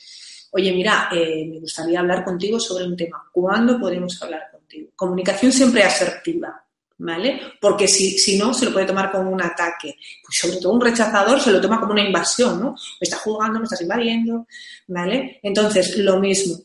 Oye, 0.52 0.72
mira, 0.74 1.10
eh, 1.12 1.48
me 1.50 1.60
gustaría 1.62 2.02
hablar 2.02 2.24
contigo 2.24 2.60
sobre 2.60 2.86
un 2.86 2.96
tema. 2.96 3.24
¿Cuándo 3.32 3.80
podemos 3.80 4.22
hablar 4.22 4.52
contigo? 4.52 4.92
Comunicación 4.96 5.52
siempre 5.52 5.84
asertiva. 5.84 6.64
¿vale? 7.02 7.42
Porque 7.60 7.88
si, 7.88 8.18
si 8.18 8.38
no, 8.38 8.54
se 8.54 8.66
lo 8.66 8.74
puede 8.74 8.86
tomar 8.86 9.12
como 9.12 9.32
un 9.32 9.42
ataque. 9.42 9.96
Pues 10.24 10.38
sobre 10.40 10.58
todo 10.58 10.74
un 10.74 10.82
rechazador 10.82 11.40
se 11.40 11.52
lo 11.52 11.60
toma 11.60 11.80
como 11.80 11.94
una 11.94 12.06
invasión, 12.06 12.62
¿no? 12.62 12.72
Me 12.72 13.06
estás 13.06 13.22
jugando, 13.22 13.60
me 13.60 13.64
estás 13.64 13.82
invadiendo, 13.82 14.46
¿vale? 14.88 15.40
Entonces, 15.42 15.98
lo 15.98 16.20
mismo, 16.20 16.60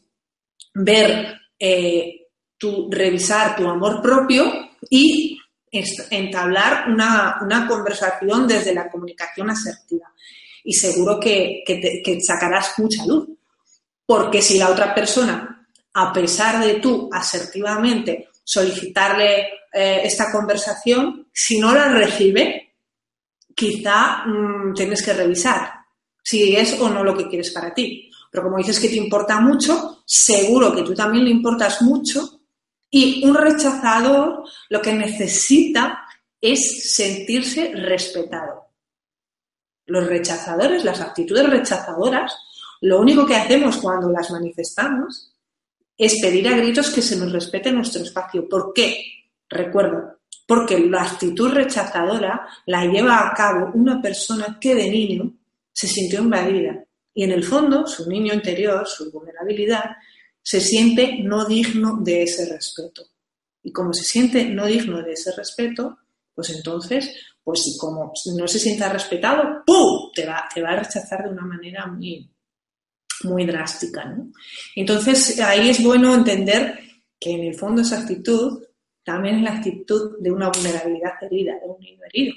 ver, 0.75 1.41
eh, 1.59 2.27
tu, 2.59 2.91
revisar 2.91 3.57
tu 3.57 3.67
amor 3.67 4.03
propio 4.03 4.45
y 4.91 5.36
entablar 6.11 6.89
una, 6.89 7.39
una, 7.43 7.67
conversación 7.67 8.47
desde 8.47 8.75
la 8.75 8.91
comunicación 8.91 9.51
asertiva. 9.51 10.13
Y 10.65 10.73
seguro 10.73 11.19
que, 11.21 11.63
que, 11.67 12.03
que 12.05 12.21
sacarás 12.21 12.79
mucha 12.79 13.05
luz. 13.07 13.29
Porque 14.05 14.41
si 14.43 14.59
la 14.59 14.71
otra 14.71 14.95
persona, 14.95 15.67
a 15.95 16.13
pesar 16.13 16.65
de 16.65 16.75
tú 16.75 17.09
asertivamente 17.13 18.29
solicitarle 18.45 19.49
eh, 19.73 20.03
esta 20.05 20.31
conversación, 20.31 21.29
si 21.33 21.59
no 21.59 21.75
la 21.75 21.89
recibe, 21.89 22.75
quizá 23.55 24.25
mm, 24.27 24.75
tienes 24.75 25.03
que 25.03 25.13
revisar 25.13 25.73
si 26.23 26.57
es 26.57 26.81
o 26.81 26.89
no 26.89 27.05
lo 27.05 27.17
que 27.17 27.29
quieres 27.29 27.51
para 27.51 27.73
ti. 27.73 28.11
Pero 28.31 28.45
como 28.45 28.59
dices 28.59 28.81
que 28.81 28.89
te 28.89 28.97
importa 28.97 29.41
mucho, 29.41 30.03
seguro 30.05 30.75
que 30.75 30.83
tú 30.83 30.93
también 30.93 31.25
le 31.25 31.31
importas 31.31 31.83
mucho 31.83 32.36
y 32.91 33.25
un 33.27 33.35
rechazador 33.35 34.45
lo 34.69 34.81
que 34.81 34.93
necesita 34.93 36.07
es 36.41 36.95
sentirse 36.95 37.73
respetado. 37.75 38.67
Los 39.87 40.07
rechazadores, 40.07 40.85
las 40.85 41.01
actitudes 41.01 41.49
rechazadoras, 41.49 42.37
lo 42.81 43.01
único 43.01 43.27
que 43.27 43.37
hacemos 43.37 43.79
cuando 43.79 44.11
las 44.11 44.31
manifestamos 44.31 45.33
es 45.97 46.21
pedir 46.21 46.49
a 46.49 46.57
gritos 46.57 46.91
que 46.91 47.03
se 47.03 47.17
nos 47.17 47.33
respete 47.33 47.73
nuestro 47.73 48.03
espacio. 48.03 48.49
¿Por 48.49 48.73
qué? 48.75 49.03
Recuerdo, 49.49 50.19
porque 50.47 50.79
la 50.79 51.03
actitud 51.03 51.51
rechazadora 51.51 52.47
la 52.67 52.85
lleva 52.85 53.27
a 53.27 53.35
cabo 53.35 53.71
una 53.75 54.01
persona 54.03 54.59
que 54.61 54.75
de 54.75 54.91
niño 54.91 55.33
se 55.73 55.87
sintió 55.87 56.21
invadida 56.21 56.85
y 57.15 57.25
en 57.25 57.33
el 57.33 57.45
fondo 57.45 57.87
su 57.87 58.09
niño 58.09 58.35
interior, 58.35 58.87
su 58.87 59.11
vulnerabilidad, 59.11 59.97
se 60.47 60.61
siente 60.61 61.19
no 61.25 61.45
digno 61.45 61.99
de 62.05 62.23
ese 62.23 62.49
respeto. 62.49 63.03
Y 63.65 63.73
como 63.73 63.93
se 63.93 64.05
siente 64.05 64.45
no 64.45 64.65
digno 64.67 65.03
de 65.03 65.15
ese 65.15 65.33
respeto, 65.33 65.99
pues 66.33 66.51
entonces, 66.51 67.13
pues 67.43 67.77
como 67.81 68.13
no 68.39 68.47
se 68.47 68.61
sienta 68.61 68.89
respetado, 68.89 69.65
¡pum! 69.67 70.13
Te 70.15 70.25
va, 70.25 70.49
te 70.55 70.63
va 70.63 70.71
a 70.71 70.77
rechazar 70.77 71.25
de 71.25 71.31
una 71.31 71.45
manera 71.45 71.89
muy, 71.89 72.31
muy 73.25 73.45
drástica. 73.45 74.05
¿no? 74.05 74.31
Entonces 74.77 75.41
ahí 75.41 75.69
es 75.69 75.83
bueno 75.83 76.15
entender 76.15 76.79
que 77.19 77.33
en 77.33 77.43
el 77.43 77.59
fondo 77.59 77.83
esa 77.83 78.03
actitud 78.03 78.63
también 79.03 79.39
es 79.39 79.43
la 79.43 79.57
actitud 79.57 80.17
de 80.21 80.31
una 80.31 80.49
vulnerabilidad 80.49 81.15
herida, 81.23 81.55
de 81.61 81.67
un 81.67 81.81
niño 81.81 82.05
herido. 82.05 82.35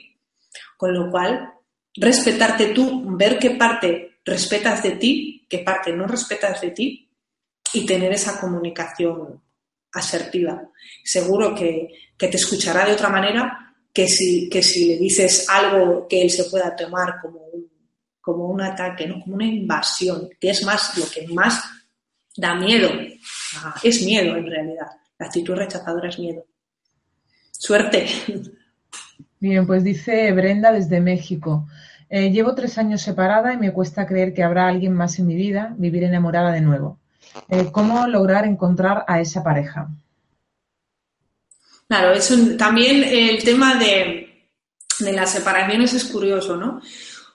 Con 0.78 0.96
lo 0.96 1.12
cual, 1.12 1.54
respetarte 1.94 2.74
tú, 2.74 3.04
ver 3.16 3.38
qué 3.38 3.52
parte 3.52 4.22
respetas 4.26 4.82
de 4.82 4.92
ti, 4.94 5.46
qué 5.48 5.60
parte 5.60 5.94
no 5.94 6.08
respetas 6.08 6.60
de 6.62 6.72
ti 6.72 7.09
y 7.74 7.86
tener 7.86 8.12
esa 8.12 8.40
comunicación 8.40 9.42
asertiva. 9.94 10.70
Seguro 11.04 11.56
que, 11.56 11.90
te 12.18 12.28
escuchará 12.36 12.86
de 12.86 12.94
otra 12.94 13.10
manera 13.10 13.74
que 13.94 14.08
si, 14.08 14.50
que 14.50 14.62
si 14.62 14.90
le 14.90 14.98
dices 14.98 15.48
algo 15.50 16.08
que 16.08 16.22
él 16.22 16.30
se 16.30 16.46
pueda 16.46 16.76
tomar 16.76 17.16
como 17.22 17.40
un, 17.40 17.70
como 18.20 18.48
un 18.48 18.62
ataque, 18.62 19.08
¿no? 19.08 19.22
como 19.22 19.36
una 19.36 19.46
invasión, 19.46 20.30
que 20.40 20.50
es 20.50 20.64
más 20.64 20.98
lo 20.98 21.06
que 21.10 21.28
más 21.34 21.64
da 22.36 22.56
miedo. 22.56 22.90
Ah, 23.58 23.76
es 23.84 24.04
miedo 24.04 24.36
en 24.36 24.46
realidad. 24.46 24.88
La 25.18 25.28
actitud 25.28 25.56
rechazadora 25.56 26.10
es 26.10 26.20
miedo. 26.20 26.46
Suerte. 27.52 28.06
Bien, 29.40 29.66
pues 29.66 29.84
dice 29.84 30.32
Brenda 30.34 30.72
desde 30.72 31.00
México. 31.00 31.68
Eh, 32.10 32.32
llevo 32.32 32.56
tres 32.56 32.78
años 32.78 33.02
separada 33.02 33.54
y 33.54 33.58
me 33.58 33.72
cuesta 33.72 34.06
creer 34.06 34.34
que 34.34 34.44
habrá 34.44 34.68
alguien 34.68 34.94
más 34.94 35.20
en 35.20 35.28
mi 35.28 35.36
vida, 35.36 35.74
vivir 35.78 36.04
enamorada 36.04 36.52
de 36.52 36.62
nuevo. 36.62 37.00
Eh, 37.50 37.70
¿Cómo 37.72 38.08
lograr 38.08 38.46
encontrar 38.46 39.06
a 39.08 39.20
esa 39.20 39.44
pareja? 39.44 39.88
Claro, 41.88 42.14
es 42.14 42.32
también 42.58 43.04
el 43.04 43.44
tema 43.44 43.76
de, 43.76 44.48
de, 45.00 45.12
las 45.14 45.32
separaciones 45.32 45.94
es 45.94 46.06
curioso, 46.06 46.56
¿no? 46.56 46.82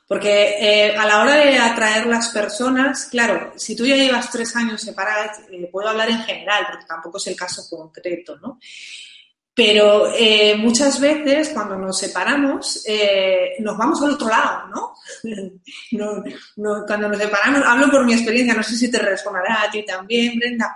Porque 0.06 0.56
eh, 0.60 0.96
a 0.96 1.06
la 1.06 1.22
hora 1.22 1.36
de 1.36 1.58
atraer 1.58 2.06
las 2.06 2.28
personas, 2.28 3.06
claro, 3.06 3.52
si 3.56 3.74
tú 3.74 3.84
ya 3.84 3.96
llevas 3.96 4.30
tres 4.30 4.54
años 4.54 4.82
separadas, 4.82 5.40
puedo 5.72 5.88
hablar 5.88 6.10
en 6.10 6.22
general, 6.22 6.66
porque 6.70 6.86
tampoco 6.86 7.18
es 7.18 7.26
el 7.26 7.36
caso 7.36 7.68
concreto, 7.68 8.36
¿no? 8.36 8.60
Pero 9.54 10.12
eh, 10.12 10.56
muchas 10.56 10.98
veces 10.98 11.50
cuando 11.50 11.76
nos 11.76 11.96
separamos 11.96 12.82
eh, 12.86 13.54
nos 13.60 13.78
vamos 13.78 14.02
al 14.02 14.10
otro 14.10 14.28
lado, 14.28 14.68
¿no? 15.92 16.84
Cuando 16.86 17.08
nos 17.08 17.18
separamos, 17.18 17.62
hablo 17.64 17.88
por 17.88 18.04
mi 18.04 18.14
experiencia, 18.14 18.54
no 18.54 18.64
sé 18.64 18.76
si 18.76 18.90
te 18.90 18.98
responderá 18.98 19.62
a 19.62 19.70
ti 19.70 19.84
también, 19.84 20.40
Brenda, 20.40 20.74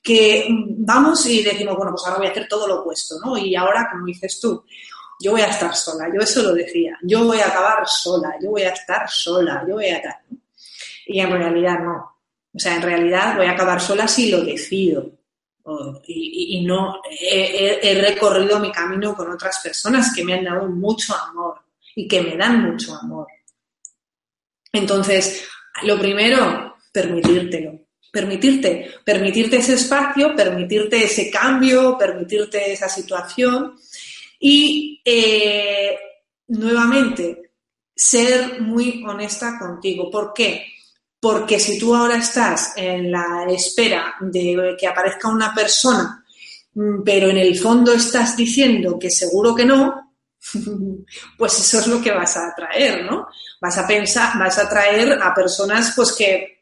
que 0.00 0.46
vamos 0.48 1.26
y 1.26 1.42
decimos, 1.42 1.76
bueno, 1.76 1.90
pues 1.90 2.06
ahora 2.06 2.18
voy 2.18 2.28
a 2.28 2.30
hacer 2.30 2.46
todo 2.46 2.68
lo 2.68 2.82
opuesto, 2.82 3.16
¿no? 3.24 3.36
Y 3.36 3.56
ahora, 3.56 3.88
como 3.90 4.06
dices 4.06 4.38
tú, 4.38 4.64
yo 5.18 5.32
voy 5.32 5.40
a 5.40 5.48
estar 5.48 5.74
sola, 5.74 6.08
yo 6.14 6.20
eso 6.20 6.40
lo 6.42 6.54
decía, 6.54 6.96
yo 7.02 7.24
voy 7.24 7.40
a 7.40 7.48
acabar 7.48 7.82
sola, 7.88 8.36
yo 8.40 8.50
voy 8.50 8.62
a 8.62 8.70
estar 8.70 9.10
sola, 9.10 9.64
yo 9.68 9.74
voy 9.74 9.86
a 9.86 9.96
estar... 9.96 10.20
Y 11.06 11.18
en 11.18 11.30
realidad 11.30 11.80
no. 11.80 12.16
O 12.54 12.58
sea, 12.58 12.76
en 12.76 12.82
realidad 12.82 13.36
voy 13.36 13.46
a 13.46 13.52
acabar 13.52 13.80
sola 13.80 14.06
si 14.06 14.30
lo 14.30 14.42
decido 14.42 15.19
y, 16.06 16.64
no 16.64 17.00
he, 17.10 18.00
recorrido 18.00 18.58
mi 18.58 18.70
camino 18.70 19.14
con 19.14 19.30
otras 19.30 19.60
personas 19.62 20.14
que 20.14 20.24
me 20.24 20.34
han 20.34 20.44
dado 20.44 20.68
mucho 20.68 21.14
amor 21.14 21.62
y 21.94 22.06
que 22.06 22.22
me 22.22 22.36
dan 22.36 22.70
mucho 22.70 22.96
amor. 22.96 23.26
Entonces, 24.72 25.46
lo 25.82 25.98
primero, 25.98 26.76
permitírtelo. 26.92 27.80
Permitirte, 28.12 28.94
permitirte 29.04 29.58
ese 29.58 29.74
espacio, 29.74 30.34
permitirte 30.34 31.04
ese 31.04 31.30
cambio, 31.30 31.96
permitirte 31.96 32.72
esa 32.72 32.88
situación 32.88 33.76
y 34.40 35.00
eh, 35.04 35.96
nuevamente 36.48 37.52
ser 37.94 38.60
muy 38.60 39.04
honesta 39.06 39.58
contigo. 39.60 40.10
¿Por 40.10 40.32
qué? 40.32 40.66
Porque 41.20 41.60
si 41.60 41.78
tú 41.78 41.94
ahora 41.94 42.16
estás 42.16 42.72
en 42.76 43.12
la 43.12 43.44
espera 43.48 44.14
de 44.20 44.74
que 44.78 44.86
aparezca 44.86 45.28
una 45.28 45.54
persona, 45.54 46.24
mm, 46.74 47.02
pero 47.04 47.28
en 47.28 47.36
el 47.36 47.58
fondo 47.58 47.92
estás 47.92 48.36
diciendo 48.36 48.98
que 48.98 49.10
seguro 49.10 49.54
que 49.54 49.66
no, 49.66 50.14
pues 51.36 51.58
eso 51.58 51.80
es 51.80 51.86
lo 51.86 52.00
que 52.00 52.12
vas 52.12 52.36
a 52.36 52.48
atraer, 52.48 53.04
¿no? 53.04 53.28
Vas 53.60 53.76
a 53.76 53.86
pensar, 53.86 54.38
vas 54.38 54.58
a 54.58 54.62
atraer 54.62 55.12
a 55.20 55.34
personas 55.34 55.92
pues 55.94 56.12
que 56.12 56.60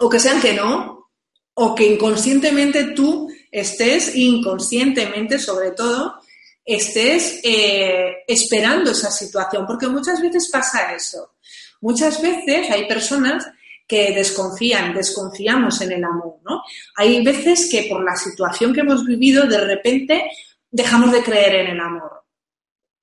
o 0.00 0.08
que 0.10 0.18
sean 0.18 0.40
que 0.40 0.54
no, 0.54 1.10
o 1.54 1.74
que 1.74 1.86
inconscientemente 1.86 2.84
tú 2.96 3.28
estés, 3.50 4.16
inconscientemente 4.16 5.38
sobre 5.38 5.70
todo, 5.70 6.20
estés 6.64 7.40
eh, 7.44 8.24
esperando 8.26 8.90
esa 8.90 9.10
situación, 9.10 9.64
porque 9.66 9.86
muchas 9.86 10.20
veces 10.20 10.48
pasa 10.50 10.94
eso. 10.94 11.34
Muchas 11.80 12.20
veces 12.20 12.70
hay 12.70 12.88
personas 12.88 13.46
que 13.86 14.12
desconfían, 14.12 14.94
desconfiamos 14.94 15.80
en 15.82 15.92
el 15.92 16.04
amor, 16.04 16.38
¿no? 16.44 16.62
Hay 16.96 17.22
veces 17.22 17.68
que 17.70 17.86
por 17.88 18.02
la 18.02 18.16
situación 18.16 18.72
que 18.72 18.80
hemos 18.80 19.04
vivido, 19.04 19.46
de 19.46 19.60
repente 19.60 20.30
dejamos 20.70 21.12
de 21.12 21.22
creer 21.22 21.54
en 21.56 21.66
el 21.72 21.80
amor. 21.80 22.24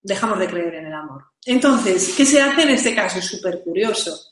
Dejamos 0.02 0.40
de 0.40 0.48
creer 0.48 0.76
en 0.76 0.88
el 0.88 0.94
amor. 0.94 1.26
Entonces, 1.45 2.14
¿qué 2.18 2.26
se 2.26 2.41
hace 2.41 2.64
en 2.64 2.70
este 2.70 2.95
caso? 2.95 3.20
Es 3.20 3.26
súper 3.26 3.62
curioso. 3.64 4.32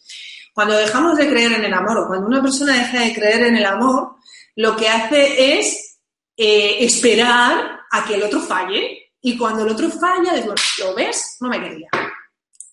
Cuando 0.53 0.75
dejamos 0.75 1.17
de 1.17 1.29
creer 1.29 1.53
en 1.53 1.63
el 1.63 1.73
amor 1.73 1.97
o 1.99 2.07
cuando 2.07 2.27
una 2.27 2.41
persona 2.41 2.73
deja 2.73 3.01
de 3.01 3.13
creer 3.13 3.43
en 3.43 3.55
el 3.55 3.65
amor, 3.65 4.15
lo 4.55 4.75
que 4.75 4.89
hace 4.89 5.57
es 5.57 5.99
eh, 6.35 6.83
esperar 6.83 7.79
a 7.91 8.05
que 8.05 8.15
el 8.15 8.23
otro 8.23 8.41
falle 8.41 9.13
y 9.21 9.37
cuando 9.37 9.63
el 9.63 9.69
otro 9.69 9.89
falla, 9.89 10.33
digo, 10.33 10.53
¿lo 10.79 10.95
ves? 10.95 11.37
No 11.39 11.49
me 11.49 11.61
quería. 11.61 11.89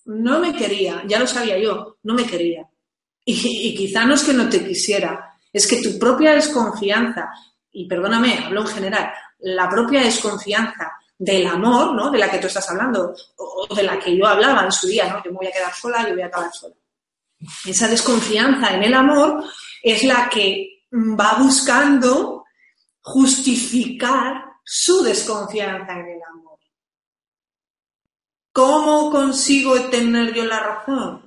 No 0.05 0.39
me 0.39 0.55
quería, 0.55 1.03
ya 1.05 1.19
lo 1.19 1.27
sabía 1.27 1.57
yo, 1.57 1.97
no 2.03 2.13
me 2.13 2.25
quería. 2.25 2.67
Y, 3.29 3.75
quizá 3.75 4.05
no 4.05 4.13
es 4.13 4.23
que 4.23 4.33
no 4.33 4.47
te 4.47 4.65
quisiera, 4.65 5.37
es 5.51 5.67
que 5.67 5.81
tu 5.81 5.99
propia 5.99 6.31
desconfianza, 6.31 7.29
y 7.73 7.85
perdóname, 7.85 8.39
hablo 8.45 8.61
en 8.61 8.67
general, 8.67 9.11
la 9.39 9.67
propia 9.67 10.01
desconfianza 10.01 10.93
del 11.17 11.45
amor, 11.45 11.93
¿no? 11.93 12.09
De 12.09 12.19
la 12.19 12.31
que 12.31 12.37
tú 12.37 12.47
estás 12.47 12.69
hablando, 12.69 13.13
o 13.35 13.75
de 13.75 13.83
la 13.83 13.99
que 13.99 14.15
yo 14.15 14.25
hablaba 14.25 14.63
en 14.63 14.71
su 14.71 14.87
día, 14.87 15.09
¿no? 15.09 15.21
Yo 15.25 15.31
me 15.31 15.39
voy 15.39 15.47
a 15.47 15.51
quedar 15.51 15.73
sola, 15.73 16.07
yo 16.07 16.13
voy 16.13 16.21
a 16.21 16.27
acabar 16.27 16.53
sola. 16.53 16.75
Esa 17.65 17.89
desconfianza 17.89 18.73
en 18.73 18.83
el 18.83 18.93
amor 18.93 19.43
es 19.83 20.03
la 20.03 20.29
que 20.29 20.85
va 20.93 21.33
buscando 21.37 22.45
justificar 23.01 24.41
su 24.63 25.03
desconfianza 25.03 25.91
en 25.91 26.07
el 26.07 26.21
amor. 26.31 26.59
¿Cómo 28.53 29.11
consigo 29.11 29.77
tener 29.89 30.33
yo 30.33 30.45
la 30.45 30.59
razón? 30.61 31.26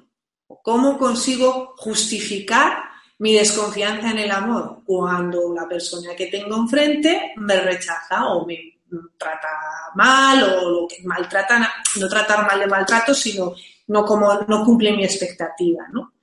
¿Cómo 0.62 0.98
consigo 0.98 1.74
justificar 1.76 2.90
mi 3.20 3.34
desconfianza 3.34 4.10
en 4.10 4.18
el 4.18 4.30
amor 4.30 4.82
cuando 4.84 5.52
la 5.54 5.68
persona 5.68 6.14
que 6.16 6.26
tengo 6.26 6.56
enfrente 6.56 7.32
me 7.36 7.60
rechaza 7.60 8.26
o 8.28 8.46
me 8.46 8.78
trata 9.18 9.48
mal 9.94 10.42
o 10.42 10.70
lo 10.70 10.88
que 10.88 11.02
maltrata, 11.04 11.70
no 11.96 12.08
tratar 12.08 12.46
mal 12.46 12.58
de 12.58 12.66
maltrato, 12.66 13.14
sino 13.14 13.54
no 13.88 14.04
como 14.04 14.40
no 14.48 14.64
cumple 14.64 14.96
mi 14.96 15.04
expectativa, 15.04 15.86
¿no? 15.92 16.14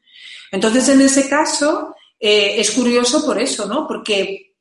Entonces, 0.52 0.90
en 0.90 1.02
ese 1.02 1.30
caso, 1.30 1.96
eh, 2.20 2.60
es 2.60 2.72
curioso 2.72 3.24
por 3.26 3.40
eso, 3.40 3.68
¿no? 3.68 3.88
Porque, 3.88 4.56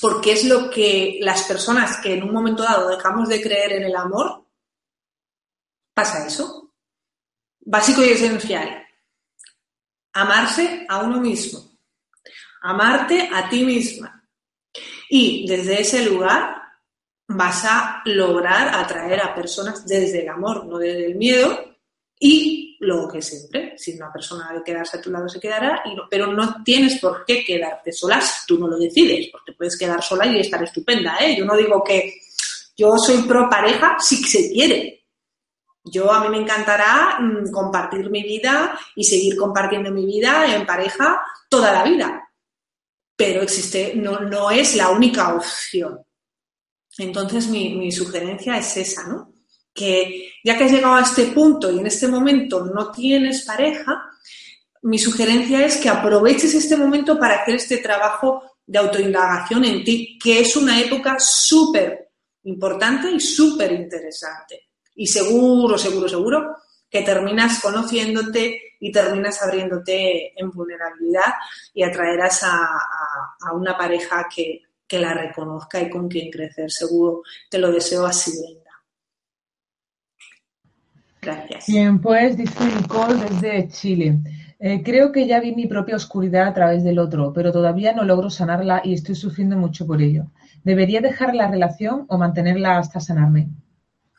porque 0.00 0.32
es 0.32 0.44
lo 0.44 0.70
que 0.70 1.18
las 1.20 1.42
personas 1.42 1.96
que 1.98 2.14
en 2.14 2.22
un 2.22 2.32
momento 2.32 2.62
dado 2.62 2.88
dejamos 2.88 3.28
de 3.28 3.42
creer 3.42 3.72
en 3.72 3.84
el 3.84 3.96
amor, 3.96 4.44
pasa 5.92 6.26
eso. 6.26 6.72
Básico 7.60 8.04
y 8.04 8.10
esencial 8.10 8.87
amarse 10.20 10.84
a 10.88 10.98
uno 10.98 11.20
mismo, 11.20 11.78
amarte 12.62 13.28
a 13.32 13.48
ti 13.48 13.64
misma. 13.64 14.14
Y 15.08 15.46
desde 15.46 15.80
ese 15.80 16.04
lugar 16.04 16.56
vas 17.28 17.64
a 17.64 18.02
lograr 18.04 18.74
atraer 18.74 19.20
a 19.20 19.34
personas 19.34 19.86
desde 19.86 20.22
el 20.22 20.28
amor, 20.28 20.66
no 20.66 20.78
desde 20.78 21.06
el 21.06 21.14
miedo. 21.14 21.64
Y 22.20 22.76
lo 22.80 23.08
que 23.08 23.22
siempre, 23.22 23.74
si 23.76 23.94
una 23.94 24.12
persona 24.12 24.52
de 24.52 24.64
quedarse 24.64 24.98
a 24.98 25.00
tu 25.00 25.10
lado 25.10 25.28
se 25.28 25.38
quedará, 25.38 25.82
pero 26.10 26.32
no 26.32 26.62
tienes 26.64 26.98
por 26.98 27.24
qué 27.24 27.44
quedarte 27.44 27.92
sola 27.92 28.20
si 28.20 28.44
tú 28.46 28.58
no 28.58 28.66
lo 28.66 28.76
decides, 28.76 29.28
porque 29.30 29.52
puedes 29.52 29.78
quedar 29.78 30.02
sola 30.02 30.26
y 30.26 30.40
estar 30.40 30.62
estupenda. 30.62 31.16
¿eh? 31.20 31.36
Yo 31.38 31.44
no 31.44 31.56
digo 31.56 31.82
que 31.84 32.20
yo 32.76 32.98
soy 32.98 33.22
pro 33.22 33.48
pareja 33.48 33.96
si 34.00 34.16
se 34.16 34.50
quiere, 34.50 35.04
yo 35.90 36.12
a 36.12 36.20
mí 36.20 36.28
me 36.28 36.42
encantará 36.42 37.18
mm, 37.20 37.50
compartir 37.50 38.10
mi 38.10 38.22
vida 38.22 38.78
y 38.94 39.04
seguir 39.04 39.36
compartiendo 39.36 39.90
mi 39.90 40.06
vida 40.06 40.54
en 40.54 40.66
pareja 40.66 41.20
toda 41.48 41.72
la 41.72 41.84
vida. 41.84 42.28
Pero 43.16 43.42
existe, 43.42 43.94
no, 43.96 44.20
no 44.20 44.50
es 44.50 44.76
la 44.76 44.90
única 44.90 45.34
opción. 45.34 46.00
Entonces 46.98 47.48
mi, 47.48 47.74
mi 47.74 47.92
sugerencia 47.92 48.56
es 48.58 48.76
esa, 48.76 49.06
¿no? 49.06 49.32
Que 49.72 50.32
ya 50.44 50.56
que 50.56 50.64
has 50.64 50.72
llegado 50.72 50.94
a 50.94 51.02
este 51.02 51.26
punto 51.26 51.70
y 51.70 51.78
en 51.78 51.86
este 51.86 52.08
momento 52.08 52.64
no 52.64 52.90
tienes 52.90 53.44
pareja, 53.44 54.04
mi 54.82 54.98
sugerencia 54.98 55.64
es 55.64 55.76
que 55.78 55.88
aproveches 55.88 56.54
este 56.54 56.76
momento 56.76 57.18
para 57.18 57.42
hacer 57.42 57.56
este 57.56 57.78
trabajo 57.78 58.42
de 58.64 58.78
autoindagación 58.78 59.64
en 59.64 59.84
ti, 59.84 60.18
que 60.22 60.40
es 60.40 60.56
una 60.56 60.80
época 60.80 61.16
súper 61.18 62.10
importante 62.44 63.10
y 63.10 63.20
súper 63.20 63.72
interesante 63.72 64.67
y 64.98 65.06
seguro, 65.06 65.78
seguro, 65.78 66.08
seguro 66.08 66.56
que 66.90 67.02
terminas 67.02 67.60
conociéndote 67.62 68.60
y 68.80 68.90
terminas 68.90 69.40
abriéndote 69.42 70.32
en 70.40 70.50
vulnerabilidad 70.50 71.34
y 71.72 71.84
atraerás 71.84 72.42
a, 72.42 73.52
una 73.54 73.76
pareja 73.76 74.26
que, 74.34 74.62
la 74.98 75.14
reconozca 75.14 75.80
y 75.80 75.90
con 75.90 76.08
quien 76.08 76.30
crecer. 76.30 76.70
Seguro 76.70 77.22
te 77.50 77.58
lo 77.58 77.70
deseo 77.70 78.06
así, 78.06 78.32
Brenda. 78.40 78.70
Gracias. 81.20 81.66
Bien, 81.66 82.00
pues 82.00 82.36
dice 82.36 82.64
Nicole 82.64 83.16
desde 83.16 83.68
Chile. 83.68 84.18
Eh, 84.58 84.82
creo 84.82 85.12
que 85.12 85.26
ya 85.26 85.40
vi 85.40 85.54
mi 85.54 85.66
propia 85.66 85.94
oscuridad 85.94 86.48
a 86.48 86.54
través 86.54 86.82
del 86.82 86.98
otro, 86.98 87.32
pero 87.32 87.52
todavía 87.52 87.92
no 87.92 88.02
logro 88.02 88.30
sanarla 88.30 88.80
y 88.82 88.94
estoy 88.94 89.14
sufriendo 89.14 89.56
mucho 89.56 89.86
por 89.86 90.00
ello. 90.02 90.32
¿Debería 90.64 91.00
dejar 91.00 91.34
la 91.34 91.48
relación 91.48 92.06
o 92.08 92.18
mantenerla 92.18 92.78
hasta 92.78 92.98
sanarme? 92.98 93.50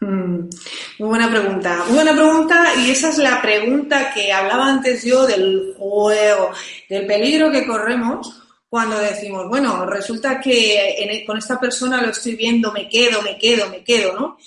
Muy 0.02 0.50
buena 0.98 1.30
pregunta. 1.30 1.84
Muy 1.86 1.96
buena 1.96 2.14
pregunta 2.14 2.74
y 2.78 2.92
esa 2.92 3.10
es 3.10 3.18
la 3.18 3.42
pregunta 3.42 4.14
que 4.14 4.32
hablaba 4.32 4.68
antes 4.68 5.04
yo 5.04 5.26
del 5.26 5.74
juego, 5.78 6.52
del 6.88 7.06
peligro 7.06 7.52
que 7.52 7.68
corremos 7.68 8.42
cuando 8.70 9.00
decimos, 9.00 9.50
bueno, 9.50 9.86
resulta 9.86 10.40
que 10.40 11.24
con 11.26 11.38
esta 11.38 11.60
persona 11.60 12.02
lo 12.02 12.12
estoy 12.12 12.36
viendo, 12.36 12.72
me 12.72 12.88
quedo, 12.88 13.22
me 13.24 13.38
quedo, 13.38 13.68
me 13.70 13.84
quedo, 13.84 14.14
¿no? 14.14 14.38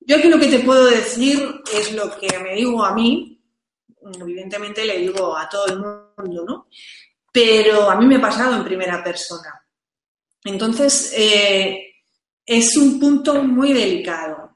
Yo 0.00 0.16
aquí 0.16 0.28
lo 0.28 0.38
que 0.38 0.46
te 0.46 0.60
puedo 0.60 0.86
decir 0.86 1.62
es 1.74 1.92
lo 1.92 2.16
que 2.18 2.38
me 2.38 2.54
digo 2.54 2.84
a 2.84 2.94
mí, 2.94 3.40
evidentemente 4.20 4.84
le 4.84 4.98
digo 4.98 5.36
a 5.36 5.48
todo 5.48 5.66
el 5.66 5.78
mundo, 5.78 6.44
¿no? 6.46 6.68
Pero 7.32 7.90
a 7.90 7.96
mí 7.96 8.06
me 8.06 8.16
ha 8.16 8.20
pasado 8.20 8.56
en 8.56 8.64
primera 8.64 9.02
persona. 9.02 9.60
Entonces, 10.44 11.12
eh, 11.16 11.94
es 12.44 12.76
un 12.76 13.00
punto 13.00 13.42
muy 13.42 13.72
delicado. 13.72 14.51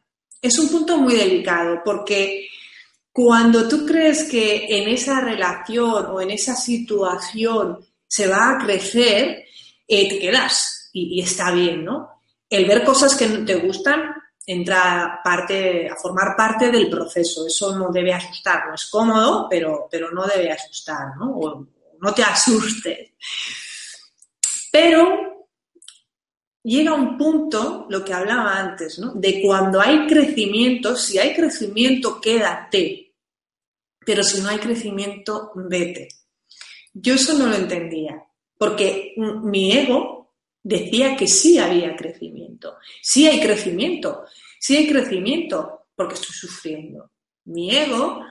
Es 0.47 0.61
un 0.61 0.69
punto 0.69 0.97
muy 0.97 1.17
delicado 1.17 1.83
porque 1.85 2.49
cuando 3.11 3.67
tú 3.67 3.85
crees 3.85 4.29
que 4.31 4.65
en 4.69 4.89
esa 4.89 5.21
relación 5.21 6.07
o 6.07 6.21
en 6.21 6.31
esa 6.31 6.55
situación 6.55 7.85
se 8.07 8.29
va 8.29 8.51
a 8.51 8.59
crecer, 8.59 9.45
eh, 9.89 10.09
te 10.09 10.21
quedas 10.21 10.91
y, 10.93 11.21
está 11.21 11.51
bien, 11.51 11.85
¿no? 11.85 12.21
El 12.49 12.65
ver 12.65 12.85
cosas 12.85 13.17
que 13.17 13.27
no 13.27 13.45
te 13.45 13.57
gustan 13.57 14.15
entra 14.47 15.21
parte, 15.25 15.89
a 15.89 15.97
formar 15.97 16.37
parte 16.37 16.71
del 16.71 16.89
proceso. 16.89 17.45
Eso 17.45 17.77
no 17.77 17.91
debe 17.91 18.15
asustar, 18.15 18.69
no 18.69 18.75
es 18.75 18.87
cómodo, 18.87 19.49
pero, 19.51 19.89
pero 19.91 20.13
no 20.13 20.27
debe 20.27 20.53
asustar, 20.53 21.17
¿no? 21.19 21.33
O 21.41 21.67
no 22.01 22.15
te 22.15 22.23
asustes. 22.23 23.15
Pero 24.71 25.46
llega 26.67 26.95
un 26.95 27.17
punto, 27.17 27.87
lo 27.89 28.05
que 28.05 28.13
hablaba 28.13 28.59
antes, 28.59 28.99
¿no? 28.99 29.13
De 29.15 29.41
cuando 29.41 29.81
hay 29.81 30.07
crecimiento, 30.07 30.97
si 30.97 31.17
hay 31.19 31.35
crecimiento, 31.35 32.21
quédate. 32.21 33.15
Pero 34.05 34.23
si 34.25 34.41
no 34.41 34.49
hay 34.49 34.59
crecimiento, 34.59 35.53
vete. 35.55 36.09
Yo 36.93 37.15
eso 37.15 37.35
no 37.39 37.47
lo 37.47 37.55
entendía, 37.55 38.23
porque 38.59 39.15
mi 39.17 39.73
ego 39.73 40.35
decía 40.63 41.17
que 41.17 41.29
sí 41.29 41.59
había 41.59 41.95
crecimiento. 41.95 42.77
Sí 43.01 43.29
hay 43.29 43.41
crecimiento, 43.41 44.25
sí 44.59 44.77
hay 44.77 44.89
crecimiento, 44.89 45.87
porque 45.95 46.15
estoy 46.15 46.35
sufriendo. 46.35 47.13
Mi 47.45 47.77
ego 47.77 48.25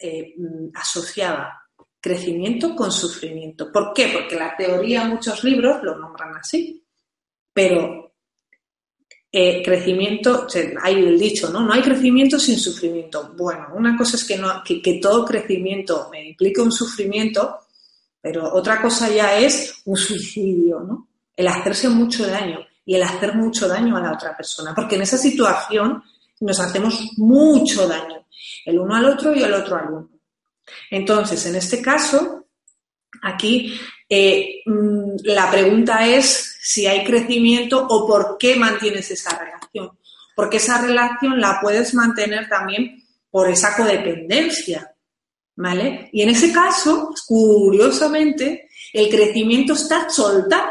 eh, 0.00 0.34
asociaba 0.74 1.62
crecimiento 1.98 2.76
con 2.76 2.92
sufrimiento. 2.92 3.72
¿Por 3.72 3.94
qué? 3.94 4.08
Porque 4.08 4.36
la 4.36 4.54
teoría, 4.54 5.04
muchos 5.04 5.42
libros 5.44 5.82
lo 5.82 5.96
nombran 5.96 6.36
así. 6.36 6.83
Pero 7.54 8.12
eh, 9.32 9.62
crecimiento, 9.64 10.46
hay 10.82 10.94
el 10.94 11.18
dicho, 11.18 11.48
¿no? 11.48 11.60
No 11.60 11.72
hay 11.72 11.80
crecimiento 11.80 12.38
sin 12.38 12.58
sufrimiento. 12.58 13.32
Bueno, 13.36 13.68
una 13.74 13.96
cosa 13.96 14.16
es 14.16 14.24
que, 14.24 14.36
no, 14.36 14.62
que, 14.62 15.00
todo 15.00 15.24
crecimiento 15.24 16.08
me 16.12 16.28
implique 16.28 16.60
un 16.60 16.70
sufrimiento, 16.70 17.60
pero 18.20 18.52
otra 18.52 18.82
cosa 18.82 19.08
ya 19.08 19.38
es 19.38 19.82
un 19.86 19.96
suicidio, 19.96 20.80
¿no? 20.80 21.08
el 21.36 21.48
hacerse 21.48 21.88
mucho 21.88 22.26
daño 22.26 22.60
y 22.84 22.94
el 22.94 23.02
hacer 23.02 23.34
mucho 23.34 23.66
daño 23.66 23.96
a 23.96 24.00
la 24.00 24.12
otra 24.12 24.36
persona, 24.36 24.74
porque 24.74 24.96
en 24.96 25.02
esa 25.02 25.18
situación 25.18 26.02
nos 26.40 26.60
hacemos 26.60 27.00
mucho 27.16 27.88
daño, 27.88 28.26
el 28.64 28.78
uno 28.78 28.94
al 28.94 29.06
otro 29.06 29.34
y 29.34 29.42
el 29.42 29.52
otro 29.52 29.76
al 29.76 29.88
uno. 29.88 30.10
Entonces, 30.90 31.44
en 31.46 31.56
este 31.56 31.80
caso, 31.80 32.46
aquí 33.22 33.78
eh, 34.16 34.62
mm, 34.64 35.16
la 35.24 35.50
pregunta 35.50 36.06
es 36.06 36.56
si 36.62 36.86
hay 36.86 37.04
crecimiento 37.04 37.84
o 37.88 38.06
por 38.06 38.36
qué 38.38 38.54
mantienes 38.54 39.10
esa 39.10 39.36
relación, 39.36 39.98
porque 40.36 40.58
esa 40.58 40.80
relación 40.80 41.40
la 41.40 41.58
puedes 41.60 41.94
mantener 41.94 42.48
también 42.48 43.02
por 43.30 43.48
esa 43.48 43.76
codependencia, 43.76 44.94
¿vale? 45.56 46.10
Y 46.12 46.22
en 46.22 46.28
ese 46.28 46.52
caso, 46.52 47.10
curiosamente, 47.26 48.68
el 48.92 49.08
crecimiento 49.08 49.72
está 49.72 50.08
soltar 50.08 50.70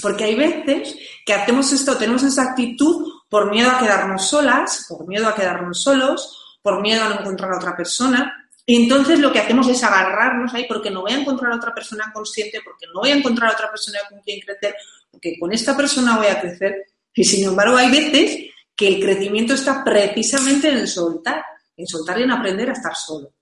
porque 0.00 0.24
hay 0.24 0.34
veces 0.36 0.96
que 1.24 1.32
hacemos 1.32 1.72
esto, 1.72 1.96
tenemos 1.96 2.22
esa 2.22 2.50
actitud 2.50 3.06
por 3.28 3.50
miedo 3.50 3.70
a 3.70 3.78
quedarnos 3.78 4.28
solas, 4.28 4.86
por 4.88 5.06
miedo 5.08 5.26
a 5.26 5.34
quedarnos 5.34 5.82
solos, 5.82 6.58
por 6.62 6.80
miedo 6.80 7.02
a 7.02 7.08
no 7.08 7.20
encontrar 7.20 7.52
a 7.52 7.56
otra 7.56 7.76
persona. 7.76 8.47
Entonces 8.70 9.18
lo 9.18 9.32
que 9.32 9.40
hacemos 9.40 9.66
es 9.68 9.82
agarrarnos 9.82 10.52
ahí 10.54 10.66
porque 10.68 10.90
no 10.90 11.00
voy 11.00 11.12
a 11.12 11.20
encontrar 11.20 11.52
a 11.52 11.56
otra 11.56 11.74
persona 11.74 12.12
consciente, 12.12 12.60
porque 12.62 12.86
no 12.92 13.00
voy 13.00 13.10
a 13.10 13.16
encontrar 13.16 13.50
a 13.50 13.54
otra 13.54 13.70
persona 13.70 13.98
con 14.08 14.20
quien 14.20 14.40
crecer, 14.40 14.76
porque 15.10 15.38
con 15.40 15.52
esta 15.52 15.76
persona 15.76 16.18
voy 16.18 16.26
a 16.26 16.40
crecer. 16.40 16.86
Y 17.14 17.24
sin 17.24 17.48
embargo 17.48 17.76
hay 17.76 17.90
veces 17.90 18.50
que 18.76 18.88
el 18.88 19.00
crecimiento 19.00 19.54
está 19.54 19.82
precisamente 19.82 20.68
en 20.68 20.86
soltar, 20.86 21.42
en 21.76 21.86
soltar 21.86 22.20
y 22.20 22.24
en 22.24 22.30
aprender 22.30 22.68
a 22.68 22.74
estar 22.74 22.94
solo 22.94 23.32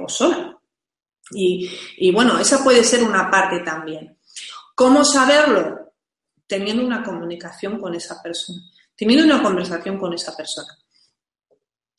o 0.00 0.08
sola. 0.08 0.56
Y, 1.32 1.68
y 1.96 2.12
bueno, 2.12 2.38
esa 2.38 2.62
puede 2.62 2.84
ser 2.84 3.02
una 3.02 3.30
parte 3.30 3.60
también. 3.60 4.16
¿Cómo 4.74 5.04
saberlo? 5.04 5.88
teniendo 6.48 6.84
una 6.84 7.04
comunicación 7.04 7.78
con 7.78 7.94
esa 7.94 8.20
persona, 8.20 8.60
teniendo 8.96 9.24
una 9.24 9.42
conversación 9.42 9.98
con 9.98 10.14
esa 10.14 10.34
persona. 10.34 10.76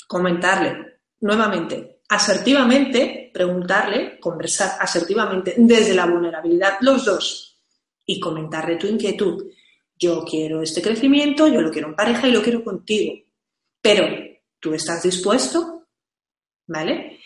Comentarle, 0.08 1.02
nuevamente, 1.22 1.99
asertivamente, 2.10 3.30
preguntarle, 3.34 4.20
conversar 4.20 4.78
asertivamente 4.80 5.56
desde 5.58 5.94
la 5.94 6.06
vulnerabilidad, 6.06 6.78
los 6.82 7.06
dos, 7.06 7.60
y 8.06 8.20
comentarle 8.20 8.76
tu 8.76 8.88
inquietud. 8.88 9.52
Yo 9.96 10.24
quiero 10.26 10.62
este 10.62 10.82
crecimiento, 10.82 11.48
yo 11.48 11.62
lo 11.62 11.72
quiero 11.72 11.90
en 11.90 11.96
pareja 11.96 12.28
y 12.28 12.32
lo 12.32 12.42
quiero 12.42 12.64
contigo. 12.64 13.14
Pero, 13.82 14.08
¿tú 14.60 14.74
estás 14.74 15.04
dispuesto? 15.04 15.88
¿Vale? 16.68 17.20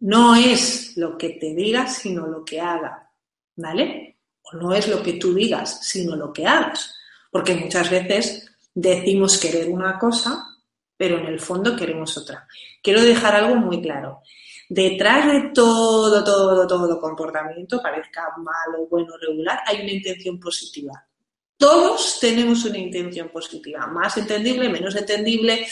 No 0.00 0.34
es 0.34 0.96
lo 0.96 1.16
que 1.16 1.30
te 1.30 1.54
diga, 1.54 1.86
sino 1.86 2.26
lo 2.26 2.44
que 2.44 2.60
haga. 2.60 3.10
¿Vale? 3.56 4.16
o 4.52 4.56
no 4.56 4.72
es 4.72 4.88
lo 4.88 5.02
que 5.02 5.14
tú 5.14 5.34
digas, 5.34 5.80
sino 5.82 6.16
lo 6.16 6.32
que 6.32 6.46
hagas. 6.46 6.94
Porque 7.30 7.54
muchas 7.54 7.90
veces 7.90 8.48
decimos 8.74 9.38
querer 9.38 9.68
una 9.68 9.98
cosa, 9.98 10.45
pero 10.96 11.18
en 11.18 11.26
el 11.26 11.40
fondo 11.40 11.76
queremos 11.76 12.16
otra. 12.16 12.46
Quiero 12.82 13.02
dejar 13.02 13.34
algo 13.34 13.56
muy 13.56 13.82
claro. 13.82 14.20
Detrás 14.68 15.26
de 15.26 15.50
todo, 15.54 16.24
todo, 16.24 16.66
todo 16.66 17.00
comportamiento, 17.00 17.80
parezca 17.80 18.22
malo, 18.38 18.86
bueno, 18.90 19.14
regular, 19.16 19.60
hay 19.66 19.82
una 19.82 19.92
intención 19.92 20.40
positiva. 20.40 20.92
Todos 21.56 22.18
tenemos 22.20 22.64
una 22.64 22.78
intención 22.78 23.28
positiva, 23.28 23.86
más 23.86 24.16
entendible, 24.16 24.68
menos 24.68 24.94
entendible, 24.96 25.66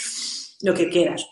lo 0.62 0.72
que 0.72 0.88
quieras. 0.88 1.26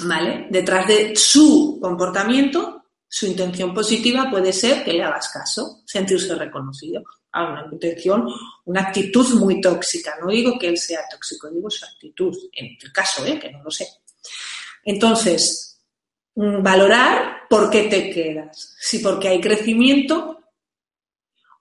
¿Vale? 0.00 0.46
Detrás 0.50 0.88
de 0.88 1.14
su 1.14 1.78
comportamiento 1.80 2.82
su 3.14 3.26
intención 3.26 3.74
positiva 3.74 4.30
puede 4.30 4.54
ser 4.54 4.82
que 4.82 4.94
le 4.94 5.02
hagas 5.02 5.28
caso, 5.28 5.82
sentirse 5.84 6.34
reconocido. 6.34 7.02
Una 7.34 8.26
una 8.64 8.80
actitud 8.80 9.34
muy 9.40 9.60
tóxica. 9.60 10.16
No 10.20 10.30
digo 10.30 10.58
que 10.58 10.68
él 10.68 10.76
sea 10.76 11.00
tóxico, 11.10 11.50
digo 11.50 11.70
su 11.70 11.84
actitud, 11.84 12.36
en 12.52 12.76
el 12.80 12.92
caso, 12.92 13.24
¿eh? 13.24 13.38
que 13.38 13.50
no 13.50 13.62
lo 13.62 13.70
sé. 13.70 13.86
Entonces, 14.84 15.80
mm, 16.34 16.62
valorar 16.62 17.48
por 17.48 17.70
qué 17.70 17.84
te 17.84 18.10
quedas. 18.10 18.76
Si 18.78 18.98
porque 18.98 19.28
hay 19.28 19.40
crecimiento 19.40 20.40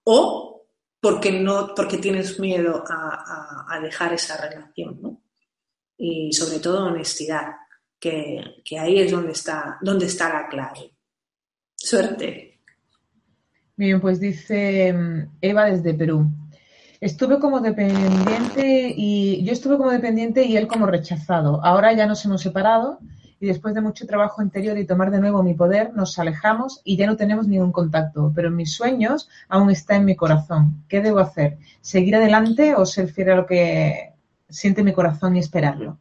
o 0.03 0.67
porque, 0.99 1.31
no, 1.31 1.73
porque 1.75 1.97
tienes 1.97 2.39
miedo 2.39 2.83
a, 2.87 3.79
dejar 3.81 4.13
esa 4.13 4.37
relación. 4.37 5.19
Y 5.97 6.31
sobre 6.33 6.59
todo 6.59 6.85
honestidad, 6.85 7.47
que, 7.99 8.61
que 8.63 8.77
ahí 8.77 8.99
es 8.99 9.11
donde 9.11 9.31
está, 9.31 9.77
donde 9.81 10.05
está 10.05 10.29
la 10.29 10.47
clave. 10.47 10.95
Suerte. 11.75 12.50
Bien, 13.81 13.99
pues 13.99 14.19
dice 14.19 14.93
mm, 14.93 15.37
Eva 15.41 15.65
desde 15.65 15.95
Perú. 15.95 16.27
Estuve 16.99 17.39
como 17.39 17.61
dependiente 17.61 18.93
y 18.95 19.43
yo 19.43 19.53
estuve 19.53 19.77
como 19.77 19.89
dependiente 19.89 20.43
y 20.45 20.55
él 20.55 20.67
como 20.67 20.85
rechazado. 20.85 21.65
Ahora 21.65 21.91
ya 21.91 22.05
nos 22.05 22.23
hemos 22.23 22.41
separado 22.41 22.99
y 23.39 23.47
después 23.47 23.73
de 23.73 23.81
mucho 23.81 24.05
trabajo 24.05 24.43
interior 24.43 24.77
y 24.77 24.85
tomar 24.85 25.09
de 25.09 25.19
nuevo 25.19 25.41
mi 25.41 25.55
poder, 25.55 25.95
nos 25.95 26.19
alejamos 26.19 26.81
y 26.83 26.95
ya 26.95 27.07
no 27.07 27.17
tenemos 27.17 27.47
ningún 27.47 27.71
contacto. 27.71 28.31
Pero 28.35 28.49
en 28.49 28.55
mis 28.55 28.71
sueños 28.71 29.27
aún 29.49 29.71
está 29.71 29.95
en 29.95 30.05
mi 30.05 30.15
corazón. 30.15 30.83
¿Qué 30.87 31.01
debo 31.01 31.17
hacer? 31.17 31.57
¿Seguir 31.81 32.15
adelante 32.15 32.75
o 32.75 32.85
ser 32.85 33.11
fiel 33.11 33.31
a 33.31 33.35
lo 33.37 33.47
que 33.47 34.13
siente 34.47 34.83
mi 34.83 34.93
corazón 34.93 35.37
y 35.37 35.39
esperarlo? 35.39 35.97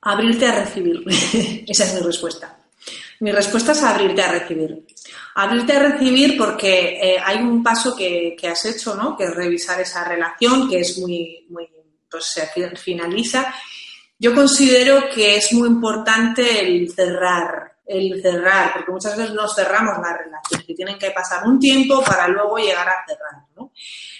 Abrirte 0.00 0.48
a 0.48 0.64
recibir. 0.64 1.04
Esa 1.68 1.84
es 1.84 1.94
mi 1.94 2.00
respuesta. 2.00 2.63
Mi 3.20 3.32
respuesta 3.32 3.72
es 3.72 3.82
abrirte 3.82 4.22
a 4.22 4.32
recibir. 4.32 4.84
Abrirte 5.36 5.72
a 5.72 5.78
recibir 5.78 6.36
porque 6.36 6.98
eh, 7.00 7.18
hay 7.24 7.38
un 7.38 7.62
paso 7.62 7.94
que, 7.96 8.36
has 8.50 8.64
hecho, 8.64 8.94
¿no? 8.94 9.16
Que 9.16 9.24
es 9.24 9.34
revisar 9.34 9.80
esa 9.80 10.04
relación, 10.04 10.68
que 10.68 10.80
es 10.80 10.98
muy, 10.98 11.46
pues 12.10 12.26
se 12.26 12.46
finaliza. 12.76 13.54
yo 14.18 14.34
considero 14.34 15.08
que 15.12 15.36
es 15.36 15.52
muy 15.52 15.68
importante 15.68 16.60
el 16.60 16.90
cerrar, 16.92 17.76
el 17.86 18.20
cerrar, 18.22 18.72
porque 18.72 18.92
muchas 18.92 19.16
veces 19.16 19.34
nos 19.34 19.54
cerramos 19.54 19.98
las 19.98 20.18
relaciones 20.18 20.68
y 20.68 20.74
tienen 20.74 20.98
que 20.98 21.10
pasar 21.10 21.46
un 21.46 21.58
tiempo 21.58 22.02
para 22.02 22.28
luego 22.28 22.56
llegar 22.56 22.88
a 22.88 23.04
cerrar, 23.06 23.42
¿no? 23.56 23.72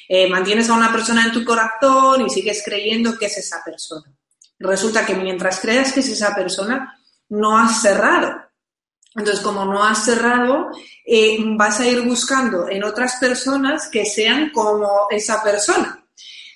Eh, 0.09 0.29
mantienes 0.29 0.69
a 0.69 0.75
una 0.75 0.93
persona 0.93 1.25
en 1.25 1.33
tu 1.33 1.45
corazón 1.45 2.27
y 2.27 2.31
sigues 2.31 2.63
creyendo 2.65 3.17
que 3.17 3.27
es 3.27 3.39
esa 3.39 3.63
persona. 3.65 4.13
Resulta 4.59 5.05
que 5.05 5.15
mientras 5.15 5.61
creas 5.61 5.93
que 5.93 6.01
es 6.01 6.09
esa 6.09 6.35
persona, 6.35 6.99
no 7.31 7.59
has 7.59 7.81
cerrado. 7.81 8.44
Entonces, 9.17 9.45
como 9.45 9.65
no 9.65 9.85
has 9.85 10.05
cerrado, 10.05 10.69
eh, 11.05 11.39
vas 11.57 11.81
a 11.81 11.87
ir 11.87 12.03
buscando 12.03 12.69
en 12.69 12.83
otras 12.83 13.17
personas 13.17 13.89
que 13.89 14.05
sean 14.05 14.51
como 14.51 15.07
esa 15.11 15.43
persona. 15.43 16.05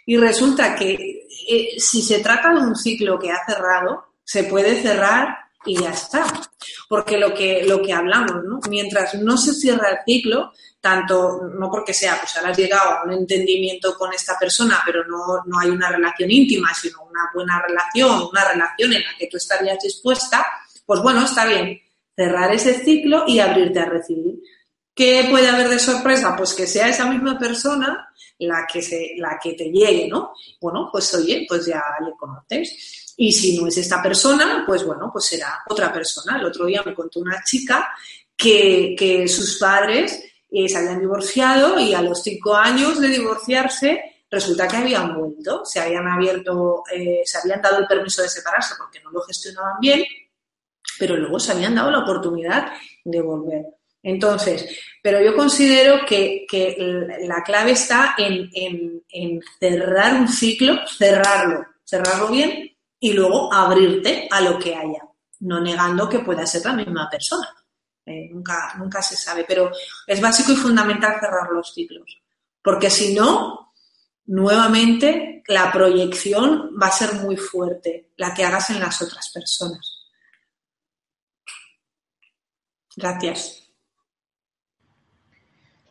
Y 0.04 0.16
resulta 0.16 0.74
que 0.74 1.26
eh, 1.48 1.78
si 1.78 2.02
se 2.02 2.20
trata 2.20 2.52
de 2.52 2.60
un 2.60 2.74
ciclo 2.74 3.18
que 3.18 3.30
ha 3.30 3.44
cerrado, 3.46 4.06
se 4.24 4.44
puede 4.44 4.80
cerrar 4.82 5.38
y 5.64 5.80
ya 5.80 5.90
está. 5.90 6.26
Porque 6.88 7.16
lo 7.16 7.32
que, 7.34 7.64
lo 7.64 7.80
que 7.80 7.92
hablamos, 7.92 8.42
¿no? 8.44 8.60
Mientras 8.68 9.14
no 9.14 9.36
se 9.36 9.52
cierra 9.52 9.90
el 9.90 9.98
ciclo, 10.04 10.52
tanto, 10.80 11.42
no 11.58 11.70
porque 11.70 11.92
sea, 11.92 12.18
pues 12.20 12.36
ahora 12.36 12.50
has 12.50 12.58
llegado 12.58 12.90
a 12.90 13.04
un 13.04 13.12
entendimiento 13.12 13.94
con 13.96 14.12
esta 14.12 14.38
persona, 14.38 14.80
pero 14.84 15.04
no, 15.04 15.42
no 15.46 15.58
hay 15.58 15.70
una 15.70 15.90
relación 15.90 16.30
íntima, 16.30 16.72
sino 16.74 17.02
una 17.02 17.30
buena 17.34 17.62
relación, 17.66 18.28
una 18.30 18.44
relación 18.44 18.92
en 18.92 19.02
la 19.02 19.16
que 19.18 19.26
tú 19.26 19.36
estarías 19.36 19.78
dispuesta, 19.82 20.46
pues 20.86 21.00
bueno, 21.00 21.24
está 21.24 21.44
bien, 21.46 21.80
cerrar 22.18 22.52
ese 22.52 22.74
ciclo 22.74 23.22
y 23.28 23.38
abrirte 23.38 23.78
a 23.78 23.84
recibir. 23.84 24.40
¿Qué 24.92 25.28
puede 25.30 25.46
haber 25.46 25.68
de 25.68 25.78
sorpresa? 25.78 26.34
Pues 26.36 26.52
que 26.52 26.66
sea 26.66 26.88
esa 26.88 27.06
misma 27.06 27.38
persona 27.38 28.08
la 28.40 28.66
que, 28.70 28.82
se, 28.82 29.12
la 29.18 29.38
que 29.40 29.52
te 29.52 29.70
llegue, 29.70 30.08
¿no? 30.08 30.32
Bueno, 30.60 30.88
pues 30.90 31.14
oye, 31.14 31.46
pues 31.48 31.66
ya 31.66 31.80
le 32.04 32.16
conoces. 32.18 33.14
Y 33.16 33.32
si 33.32 33.56
no 33.56 33.68
es 33.68 33.78
esta 33.78 34.02
persona, 34.02 34.64
pues 34.66 34.84
bueno, 34.84 35.10
pues 35.12 35.26
será 35.26 35.62
otra 35.68 35.92
persona. 35.92 36.38
El 36.38 36.46
otro 36.46 36.66
día 36.66 36.82
me 36.84 36.92
contó 36.92 37.20
una 37.20 37.40
chica 37.44 37.88
que, 38.36 38.96
que 38.98 39.28
sus 39.28 39.56
padres 39.56 40.20
eh, 40.50 40.68
se 40.68 40.76
habían 40.76 40.98
divorciado 40.98 41.78
y 41.78 41.94
a 41.94 42.02
los 42.02 42.20
cinco 42.20 42.56
años 42.56 43.00
de 43.00 43.08
divorciarse 43.08 44.24
resulta 44.28 44.66
que 44.66 44.76
habían 44.76 45.16
vuelto, 45.16 45.64
se 45.64 45.78
habían 45.78 46.08
abierto, 46.08 46.82
eh, 46.92 47.22
se 47.24 47.38
habían 47.38 47.62
dado 47.62 47.78
el 47.78 47.86
permiso 47.86 48.22
de 48.22 48.28
separarse 48.28 48.74
porque 48.76 49.00
no 49.04 49.10
lo 49.12 49.22
gestionaban 49.22 49.78
bien, 49.80 50.04
pero 50.98 51.16
luego 51.16 51.38
se 51.38 51.52
habían 51.52 51.74
dado 51.74 51.90
la 51.90 52.00
oportunidad 52.00 52.72
de 53.04 53.20
volver. 53.20 53.66
Entonces, 54.02 54.68
pero 55.02 55.20
yo 55.20 55.34
considero 55.34 56.04
que, 56.06 56.46
la 57.22 57.42
clave 57.42 57.72
está 57.72 58.14
en, 58.16 58.50
en, 59.08 59.40
cerrar 59.58 60.14
un 60.14 60.28
ciclo, 60.28 60.78
cerrarlo, 60.86 61.66
cerrarlo 61.84 62.28
bien 62.28 62.76
y 63.00 63.12
luego 63.12 63.52
abrirte 63.52 64.28
a 64.30 64.40
lo 64.40 64.58
que 64.58 64.74
haya, 64.74 65.02
no 65.40 65.60
negando 65.60 66.08
que 66.08 66.20
pueda 66.20 66.46
ser 66.46 66.64
la 66.64 66.72
misma 66.72 67.08
persona. 67.10 67.48
Eh, 68.06 68.30
nunca, 68.32 68.74
nunca 68.78 69.02
se 69.02 69.16
sabe, 69.16 69.44
pero 69.46 69.70
es 70.06 70.20
básico 70.20 70.52
y 70.52 70.56
fundamental 70.56 71.20
cerrar 71.20 71.50
los 71.50 71.74
ciclos, 71.74 72.22
porque 72.62 72.88
si 72.88 73.14
no, 73.14 73.74
nuevamente 74.26 75.42
la 75.48 75.70
proyección 75.70 76.70
va 76.80 76.86
a 76.86 76.92
ser 76.92 77.14
muy 77.14 77.36
fuerte, 77.36 78.12
la 78.16 78.32
que 78.32 78.44
hagas 78.44 78.70
en 78.70 78.80
las 78.80 79.02
otras 79.02 79.30
personas. 79.30 79.97
Gracias. 82.98 83.70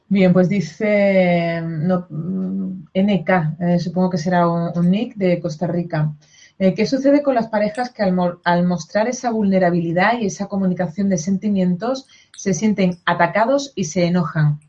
Bien, 0.09 0.31
pues 0.34 0.49
dice 0.49 1.61
NK, 1.61 3.29
eh, 3.59 3.79
supongo 3.79 4.09
que 4.11 4.17
será 4.17 4.47
un 4.47 4.89
nick 4.89 5.15
de 5.15 5.39
Costa 5.39 5.67
Rica. 5.67 6.13
Eh, 6.59 6.73
¿Qué 6.73 6.85
sucede 6.85 7.21
con 7.21 7.35
las 7.35 7.47
parejas 7.47 7.91
que 7.91 8.03
al, 8.03 8.65
mostrar 8.65 9.07
esa 9.07 9.31
vulnerabilidad 9.31 10.19
y 10.19 10.25
esa 10.25 10.47
comunicación 10.47 11.09
de 11.09 11.17
sentimientos 11.17 12.07
se 12.35 12.53
sienten 12.53 12.99
atacados 13.05 13.73
y 13.75 13.85
se 13.85 14.05
enojan? 14.05 14.59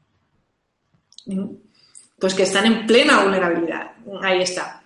Pues 2.19 2.35
que 2.35 2.43
están 2.43 2.67
en 2.67 2.87
plena 2.87 3.23
vulnerabilidad. 3.23 3.93
Ahí 4.23 4.43
está. 4.43 4.83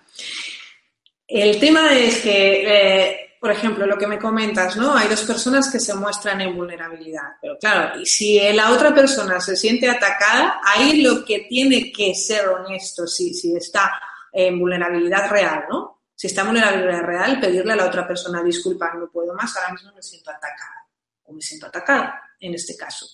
El 1.27 1.59
tema 1.59 1.93
es 1.93 2.21
que, 2.21 2.63
eh, 2.67 3.22
por 3.43 3.51
ejemplo, 3.51 3.85
lo 3.85 3.97
que 3.97 4.07
me 4.07 4.17
comentas, 4.17 4.77
¿no? 4.77 4.95
Hay 4.95 5.09
dos 5.09 5.23
personas 5.23 5.69
que 5.69 5.77
se 5.77 5.93
muestran 5.95 6.39
en 6.39 6.55
vulnerabilidad. 6.55 7.33
Pero 7.41 7.57
claro, 7.59 7.99
y 7.99 8.05
si 8.05 8.39
la 8.53 8.71
otra 8.71 8.95
persona 8.95 9.41
se 9.41 9.57
siente 9.57 9.89
atacada, 9.89 10.61
ahí 10.63 11.01
lo 11.01 11.25
que 11.25 11.39
tiene 11.49 11.91
que 11.91 12.15
ser 12.15 12.47
honesto, 12.47 13.05
si, 13.05 13.33
si 13.33 13.53
está 13.53 13.99
en 14.31 14.57
vulnerabilidad 14.57 15.29
real, 15.29 15.65
¿no? 15.69 16.03
si 16.15 16.27
está 16.27 16.39
en 16.39 16.47
vulnerabilidad 16.47 17.01
real, 17.01 17.41
pedirle 17.41 17.73
a 17.73 17.75
la 17.75 17.87
otra 17.87 18.07
persona, 18.07 18.41
disculpa, 18.41 18.93
no 18.93 19.11
puedo 19.11 19.33
más, 19.33 19.53
ahora 19.57 19.73
mismo 19.73 19.91
me 19.93 20.01
siento 20.01 20.31
atacada 20.31 20.87
o 21.25 21.33
me 21.33 21.41
siento 21.41 21.67
atacada 21.67 22.21
en 22.39 22.53
este 22.53 22.77
caso. 22.77 23.05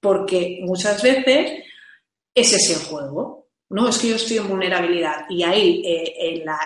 Porque 0.00 0.58
muchas 0.62 1.00
veces 1.00 1.62
es 2.34 2.52
ese 2.52 2.74
juego, 2.86 3.50
¿no? 3.68 3.88
Es 3.88 3.98
que 3.98 4.08
yo 4.08 4.16
estoy 4.16 4.38
en 4.38 4.48
vulnerabilidad 4.48 5.26
y 5.28 5.44
ahí 5.44 5.80
eh, 5.86 6.14
en, 6.18 6.44
la, 6.44 6.58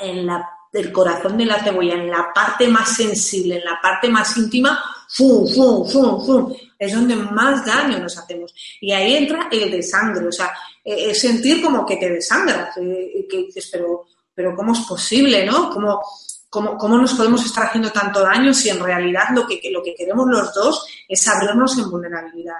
en, 0.00 0.26
el 0.72 0.92
corazón 0.92 1.36
de 1.36 1.44
la 1.44 1.62
cebolla, 1.62 1.94
en 1.94 2.10
la 2.10 2.32
parte 2.34 2.68
más 2.68 2.96
sensible, 2.96 3.56
en 3.56 3.64
la 3.64 3.78
parte 3.82 4.08
más 4.08 4.36
íntima, 4.36 4.82
¡fum, 5.08 5.46
fum, 5.46 5.86
fum, 5.88 6.24
fum! 6.24 6.54
Es 6.78 6.94
donde 6.94 7.14
más 7.14 7.64
daño 7.64 7.98
nos 7.98 8.16
hacemos. 8.16 8.54
Y 8.80 8.92
ahí 8.92 9.16
entra 9.16 9.48
el 9.50 9.70
desangre, 9.70 10.26
o 10.26 10.32
sea, 10.32 10.52
eh, 10.84 11.10
es 11.10 11.20
sentir 11.20 11.62
como 11.62 11.84
que 11.84 11.96
te 11.96 12.10
desangras, 12.10 12.76
eh, 12.78 13.26
que 13.30 13.36
dices, 13.38 13.68
pero 13.70 14.06
pero 14.34 14.54
¿cómo 14.56 14.72
es 14.72 14.80
posible, 14.80 15.44
no? 15.44 15.70
¿Cómo, 15.70 16.00
cómo, 16.48 16.76
cómo 16.76 16.98
nos 16.98 17.14
podemos 17.14 17.44
estar 17.44 17.66
haciendo 17.66 17.90
tanto 17.90 18.22
daño 18.22 18.54
si 18.54 18.70
en 18.70 18.80
realidad 18.80 19.24
lo 19.34 19.46
que, 19.46 19.60
lo 19.70 19.82
que 19.82 19.94
queremos 19.94 20.26
los 20.28 20.54
dos 20.54 20.86
es 21.08 21.26
abrirnos 21.28 21.78
en 21.78 21.90
vulnerabilidad? 21.90 22.56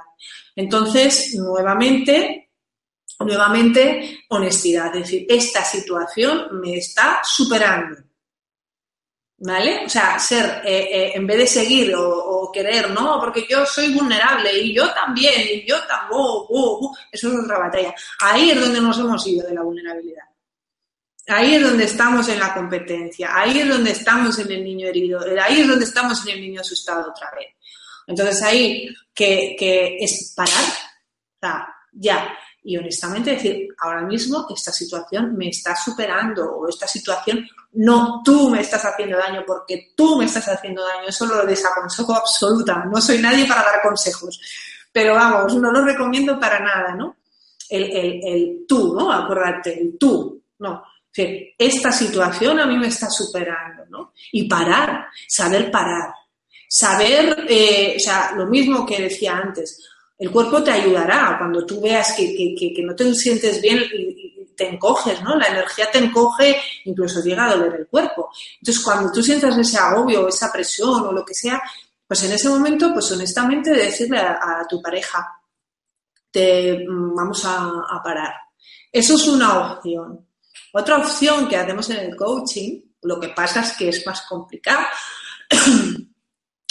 Entonces, 0.54 1.34
nuevamente, 1.34 2.51
nuevamente, 3.20 4.24
honestidad. 4.28 4.94
Es 4.96 5.02
decir, 5.02 5.26
esta 5.28 5.64
situación 5.64 6.60
me 6.60 6.76
está 6.76 7.20
superando. 7.24 7.96
¿Vale? 9.44 9.86
O 9.86 9.88
sea, 9.88 10.20
ser, 10.20 10.62
eh, 10.64 10.88
eh, 10.92 11.12
en 11.14 11.26
vez 11.26 11.38
de 11.38 11.46
seguir 11.48 11.92
o, 11.96 12.50
querer, 12.52 12.90
¿no? 12.90 13.18
Porque 13.18 13.46
yo 13.48 13.66
soy 13.66 13.92
vulnerable 13.92 14.56
y 14.56 14.74
yo 14.74 14.92
también, 14.92 15.32
y 15.50 15.66
yo 15.66 15.82
tampoco, 15.84 16.46
uh, 16.50 16.86
uh, 16.86 16.96
eso 17.10 17.28
es 17.28 17.44
otra 17.44 17.58
batalla. 17.58 17.94
Ahí 18.20 18.50
es 18.50 18.60
donde 18.60 18.80
nos 18.80 18.98
hemos 18.98 19.26
ido 19.26 19.48
de 19.48 19.54
la 19.54 19.62
vulnerabilidad. 19.62 20.24
Ahí 21.28 21.54
es 21.54 21.62
donde 21.62 21.84
estamos 21.84 22.28
en 22.28 22.40
la 22.40 22.52
competencia, 22.52 23.30
ahí 23.34 23.60
es 23.60 23.68
donde 23.68 23.92
estamos 23.92 24.38
en 24.38 24.50
el 24.50 24.64
niño 24.64 24.88
herido, 24.88 25.20
ahí 25.40 25.60
es 25.60 25.68
donde 25.68 25.84
estamos 25.84 26.26
en 26.26 26.34
el 26.34 26.40
niño 26.40 26.60
asustado 26.60 27.10
otra 27.10 27.30
vez. 27.30 27.46
Entonces 28.06 28.42
ahí 28.42 28.94
que, 29.14 29.54
que 29.58 29.96
es 30.00 30.34
parar, 30.36 30.54
o 30.54 31.38
sea, 31.40 31.68
ya, 31.92 32.36
y 32.64 32.76
honestamente 32.76 33.32
decir, 33.32 33.68
ahora 33.78 34.02
mismo 34.02 34.46
esta 34.54 34.70
situación 34.72 35.36
me 35.36 35.48
está 35.48 35.74
superando 35.74 36.44
o 36.52 36.68
esta 36.68 36.86
situación 36.86 37.44
no 37.72 38.22
tú 38.24 38.50
me 38.50 38.60
estás 38.60 38.84
haciendo 38.84 39.18
daño 39.18 39.42
porque 39.46 39.92
tú 39.96 40.16
me 40.16 40.26
estás 40.26 40.48
haciendo 40.48 40.84
daño. 40.84 41.08
Eso 41.08 41.26
lo 41.26 41.44
desaconsejo 41.44 42.14
absoluta. 42.14 42.84
No 42.84 43.00
soy 43.00 43.18
nadie 43.18 43.46
para 43.46 43.62
dar 43.62 43.82
consejos. 43.82 44.40
Pero 44.92 45.14
vamos, 45.14 45.54
no 45.56 45.72
lo 45.72 45.84
recomiendo 45.84 46.38
para 46.38 46.60
nada, 46.60 46.94
¿no? 46.94 47.16
El, 47.68 47.84
el, 47.84 48.20
el 48.24 48.66
tú, 48.68 48.94
¿no? 48.94 49.10
Acuérdate, 49.10 49.80
el 49.80 49.96
tú. 49.98 50.42
No, 50.58 50.84
esta 51.14 51.92
situación 51.92 52.60
a 52.60 52.66
mí 52.66 52.78
me 52.78 52.88
está 52.88 53.10
superando, 53.10 53.84
¿no? 53.90 54.12
Y 54.32 54.48
parar, 54.48 55.06
saber 55.28 55.70
parar, 55.70 56.12
saber, 56.68 57.44
eh, 57.48 57.94
o 57.96 58.00
sea, 58.00 58.32
lo 58.36 58.46
mismo 58.46 58.86
que 58.86 59.02
decía 59.02 59.36
antes, 59.36 59.88
el 60.22 60.30
cuerpo 60.30 60.62
te 60.62 60.70
ayudará 60.70 61.34
cuando 61.36 61.66
tú 61.66 61.80
veas 61.80 62.12
que, 62.12 62.72
no 62.84 62.94
te 62.94 63.12
sientes 63.12 63.60
bien 63.60 63.82
y, 63.92 64.30
te 64.56 64.68
encoges, 64.68 65.20
¿no? 65.22 65.34
La 65.34 65.46
energía 65.46 65.90
te 65.90 65.98
encoge, 65.98 66.60
incluso 66.84 67.22
llega 67.22 67.46
a 67.46 67.56
doler 67.56 67.80
el 67.80 67.86
cuerpo. 67.88 68.30
Entonces, 68.60 68.84
cuando 68.84 69.10
tú 69.10 69.22
sientas 69.22 69.56
ese 69.56 69.78
agobio, 69.78 70.28
esa 70.28 70.52
presión 70.52 71.06
o 71.06 71.10
lo 71.10 71.24
que 71.24 71.34
sea, 71.34 71.60
pues 72.06 72.22
en 72.22 72.32
ese 72.32 72.50
momento, 72.50 72.92
pues 72.92 73.10
honestamente 73.10 73.70
decirle 73.72 74.18
a, 74.18 74.64
tu 74.68 74.80
pareja, 74.80 75.26
te 76.30 76.84
mm, 76.86 77.16
vamos 77.16 77.42
a 77.46 78.00
parar. 78.04 78.34
Eso 78.92 79.14
es 79.14 79.26
una 79.26 79.72
opción. 79.72 80.24
Otra 80.74 80.98
opción 80.98 81.48
que 81.48 81.56
hacemos 81.56 81.90
en 81.90 81.98
el 81.98 82.14
coaching, 82.14 82.82
lo 83.02 83.18
que 83.18 83.28
pasa 83.28 83.62
es 83.62 83.76
que 83.76 83.88
es 83.88 84.06
más 84.06 84.22
complicado, 84.28 84.86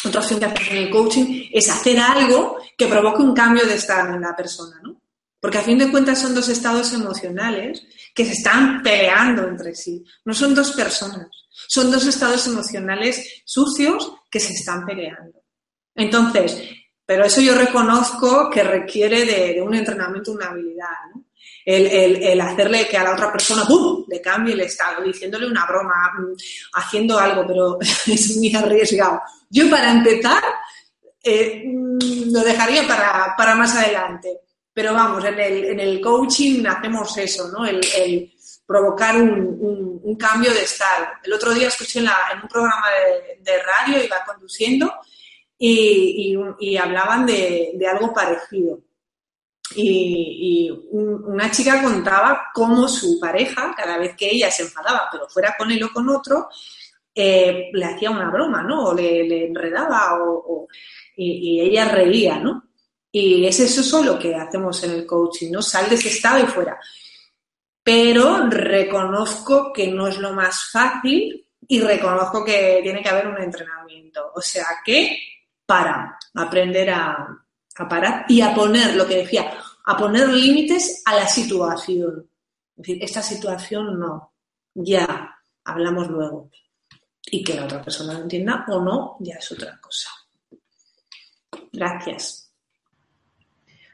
otra 0.05 0.21
opción 0.21 0.39
que 0.39 0.45
hacemos 0.45 0.71
en 0.71 0.77
el 0.77 0.89
coaching 0.89 1.49
es 1.51 1.69
hacer 1.69 1.99
algo 1.99 2.57
que 2.77 2.87
provoque 2.87 3.21
un 3.21 3.33
cambio 3.33 3.65
de 3.65 3.75
estado 3.75 4.15
en 4.15 4.21
la 4.21 4.35
persona, 4.35 4.79
¿no? 4.83 5.01
Porque 5.39 5.57
a 5.57 5.63
fin 5.63 5.77
de 5.77 5.89
cuentas 5.89 6.21
son 6.21 6.35
dos 6.35 6.49
estados 6.49 6.93
emocionales 6.93 7.83
que 8.13 8.25
se 8.25 8.33
están 8.33 8.83
peleando 8.83 9.47
entre 9.47 9.73
sí. 9.73 10.03
No 10.23 10.33
son 10.33 10.53
dos 10.53 10.71
personas, 10.73 11.27
son 11.67 11.91
dos 11.91 12.05
estados 12.05 12.45
emocionales 12.47 13.41
sucios 13.43 14.13
que 14.29 14.39
se 14.39 14.53
están 14.53 14.85
peleando. 14.85 15.41
Entonces, 15.95 16.61
pero 17.05 17.25
eso 17.25 17.41
yo 17.41 17.55
reconozco 17.55 18.49
que 18.49 18.63
requiere 18.63 19.25
de, 19.25 19.61
un 19.61 19.73
entrenamiento, 19.73 20.31
una 20.31 20.47
habilidad, 20.47 20.87
¿no? 21.13 21.25
El, 21.65 22.41
hacerle 22.41 22.87
que 22.87 22.97
a 22.97 23.03
la 23.03 23.13
otra 23.13 23.31
persona 23.31 23.63
le 24.07 24.21
cambie 24.21 24.53
el 24.53 24.61
estado, 24.61 25.03
diciéndole 25.03 25.47
una 25.47 25.65
broma, 25.65 26.11
mm, 26.17 26.33
haciendo 26.73 27.17
algo, 27.19 27.45
pero 27.47 27.77
es 28.07 28.37
muy 28.37 28.55
arriesgado. 28.55 29.21
Yo 29.49 29.69
para 29.69 29.91
empezar 29.91 30.43
eh, 31.23 31.63
mm, 31.65 32.31
lo 32.33 32.39
dejaría 32.41 32.87
para, 32.87 33.55
más 33.55 33.75
adelante. 33.75 34.39
Pero 34.73 34.93
vamos, 34.93 35.23
en 35.25 35.39
el, 35.39 35.65
en 35.65 35.79
el 35.79 36.01
coaching 36.01 36.65
hacemos 36.65 37.15
eso, 37.17 37.49
¿no? 37.49 37.65
El, 37.65 38.31
provocar 38.65 39.17
un, 39.17 40.15
cambio 40.17 40.53
de 40.53 40.63
estado. 40.63 41.07
El 41.23 41.33
otro 41.33 41.51
día 41.53 41.67
escuché 41.67 41.99
en, 41.99 42.07
un 42.41 42.47
programa 42.47 42.85
de, 43.39 43.57
radio, 43.63 44.03
iba 44.03 44.23
conduciendo, 44.23 44.93
y, 45.57 46.77
hablaban 46.77 47.25
de, 47.25 47.73
algo 47.91 48.13
parecido. 48.13 48.79
Y, 49.75 50.69
una 50.91 51.49
chica 51.49 51.81
contaba 51.81 52.49
cómo 52.53 52.87
su 52.87 53.19
pareja, 53.19 53.73
cada 53.75 53.97
vez 53.97 54.15
que 54.15 54.29
ella 54.29 54.51
se 54.51 54.63
enfadaba, 54.63 55.07
pero 55.11 55.27
fuera 55.27 55.55
con 55.57 55.71
él 55.71 55.83
o 55.83 55.91
con 55.91 56.09
otro, 56.09 56.49
eh, 57.13 57.69
le 57.73 57.85
hacía 57.85 58.11
una 58.11 58.29
broma, 58.29 58.61
¿no? 58.63 58.85
O 58.85 58.93
le, 58.93 59.45
enredaba 59.47 60.17
o, 60.21 60.67
y, 61.15 61.59
ella 61.61 61.89
reía, 61.89 62.39
¿no? 62.39 62.63
Y 63.11 63.45
es 63.45 63.59
eso 63.59 64.03
lo 64.03 64.17
que 64.17 64.35
hacemos 64.35 64.83
en 64.83 64.91
el 64.91 65.05
coaching, 65.05 65.51
¿no? 65.51 65.61
Sal 65.61 65.89
de 65.89 65.95
ese 65.95 66.09
estado 66.09 66.43
y 66.43 66.47
fuera. 66.47 66.79
Pero 67.83 68.47
reconozco 68.49 69.73
que 69.73 69.87
no 69.87 70.07
es 70.07 70.17
lo 70.19 70.33
más 70.33 70.69
fácil 70.71 71.47
y 71.67 71.81
reconozco 71.81 72.45
que 72.45 72.79
tiene 72.83 73.01
que 73.01 73.09
haber 73.09 73.27
un 73.27 73.41
entrenamiento. 73.41 74.31
O 74.35 74.41
sea 74.41 74.65
que 74.85 75.17
para 75.65 76.17
aprender 76.35 76.89
a, 76.89 77.40
a 77.81 77.87
parar 77.87 78.25
y 78.27 78.41
a 78.41 78.53
poner, 78.53 78.95
lo 78.95 79.07
que 79.07 79.17
decía, 79.17 79.51
a 79.85 79.97
poner 79.97 80.29
límites 80.29 81.01
a 81.05 81.15
la 81.15 81.27
situación. 81.27 82.27
Es 82.75 82.77
decir, 82.77 83.03
esta 83.03 83.21
situación 83.21 83.99
no, 83.99 84.33
ya, 84.73 85.35
hablamos 85.63 86.07
luego. 86.07 86.49
Y 87.25 87.43
que 87.43 87.53
la 87.53 87.65
otra 87.65 87.81
persona 87.81 88.13
lo 88.13 88.21
entienda 88.21 88.65
o 88.67 88.81
no, 88.81 89.17
ya 89.19 89.35
es 89.35 89.51
otra 89.51 89.79
cosa. 89.81 90.09
Gracias. 91.71 92.51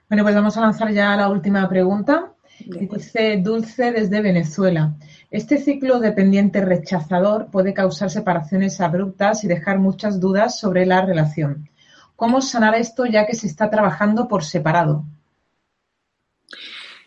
Bueno, 0.09 0.23
pues 0.23 0.35
vamos 0.35 0.57
a 0.57 0.61
lanzar 0.61 0.91
ya 0.91 1.15
la 1.15 1.30
última 1.30 1.68
pregunta. 1.68 2.34
Dice 2.59 3.38
Dulce 3.38 3.91
desde 3.91 4.22
Venezuela. 4.22 4.95
Este 5.30 5.57
ciclo 5.57 5.99
dependiente 5.99 6.61
rechazador 6.61 7.51
puede 7.51 7.73
causar 7.73 8.09
separaciones 8.09 8.81
abruptas 8.81 9.43
y 9.43 9.47
dejar 9.47 9.80
muchas 9.80 10.19
dudas 10.19 10.57
sobre 10.57 10.85
la 10.85 11.05
relación. 11.05 11.69
¿Cómo 12.18 12.41
sanar 12.41 12.73
esto 12.73 13.06
ya 13.06 13.27
que 13.27 13.35
se 13.35 13.45
está 13.45 13.69
trabajando 13.69 14.27
por 14.27 14.44
separado? 14.44 15.06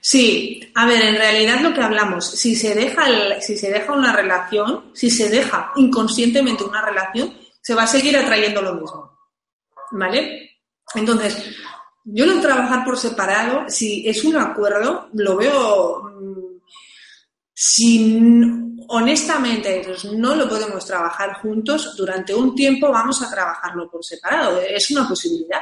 Sí, 0.00 0.70
a 0.76 0.86
ver, 0.86 1.02
en 1.02 1.16
realidad 1.16 1.60
lo 1.60 1.74
que 1.74 1.82
hablamos, 1.82 2.30
si 2.30 2.54
se 2.54 2.76
deja, 2.76 3.04
si 3.40 3.58
se 3.58 3.72
deja 3.72 3.92
una 3.92 4.14
relación, 4.14 4.92
si 4.94 5.10
se 5.10 5.28
deja 5.28 5.72
inconscientemente 5.74 6.62
una 6.62 6.80
relación, 6.80 7.34
se 7.60 7.74
va 7.74 7.82
a 7.82 7.88
seguir 7.88 8.16
atrayendo 8.16 8.62
lo 8.62 8.74
mismo. 8.74 9.18
¿Vale? 9.90 10.60
Entonces, 10.94 11.56
yo 12.04 12.24
no 12.24 12.40
trabajar 12.40 12.84
por 12.84 12.96
separado, 12.96 13.64
si 13.68 14.08
es 14.08 14.24
un 14.24 14.36
acuerdo, 14.36 15.08
lo 15.12 15.36
veo. 15.36 16.02
Mm, 16.04 16.60
si 17.52 18.08
honestamente 18.88 19.82
no 20.12 20.34
lo 20.34 20.48
podemos 20.48 20.84
trabajar 20.84 21.40
juntos, 21.40 21.96
durante 21.96 22.34
un 22.34 22.54
tiempo 22.54 22.90
vamos 22.90 23.22
a 23.22 23.30
trabajarlo 23.30 23.90
por 23.90 24.04
separado. 24.04 24.60
Es 24.60 24.90
una 24.90 25.08
posibilidad. 25.08 25.60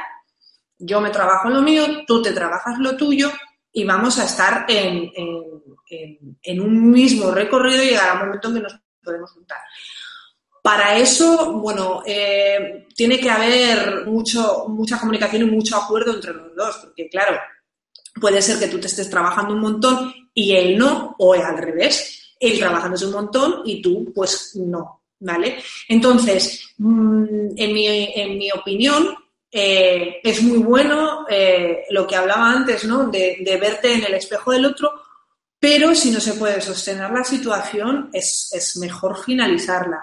Yo 0.77 1.01
me 1.01 1.09
trabajo 1.09 1.49
lo 1.49 1.61
mío, 1.61 2.05
tú 2.07 2.21
te 2.21 2.31
trabajas 2.31 2.79
lo 2.79 2.95
tuyo 2.95 3.31
y 3.71 3.83
vamos 3.83 4.17
a 4.19 4.25
estar 4.25 4.65
en, 4.67 5.11
en 6.41 6.61
un 6.61 6.89
mismo 6.89 7.31
recorrido 7.31 7.83
y 7.83 7.89
llegará 7.89 8.13
un 8.13 8.19
momento 8.19 8.47
en 8.47 8.53
que 8.55 8.61
nos 8.61 8.79
podemos 9.03 9.31
juntar. 9.31 9.59
Para 10.61 10.97
eso, 10.97 11.53
bueno, 11.53 12.03
eh, 12.05 12.87
tiene 12.95 13.19
que 13.19 13.29
haber 13.29 14.05
mucho, 14.05 14.65
mucha 14.67 14.99
comunicación 14.99 15.43
y 15.43 15.45
mucho 15.45 15.77
acuerdo 15.77 16.13
entre 16.13 16.33
los 16.33 16.55
dos, 16.55 16.77
porque 16.83 17.09
claro, 17.09 17.39
puede 18.19 18.41
ser 18.41 18.59
que 18.59 18.67
tú 18.67 18.79
te 18.79 18.87
estés 18.87 19.09
trabajando 19.09 19.53
un 19.53 19.61
montón 19.61 20.13
y 20.33 20.55
él 20.55 20.77
no, 20.77 21.15
o 21.17 21.33
al 21.33 21.57
revés, 21.57 22.18
él 22.39 22.57
trabajándose 22.57 23.05
un 23.05 23.13
montón 23.13 23.61
y 23.65 23.81
tú, 23.81 24.11
pues 24.13 24.55
no, 24.55 25.01
¿vale? 25.19 25.61
Entonces, 25.87 26.73
mm, 26.77 27.49
en 27.55 27.73
mi, 27.73 27.87
en 27.87 28.37
mi 28.37 28.51
opinión, 28.51 29.15
eh, 29.51 30.19
es 30.23 30.41
muy 30.43 30.59
bueno 30.59 31.25
eh, 31.29 31.85
lo 31.89 32.07
que 32.07 32.15
hablaba 32.15 32.51
antes, 32.51 32.85
¿no? 32.85 33.07
De, 33.07 33.37
de, 33.41 33.57
verte 33.57 33.93
en 33.93 34.05
el 34.05 34.13
espejo 34.13 34.51
del 34.51 34.65
otro, 34.65 34.91
pero 35.59 35.93
si 35.95 36.11
no 36.11 36.19
se 36.19 36.33
puede 36.33 36.61
sostener 36.61 37.11
la 37.11 37.23
situación, 37.23 38.09
es, 38.13 38.49
es 38.53 38.77
mejor 38.77 39.21
finalizarla 39.23 39.99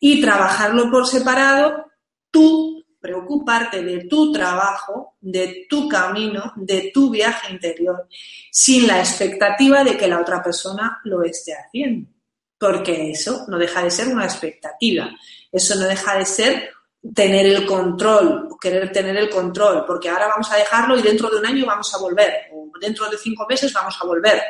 y 0.00 0.20
trabajarlo 0.20 0.90
por 0.90 1.06
separado, 1.06 1.86
tú 2.30 2.81
preocuparte 3.02 3.82
de 3.82 4.04
tu 4.04 4.32
trabajo, 4.32 5.16
de 5.20 5.66
tu 5.68 5.88
camino, 5.88 6.52
de 6.54 6.92
tu 6.94 7.10
viaje 7.10 7.52
interior, 7.52 8.06
sin 8.50 8.86
la 8.86 9.00
expectativa 9.00 9.82
de 9.82 9.96
que 9.96 10.06
la 10.06 10.20
otra 10.20 10.40
persona 10.40 11.00
lo 11.04 11.22
esté 11.24 11.52
haciendo. 11.52 12.08
Porque 12.56 13.10
eso 13.10 13.44
no 13.48 13.58
deja 13.58 13.82
de 13.82 13.90
ser 13.90 14.06
una 14.06 14.24
expectativa, 14.24 15.10
eso 15.50 15.74
no 15.74 15.88
deja 15.88 16.16
de 16.16 16.24
ser 16.24 16.70
tener 17.12 17.44
el 17.46 17.66
control, 17.66 18.48
querer 18.60 18.92
tener 18.92 19.16
el 19.16 19.28
control, 19.28 19.84
porque 19.84 20.08
ahora 20.08 20.28
vamos 20.28 20.48
a 20.52 20.56
dejarlo 20.56 20.96
y 20.96 21.02
dentro 21.02 21.28
de 21.28 21.38
un 21.38 21.46
año 21.46 21.66
vamos 21.66 21.92
a 21.92 21.98
volver, 21.98 22.32
o 22.52 22.70
dentro 22.80 23.10
de 23.10 23.18
cinco 23.18 23.44
meses 23.48 23.72
vamos 23.72 23.98
a 24.00 24.06
volver, 24.06 24.40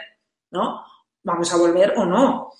¿no? 0.51 0.85
Vamos 1.23 1.51
a 1.55 1.57
volver 1.57 1.95
o 1.97 2.05
no. 2.05 2.53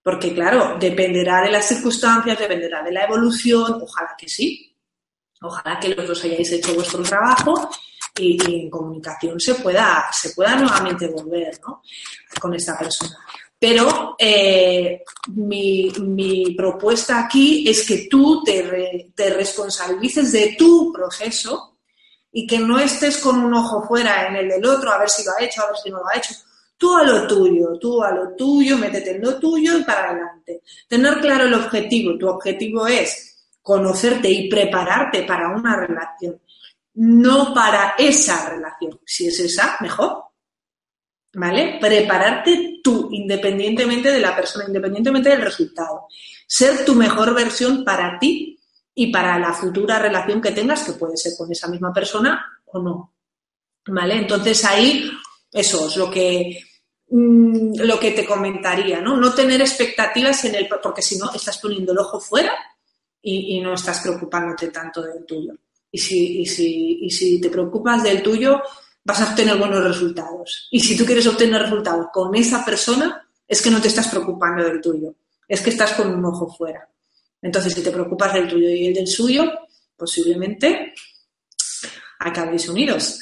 Porque, 0.00 0.32
claro, 0.32 0.76
dependerá 0.78 1.42
de 1.42 1.50
las 1.50 1.66
circunstancias, 1.66 2.38
dependerá 2.38 2.82
de 2.82 2.92
la 2.92 3.04
evolución, 3.04 3.80
ojalá 3.82 4.14
que 4.16 4.28
sí. 4.28 4.69
Ojalá 5.42 5.78
que 5.80 5.88
los 5.88 6.06
dos 6.06 6.24
hayáis 6.24 6.52
hecho 6.52 6.74
vuestro 6.74 7.02
trabajo 7.02 7.70
y, 8.16 8.62
en 8.62 8.70
comunicación 8.70 9.40
se 9.40 9.54
pueda, 9.54 10.06
se 10.12 10.30
pueda 10.30 10.56
nuevamente 10.56 11.08
volver 11.08 11.58
¿no? 11.66 11.82
con 12.40 12.54
esta 12.54 12.78
persona. 12.78 13.16
Pero 13.58 14.16
eh, 14.18 15.02
mi, 15.28 16.54
propuesta 16.56 17.24
aquí 17.24 17.68
es 17.68 17.86
que 17.86 18.08
tú 18.10 18.42
te, 18.42 19.12
te 19.14 19.30
responsabilices 19.30 20.32
de 20.32 20.56
tu 20.58 20.92
proceso 20.92 21.76
y 22.32 22.46
que 22.46 22.58
no 22.58 22.78
estés 22.78 23.18
con 23.18 23.38
un 23.38 23.52
ojo 23.54 23.86
fuera 23.86 24.28
en 24.28 24.36
el 24.36 24.48
del 24.48 24.64
otro 24.64 24.90
a 24.90 24.98
ver 24.98 25.10
si 25.10 25.24
lo 25.24 25.32
ha 25.32 25.44
hecho, 25.44 25.62
a 25.62 25.66
ver 25.66 25.76
si 25.82 25.90
no 25.90 25.98
lo 25.98 26.08
ha 26.08 26.16
hecho 26.16 26.34
Tú 26.80 26.96
a 26.96 27.04
lo 27.04 27.26
tuyo, 27.26 27.78
tú 27.78 28.02
a 28.02 28.10
lo 28.10 28.34
tuyo, 28.34 28.78
métete 28.78 29.10
en 29.10 29.20
lo 29.20 29.38
tuyo 29.38 29.76
y 29.76 29.84
para 29.84 30.12
adelante. 30.12 30.62
Tener 30.88 31.20
claro 31.20 31.44
el 31.44 31.52
objetivo. 31.52 32.16
Tu 32.16 32.26
objetivo 32.26 32.86
es 32.86 33.29
conocerte 33.70 34.28
y 34.28 34.48
prepararte 34.48 35.22
para 35.22 35.48
una 35.54 35.76
relación, 35.76 36.40
no 36.94 37.54
para 37.54 37.94
esa 37.96 38.50
relación. 38.50 38.98
Si 39.06 39.28
es 39.28 39.38
esa, 39.38 39.76
mejor. 39.78 40.24
¿Vale? 41.32 41.78
Prepararte 41.80 42.80
tú, 42.82 43.08
independientemente 43.12 44.10
de 44.10 44.18
la 44.18 44.34
persona, 44.34 44.64
independientemente 44.66 45.28
del 45.28 45.42
resultado. 45.42 46.08
Ser 46.48 46.84
tu 46.84 46.96
mejor 46.96 47.32
versión 47.32 47.84
para 47.84 48.18
ti 48.18 48.58
y 48.92 49.12
para 49.12 49.38
la 49.38 49.52
futura 49.52 50.00
relación 50.00 50.40
que 50.40 50.50
tengas, 50.50 50.82
que 50.82 50.94
puede 50.94 51.16
ser 51.16 51.34
con 51.38 51.52
esa 51.52 51.68
misma 51.68 51.92
persona 51.92 52.44
o 52.66 52.80
no. 52.80 53.14
¿Vale? 53.86 54.16
Entonces 54.16 54.64
ahí, 54.64 55.08
eso 55.52 55.86
es 55.86 55.96
lo 55.96 56.10
que 56.10 56.58
Mm, 57.12 57.74
lo 57.80 57.98
que 57.98 58.12
te 58.12 58.24
comentaría, 58.24 59.00
¿no? 59.00 59.16
No 59.16 59.34
tener 59.34 59.60
expectativas 59.60 60.44
en 60.44 60.54
el, 60.54 60.68
porque 60.68 61.02
si 61.02 61.18
no, 61.18 61.32
estás 61.34 61.58
poniendo 61.58 61.90
el 61.90 61.98
ojo 61.98 62.20
fuera 62.20 62.56
y, 63.22 63.60
no 63.60 63.74
estás 63.74 64.00
preocupándote 64.00 64.68
tanto 64.68 65.02
del 65.02 65.24
tuyo. 65.24 65.52
Y 65.90 65.98
si, 65.98 66.40
y, 66.40 66.46
si, 66.46 66.98
y 67.02 67.10
si 67.10 67.40
te 67.40 67.50
preocupas 67.50 68.02
del 68.02 68.22
tuyo, 68.22 68.60
vas 69.04 69.20
a 69.20 69.30
obtener 69.30 69.56
buenos 69.58 69.82
resultados. 69.84 70.68
Y 70.70 70.80
si 70.80 70.96
tú 70.96 71.04
quieres 71.04 71.26
obtener 71.26 71.62
resultados 71.62 72.06
con 72.12 72.34
esa 72.34 72.64
persona, 72.64 73.28
es 73.46 73.60
que 73.60 73.70
no 73.70 73.80
te 73.80 73.88
estás 73.88 74.08
preocupando 74.08 74.64
del 74.64 74.80
tuyo, 74.80 75.14
es 75.48 75.60
que 75.60 75.70
estás 75.70 75.92
con 75.94 76.08
un 76.08 76.24
ojo 76.24 76.48
fuera. 76.48 76.88
Entonces, 77.42 77.74
si 77.74 77.82
te 77.82 77.90
preocupas 77.90 78.34
del 78.34 78.48
tuyo 78.48 78.68
y 78.68 78.86
el 78.86 78.94
del 78.94 79.08
suyo, 79.08 79.44
posiblemente 79.96 80.94
acabéis 82.18 82.68
unidos. 82.68 83.20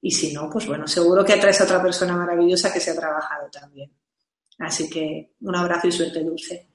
Y 0.00 0.10
si 0.12 0.32
no, 0.32 0.48
pues 0.48 0.66
bueno, 0.66 0.86
seguro 0.86 1.24
que 1.24 1.32
atraes 1.32 1.60
a 1.60 1.64
otra 1.64 1.82
persona 1.82 2.16
maravillosa 2.16 2.72
que 2.72 2.80
se 2.80 2.92
ha 2.92 2.96
trabajado 2.96 3.50
también. 3.50 3.90
Así 4.58 4.88
que 4.88 5.34
un 5.40 5.54
abrazo 5.54 5.88
y 5.88 5.92
suerte 5.92 6.22
dulce. 6.22 6.68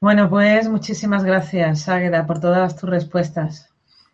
Bueno, 0.00 0.28
pues 0.28 0.68
muchísimas 0.68 1.24
gracias, 1.24 1.88
Águeda, 1.88 2.26
por 2.26 2.40
todas 2.40 2.76
tus 2.76 2.88
respuestas. 2.88 3.68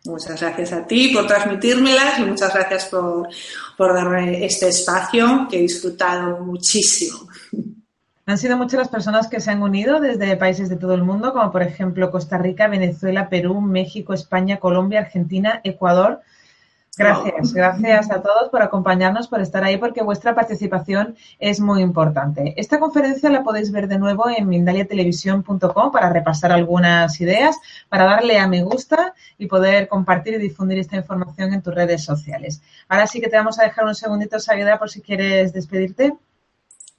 Muchas 0.05 0.41
gracias 0.41 0.73
a 0.73 0.85
ti 0.85 1.13
por 1.13 1.27
transmitírmelas 1.27 2.19
y 2.19 2.23
muchas 2.23 2.53
gracias 2.53 2.85
por, 2.85 3.29
por 3.77 3.93
darme 3.93 4.45
este 4.45 4.67
espacio 4.67 5.47
que 5.49 5.59
he 5.59 5.61
disfrutado 5.61 6.39
muchísimo. 6.41 7.29
Han 8.25 8.37
sido 8.37 8.57
muchas 8.57 8.79
las 8.79 8.89
personas 8.89 9.27
que 9.27 9.41
se 9.41 9.51
han 9.51 9.61
unido 9.61 9.99
desde 9.99 10.37
países 10.37 10.69
de 10.69 10.77
todo 10.77 10.93
el 10.93 11.03
mundo, 11.03 11.33
como 11.33 11.51
por 11.51 11.61
ejemplo 11.61 12.11
Costa 12.11 12.37
Rica, 12.37 12.67
Venezuela, 12.67 13.29
Perú, 13.29 13.59
México, 13.59 14.13
España, 14.13 14.59
Colombia, 14.59 15.01
Argentina, 15.01 15.59
Ecuador, 15.63 16.21
Gracias, 16.95 17.53
gracias 17.53 18.11
a 18.11 18.21
todos 18.21 18.49
por 18.49 18.61
acompañarnos, 18.61 19.27
por 19.27 19.41
estar 19.41 19.63
ahí, 19.63 19.77
porque 19.77 20.03
vuestra 20.03 20.35
participación 20.35 21.15
es 21.39 21.59
muy 21.59 21.81
importante. 21.81 22.53
Esta 22.55 22.79
conferencia 22.79 23.31
la 23.31 23.43
podéis 23.43 23.71
ver 23.71 23.87
de 23.87 23.97
nuevo 23.97 24.29
en 24.29 24.47
mindaliatelevisión.com 24.47 25.91
para 25.91 26.09
repasar 26.09 26.51
algunas 26.51 27.19
ideas, 27.19 27.57
para 27.89 28.05
darle 28.05 28.37
a 28.37 28.47
me 28.47 28.63
gusta 28.63 29.15
y 29.39 29.47
poder 29.47 29.87
compartir 29.87 30.35
y 30.35 30.37
difundir 30.37 30.77
esta 30.77 30.95
información 30.95 31.51
en 31.53 31.63
tus 31.63 31.73
redes 31.73 32.03
sociales. 32.03 32.61
Ahora 32.87 33.07
sí 33.07 33.19
que 33.19 33.27
te 33.27 33.37
vamos 33.37 33.57
a 33.57 33.63
dejar 33.63 33.85
un 33.85 33.95
segundito, 33.95 34.39
Sagueda, 34.39 34.77
por 34.77 34.91
si 34.91 35.01
quieres 35.01 35.51
despedirte. 35.51 36.13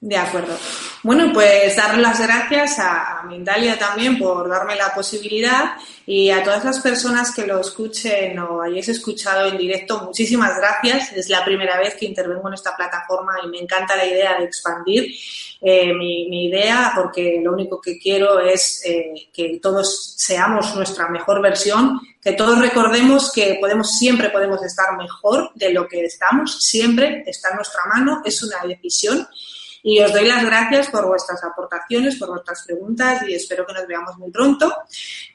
De 0.05 0.17
acuerdo. 0.17 0.55
Bueno, 1.01 1.31
pues 1.33 1.75
dar 1.75 1.97
las 1.97 2.21
gracias 2.21 2.77
a, 2.77 3.23
Mindalia 3.27 3.75
también 3.79 4.19
por 4.19 4.47
darme 4.47 4.75
la 4.75 4.93
posibilidad 4.93 5.77
y 6.05 6.29
a 6.29 6.43
todas 6.43 6.63
las 6.63 6.79
personas 6.79 7.33
que 7.33 7.47
lo 7.47 7.59
escuchen 7.59 8.37
o 8.37 8.61
hayáis 8.61 8.87
escuchado 8.87 9.47
en 9.47 9.57
directo, 9.57 10.03
muchísimas 10.03 10.57
gracias. 10.57 11.11
Es 11.13 11.27
la 11.29 11.43
primera 11.43 11.79
vez 11.79 11.95
que 11.95 12.05
intervengo 12.05 12.47
en 12.49 12.53
esta 12.53 12.75
plataforma 12.75 13.33
y 13.43 13.47
me 13.47 13.57
encanta 13.57 13.95
la 13.95 14.05
idea 14.05 14.37
de 14.37 14.45
expandir 14.45 15.11
eh, 15.59 15.91
mi, 15.91 16.45
idea 16.49 16.91
porque 16.95 17.41
lo 17.43 17.53
único 17.53 17.81
que 17.81 17.97
quiero 17.97 18.39
es 18.39 18.83
eh, 18.85 19.29
que 19.33 19.59
todos 19.59 20.13
seamos 20.17 20.75
nuestra 20.75 21.09
mejor 21.09 21.41
versión, 21.41 21.99
que 22.21 22.33
todos 22.33 22.59
recordemos 22.59 23.31
que 23.31 23.57
podemos 23.59 23.97
siempre 23.97 24.29
podemos 24.29 24.63
estar 24.63 24.95
mejor 24.97 25.49
de 25.55 25.73
lo 25.73 25.87
que 25.87 26.05
estamos, 26.05 26.59
siempre 26.59 27.23
está 27.25 27.49
en 27.49 27.55
nuestra 27.55 27.81
mano, 27.91 28.21
es 28.23 28.43
una 28.43 28.57
decisión 28.67 29.27
y 29.87 29.99
os 29.99 30.11
doy 30.11 30.27
las 30.27 30.43
gracias 30.43 30.89
por 30.89 31.07
vuestras 31.07 31.43
aportaciones, 31.43 32.15
por 32.15 32.29
vuestras 32.29 32.63
preguntas 32.65 33.21
y 33.27 33.35
espero 33.35 33.67
que 33.67 33.73
nos 33.73 33.85
veamos 33.85 34.17
muy 34.17 34.31
pronto, 34.31 34.73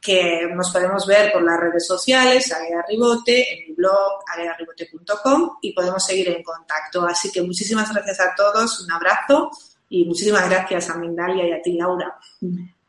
que 0.02 0.48
nos 0.52 0.72
podemos 0.72 1.06
ver 1.06 1.30
por 1.32 1.44
las 1.44 1.60
redes 1.60 1.86
sociales, 1.86 2.52
Ribote, 2.88 3.46
en 3.48 3.68
mi 3.68 3.74
blog, 3.76 4.24
arearibote.com 4.26 5.58
y 5.62 5.72
podemos 5.72 6.04
seguir 6.04 6.30
en 6.30 6.42
contacto. 6.42 7.06
Así 7.06 7.30
que 7.30 7.42
muchísimas 7.42 7.94
gracias 7.94 8.18
a 8.18 8.34
todos, 8.34 8.80
un 8.80 8.90
abrazo 8.90 9.52
y 9.88 10.04
muchísimas 10.04 10.50
gracias 10.50 10.90
a 10.90 10.96
Mindalia 10.96 11.46
y 11.46 11.52
a 11.52 11.62
ti, 11.62 11.74
Laura. 11.74 12.18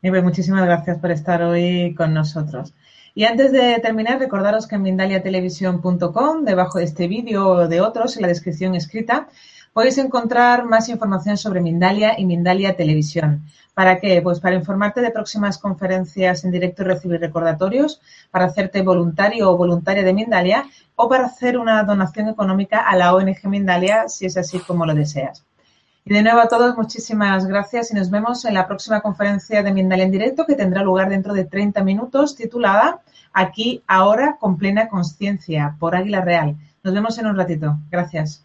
Pues 0.00 0.22
muchísimas 0.24 0.64
gracias 0.64 0.98
por 0.98 1.12
estar 1.12 1.44
hoy 1.44 1.94
con 1.94 2.12
nosotros. 2.12 2.74
Y 3.14 3.22
antes 3.22 3.52
de 3.52 3.78
terminar, 3.80 4.18
recordaros 4.18 4.66
que 4.66 4.74
en 4.74 4.82
mindaliatelevisión.com, 4.82 6.44
debajo 6.44 6.78
de 6.78 6.84
este 6.86 7.06
vídeo 7.06 7.46
o 7.46 7.68
de 7.68 7.80
otros, 7.80 8.16
en 8.16 8.22
la 8.22 8.28
descripción 8.28 8.74
escrita, 8.74 9.28
Podéis 9.72 9.96
encontrar 9.96 10.64
más 10.64 10.90
información 10.90 11.38
sobre 11.38 11.62
Mindalia 11.62 12.18
y 12.18 12.26
Mindalia 12.26 12.76
Televisión. 12.76 13.42
¿Para 13.72 14.00
qué? 14.00 14.20
Pues 14.20 14.38
para 14.38 14.54
informarte 14.54 15.00
de 15.00 15.10
próximas 15.10 15.56
conferencias 15.56 16.44
en 16.44 16.50
directo 16.50 16.82
y 16.82 16.86
recibir 16.86 17.20
recordatorios, 17.20 18.02
para 18.30 18.44
hacerte 18.44 18.82
voluntario 18.82 19.50
o 19.50 19.56
voluntaria 19.56 20.02
de 20.02 20.12
Mindalia 20.12 20.66
o 20.94 21.08
para 21.08 21.24
hacer 21.24 21.56
una 21.56 21.82
donación 21.84 22.28
económica 22.28 22.80
a 22.80 22.96
la 22.96 23.14
ONG 23.14 23.44
Mindalia 23.44 24.08
si 24.08 24.26
es 24.26 24.36
así 24.36 24.58
como 24.58 24.84
lo 24.84 24.94
deseas. 24.94 25.42
Y 26.04 26.12
de 26.12 26.22
nuevo 26.22 26.40
a 26.40 26.48
todos, 26.48 26.76
muchísimas 26.76 27.46
gracias 27.46 27.92
y 27.92 27.94
nos 27.94 28.10
vemos 28.10 28.44
en 28.44 28.52
la 28.52 28.66
próxima 28.66 29.00
conferencia 29.00 29.62
de 29.62 29.72
Mindalia 29.72 30.04
en 30.04 30.10
directo 30.10 30.44
que 30.44 30.54
tendrá 30.54 30.82
lugar 30.82 31.08
dentro 31.08 31.32
de 31.32 31.44
30 31.44 31.82
minutos 31.82 32.36
titulada 32.36 33.00
Aquí, 33.32 33.82
ahora, 33.86 34.36
con 34.38 34.58
plena 34.58 34.88
conciencia 34.88 35.76
por 35.78 35.96
Águila 35.96 36.20
Real. 36.20 36.56
Nos 36.82 36.92
vemos 36.92 37.16
en 37.16 37.26
un 37.26 37.36
ratito. 37.36 37.78
Gracias. 37.90 38.44